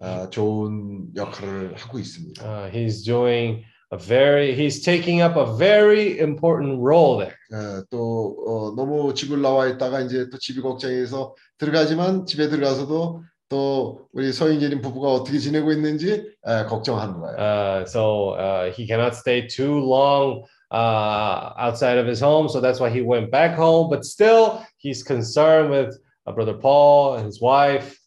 아, 0.02 0.28
좋은 0.30 1.06
역할을 1.16 1.76
하고 1.76 2.00
있습니다. 2.00 2.44
Uh, 2.44 2.70
he's 2.72 3.04
doing 3.04 3.64
a 3.94 3.98
very, 3.98 4.56
he's 4.56 4.82
taking 4.82 5.22
up 5.22 5.38
a 5.38 5.46
very 5.58 6.20
important 6.20 6.80
role 6.82 7.20
there. 7.20 7.36
예, 7.54 7.84
또 7.92 8.36
어, 8.48 8.76
너무 8.76 9.14
집을 9.14 9.42
나와 9.42 9.68
있다가 9.68 10.02
이제 10.02 10.28
또 10.32 10.40
집이 10.40 10.62
걱정해서 10.62 11.36
들어가지만 11.60 12.26
집에 12.26 12.50
들어가서도 12.50 13.24
또 13.50 14.08
우리 14.14 14.32
서인재님 14.32 14.82
부부가 14.82 15.12
어떻게 15.12 15.38
지내고 15.38 15.72
있는지 15.72 16.34
예, 16.48 16.66
걱정하는 16.66 17.20
거예요. 17.20 17.38
Uh, 17.38 17.86
so 17.86 18.30
uh, 18.40 18.72
he 18.72 18.88
cannot 18.88 19.14
stay 19.14 19.46
too 19.46 19.80
long 19.80 20.44
uh, 20.72 21.54
outside 21.60 22.00
of 22.00 22.08
his 22.08 22.20
home. 22.20 22.50
So 22.50 22.60
that's 22.60 22.80
why 22.80 22.90
he 22.90 23.02
went 23.02 23.30
back 23.30 23.56
home. 23.56 23.90
But 23.90 24.06
still, 24.06 24.66
he's 24.78 25.04
concerned 25.04 25.70
with 25.70 25.96
uh, 26.26 26.32
brother 26.32 26.54
Paul 26.56 27.18
and 27.18 27.26
his 27.26 27.40
wife. 27.40 28.01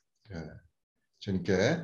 주님께 1.24 1.78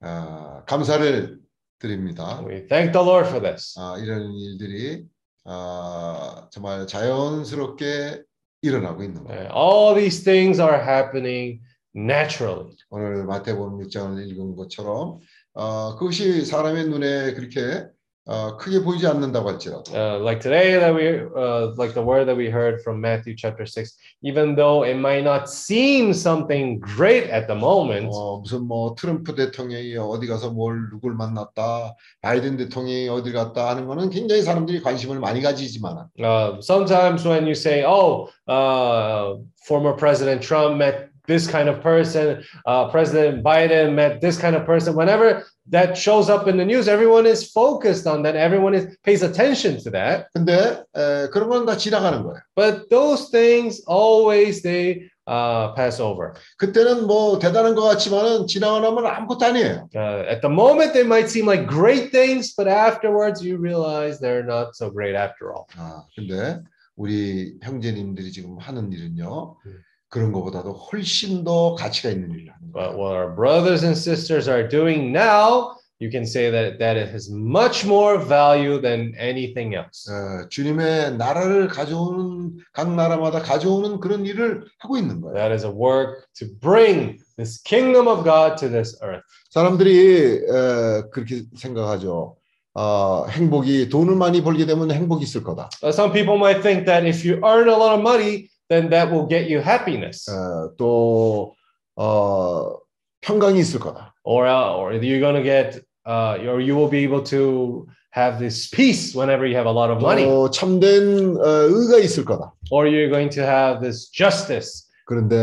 아, 0.00 0.64
감사를 0.66 1.38
드립니다. 1.78 2.44
We 2.44 2.66
thank 2.66 2.92
the 2.92 3.06
Lord 3.06 3.28
for 3.28 3.40
this. 3.40 3.78
아, 3.78 3.96
이런 3.98 4.32
일들이 4.34 5.06
아, 5.44 6.48
정말 6.50 6.88
자연스럽게 6.88 8.20
일어나고 8.62 9.04
있는 9.04 9.22
거예요. 9.22 9.42
Uh, 9.42 9.54
all 9.54 9.94
these 9.94 10.24
things 10.24 10.60
are 10.60 10.82
happening 10.82 11.62
naturally. 11.94 12.74
오늘 12.90 13.24
마태복음 13.26 13.78
6장을 13.86 14.28
읽은 14.28 14.56
것처럼 14.56 15.20
어, 15.54 15.96
그것이 15.96 16.44
사람의 16.44 16.88
눈에 16.88 17.34
그렇게 17.34 17.86
어, 18.26 18.56
크게 18.56 18.82
보이지 18.82 19.06
않는다고 19.06 19.48
할지라도 19.48 19.82
Uh, 19.90 20.18
like 20.22 20.40
today, 20.40 20.78
that 20.78 20.94
we 20.94 21.20
uh, 21.34 21.72
like 21.78 21.94
the 21.94 22.04
word 22.04 22.26
that 22.26 22.36
we 22.36 22.48
heard 22.50 22.80
from 22.82 23.00
Matthew 23.00 23.34
chapter 23.34 23.64
six. 23.66 23.96
Even 24.22 24.54
though 24.54 24.84
it 24.84 24.94
might 24.94 25.24
not 25.24 25.48
seem 25.48 26.12
something 26.12 26.78
great 26.78 27.30
at 27.30 27.48
the 27.48 27.58
moment, 27.58 28.10
어, 28.12 28.40
무슨 28.40 28.68
뭐 28.68 28.94
트럼프 28.94 29.34
대통령이 29.34 29.96
어디 29.96 30.26
가서 30.26 30.50
뭘 30.50 30.90
누굴 30.90 31.14
만났다, 31.14 31.96
바이든 32.20 32.56
대통령이 32.58 33.08
어디 33.08 33.32
갔다 33.32 33.70
하는 33.70 33.86
거는 33.86 34.10
굉장히 34.10 34.42
사람들이 34.42 34.82
관심을 34.82 35.18
많이 35.18 35.40
가지지만 35.40 36.08
uh, 36.20 36.60
sometimes 36.60 37.26
when 37.26 37.46
you 37.46 37.54
say, 37.54 37.82
"Oh, 37.84 38.28
uh, 38.46 39.40
former 39.66 39.96
President 39.96 40.42
Trump 40.42 40.76
met 40.76 41.08
this 41.26 41.50
kind 41.50 41.68
of 41.68 41.80
person," 41.82 42.42
uh, 42.66 42.90
President 42.90 43.42
Biden 43.42 43.94
met 43.94 44.20
this 44.20 44.38
kind 44.38 44.54
of 44.54 44.66
person. 44.66 44.94
Whenever 44.94 45.42
that 45.71 45.97
shows 45.97 46.29
up 46.29 46.47
in 46.47 46.57
the 46.57 46.65
news, 46.65 46.87
everyone 46.87 47.25
is 47.25 47.51
focused 47.51 48.05
on 48.07 48.23
that. 48.23 48.35
Everyone 48.35 48.73
is 48.75 48.97
pays 49.03 49.23
attention 49.23 49.77
to 49.83 49.89
that. 49.91 50.27
근데 50.35 50.83
에, 50.95 51.29
그런 51.31 51.49
건 51.49 51.65
다 51.65 51.75
지나가는 51.77 52.21
거예요. 52.23 52.39
But 52.55 52.89
those 52.89 53.29
things 53.31 53.81
always 53.87 54.61
they 54.61 55.09
uh, 55.27 55.73
Passover. 55.75 56.33
그때는 56.57 57.07
뭐 57.07 57.39
대단한 57.39 57.73
것 57.73 57.81
같지만은 57.81 58.45
지나고 58.47 58.79
나면 58.79 59.07
아무것도 59.07 59.45
아니에요. 59.45 59.89
Uh, 59.95 60.23
at 60.29 60.41
the 60.41 60.49
moment, 60.53 60.93
they 60.93 61.03
might 61.03 61.29
seem 61.29 61.47
like 61.47 61.65
great 61.67 62.11
things, 62.11 62.53
but 62.55 62.67
afterwards, 62.67 63.41
you 63.43 63.57
realize 63.57 64.19
they're 64.19 64.45
not 64.45 64.75
so 64.75 64.91
great 64.91 65.15
after 65.15 65.51
all. 65.51 65.65
아, 65.77 66.05
근데 66.15 66.61
우리 66.95 67.57
형제님들이 67.63 68.31
지금 68.31 68.57
하는 68.59 68.91
일은요. 68.91 69.57
음. 69.65 69.81
그런 70.10 70.32
것보다도 70.32 70.72
훨씬 70.72 71.44
더 71.44 71.74
가치가 71.74 72.10
있는 72.10 72.30
일을 72.32 72.52
하는 72.52 72.72
But 72.72 72.94
거예요. 72.94 72.98
what 72.98 73.14
our 73.16 73.34
brothers 73.34 73.84
and 73.84 73.96
sisters 73.96 74.48
are 74.50 74.68
doing 74.68 75.10
now, 75.16 75.76
you 76.00 76.10
can 76.10 76.24
say 76.24 76.50
that 76.50 76.78
that 76.78 76.96
it 76.98 77.10
has 77.12 77.30
much 77.30 77.86
more 77.86 78.18
value 78.18 78.80
than 78.80 79.14
anything 79.18 79.74
else. 79.76 80.10
어, 80.10 80.48
주님의 80.48 81.16
나라를 81.16 81.68
가져오는 81.68 82.56
각 82.72 82.92
나라마다 82.94 83.40
가져오는 83.40 84.00
그런 84.00 84.26
일을 84.26 84.64
하고 84.80 84.96
있는 84.98 85.20
거예요. 85.20 85.34
That 85.36 85.52
is 85.52 85.64
a 85.64 85.70
work 85.70 86.26
to 86.38 86.48
bring 86.60 87.18
this 87.36 87.62
kingdom 87.62 88.08
of 88.08 88.24
God 88.24 88.56
to 88.58 88.68
this 88.68 88.98
earth. 89.04 89.22
사람들이 89.50 90.42
에, 90.42 91.02
그렇게 91.12 91.42
생각하죠. 91.56 92.36
어, 92.74 93.26
행복이 93.28 93.88
돈을 93.90 94.14
많이 94.16 94.42
벌게 94.42 94.64
되면 94.66 94.90
행복이 94.90 95.22
있을 95.24 95.42
거다. 95.44 95.68
Uh, 95.82 95.90
some 95.92 96.12
people 96.12 96.36
might 96.38 96.62
think 96.62 96.84
that 96.86 97.06
if 97.06 97.22
you 97.26 97.38
earn 97.44 97.68
a 97.68 97.74
lot 97.76 97.92
of 97.94 98.00
money, 98.00 98.48
then 98.69 98.89
that 98.89 99.11
will 99.11 99.25
get 99.27 99.49
you 99.49 99.59
happiness, 99.61 100.29
어, 100.29 100.71
또 100.77 101.53
어, 101.95 102.77
평강이 103.21 103.59
있을 103.59 103.79
거다. 103.79 104.13
or 104.23 104.47
uh, 104.47 104.75
or 104.75 104.93
you're 104.93 105.19
gonna 105.19 105.43
get, 105.43 105.79
uh, 106.07 106.37
or 106.47 106.59
you 106.61 106.75
will 106.75 106.89
be 106.89 107.03
able 107.03 107.21
to 107.23 107.85
have 108.11 108.39
this 108.39 108.67
peace 108.69 109.13
whenever 109.13 109.45
you 109.45 109.55
have 109.55 109.67
a 109.67 109.71
lot 109.71 109.91
of 109.91 110.01
money, 110.01 110.23
또 110.25 110.49
참된 110.49 111.37
어, 111.37 111.45
의가 111.69 111.97
있을 111.99 112.25
거다. 112.25 112.51
or 112.71 112.87
you're 112.87 113.09
going 113.09 113.29
to 113.29 113.43
have 113.43 113.81
this 113.81 114.09
justice. 114.09 114.87
그런데 115.05 115.35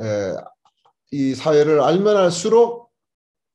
에, 0.00 0.34
이 1.12 1.34
사회를 1.34 1.80
알면 1.80 2.16
알수록 2.16 2.90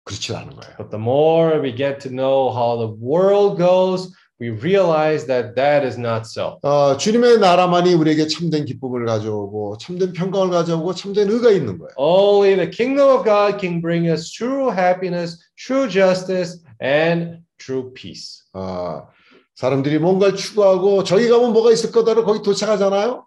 그렇지 0.05 0.33
않은 0.33 0.55
거예요. 0.55 0.75
But 0.77 0.89
the 0.91 0.99
more 1.01 1.59
we 1.61 1.75
get 1.75 1.99
to 2.07 2.09
know 2.09 2.49
how 2.51 2.77
the 2.79 2.95
world 3.01 3.57
goes, 3.57 4.13
we 4.40 4.50
realize 4.50 5.26
that 5.26 5.54
that 5.54 5.86
is 5.86 5.98
not 5.98 6.26
so. 6.26 6.58
어, 6.62 6.96
주님의 6.96 7.38
나라만이 7.38 7.94
우리에게 7.94 8.26
참된 8.26 8.64
기쁨을 8.64 9.06
가져오고 9.06 9.78
참된 9.78 10.12
평강을 10.12 10.50
가져오고 10.50 10.94
참된 10.94 11.30
의가 11.30 11.50
있는 11.50 11.78
거예요. 11.78 11.90
Only 11.96 12.56
the 12.56 12.70
kingdom 12.70 13.10
of 13.10 13.24
God 13.24 13.58
can 13.60 13.80
bring 13.80 14.10
us 14.10 14.30
true 14.30 14.70
happiness, 14.70 15.38
true 15.56 15.88
justice, 15.88 16.60
and 16.82 17.38
true 17.58 17.92
peace. 17.94 18.42
어, 18.52 19.06
사람들이 19.54 19.98
뭔가를 19.98 20.34
추구하고 20.34 21.04
저기 21.04 21.28
가면 21.28 21.52
뭐가 21.52 21.70
있을 21.70 21.92
거다로 21.92 22.24
거기 22.24 22.42
도착하잖아요. 22.42 23.24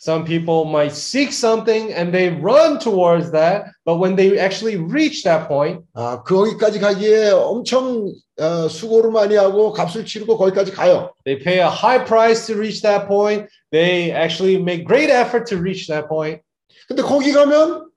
Some 0.00 0.24
people 0.24 0.66
might 0.66 0.92
seek 0.92 1.32
something 1.32 1.92
and 1.92 2.12
they 2.14 2.30
run 2.30 2.78
towards 2.78 3.32
that, 3.32 3.72
but 3.84 3.96
when 3.96 4.14
they 4.14 4.38
actually 4.38 4.76
reach 4.76 5.24
that 5.24 5.48
point, 5.48 5.82
아, 5.96 6.22
거기까지 6.22 6.78
가기에 6.78 7.30
엄청 7.32 8.12
어, 8.38 8.68
수고를 8.68 9.10
많이 9.10 9.34
하고 9.34 9.72
값을 9.72 10.04
치르고 10.04 10.36
거기까지 10.38 10.70
가요. 10.72 11.10
they 11.24 11.36
pay 11.42 11.58
a 11.58 11.68
high 11.68 11.98
price 11.98 12.46
to 12.46 12.54
reach 12.54 12.82
that 12.82 13.08
point. 13.08 13.48
They 13.72 14.12
actually 14.12 14.58
make 14.62 14.84
great 14.84 15.10
effort 15.10 15.46
to 15.46 15.56
reach 15.56 15.88
that 15.88 16.06
point. 16.08 16.40
근데 16.88 17.02
거기 17.02 17.32
가면 17.32 17.90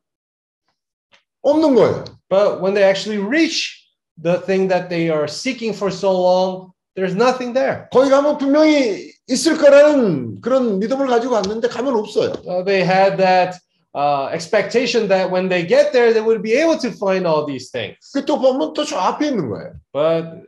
없는 1.43 1.75
거예요. 1.75 2.05
But 2.29 2.61
when 2.61 2.73
they 2.73 2.83
actually 2.83 3.19
reach 3.19 3.85
the 4.17 4.39
thing 4.39 4.67
that 4.69 4.89
they 4.89 5.09
are 5.09 5.27
seeking 5.27 5.73
for 5.73 5.91
so 5.91 6.11
long, 6.11 6.71
there's 6.95 7.15
nothing 7.15 7.53
there. 7.53 7.87
거기 7.91 8.09
가면 8.09 8.37
분명히 8.37 9.11
있을 9.27 9.57
거라는 9.57 10.41
그런 10.41 10.79
믿음을 10.79 11.07
가지고 11.07 11.33
갔는데 11.35 11.67
가면 11.67 11.95
없어요. 11.95 12.33
Uh, 12.45 12.63
they 12.63 12.83
had 12.83 13.17
that 13.17 13.57
uh, 13.93 14.29
expectation 14.33 15.07
that 15.07 15.31
when 15.31 15.47
they 15.49 15.65
get 15.65 15.91
there, 15.91 16.13
they 16.13 16.21
would 16.21 16.41
be 16.41 16.53
able 16.53 16.77
to 16.77 16.91
find 16.91 17.25
all 17.25 17.45
these 17.45 17.71
things. 17.71 17.97
그또 18.13 18.39
보면 18.39 18.73
또 18.73 18.83
저 18.85 18.97
앞에 18.97 19.27
있는 19.27 19.49
거예요. 19.49 19.73
But 19.93 20.43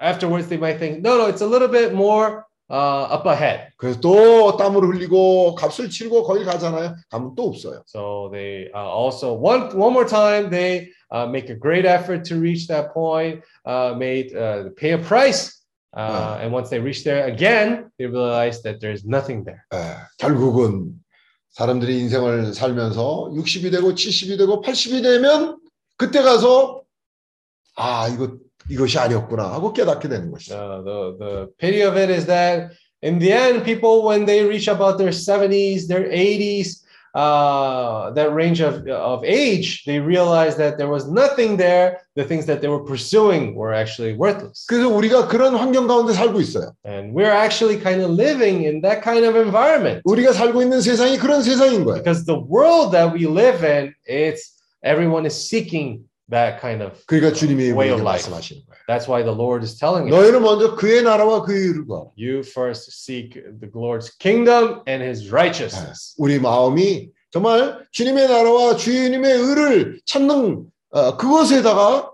afterwards, 0.00 0.48
they 0.48 0.58
might 0.58 0.78
think, 0.78 1.02
no, 1.02 1.16
no, 1.18 1.26
it's 1.26 1.42
a 1.42 1.46
little 1.46 1.68
bit 1.68 1.92
more 1.92 2.44
uh, 2.69 3.07
up 3.11 3.25
ahead. 3.27 3.71
그래서 3.77 3.99
또 3.99 4.57
땀을 4.57 4.81
흘리고 4.83 5.55
값을 5.55 5.89
치르고 5.89 6.23
거기 6.23 6.43
가잖아요. 6.43 6.95
가면 7.09 7.35
또 7.35 7.47
없어요. 7.49 7.83
So 7.85 8.29
they 8.31 8.69
uh, 8.73 8.89
also 8.89 9.33
one 9.33 9.75
one 9.77 9.93
more 9.93 10.07
time 10.07 10.49
they 10.49 10.89
uh, 11.11 11.27
make 11.27 11.49
a 11.49 11.55
great 11.55 11.85
effort 11.85 12.23
to 12.25 12.39
reach 12.39 12.67
that 12.67 12.93
point, 12.93 13.43
uh, 13.65 13.93
made 13.97 14.35
uh, 14.35 14.69
pay 14.75 14.91
a 14.91 14.97
price, 14.97 15.61
uh, 15.95 16.39
and 16.41 16.51
once 16.51 16.69
they 16.69 16.79
reach 16.79 17.03
there 17.03 17.27
again, 17.27 17.91
they 17.97 18.05
realize 18.05 18.61
that 18.63 18.79
there's 18.79 19.05
nothing 19.05 19.43
there. 19.45 19.63
에, 19.73 19.95
결국은 20.17 20.93
사람들이 21.51 21.99
인생을 22.01 22.53
살면서 22.53 23.31
60이 23.33 23.71
되고 23.71 23.93
70이 23.93 24.37
되고 24.37 24.61
80이 24.61 25.01
되면 25.01 25.57
그때 25.97 26.21
가서 26.21 26.81
아 27.77 28.09
이거 28.09 28.37
이것이 28.70 28.98
아니었구나 28.98 29.52
하고 29.52 29.72
깨닫게 29.72 30.08
되는 30.08 30.30
것이죠. 30.30 30.54
Uh, 30.54 30.84
the 30.84 31.18
the 31.18 31.46
pity 31.58 31.82
of 31.82 31.96
it 31.98 32.10
is 32.10 32.26
that 32.26 32.70
in 33.02 33.18
the 33.18 33.32
end, 33.32 33.64
people 33.64 34.04
when 34.04 34.26
they 34.26 34.44
reach 34.44 34.68
about 34.68 34.98
their 34.98 35.10
70s, 35.10 35.88
their 35.88 36.04
80s, 36.08 36.84
uh, 37.14 38.12
that 38.12 38.30
range 38.32 38.60
of 38.60 38.86
of 38.86 39.24
age, 39.24 39.82
they 39.84 39.98
realize 39.98 40.54
that 40.56 40.78
there 40.78 40.86
was 40.88 41.10
nothing 41.10 41.56
there. 41.56 42.06
The 42.14 42.22
things 42.22 42.46
that 42.46 42.60
they 42.60 42.68
were 42.68 42.84
pursuing 42.84 43.56
were 43.56 43.74
actually 43.74 44.14
worthless. 44.14 44.66
그래서 44.68 44.86
우리가 44.88 45.26
그런 45.26 45.56
환경 45.56 45.88
가운데 45.88 46.12
살고 46.12 46.40
있어요. 46.40 46.70
And 46.84 47.12
we're 47.12 47.32
actually 47.34 47.78
kind 47.82 48.00
of 48.02 48.10
living 48.10 48.62
in 48.62 48.80
that 48.82 49.02
kind 49.02 49.24
of 49.26 49.34
environment 49.34 50.02
우리가 50.04 50.32
살고 50.32 50.62
있는 50.62 50.80
세상이 50.80 51.18
그런 51.18 51.42
세상인 51.42 51.84
거예요. 51.84 51.98
because 51.98 52.24
the 52.24 52.38
world 52.38 52.92
that 52.92 53.10
we 53.12 53.26
live 53.26 53.64
in, 53.64 53.92
it's 54.06 54.54
everyone 54.84 55.26
is 55.26 55.34
seeking 55.34 56.04
that 56.30 56.60
kind 56.60 56.82
of. 56.82 57.04
그러니까 57.06 57.32
주님이 57.32 57.72
Way 57.72 57.90
of 57.90 58.00
우리에게 58.00 58.02
life. 58.02 58.30
말씀하시는 58.30 58.62
거예요. 58.66 58.80
That's 58.88 59.08
why 59.08 59.22
the 59.24 59.34
Lord 59.34 59.64
is 59.64 59.76
telling 59.78 60.06
us. 60.06 60.14
너희는 60.14 60.42
먼저 60.42 60.76
그의 60.76 61.02
나라와 61.02 61.42
그의 61.42 61.66
의를 61.66 61.86
구하라. 61.86 62.10
You 62.16 62.40
first 62.46 62.90
seek 62.92 63.34
the 63.60 63.70
Lord's 63.74 64.10
kingdom 64.18 64.82
and 64.88 65.02
His 65.02 65.30
righteousness. 65.32 66.14
우리 66.18 66.38
마음이 66.38 67.10
정말 67.32 67.84
주님의 67.92 68.28
나라와 68.28 68.76
주님의 68.76 69.32
의를 69.32 70.00
찾는 70.06 70.66
어, 70.92 71.16
그것에다가 71.16 72.10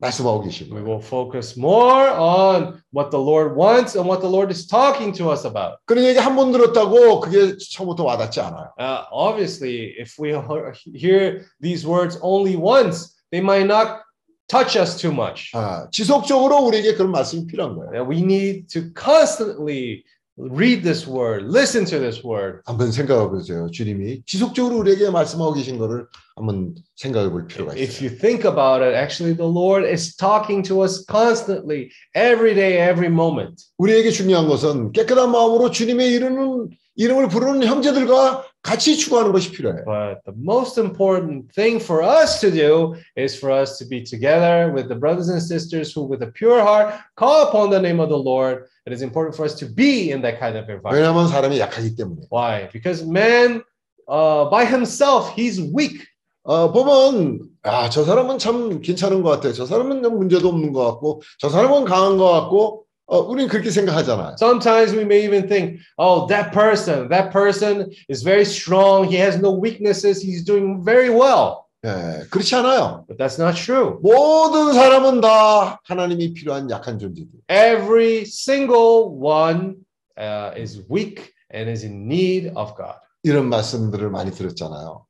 말씀하고 0.00 0.42
계신 0.42 0.68
We 0.70 0.80
거예요. 0.80 0.84
will 0.86 1.02
focus 1.04 1.58
more 1.58 2.08
on 2.14 2.80
what 2.94 3.10
the 3.10 3.18
Lord 3.18 3.56
wants 3.58 3.96
and 3.98 4.06
what 4.08 4.20
the 4.22 4.30
Lord 4.30 4.52
is 4.52 4.64
talking 4.66 5.12
to 5.18 5.30
us 5.32 5.44
about. 5.44 5.78
그런 5.86 6.04
얘기 6.04 6.18
한 6.20 6.36
번 6.36 6.52
들었다고 6.52 7.18
그게 7.20 7.56
처음부터 7.58 8.04
와닿지 8.04 8.40
않아요. 8.40 8.70
Uh, 8.78 9.02
obviously, 9.10 9.92
if 9.98 10.14
we 10.20 10.30
he- 10.32 10.92
hear 10.96 11.42
these 11.60 11.84
words 11.84 12.16
only 12.22 12.54
once, 12.54 13.11
They 13.33 13.41
might 13.41 13.65
not 13.65 14.03
touch 14.47 14.77
us 14.77 14.95
too 14.95 15.11
much. 15.11 15.49
아, 15.55 15.87
지속적으로 15.91 16.59
우리에게 16.67 16.93
그런 16.93 17.11
말씀이 17.11 17.47
필요한 17.47 17.75
거예요. 17.75 18.07
We 18.07 18.19
need 18.19 18.67
to 18.69 18.91
constantly 18.93 20.03
read 20.37 20.83
this 20.83 21.07
word, 21.09 21.45
listen 21.45 21.85
to 21.85 21.99
this 21.99 22.23
word. 22.23 22.61
한번 22.65 22.91
생각해 22.91 23.27
보세요. 23.29 23.69
주님이 23.71 24.21
지속적으로 24.25 24.77
우리에게 24.77 25.09
말씀하고 25.09 25.53
계신 25.53 25.77
거를 25.79 26.05
한번 26.35 26.75
생각해 26.95 27.29
볼 27.31 27.47
필요가 27.47 27.73
If 27.73 27.97
있어요. 27.97 28.05
you 28.05 28.17
think 28.19 28.45
about 28.45 28.83
it, 28.85 28.93
actually, 28.95 29.35
the 29.35 29.49
Lord 29.49 29.83
is 29.87 30.15
talking 30.15 30.61
to 30.67 30.83
us 30.83 31.03
constantly, 31.09 31.89
every 32.15 32.53
day, 32.53 32.77
every 32.77 33.09
moment. 33.09 33.65
우리에게 33.79 34.11
중요한 34.11 34.47
것은 34.47 34.91
깨끗한 34.91 35.31
마음으로 35.31 35.71
주님의 35.71 36.11
이름은 36.13 36.69
이름을 36.95 37.27
부르는 37.29 37.65
형제들과 37.65 38.45
같이 38.62 38.96
추구하는 38.96 39.32
것이 39.32 39.50
필요해요. 39.52 39.84
But 39.84 40.22
the 40.24 40.34
most 40.36 40.78
important 40.78 41.52
thing 41.54 41.80
for 41.80 42.02
us 42.02 42.40
to 42.40 42.50
do 42.50 42.94
is 43.16 43.38
for 43.38 43.50
us 43.50 43.78
to 43.78 43.86
be 43.86 44.02
together 44.02 44.72
with 44.72 44.88
the 44.88 44.98
brothers 44.98 45.28
and 45.28 45.42
sisters 45.42 45.92
who, 45.92 46.02
with 46.02 46.22
a 46.22 46.30
pure 46.32 46.60
heart, 46.62 46.94
call 47.16 47.48
upon 47.48 47.70
the 47.70 47.80
name 47.80 48.00
of 48.00 48.08
the 48.08 48.18
Lord. 48.18 48.64
It 48.86 48.92
is 48.92 49.02
important 49.02 49.36
for 49.36 49.44
us 49.44 49.54
to 49.60 49.66
be 49.66 50.10
in 50.10 50.22
that 50.22 50.38
kind 50.40 50.56
of 50.56 50.68
environment. 50.68 50.96
왜냐하면 50.96 51.28
사람이 51.28 51.58
약하기 51.58 51.96
때문에. 51.96 52.28
Why? 52.30 52.68
Because 52.72 53.04
man, 53.04 53.62
uh, 54.08 54.48
by 54.50 54.64
himself, 54.64 55.32
he's 55.36 55.60
weak. 55.72 56.04
어, 56.44 56.72
보면 56.72 57.40
아, 57.62 57.90
저 57.90 58.04
사람은 58.04 58.38
참 58.38 58.80
괜찮은 58.80 59.22
것 59.22 59.30
같아. 59.30 59.52
저 59.52 59.66
사람은 59.66 60.02
좀 60.02 60.16
문제도 60.16 60.48
없는 60.48 60.72
것 60.72 60.84
같고, 60.92 61.20
저 61.38 61.50
사람은 61.50 61.84
강한 61.84 62.16
것 62.16 62.24
같고, 62.32 62.81
어, 63.05 63.19
우리는 63.19 63.49
그렇게 63.49 63.69
생각하잖아요. 63.69 64.35
Sometimes 64.39 64.95
we 64.95 65.03
may 65.03 65.23
even 65.25 65.47
think, 65.47 65.79
oh, 65.97 66.25
that 66.27 66.51
person, 66.51 67.09
that 67.09 67.31
person 67.31 67.91
is 68.09 68.23
very 68.23 68.45
strong. 68.45 69.07
He 69.07 69.17
has 69.19 69.37
no 69.37 69.51
weaknesses. 69.51 70.21
He's 70.21 70.43
doing 70.43 70.83
very 70.83 71.09
well. 71.09 71.63
예, 71.85 72.25
그렇지 72.29 72.55
않아요. 72.55 73.05
But 73.07 73.17
that's 73.17 73.37
not 73.37 73.55
true. 73.59 73.99
모든 74.01 74.73
사람은 74.73 75.19
다 75.19 75.81
하나님이 75.83 76.33
필요한 76.33 76.69
약한 76.69 76.97
존재들. 76.97 77.27
Every 77.49 78.21
single 78.21 79.11
one 79.19 79.75
uh, 80.17 80.53
is 80.55 80.81
weak 80.89 81.33
and 81.53 81.69
is 81.69 81.83
in 81.85 82.07
need 82.07 82.51
of 82.55 82.73
God. 82.77 82.99
이런 83.23 83.49
말씀들을 83.49 84.09
많이 84.09 84.31
들었잖아요. 84.31 85.05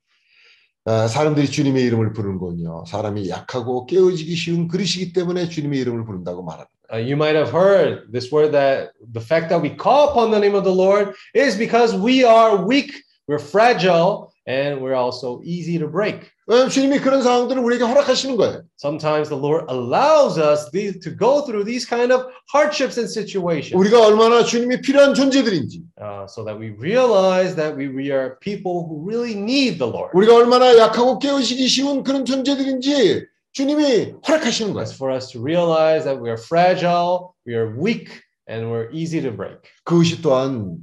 아, 0.86 1.08
사람들이 1.08 1.48
주님의 1.50 1.84
이름을 1.86 2.12
부르는 2.14 2.40
건요. 2.40 2.84
사람이 2.88 3.30
약하고 3.30 3.86
깨어지기 3.86 4.36
쉬운 4.36 4.68
그릇이기 4.68 5.14
때문에 5.14 5.48
주님의 5.48 5.80
이름을 5.80 6.06
부른다고 6.06 6.44
말합니다. 6.44 6.73
Uh, 6.91 6.97
you 6.97 7.17
might 7.17 7.35
have 7.35 7.51
heard 7.51 8.11
this 8.11 8.33
word 8.33 8.53
that 8.53 8.93
the 9.13 9.21
fact 9.21 9.51
that 9.51 9.61
we 9.61 9.69
call 9.69 10.09
upon 10.09 10.31
the 10.31 10.39
name 10.39 10.55
of 10.55 10.65
the 10.65 10.73
Lord 10.73 11.15
is 11.35 11.55
because 11.55 11.95
we 11.95 12.25
are 12.25 12.65
weak, 12.65 12.91
we're 13.27 13.39
fragile, 13.39 14.33
and 14.47 14.81
we're 14.81 14.95
also 14.95 15.43
easy 15.45 15.79
to 15.79 15.87
break. 15.87 16.33
왜냐하면 16.47 16.71
주님이 16.71 17.01
그런 17.01 17.23
상황들을 17.23 17.63
우리에게 17.63 17.85
허락하시는 17.85 18.39
거예요. 18.39 18.63
Sometimes 18.79 19.29
the 19.29 19.37
Lord 19.37 19.67
allows 19.69 20.39
us 20.39 20.71
these, 20.71 20.99
to 21.01 21.11
go 21.11 21.43
through 21.43 21.65
these 21.65 21.85
kind 21.85 22.11
of 22.11 22.25
hardships 22.51 22.97
and 22.97 23.07
situations 23.07 23.77
우리가 23.77 24.07
얼마나 24.07 24.43
주님이 24.43 24.81
필요한 24.81 25.13
존재들인지, 25.13 25.83
uh, 26.01 26.25
so 26.25 26.43
that 26.43 26.59
we 26.59 26.71
realize 26.81 27.55
that 27.55 27.77
we, 27.77 27.89
we 27.89 28.11
are 28.11 28.39
people 28.41 28.89
who 28.89 29.05
really 29.05 29.35
need 29.37 29.77
the 29.77 29.85
Lord. 29.87 30.09
우리가 30.15 30.35
얼마나 30.35 30.75
약하고 30.75 31.19
깨어지기 31.19 31.69
쉬운 31.69 32.03
그런 32.03 32.25
존재들인지 32.25 33.27
주님이 33.53 34.15
허락하시는 34.27 34.73
거예요. 34.73 34.85
It's 34.85 34.95
for 34.95 35.15
us 35.15 35.31
to 35.33 35.41
realize 35.41 36.05
that 36.05 36.21
we 36.21 36.31
are 36.31 36.39
fragile, 36.39 37.35
we 37.47 37.55
are 37.55 37.75
weak, 37.75 38.23
and 38.49 38.71
we're 38.71 38.91
easy 38.93 39.21
to 39.23 39.31
break. 39.31 39.59
그것이 39.85 40.23
또한 40.23 40.79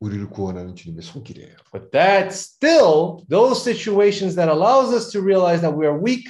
우리를 0.00 0.28
구원하는 0.30 0.74
주님의 0.74 1.02
손길이에요. 1.02 1.56
But 1.72 1.90
that 1.92 2.32
still, 2.32 3.24
those 3.28 3.62
situations 3.62 4.36
that 4.36 4.48
allows 4.48 4.94
us 4.94 5.10
to 5.12 5.20
realize 5.20 5.60
that 5.62 5.74
we 5.74 5.86
are 5.86 5.98
weak, 5.98 6.28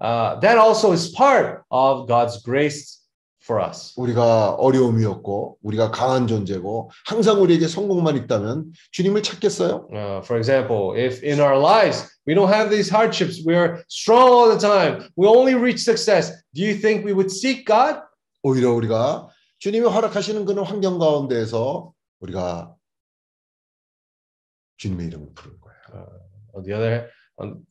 uh, 0.00 0.38
that 0.40 0.58
also 0.58 0.92
is 0.92 1.10
part 1.12 1.62
of 1.70 2.06
God's 2.06 2.42
grace 2.42 3.00
for 3.45 3.63
us. 3.63 3.93
우리가 3.95 4.55
어려움이 4.55 5.05
없고 5.05 5.59
우리가 5.61 5.91
강한 5.91 6.27
존재고 6.27 6.89
항상 7.05 7.41
우리에게 7.41 7.67
성공만 7.67 8.17
있다면 8.17 8.73
주님을 8.91 9.21
찾겠어요? 9.23 9.87
Uh, 9.93 10.21
for 10.25 10.37
example, 10.37 10.97
if 10.97 11.23
in 11.23 11.39
our 11.39 11.57
lives 11.57 12.09
we 12.27 12.33
don't 12.33 12.51
have 12.51 12.69
these 12.69 12.89
hardships, 12.89 13.45
we 13.45 13.55
are 13.55 13.83
strong 13.87 14.29
all 14.33 14.49
the 14.49 14.59
time, 14.59 15.07
we 15.15 15.27
only 15.27 15.53
reach 15.53 15.79
success, 15.81 16.33
do 16.53 16.63
you 16.63 16.73
think 16.73 17.05
we 17.05 17.13
would 17.13 17.29
seek 17.31 17.65
God? 17.65 18.01
오히려 18.41 18.73
우리가 18.73 19.29
주님이 19.59 19.87
허락하시는 19.87 20.45
그런 20.45 20.65
환경 20.65 20.97
가운데에서 20.99 21.93
우리가 22.19 22.75
주님의 24.77 25.07
이름을 25.07 25.29
부르는 25.35 25.59
거예요. 25.61 25.75
On 26.55 26.63
the 26.63 26.73
other 26.73 26.89
hand, 26.89 27.11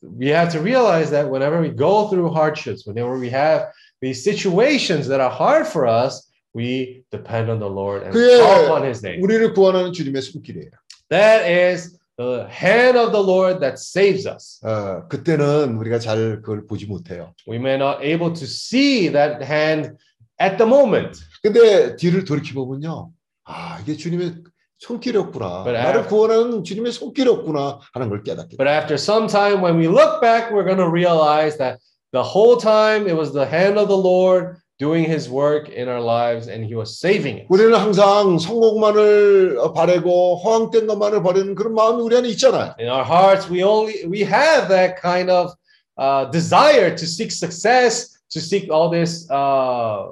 we 0.01 0.27
have 0.29 0.51
to 0.51 0.59
realize 0.59 1.11
that 1.11 1.29
whenever 1.29 1.61
we 1.61 1.69
go 1.69 2.07
through 2.09 2.31
hardships, 2.31 2.85
whenever 2.85 3.17
we 3.19 3.29
have 3.29 3.69
these 4.01 4.23
situations 4.23 5.07
that 5.07 5.19
are 5.19 5.29
hard 5.29 5.67
for 5.67 5.85
us, 5.87 6.27
we 6.53 7.03
depend 7.11 7.49
on 7.49 7.59
the 7.59 7.69
Lord 7.69 8.03
and 8.03 8.13
그게 8.13 8.39
call 8.39 8.65
upon 8.65 8.83
His 8.83 9.03
name. 9.05 9.21
우리를 9.21 9.53
구원하는 9.53 9.93
주님의 9.93 10.21
손길이에요. 10.21 10.71
That 11.09 11.45
is 11.45 11.97
the 12.17 12.47
hand 12.49 12.97
of 12.97 13.11
the 13.11 13.21
Lord 13.21 13.59
that 13.61 13.77
saves 13.77 14.27
us. 14.27 14.59
어, 14.63 15.07
그때는 15.07 15.77
우리가 15.77 15.99
잘 15.99 16.41
그걸 16.41 16.65
보지 16.65 16.87
못해요. 16.87 17.33
We 17.47 17.57
may 17.57 17.77
not 17.77 18.03
able 18.03 18.33
to 18.33 18.45
see 18.45 19.11
that 19.11 19.43
hand 19.43 19.95
at 20.41 20.57
the 20.57 20.67
moment, 20.67 21.19
근데 21.43 21.95
뒤를 21.95 22.23
돌이켜 22.25 22.53
보면요, 22.55 23.11
아 23.45 23.79
이게 23.81 23.95
주님의 23.95 24.43
손길이었구나. 24.83 25.63
But 25.63 25.73
나를 25.77 26.01
after- 26.01 26.07
구원하는 26.07 26.63
주님의 26.63 26.91
손길이었구나 26.93 27.79
하는 27.93 28.09
걸 28.09 28.23
깨닫게. 28.23 28.57
but 28.57 28.67
after 28.69 28.95
some 28.95 29.27
time, 29.27 29.61
when 29.63 29.77
we 29.77 29.87
look 29.87 30.21
back, 30.21 30.51
we're 30.51 30.63
going 30.63 30.79
to 30.79 30.89
realize 30.89 31.57
that 31.57 31.79
the 32.13 32.23
whole 32.23 32.57
time 32.57 33.07
it 33.07 33.15
was 33.15 33.33
the 33.33 33.45
hand 33.45 33.77
of 33.77 33.87
the 33.87 33.97
Lord 33.97 34.55
doing 34.79 35.03
His 35.03 35.29
work 35.29 35.67
in 35.67 35.89
our 35.89 35.99
lives, 35.99 36.47
and 36.47 36.63
He 36.63 36.73
was 36.73 36.95
saving 36.97 37.43
it. 37.43 37.47
우리는 37.49 37.75
항상 37.75 38.39
성공만을 38.39 39.57
어, 39.59 39.73
바라고 39.73 40.37
허황된 40.37 40.87
것만을 40.87 41.21
바라는 41.23 41.55
그런 41.55 41.73
마음이 41.75 42.01
우리 42.01 42.15
안에 42.15 42.29
있잖아요. 42.29 42.75
In 42.79 42.87
our 42.87 43.03
hearts, 43.03 43.51
we 43.51 43.61
only 43.61 44.05
we 44.07 44.23
have 44.23 44.69
that 44.69 44.95
kind 45.01 45.29
of 45.29 45.51
uh, 45.99 46.31
desire 46.31 46.95
to 46.95 47.05
seek 47.05 47.31
success, 47.31 48.15
to 48.31 48.39
seek 48.39 48.71
all 48.71 48.89
this 48.89 49.27
uh, 49.29 50.07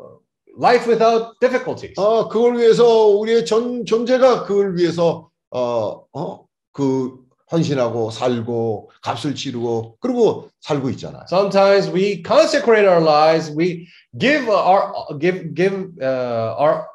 life 0.58 0.86
without 0.86 1.38
difficulties. 1.40 1.98
어, 1.98 2.28
그걸 2.28 2.58
위해서 2.58 3.06
우리의 3.06 3.44
전 3.44 3.84
존재가 3.84 4.44
그걸 4.44 4.76
위해서 4.76 5.28
어, 5.50 6.04
어, 6.12 6.44
그 6.72 7.22
헌신하고 7.50 8.10
살고 8.10 8.90
값을 9.02 9.34
치르고 9.34 9.96
그리고 10.00 10.48
살고 10.60 10.90
있잖아요. 10.90 11.24
Sometimes 11.28 11.90
we 11.92 12.22
consecrate 12.26 12.88
our 12.88 13.02
lives, 13.02 13.54
we 13.54 13.86
give 14.18 14.48
our 14.48 14.92
give 15.20 15.54
give 15.54 15.92
uh, 16.00 16.56
our 16.56 16.86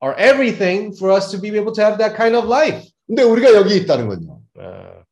our 0.00 0.14
everything 0.18 0.92
for 0.96 1.12
us 1.12 1.30
to 1.30 1.38
be 1.38 1.54
able 1.56 1.72
to 1.72 1.82
have 1.82 1.98
that 1.98 2.16
kind 2.16 2.34
of 2.36 2.46
life. 2.48 2.82
근데 3.06 3.22
우리가 3.22 3.54
여기 3.54 3.76
있다는 3.76 4.08
건요. 4.08 4.31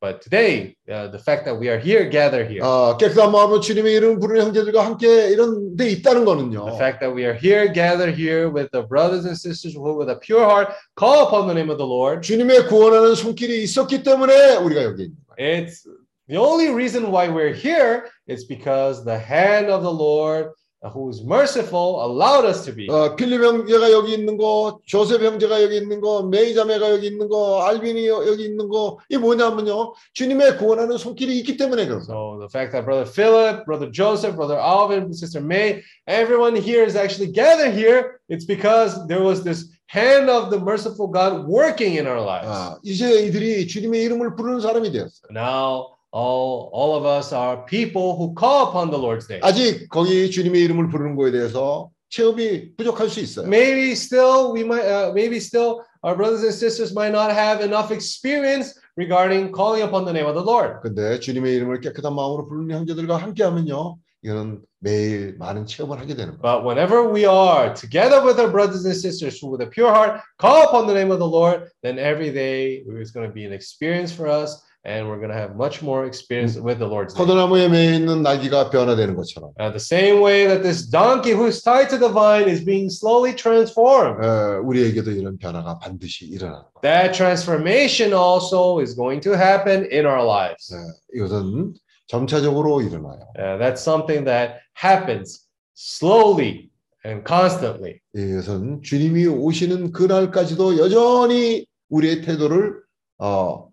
but 0.00 0.22
today, 0.22 0.74
uh, 0.90 1.08
the 1.08 1.18
fact 1.18 1.44
that 1.44 1.54
we 1.54 1.68
are 1.68 1.78
here, 1.78 2.08
gather 2.08 2.44
here, 2.44 2.62
어, 2.62 2.96
깨끗한 2.96 3.30
마음으로 3.30 3.60
주님의 3.60 3.92
이름 3.92 4.18
부르는 4.18 4.46
형제들과 4.46 4.86
함께 4.86 5.28
이런 5.28 5.76
데 5.76 5.90
있다는 5.90 6.24
거는요. 6.24 6.64
the 6.64 6.76
fact 6.78 7.00
that 7.00 7.12
we 7.14 7.24
are 7.26 7.34
here, 7.34 7.70
gather 7.70 8.10
here 8.10 8.48
with 8.48 8.70
the 8.72 8.82
brothers 8.82 9.26
and 9.26 9.36
sisters 9.36 9.74
who, 9.76 9.94
with 9.94 10.08
a 10.08 10.16
pure 10.16 10.44
heart, 10.44 10.72
call 10.96 11.26
upon 11.26 11.46
the 11.46 11.52
name 11.54 11.68
of 11.68 11.76
the 11.76 11.86
Lord. 11.86 12.22
주님의 12.22 12.68
구원하는 12.68 13.14
손길이 13.14 13.62
있었기 13.64 14.02
때문에 14.02 14.56
우리가 14.56 14.82
여기 14.82 15.04
있는 15.04 15.16
거예요. 15.28 15.36
It's 15.36 15.84
the 16.28 16.38
only 16.40 16.72
reason 16.72 17.12
why 17.12 17.28
we're 17.28 17.52
here 17.52 18.08
is 18.26 18.46
because 18.46 19.04
the 19.04 19.18
hand 19.18 19.68
of 19.68 19.82
the 19.82 19.92
Lord, 19.92 20.48
uh, 20.48 20.52
who 20.92 21.08
is 21.10 21.24
merciful, 21.24 21.98
allowed 22.04 22.44
us 22.46 22.64
to 22.64 22.72
be. 22.72 22.86
어, 22.88 23.16
필립 23.16 23.42
형제가 23.42 23.90
여기 23.90 24.14
있는 24.14 24.36
거, 24.36 24.78
조셉 24.86 25.20
형제가 25.22 25.60
여기 25.62 25.78
있는 25.78 26.00
거, 26.00 26.22
메이 26.22 26.54
자매가 26.54 26.90
여기 26.92 27.08
있는 27.08 27.28
거, 27.28 27.62
알빈이 27.64 28.06
여- 28.06 28.24
여기 28.28 28.44
있는 28.44 28.68
거, 28.68 28.98
이 29.08 29.16
뭐냐면요. 29.16 29.94
주님의 30.14 30.58
구원하는 30.58 30.96
손길이 30.96 31.38
있기 31.38 31.56
때문에 31.56 31.86
그런 31.86 32.00
거예요. 32.00 32.06
So 32.06 32.38
the 32.38 32.48
fact 32.48 32.70
that 32.72 32.84
brother 32.84 33.04
Philip, 33.04 33.64
brother 33.64 33.90
Joseph, 33.90 34.36
brother 34.36 34.60
Alvin, 34.60 35.10
sister 35.12 35.42
May, 35.42 35.82
everyone 36.06 36.54
here 36.54 36.84
is 36.86 36.94
actually 36.94 37.32
gathered 37.32 37.74
here. 37.74 38.20
It's 38.28 38.46
because 38.46 38.94
there 39.08 39.24
was 39.24 39.42
this 39.42 39.66
hand 39.88 40.30
of 40.30 40.50
the 40.50 40.60
merciful 40.60 41.08
God 41.10 41.48
working 41.48 41.96
in 41.98 42.06
our 42.06 42.20
lives. 42.20 42.46
아, 42.46 42.78
이제 42.84 43.26
이들이 43.26 43.66
주님의 43.66 44.02
이름을 44.04 44.36
부르는 44.36 44.60
사람이 44.60 44.92
되었어요. 44.92 45.34
Now 45.34 45.96
all 46.12 46.70
all 46.72 46.96
of 46.96 47.04
us 47.04 47.32
are 47.32 47.64
people 47.66 48.16
who 48.16 48.34
call 48.34 48.68
upon 48.68 48.90
the 48.90 48.98
Lord's 48.98 49.28
name. 49.28 49.40
아직 49.42 49.88
거기 49.88 50.30
주님의 50.30 50.62
이름을 50.62 50.88
부르는 50.88 51.16
거에 51.16 51.30
대해서 51.30 51.90
체험이 52.08 52.76
부족할 52.76 53.08
수 53.08 53.20
있어요. 53.20 53.46
Maybe 53.46 53.92
still 53.92 54.52
we 54.52 54.62
might 54.62 54.86
uh, 54.86 55.12
maybe 55.12 55.36
still 55.36 55.82
our 56.02 56.16
brothers 56.16 56.42
and 56.42 56.54
sisters 56.54 56.92
might 56.94 57.12
not 57.12 57.32
have 57.32 57.62
enough 57.62 57.90
experience 57.90 58.78
regarding 58.96 59.52
calling 59.52 59.82
upon 59.82 60.04
the 60.04 60.12
name 60.12 60.26
of 60.26 60.34
the 60.34 60.44
Lord. 60.44 60.80
근데 60.82 61.20
주님의 61.20 61.54
이름을 61.56 61.80
깨끗한 61.80 62.14
마음으로 62.14 62.46
부르는 62.46 62.74
형제들과 62.74 63.16
함께하면요, 63.16 63.98
이거는 64.22 64.62
매일 64.78 65.36
많은 65.38 65.66
체험을 65.66 65.98
하게 65.98 66.14
되는 66.14 66.38
거예요. 66.38 66.40
But 66.40 66.64
whenever 66.64 67.12
we 67.12 67.26
are 67.26 67.74
together 67.74 68.24
with 68.24 68.38
our 68.38 68.50
brothers 68.50 68.86
and 68.86 68.96
sisters 68.96 69.42
who 69.42 69.50
with 69.50 69.60
a 69.60 69.68
pure 69.68 69.92
heart 69.92 70.22
call 70.38 70.62
upon 70.64 70.86
the 70.86 70.94
name 70.94 71.10
of 71.10 71.18
the 71.18 71.28
Lord, 71.28 71.68
then 71.82 71.98
every 71.98 72.32
day 72.32 72.84
is 72.86 73.10
going 73.10 73.26
to 73.26 73.34
be 73.34 73.44
an 73.44 73.52
experience 73.52 74.14
for 74.14 74.28
us 74.28 74.62
and 74.84 75.08
we're 75.08 75.18
going 75.18 75.30
to 75.30 75.34
have 75.36 75.56
much 75.56 75.82
more 75.82 76.06
experience 76.06 76.56
with 76.56 76.78
the 76.78 76.86
Lord's 76.86 77.12
name. 77.12 77.26
포도나무에 77.26 77.68
매여 77.68 77.94
있는 77.94 78.22
날개가 78.22 78.70
변화되는 78.70 79.16
것처럼 79.16 79.50
Uh, 79.58 79.70
the 79.70 79.80
same 79.82 80.20
way 80.22 80.46
that 80.46 80.62
this 80.62 80.86
donkey 80.88 81.32
who's 81.34 81.60
tied 81.62 81.88
to 81.90 81.98
the 81.98 82.08
vine 82.08 82.48
is 82.48 82.62
being 82.64 82.88
slowly 82.88 83.34
transformed. 83.34 84.22
에, 84.24 84.58
우리에게도 84.62 85.10
이런 85.10 85.38
변화가 85.38 85.80
반드시 85.80 86.26
일어나는 86.26 86.62
거예요. 86.74 86.82
That 86.82 87.12
transformation 87.16 88.12
also 88.14 88.78
is 88.80 88.94
going 88.94 89.20
to 89.22 89.32
happen 89.34 89.88
in 89.90 90.06
our 90.06 90.22
lives. 90.24 90.72
네, 90.72 90.78
이것은 91.18 91.74
점차적으로 92.06 92.80
일어나요. 92.82 93.18
Uh, 93.36 93.58
that's 93.58 93.82
something 93.82 94.24
that 94.24 94.60
happens 94.80 95.42
slowly 95.74 96.70
and 97.04 97.24
constantly. 97.26 97.98
이것은 98.14 98.82
주님이 98.82 99.26
오시는 99.26 99.90
그날까지도 99.90 100.78
여전히 100.78 101.66
우리의 101.90 102.22
태도를 102.22 102.74
어, 103.18 103.68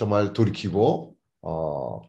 정말 0.00 0.32
돌이키고 0.32 1.12
어, 1.42 2.00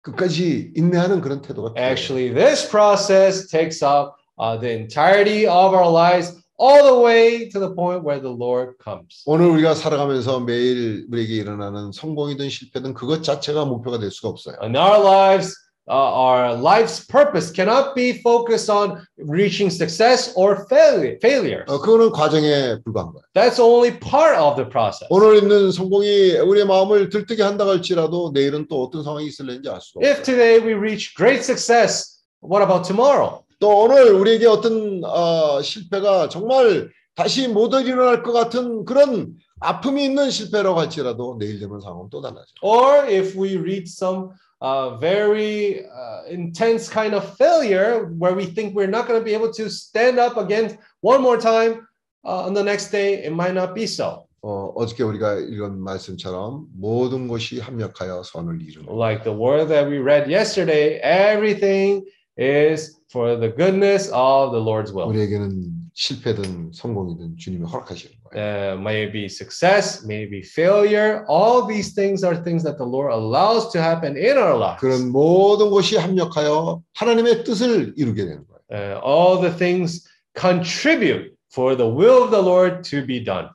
끝까지 0.00 0.72
인내하는 0.74 1.20
그런 1.20 1.42
태도가. 1.42 1.74
Actually, 1.76 2.32
this 2.32 2.66
process 2.66 3.46
takes 3.48 3.84
up 3.84 4.14
uh, 4.40 4.58
the 4.58 4.72
entirety 4.72 5.46
of 5.46 5.74
our 5.74 5.92
lives 5.92 6.32
all 6.58 6.82
the 6.82 6.98
way 6.98 7.50
to 7.50 7.60
the 7.60 7.74
point 7.74 8.02
where 8.02 8.18
the 8.18 8.32
Lord 8.32 8.76
comes. 8.82 9.24
오늘 9.26 9.50
우리가 9.50 9.74
살아가면서 9.74 10.40
매일 10.40 11.06
우리에게 11.10 11.34
일어나는 11.34 11.92
성공이든 11.92 12.48
실패든 12.48 12.94
그것 12.94 13.22
자체가 13.22 13.66
목표가 13.66 13.98
될 13.98 14.10
수가 14.10 14.30
없어요. 14.30 14.56
In 14.62 14.74
our 14.74 14.98
lives, 14.98 15.54
uh, 15.88 15.94
our 15.94 16.54
life's 16.54 17.04
purpose 17.04 17.50
cannot 17.50 17.94
be 17.94 18.20
focused 18.22 18.68
on 18.68 19.00
reaching 19.16 19.70
success 19.70 20.32
or 20.36 20.66
failure. 20.68 21.18
failures. 21.20 21.64
어, 21.68 21.80
그거는 21.80 22.10
과정에 22.12 22.76
불과한 22.84 23.12
거예요. 23.12 23.24
That's 23.34 23.58
only 23.58 23.98
part 23.98 24.36
of 24.38 24.56
the 24.56 24.68
process. 24.68 25.06
오늘 25.10 25.36
있는 25.36 25.72
성공이 25.72 26.36
우리의 26.38 26.66
마음을 26.66 27.08
들뜨게 27.08 27.42
한다고 27.42 27.70
할지라도 27.70 28.30
내일은 28.34 28.66
또 28.68 28.82
어떤 28.84 29.02
상황이 29.02 29.26
있을는지 29.26 29.68
알 29.68 29.80
수가 29.80 30.00
If 30.04 30.20
없어요. 30.20 30.24
today 30.24 30.60
we 30.60 30.74
reach 30.74 31.14
great 31.14 31.40
success, 31.40 32.20
what 32.42 32.62
about 32.62 32.86
tomorrow? 32.86 33.42
또 33.60 33.84
오늘 33.84 34.12
우리에게 34.12 34.46
어떤 34.46 35.02
어, 35.04 35.60
실패가 35.62 36.28
정말 36.28 36.90
다시 37.16 37.48
못 37.48 37.74
일어날 37.74 38.22
것 38.22 38.32
같은 38.32 38.84
그런 38.84 39.34
아픔이 39.60 40.04
있는 40.04 40.30
실패라고 40.30 40.78
할지라도 40.78 41.36
내일 41.40 41.58
되면 41.58 41.80
상황은 41.80 42.08
또 42.10 42.20
달라져. 42.20 42.46
Or 42.62 43.04
if 43.08 43.36
we 43.36 43.56
reach 43.56 43.88
some 43.90 44.28
uh, 44.61 44.97
very 44.97 45.85
uh, 45.85 46.23
intense 46.29 46.89
kind 46.89 47.13
of 47.13 47.35
failure 47.37 48.05
where 48.17 48.33
we 48.33 48.45
think 48.45 48.75
we're 48.75 48.87
not 48.87 49.07
going 49.07 49.19
to 49.19 49.25
be 49.25 49.33
able 49.33 49.51
to 49.53 49.69
stand 49.69 50.19
up 50.19 50.37
again 50.37 50.77
one 51.01 51.21
more 51.21 51.37
time 51.37 51.85
uh, 52.25 52.45
on 52.45 52.53
the 52.53 52.63
next 52.63 52.89
day, 52.89 53.23
it 53.23 53.33
might 53.33 53.53
not 53.53 53.75
be 53.75 53.85
so. 53.85 54.27
어, 54.45 54.73
어저께 54.75 55.03
우리가 55.03 55.35
읽은 55.39 55.79
말씀처럼 55.79 56.67
모든 56.75 57.29
것이 57.29 57.61
합력하여 57.61 58.23
선을 58.23 58.61
이루는 58.61 58.91
Like 58.93 59.23
the 59.23 59.33
word 59.33 59.69
that 59.69 59.87
we 59.89 59.99
read 59.99 60.29
yesterday, 60.29 60.99
everything 61.01 62.03
is 62.37 62.99
for 63.09 63.39
the 63.39 63.49
goodness 63.49 64.11
of 64.11 64.51
the 64.51 64.59
Lord's 64.59 64.91
will. 64.91 65.07
우리에게는 65.07 65.76
실패든 65.98 66.70
성공이든 66.72 67.36
주님이 67.38 67.66
허락하시는 67.66 68.14
거예요. 68.22 68.38
Uh, 68.38 68.78
may 68.80 69.02
it 69.02 69.12
be 69.12 69.24
success, 69.24 70.06
may 70.06 70.22
it 70.22 70.30
be 70.30 70.42
failure. 70.42 71.24
All 71.28 71.66
these 71.66 71.92
things 71.92 72.24
are 72.24 72.38
things 72.40 72.62
that 72.62 72.78
the 72.78 72.86
Lord 72.86 73.10
allows 73.12 73.72
to 73.72 73.82
happen 73.82 74.16
in 74.16 74.38
our 74.38 74.54
lives. 74.56 74.78
그런 74.80 75.10
모든 75.10 75.70
것이 75.70 75.96
합력하여 75.96 76.80
하나님의 76.94 77.42
뜻을 77.42 77.94
이루게 77.96 78.26
되는 78.26 78.46
거예요. 78.46 78.62
Uh, 78.70 79.00
all 79.02 79.40
the 79.42 79.50
things 79.50 80.06
contribute 80.38 81.34
for 81.52 81.74
the 81.74 81.90
will 81.90 82.22
of 82.22 82.30
the 82.30 82.42
Lord 82.42 82.88
to 82.88 83.04
be 83.04 83.18
done. 83.24 83.48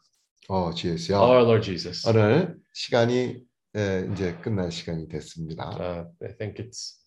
어, 0.49 0.73
지혜수야. 0.73 1.17
Our 1.17 1.43
Lord 1.47 1.63
Jesus. 1.63 2.05
오늘 2.05 2.57
시간이 2.73 3.37
에, 3.75 4.07
이제 4.11 4.35
끝날 4.43 4.69
시간이 4.69 5.07
됐습니다. 5.07 5.71
Uh, 5.79 6.03
I 6.21 6.35
think 6.37 6.59
it's 6.59 6.99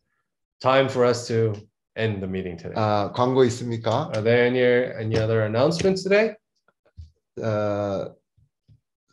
time 0.60 0.88
for 0.88 1.06
us 1.06 1.28
to 1.28 1.52
end 1.95 2.21
the 2.21 2.27
meeting 2.27 2.57
today. 2.57 2.75
아, 2.75 3.11
광고 3.13 3.43
있습니까? 3.45 4.11
Are 4.15 4.23
there 4.23 4.45
any, 4.45 4.61
any 4.61 5.17
other 5.17 5.45
announcements 5.45 6.03
today? 6.03 6.35
어, 7.39 8.15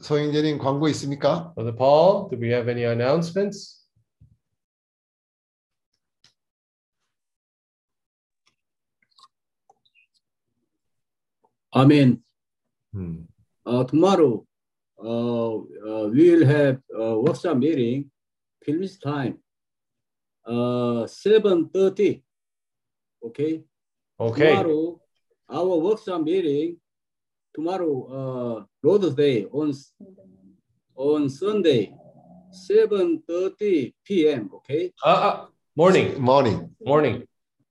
소영재님 0.01 0.59
광고 0.59 0.89
있습니까? 0.89 1.53
Brother 1.55 1.75
Paul, 1.77 2.29
do 2.31 2.39
we 2.39 2.51
have 2.51 2.69
any 2.69 2.85
announcements? 2.85 3.79
Amen. 11.75 12.23
음. 12.95 13.27
Uh, 13.67 13.85
tomorrow, 13.85 14.45
uh, 15.05 15.57
uh, 15.57 16.09
we 16.09 16.31
will 16.31 16.47
have 16.47 16.81
a 16.97 17.19
workshop 17.21 17.59
meeting, 17.59 18.11
Phillips 18.65 18.99
time, 18.99 19.39
uh, 20.47 21.05
7.30. 21.05 22.22
Okay? 23.24 23.64
Okay. 24.20 24.56
Tomorrow, 24.56 25.00
our 25.50 25.76
workshop 25.78 26.22
meeting, 26.22 26.78
tomorrow, 27.54 27.94
uh, 28.18 28.66
Lord's 28.82 29.14
Day, 29.16 29.46
on, 29.46 29.74
on 30.96 31.30
Sunday, 31.30 31.94
7.30 32.70 33.94
p.m., 34.06 34.50
okay? 34.56 34.92
Uh, 35.04 35.10
uh, 35.10 35.46
morning, 35.76 36.20
morning. 36.22 36.70
morning, 36.86 37.28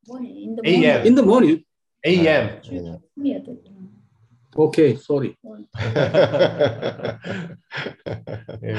In 0.07 0.57
the 0.57 0.63
morning. 0.63 0.87
AM. 0.87 1.07
In 1.07 1.15
the 1.15 1.23
morning. 1.23 1.65
AM. 2.05 2.61
morning. 2.71 3.72
Okay, 4.56 4.98
sorry. 4.98 5.36
Amen. 8.64 8.76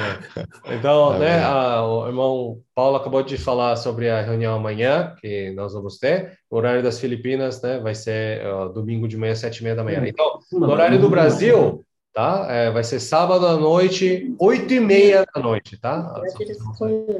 Então, 0.78 1.10
Amém. 1.10 1.20
né, 1.20 1.44
a- 1.44 1.84
o 1.86 2.06
irmão 2.08 2.58
Paulo 2.74 2.96
acabou 2.96 3.22
de 3.22 3.36
falar 3.38 3.76
sobre 3.76 4.08
a 4.10 4.20
reunião 4.20 4.56
amanhã, 4.56 5.14
que 5.20 5.50
nós 5.52 5.72
vamos 5.74 5.98
ter. 5.98 6.32
O 6.50 6.56
horário 6.56 6.82
das 6.82 6.98
Filipinas, 6.98 7.62
né, 7.62 7.78
vai 7.78 7.94
ser 7.94 8.44
ó, 8.46 8.68
domingo 8.68 9.06
de 9.06 9.16
manhã, 9.16 9.34
sete 9.34 9.58
e 9.58 9.62
meia 9.62 9.76
da 9.76 9.84
manhã. 9.84 10.02
Então, 10.06 10.40
no 10.52 10.68
horário 10.70 10.98
do 10.98 11.08
Brasil, 11.08 11.84
tá, 12.12 12.46
é, 12.50 12.70
vai 12.72 12.82
ser 12.82 12.98
sábado 12.98 13.46
à 13.46 13.56
noite, 13.56 14.34
oito 14.40 14.74
e 14.74 14.80
meia 14.80 15.24
da 15.32 15.40
noite, 15.40 15.78
tá? 15.80 16.12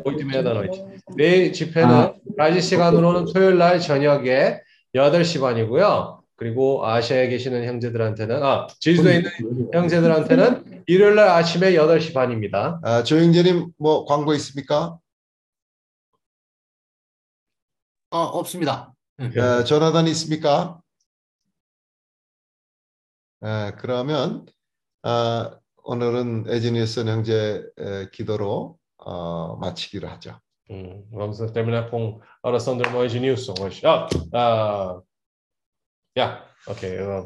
오이트 0.04 0.22
메야 0.24 0.42
다 0.42 0.52
노이트. 0.52 0.84
내 1.14 1.52
집회는 1.52 2.14
브라질 2.34 2.62
시간으로는 2.62 3.26
토요일 3.32 3.56
날 3.58 3.78
저녁에 3.78 4.60
8시 4.94 5.40
반이고요. 5.40 6.18
그리고 6.43 6.85
아시아에 6.85 7.29
계시는 7.29 7.63
형제들한테는 7.63 8.43
아, 8.43 8.67
제주도에 8.81 9.19
있는 9.19 9.69
형제들한테는 9.73 10.83
일요일 10.87 11.15
날 11.15 11.29
아침에 11.29 11.71
8시 11.71 12.13
반입니다. 12.13 12.81
아, 12.83 13.01
조영재님 13.01 13.71
뭐 13.77 14.03
광고 14.03 14.33
있습니까? 14.33 14.99
어, 18.09 18.17
없습니다. 18.17 18.93
어, 19.19 19.63
조나단 19.63 20.05
있습니까? 20.07 20.81
에, 23.41 23.71
그러면 23.77 24.45
아, 25.01 25.57
오늘은 25.83 26.47
에지니스 26.49 27.05
형제 27.05 27.63
에, 27.79 28.09
기도로 28.11 28.77
어, 28.97 29.55
마치기로 29.55 30.09
하죠. 30.09 30.41
Hum, 30.69 31.05
vamos 31.11 31.39
terminar 31.51 31.89
com 31.89 32.21
a 32.41 32.47
oração 32.47 32.77
do 32.77 32.83
irmão 32.83 33.03
Ednilson 33.03 33.53
hoje. 33.59 33.85
Ah, 33.85 34.07
ah, 34.33 35.01
yeah, 36.15 36.39
okay. 36.67 36.99
uh, 36.99 37.23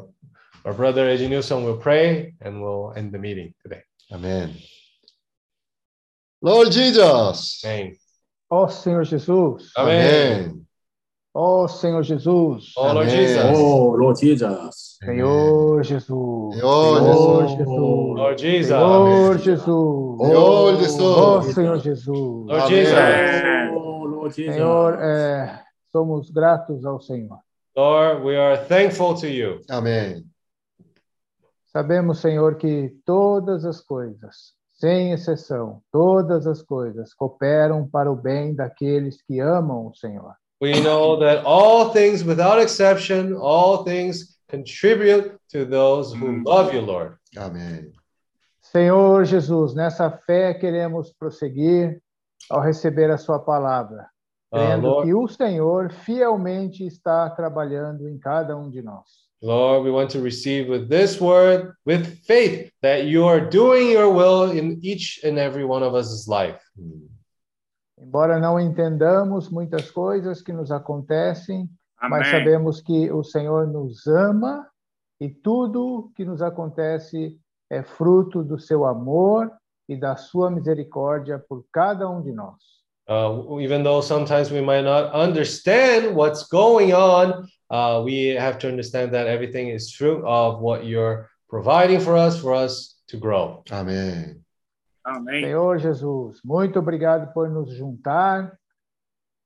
our 0.64 0.72
brother 0.74 1.06
Ednilson 1.06 1.64
will 1.64 1.76
pray 1.76 2.34
and 2.40 2.60
we'll 2.62 2.92
end 2.96 3.12
the 3.12 3.18
meeting 3.18 3.54
today. 3.62 3.82
아멘. 4.10 4.54
Lord 6.40 6.70
Jesus. 6.70 7.62
Amém. 7.64 7.96
Ó 8.50 8.68
Senhor 8.68 9.04
Jesus. 9.04 9.72
Amém. 9.76 10.64
Ó 11.34 11.68
Senhor 11.68 12.02
Jesus. 12.02 12.72
Oh, 12.76 12.92
Lord 12.92 13.08
Amém. 13.08 13.26
Jesus. 13.26 13.58
Oh, 13.58 13.96
Lord 13.96 14.18
Jesus. 14.18 14.98
Senhor 15.04 15.82
Jesus. 15.82 16.08
Senhor 16.54 17.46
Jesus. 17.48 17.68
Lord 17.68 18.38
Jesus. 18.38 18.68
Senhor 18.68 19.38
Jesus. 19.38 19.64
Senhor 19.64 20.74
Jesus. 20.76 21.08
Ó 21.08 21.42
Senhor 21.52 21.78
Jesus. 21.78 22.06
Lord 22.06 22.62
Amém. 22.62 22.68
Jesus. 22.68 22.98
Oh, 23.72 24.04
Lord 24.04 24.34
Jesus. 24.34 24.54
Senhor, 24.54 24.98
é, 25.02 25.64
somos 25.92 26.30
gratos 26.30 26.84
ao 26.84 27.00
Senhor. 27.00 27.38
Lord, 27.78 28.24
we 28.24 28.34
are 28.34 28.56
thankful 28.56 29.14
to 29.20 29.28
you. 29.28 29.60
Amém. 29.70 30.24
Sabemos, 31.72 32.18
Senhor, 32.18 32.56
que 32.56 32.92
todas 33.06 33.64
as 33.64 33.80
coisas, 33.80 34.52
sem 34.68 35.12
exceção, 35.12 35.80
todas 35.92 36.48
as 36.48 36.60
coisas 36.60 37.14
cooperam 37.14 37.88
para 37.88 38.10
o 38.10 38.16
bem 38.16 38.52
daqueles 38.52 39.22
que 39.22 39.38
amam 39.38 39.86
o 39.86 39.94
Senhor. 39.94 40.34
We 40.60 40.80
know 40.80 41.20
that 41.20 41.44
all 41.46 41.92
things 41.92 42.24
without 42.24 42.60
exception, 42.60 43.36
all 43.36 43.84
things 43.84 44.36
contribute 44.50 45.38
to 45.52 45.64
those 45.64 46.12
who 46.12 46.42
love 46.44 46.74
you, 46.74 46.80
Lord. 46.80 47.16
Amém. 47.36 47.92
Senhor 48.60 49.24
Jesus, 49.24 49.72
nessa 49.76 50.10
fé 50.10 50.52
queremos 50.52 51.12
prosseguir 51.12 52.02
ao 52.50 52.60
receber 52.60 53.08
a 53.12 53.16
sua 53.16 53.38
palavra. 53.38 54.08
Ah, 54.50 54.58
crendo 54.58 54.88
Lord, 54.88 55.06
que 55.06 55.14
o 55.14 55.28
Senhor 55.28 55.92
fielmente 55.92 56.86
está 56.86 57.28
trabalhando 57.30 58.08
em 58.08 58.18
cada 58.18 58.56
um 58.56 58.70
de 58.70 58.82
nós. 58.82 59.28
Lord, 59.40 59.84
we 59.84 59.90
want 59.90 60.10
to 60.10 60.20
receive 60.20 60.68
with 60.68 60.88
this 60.88 61.20
word, 61.20 61.72
with 61.86 62.04
faith, 62.26 62.72
that 62.82 63.04
you 63.04 63.24
are 63.28 63.40
doing 63.40 63.92
your 63.92 64.12
will 64.12 64.50
in 64.50 64.80
each 64.82 65.20
and 65.24 65.38
every 65.38 65.64
one 65.64 65.84
of 65.84 65.94
us' 65.94 66.26
life. 66.26 66.58
Embora 67.96 68.38
não 68.38 68.58
entendamos 68.58 69.48
muitas 69.48 69.90
coisas 69.90 70.42
que 70.42 70.52
nos 70.52 70.70
acontecem, 70.70 71.68
mas 72.00 72.28
Amém. 72.28 72.30
sabemos 72.30 72.80
que 72.80 73.10
o 73.12 73.22
Senhor 73.22 73.66
nos 73.66 74.06
ama 74.06 74.66
e 75.20 75.28
tudo 75.28 76.10
que 76.16 76.24
nos 76.24 76.40
acontece 76.42 77.38
é 77.70 77.82
fruto 77.82 78.42
do 78.42 78.58
seu 78.58 78.84
amor 78.84 79.52
e 79.88 79.96
da 79.96 80.16
sua 80.16 80.50
misericórdia 80.50 81.38
por 81.38 81.64
cada 81.72 82.08
um 82.08 82.22
de 82.22 82.32
nós. 82.32 82.77
Uh, 83.08 83.58
even 83.58 83.82
though 83.82 84.02
sometimes 84.02 84.50
we 84.50 84.60
might 84.60 84.84
not 84.84 85.10
understand 85.12 86.14
what's 86.14 86.46
going 86.48 86.92
on, 86.92 87.48
uh, 87.70 88.02
we 88.04 88.36
have 88.36 88.58
to 88.58 88.68
understand 88.68 89.12
that 89.14 89.26
everything 89.26 89.68
is 89.68 89.92
fruit 89.92 90.22
of 90.26 90.60
what 90.60 90.84
you're 90.84 91.30
providing 91.48 92.00
for 92.00 92.16
us, 92.16 92.38
for 92.40 92.54
us 92.54 93.00
to 93.08 93.16
grow. 93.16 93.62
아멘. 93.70 94.42
Amém. 95.04 95.40
Senhor 95.40 95.78
Jesus, 95.78 96.40
muito 96.44 96.78
obrigado 96.78 97.32
por 97.32 97.48
nos 97.48 97.72
juntar, 97.72 98.52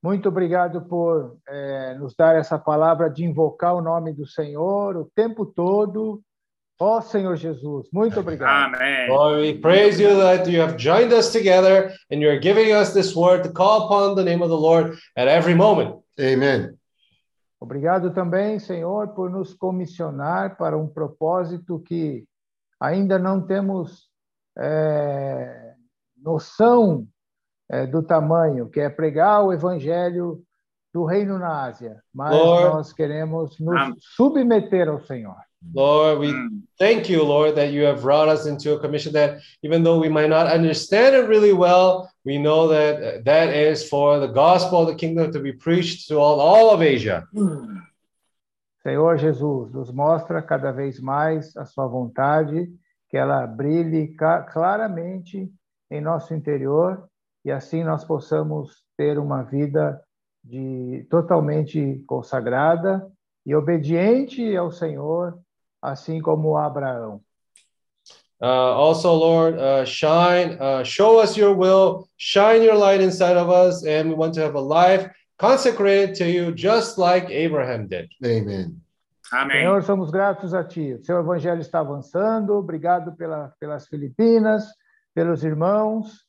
muito 0.03 0.27
obrigado 0.27 0.81
por 0.81 1.37
eh, 1.47 1.95
nos 1.97 2.13
dar 2.13 2.35
essa 2.35 2.59
palavra 2.59 3.09
de 3.09 3.23
invocar 3.23 3.73
o 3.73 3.81
nome 3.81 4.11
do 4.11 4.27
Senhor 4.27 4.97
o 4.97 5.09
tempo 5.15 5.45
todo. 5.45 6.21
Ó 6.79 7.01
Senhor 7.01 7.35
Jesus, 7.35 7.87
muito 7.93 8.19
obrigado. 8.19 8.75
Amém. 8.75 9.09
Lord, 9.09 9.41
we 9.41 9.59
praise 9.59 10.01
you 10.01 10.15
that 10.17 10.49
you 10.49 10.61
have 10.61 10.75
joined 10.77 11.13
us 11.13 11.31
together 11.31 11.91
and 12.11 12.19
you're 12.19 12.39
giving 12.39 12.73
us 12.73 12.93
this 12.93 13.15
word 13.15 13.43
to 13.43 13.51
call 13.51 13.85
upon 13.85 14.15
the 14.15 14.23
name 14.23 14.41
of 14.41 14.49
the 14.49 14.57
Lord 14.57 14.97
at 15.15 15.27
every 15.27 15.55
moment. 15.55 16.01
아멘. 16.17 16.75
Obrigado 17.59 18.11
também, 18.11 18.59
Senhor, 18.59 19.13
por 19.13 19.29
nos 19.29 19.53
comissionar 19.53 20.57
para 20.57 20.77
um 20.77 20.85
propósito 20.85 21.79
que 21.79 22.25
ainda 22.77 23.17
não 23.17 23.41
temos 23.41 24.09
eh, 24.57 25.73
noção 26.17 27.07
eh, 27.69 27.87
do 27.87 28.03
tamanho, 28.03 28.69
que 28.69 28.81
é 28.81 28.89
pregar 28.89 29.45
o 29.45 29.53
evangelho 29.53 30.43
do 30.93 31.05
reino 31.05 31.39
na 31.39 31.63
Ásia. 31.63 32.03
Mas 32.13 32.35
Lord. 32.35 32.75
nós 32.75 32.91
queremos 32.91 33.57
nos 33.59 33.95
submeter 33.99 34.89
ao 34.89 34.99
Senhor. 34.99 35.37
Lord, 35.73 36.19
we 36.19 36.29
Hum. 36.31 36.63
thank 36.77 37.09
you, 37.09 37.23
Lord, 37.23 37.55
that 37.55 37.71
you 37.71 37.83
have 37.83 38.01
brought 38.01 38.27
us 38.27 38.45
into 38.45 38.73
a 38.73 38.79
commission 38.79 39.13
that 39.13 39.39
even 39.61 39.83
though 39.83 39.99
we 39.99 40.09
might 40.09 40.29
not 40.29 40.47
understand 40.47 41.15
it 41.15 41.27
really 41.27 41.53
well, 41.53 42.09
we 42.25 42.37
know 42.37 42.67
that 42.67 42.95
uh, 43.01 43.21
that 43.23 43.49
is 43.53 43.87
for 43.87 44.19
the 44.19 44.27
gospel 44.27 44.81
of 44.81 44.87
the 44.87 44.95
kingdom 44.95 45.31
to 45.31 45.39
be 45.39 45.53
preached 45.53 46.07
to 46.09 46.17
all, 46.19 46.39
all 46.39 46.71
of 46.71 46.81
Asia. 46.81 47.27
Senhor 48.83 49.17
Jesus, 49.17 49.71
nos 49.71 49.91
mostra 49.91 50.41
cada 50.41 50.71
vez 50.71 50.99
mais 50.99 51.55
a 51.55 51.65
sua 51.65 51.87
vontade, 51.87 52.69
que 53.09 53.17
ela 53.17 53.47
brilhe 53.47 54.13
claramente 54.51 55.49
em 55.89 56.01
nosso 56.01 56.33
interior 56.33 57.07
e 57.45 57.51
assim 57.51 57.83
nós 57.83 58.03
possamos 58.03 58.83
ter 58.97 59.17
uma 59.19 59.43
vida 59.43 60.01
de 60.43 61.05
totalmente 61.09 62.03
consagrada 62.07 63.05
e 63.45 63.55
obediente 63.55 64.55
ao 64.55 64.71
Senhor, 64.71 65.37
assim 65.83 66.21
como 66.21 66.55
Abraão. 66.55 67.21
Uh, 68.41 68.75
also, 68.75 69.13
Lord, 69.13 69.57
uh, 69.57 69.85
shine, 69.85 70.57
uh, 70.59 70.83
show 70.83 71.21
us 71.21 71.37
your 71.37 71.55
will, 71.55 72.07
shine 72.17 72.61
your 72.61 72.75
light 72.75 73.01
inside 73.01 73.37
of 73.37 73.49
us, 73.49 73.85
and 73.85 74.09
we 74.09 74.15
want 74.15 74.33
to 74.33 74.41
have 74.41 74.55
a 74.55 74.59
life 74.59 75.09
consecrated 75.37 76.15
to 76.15 76.25
you, 76.25 76.51
just 76.51 76.97
like 76.97 77.29
Abraham 77.29 77.87
did. 77.87 78.09
Amen. 78.23 78.81
Amém. 79.31 79.61
Senhor, 79.61 79.81
somos 79.83 80.11
gratos 80.11 80.53
a 80.53 80.63
Ti. 80.63 80.93
O 80.93 81.03
Seu 81.05 81.19
Evangelho 81.19 81.61
está 81.61 81.79
avançando. 81.79 82.53
Obrigado 82.53 83.15
pela, 83.15 83.53
pelas 83.59 83.87
Filipinas, 83.87 84.65
pelos 85.15 85.43
irmãos. 85.43 86.25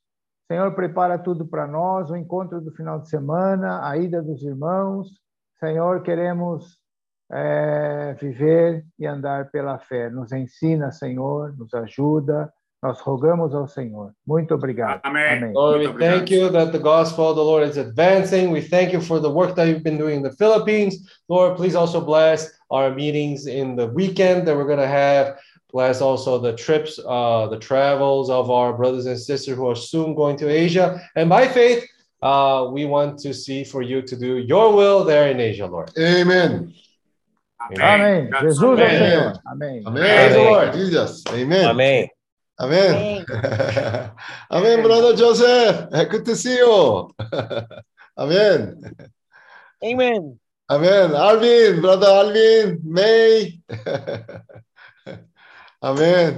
Senhor, 0.46 0.72
prepara 0.74 1.18
tudo 1.18 1.46
para 1.46 1.66
nós, 1.66 2.10
o 2.10 2.16
encontro 2.16 2.60
do 2.60 2.70
final 2.72 3.00
de 3.00 3.08
semana, 3.08 3.86
a 3.88 3.96
ida 3.96 4.22
dos 4.22 4.42
irmãos. 4.42 5.08
Senhor, 5.58 6.02
queremos 6.02 6.78
eh, 7.32 8.16
viver 8.20 8.84
e 8.98 9.06
andar 9.06 9.50
pela 9.50 9.78
fé. 9.78 10.10
Nos 10.10 10.32
ensina, 10.32 10.90
Senhor, 10.90 11.54
nos 11.56 11.72
ajuda. 11.74 12.52
Nós 12.82 13.00
rogamos 13.00 13.54
ao 13.54 13.66
Senhor. 13.66 14.12
Muito 14.26 14.54
obrigado. 14.54 15.00
Amém. 15.04 15.52
Lord, 15.54 15.78
we 15.78 15.86
Muito 15.86 15.98
thank 15.98 16.30
you 16.30 16.50
that 16.50 16.70
the 16.70 16.78
gospel 16.78 17.30
of 17.30 17.36
the 17.36 17.42
Lord 17.42 17.66
is 17.66 17.78
advancing. 17.78 18.50
We 18.50 18.60
thank 18.60 18.92
you 18.92 19.00
for 19.00 19.18
the 19.20 19.30
work 19.30 19.54
that 19.54 19.68
you've 19.68 19.82
been 19.82 19.96
doing 19.96 20.16
in 20.16 20.22
the 20.22 20.36
Philippines. 20.36 20.96
Lord, 21.26 21.56
please 21.56 21.74
also 21.74 21.98
bless 22.02 22.50
our 22.70 22.94
meetings 22.94 23.46
in 23.46 23.74
the 23.74 23.86
weekend 23.86 24.46
that 24.46 24.54
we're 24.54 24.66
going 24.66 24.80
to 24.80 24.86
have. 24.86 25.38
Bless 25.72 26.02
also 26.02 26.38
the 26.38 26.52
trips, 26.52 27.00
uh, 27.08 27.46
the 27.48 27.58
travels 27.58 28.28
of 28.28 28.50
our 28.50 28.74
brothers 28.74 29.06
and 29.06 29.18
sisters 29.18 29.56
who 29.56 29.66
are 29.66 29.74
soon 29.74 30.14
going 30.14 30.36
to 30.36 30.48
Asia. 30.50 31.00
And 31.16 31.30
by 31.30 31.48
faith, 31.48 31.88
uh, 32.20 32.68
we 32.70 32.84
want 32.84 33.18
to 33.20 33.32
see 33.32 33.64
for 33.64 33.80
you 33.80 34.02
to 34.02 34.14
do 34.14 34.36
your 34.38 34.74
will 34.76 35.04
there 35.04 35.30
in 35.30 35.40
Asia, 35.40 35.66
Lord. 35.66 35.90
Amen. 35.98 36.74
Amém. 37.64 38.28
Graças 38.28 38.54
Jesus 38.54 38.78
é 38.78 38.82
o 38.82 38.86
Amém. 38.86 38.98
Senhor. 38.98 39.40
Amém. 39.46 39.82
Amen. 39.86 40.02
Praise 40.02 40.36
Amen. 40.36 40.50
Lord 40.50 40.78
Jesus. 40.78 41.22
Amen. 41.28 41.66
Amém. 41.66 42.10
Amen. 42.60 43.24
Amen, 44.50 44.82
brother 44.82 45.16
Joseph. 45.16 45.88
Good 46.10 46.24
to 46.24 46.36
see 46.36 46.58
you. 46.58 47.10
Amen. 48.16 48.80
Amen. 49.82 50.38
Amen. 50.70 51.14
Alvin, 51.14 51.80
brother 51.80 52.08
Alvin, 52.08 52.80
May. 52.84 53.60
Amen. 55.82 56.32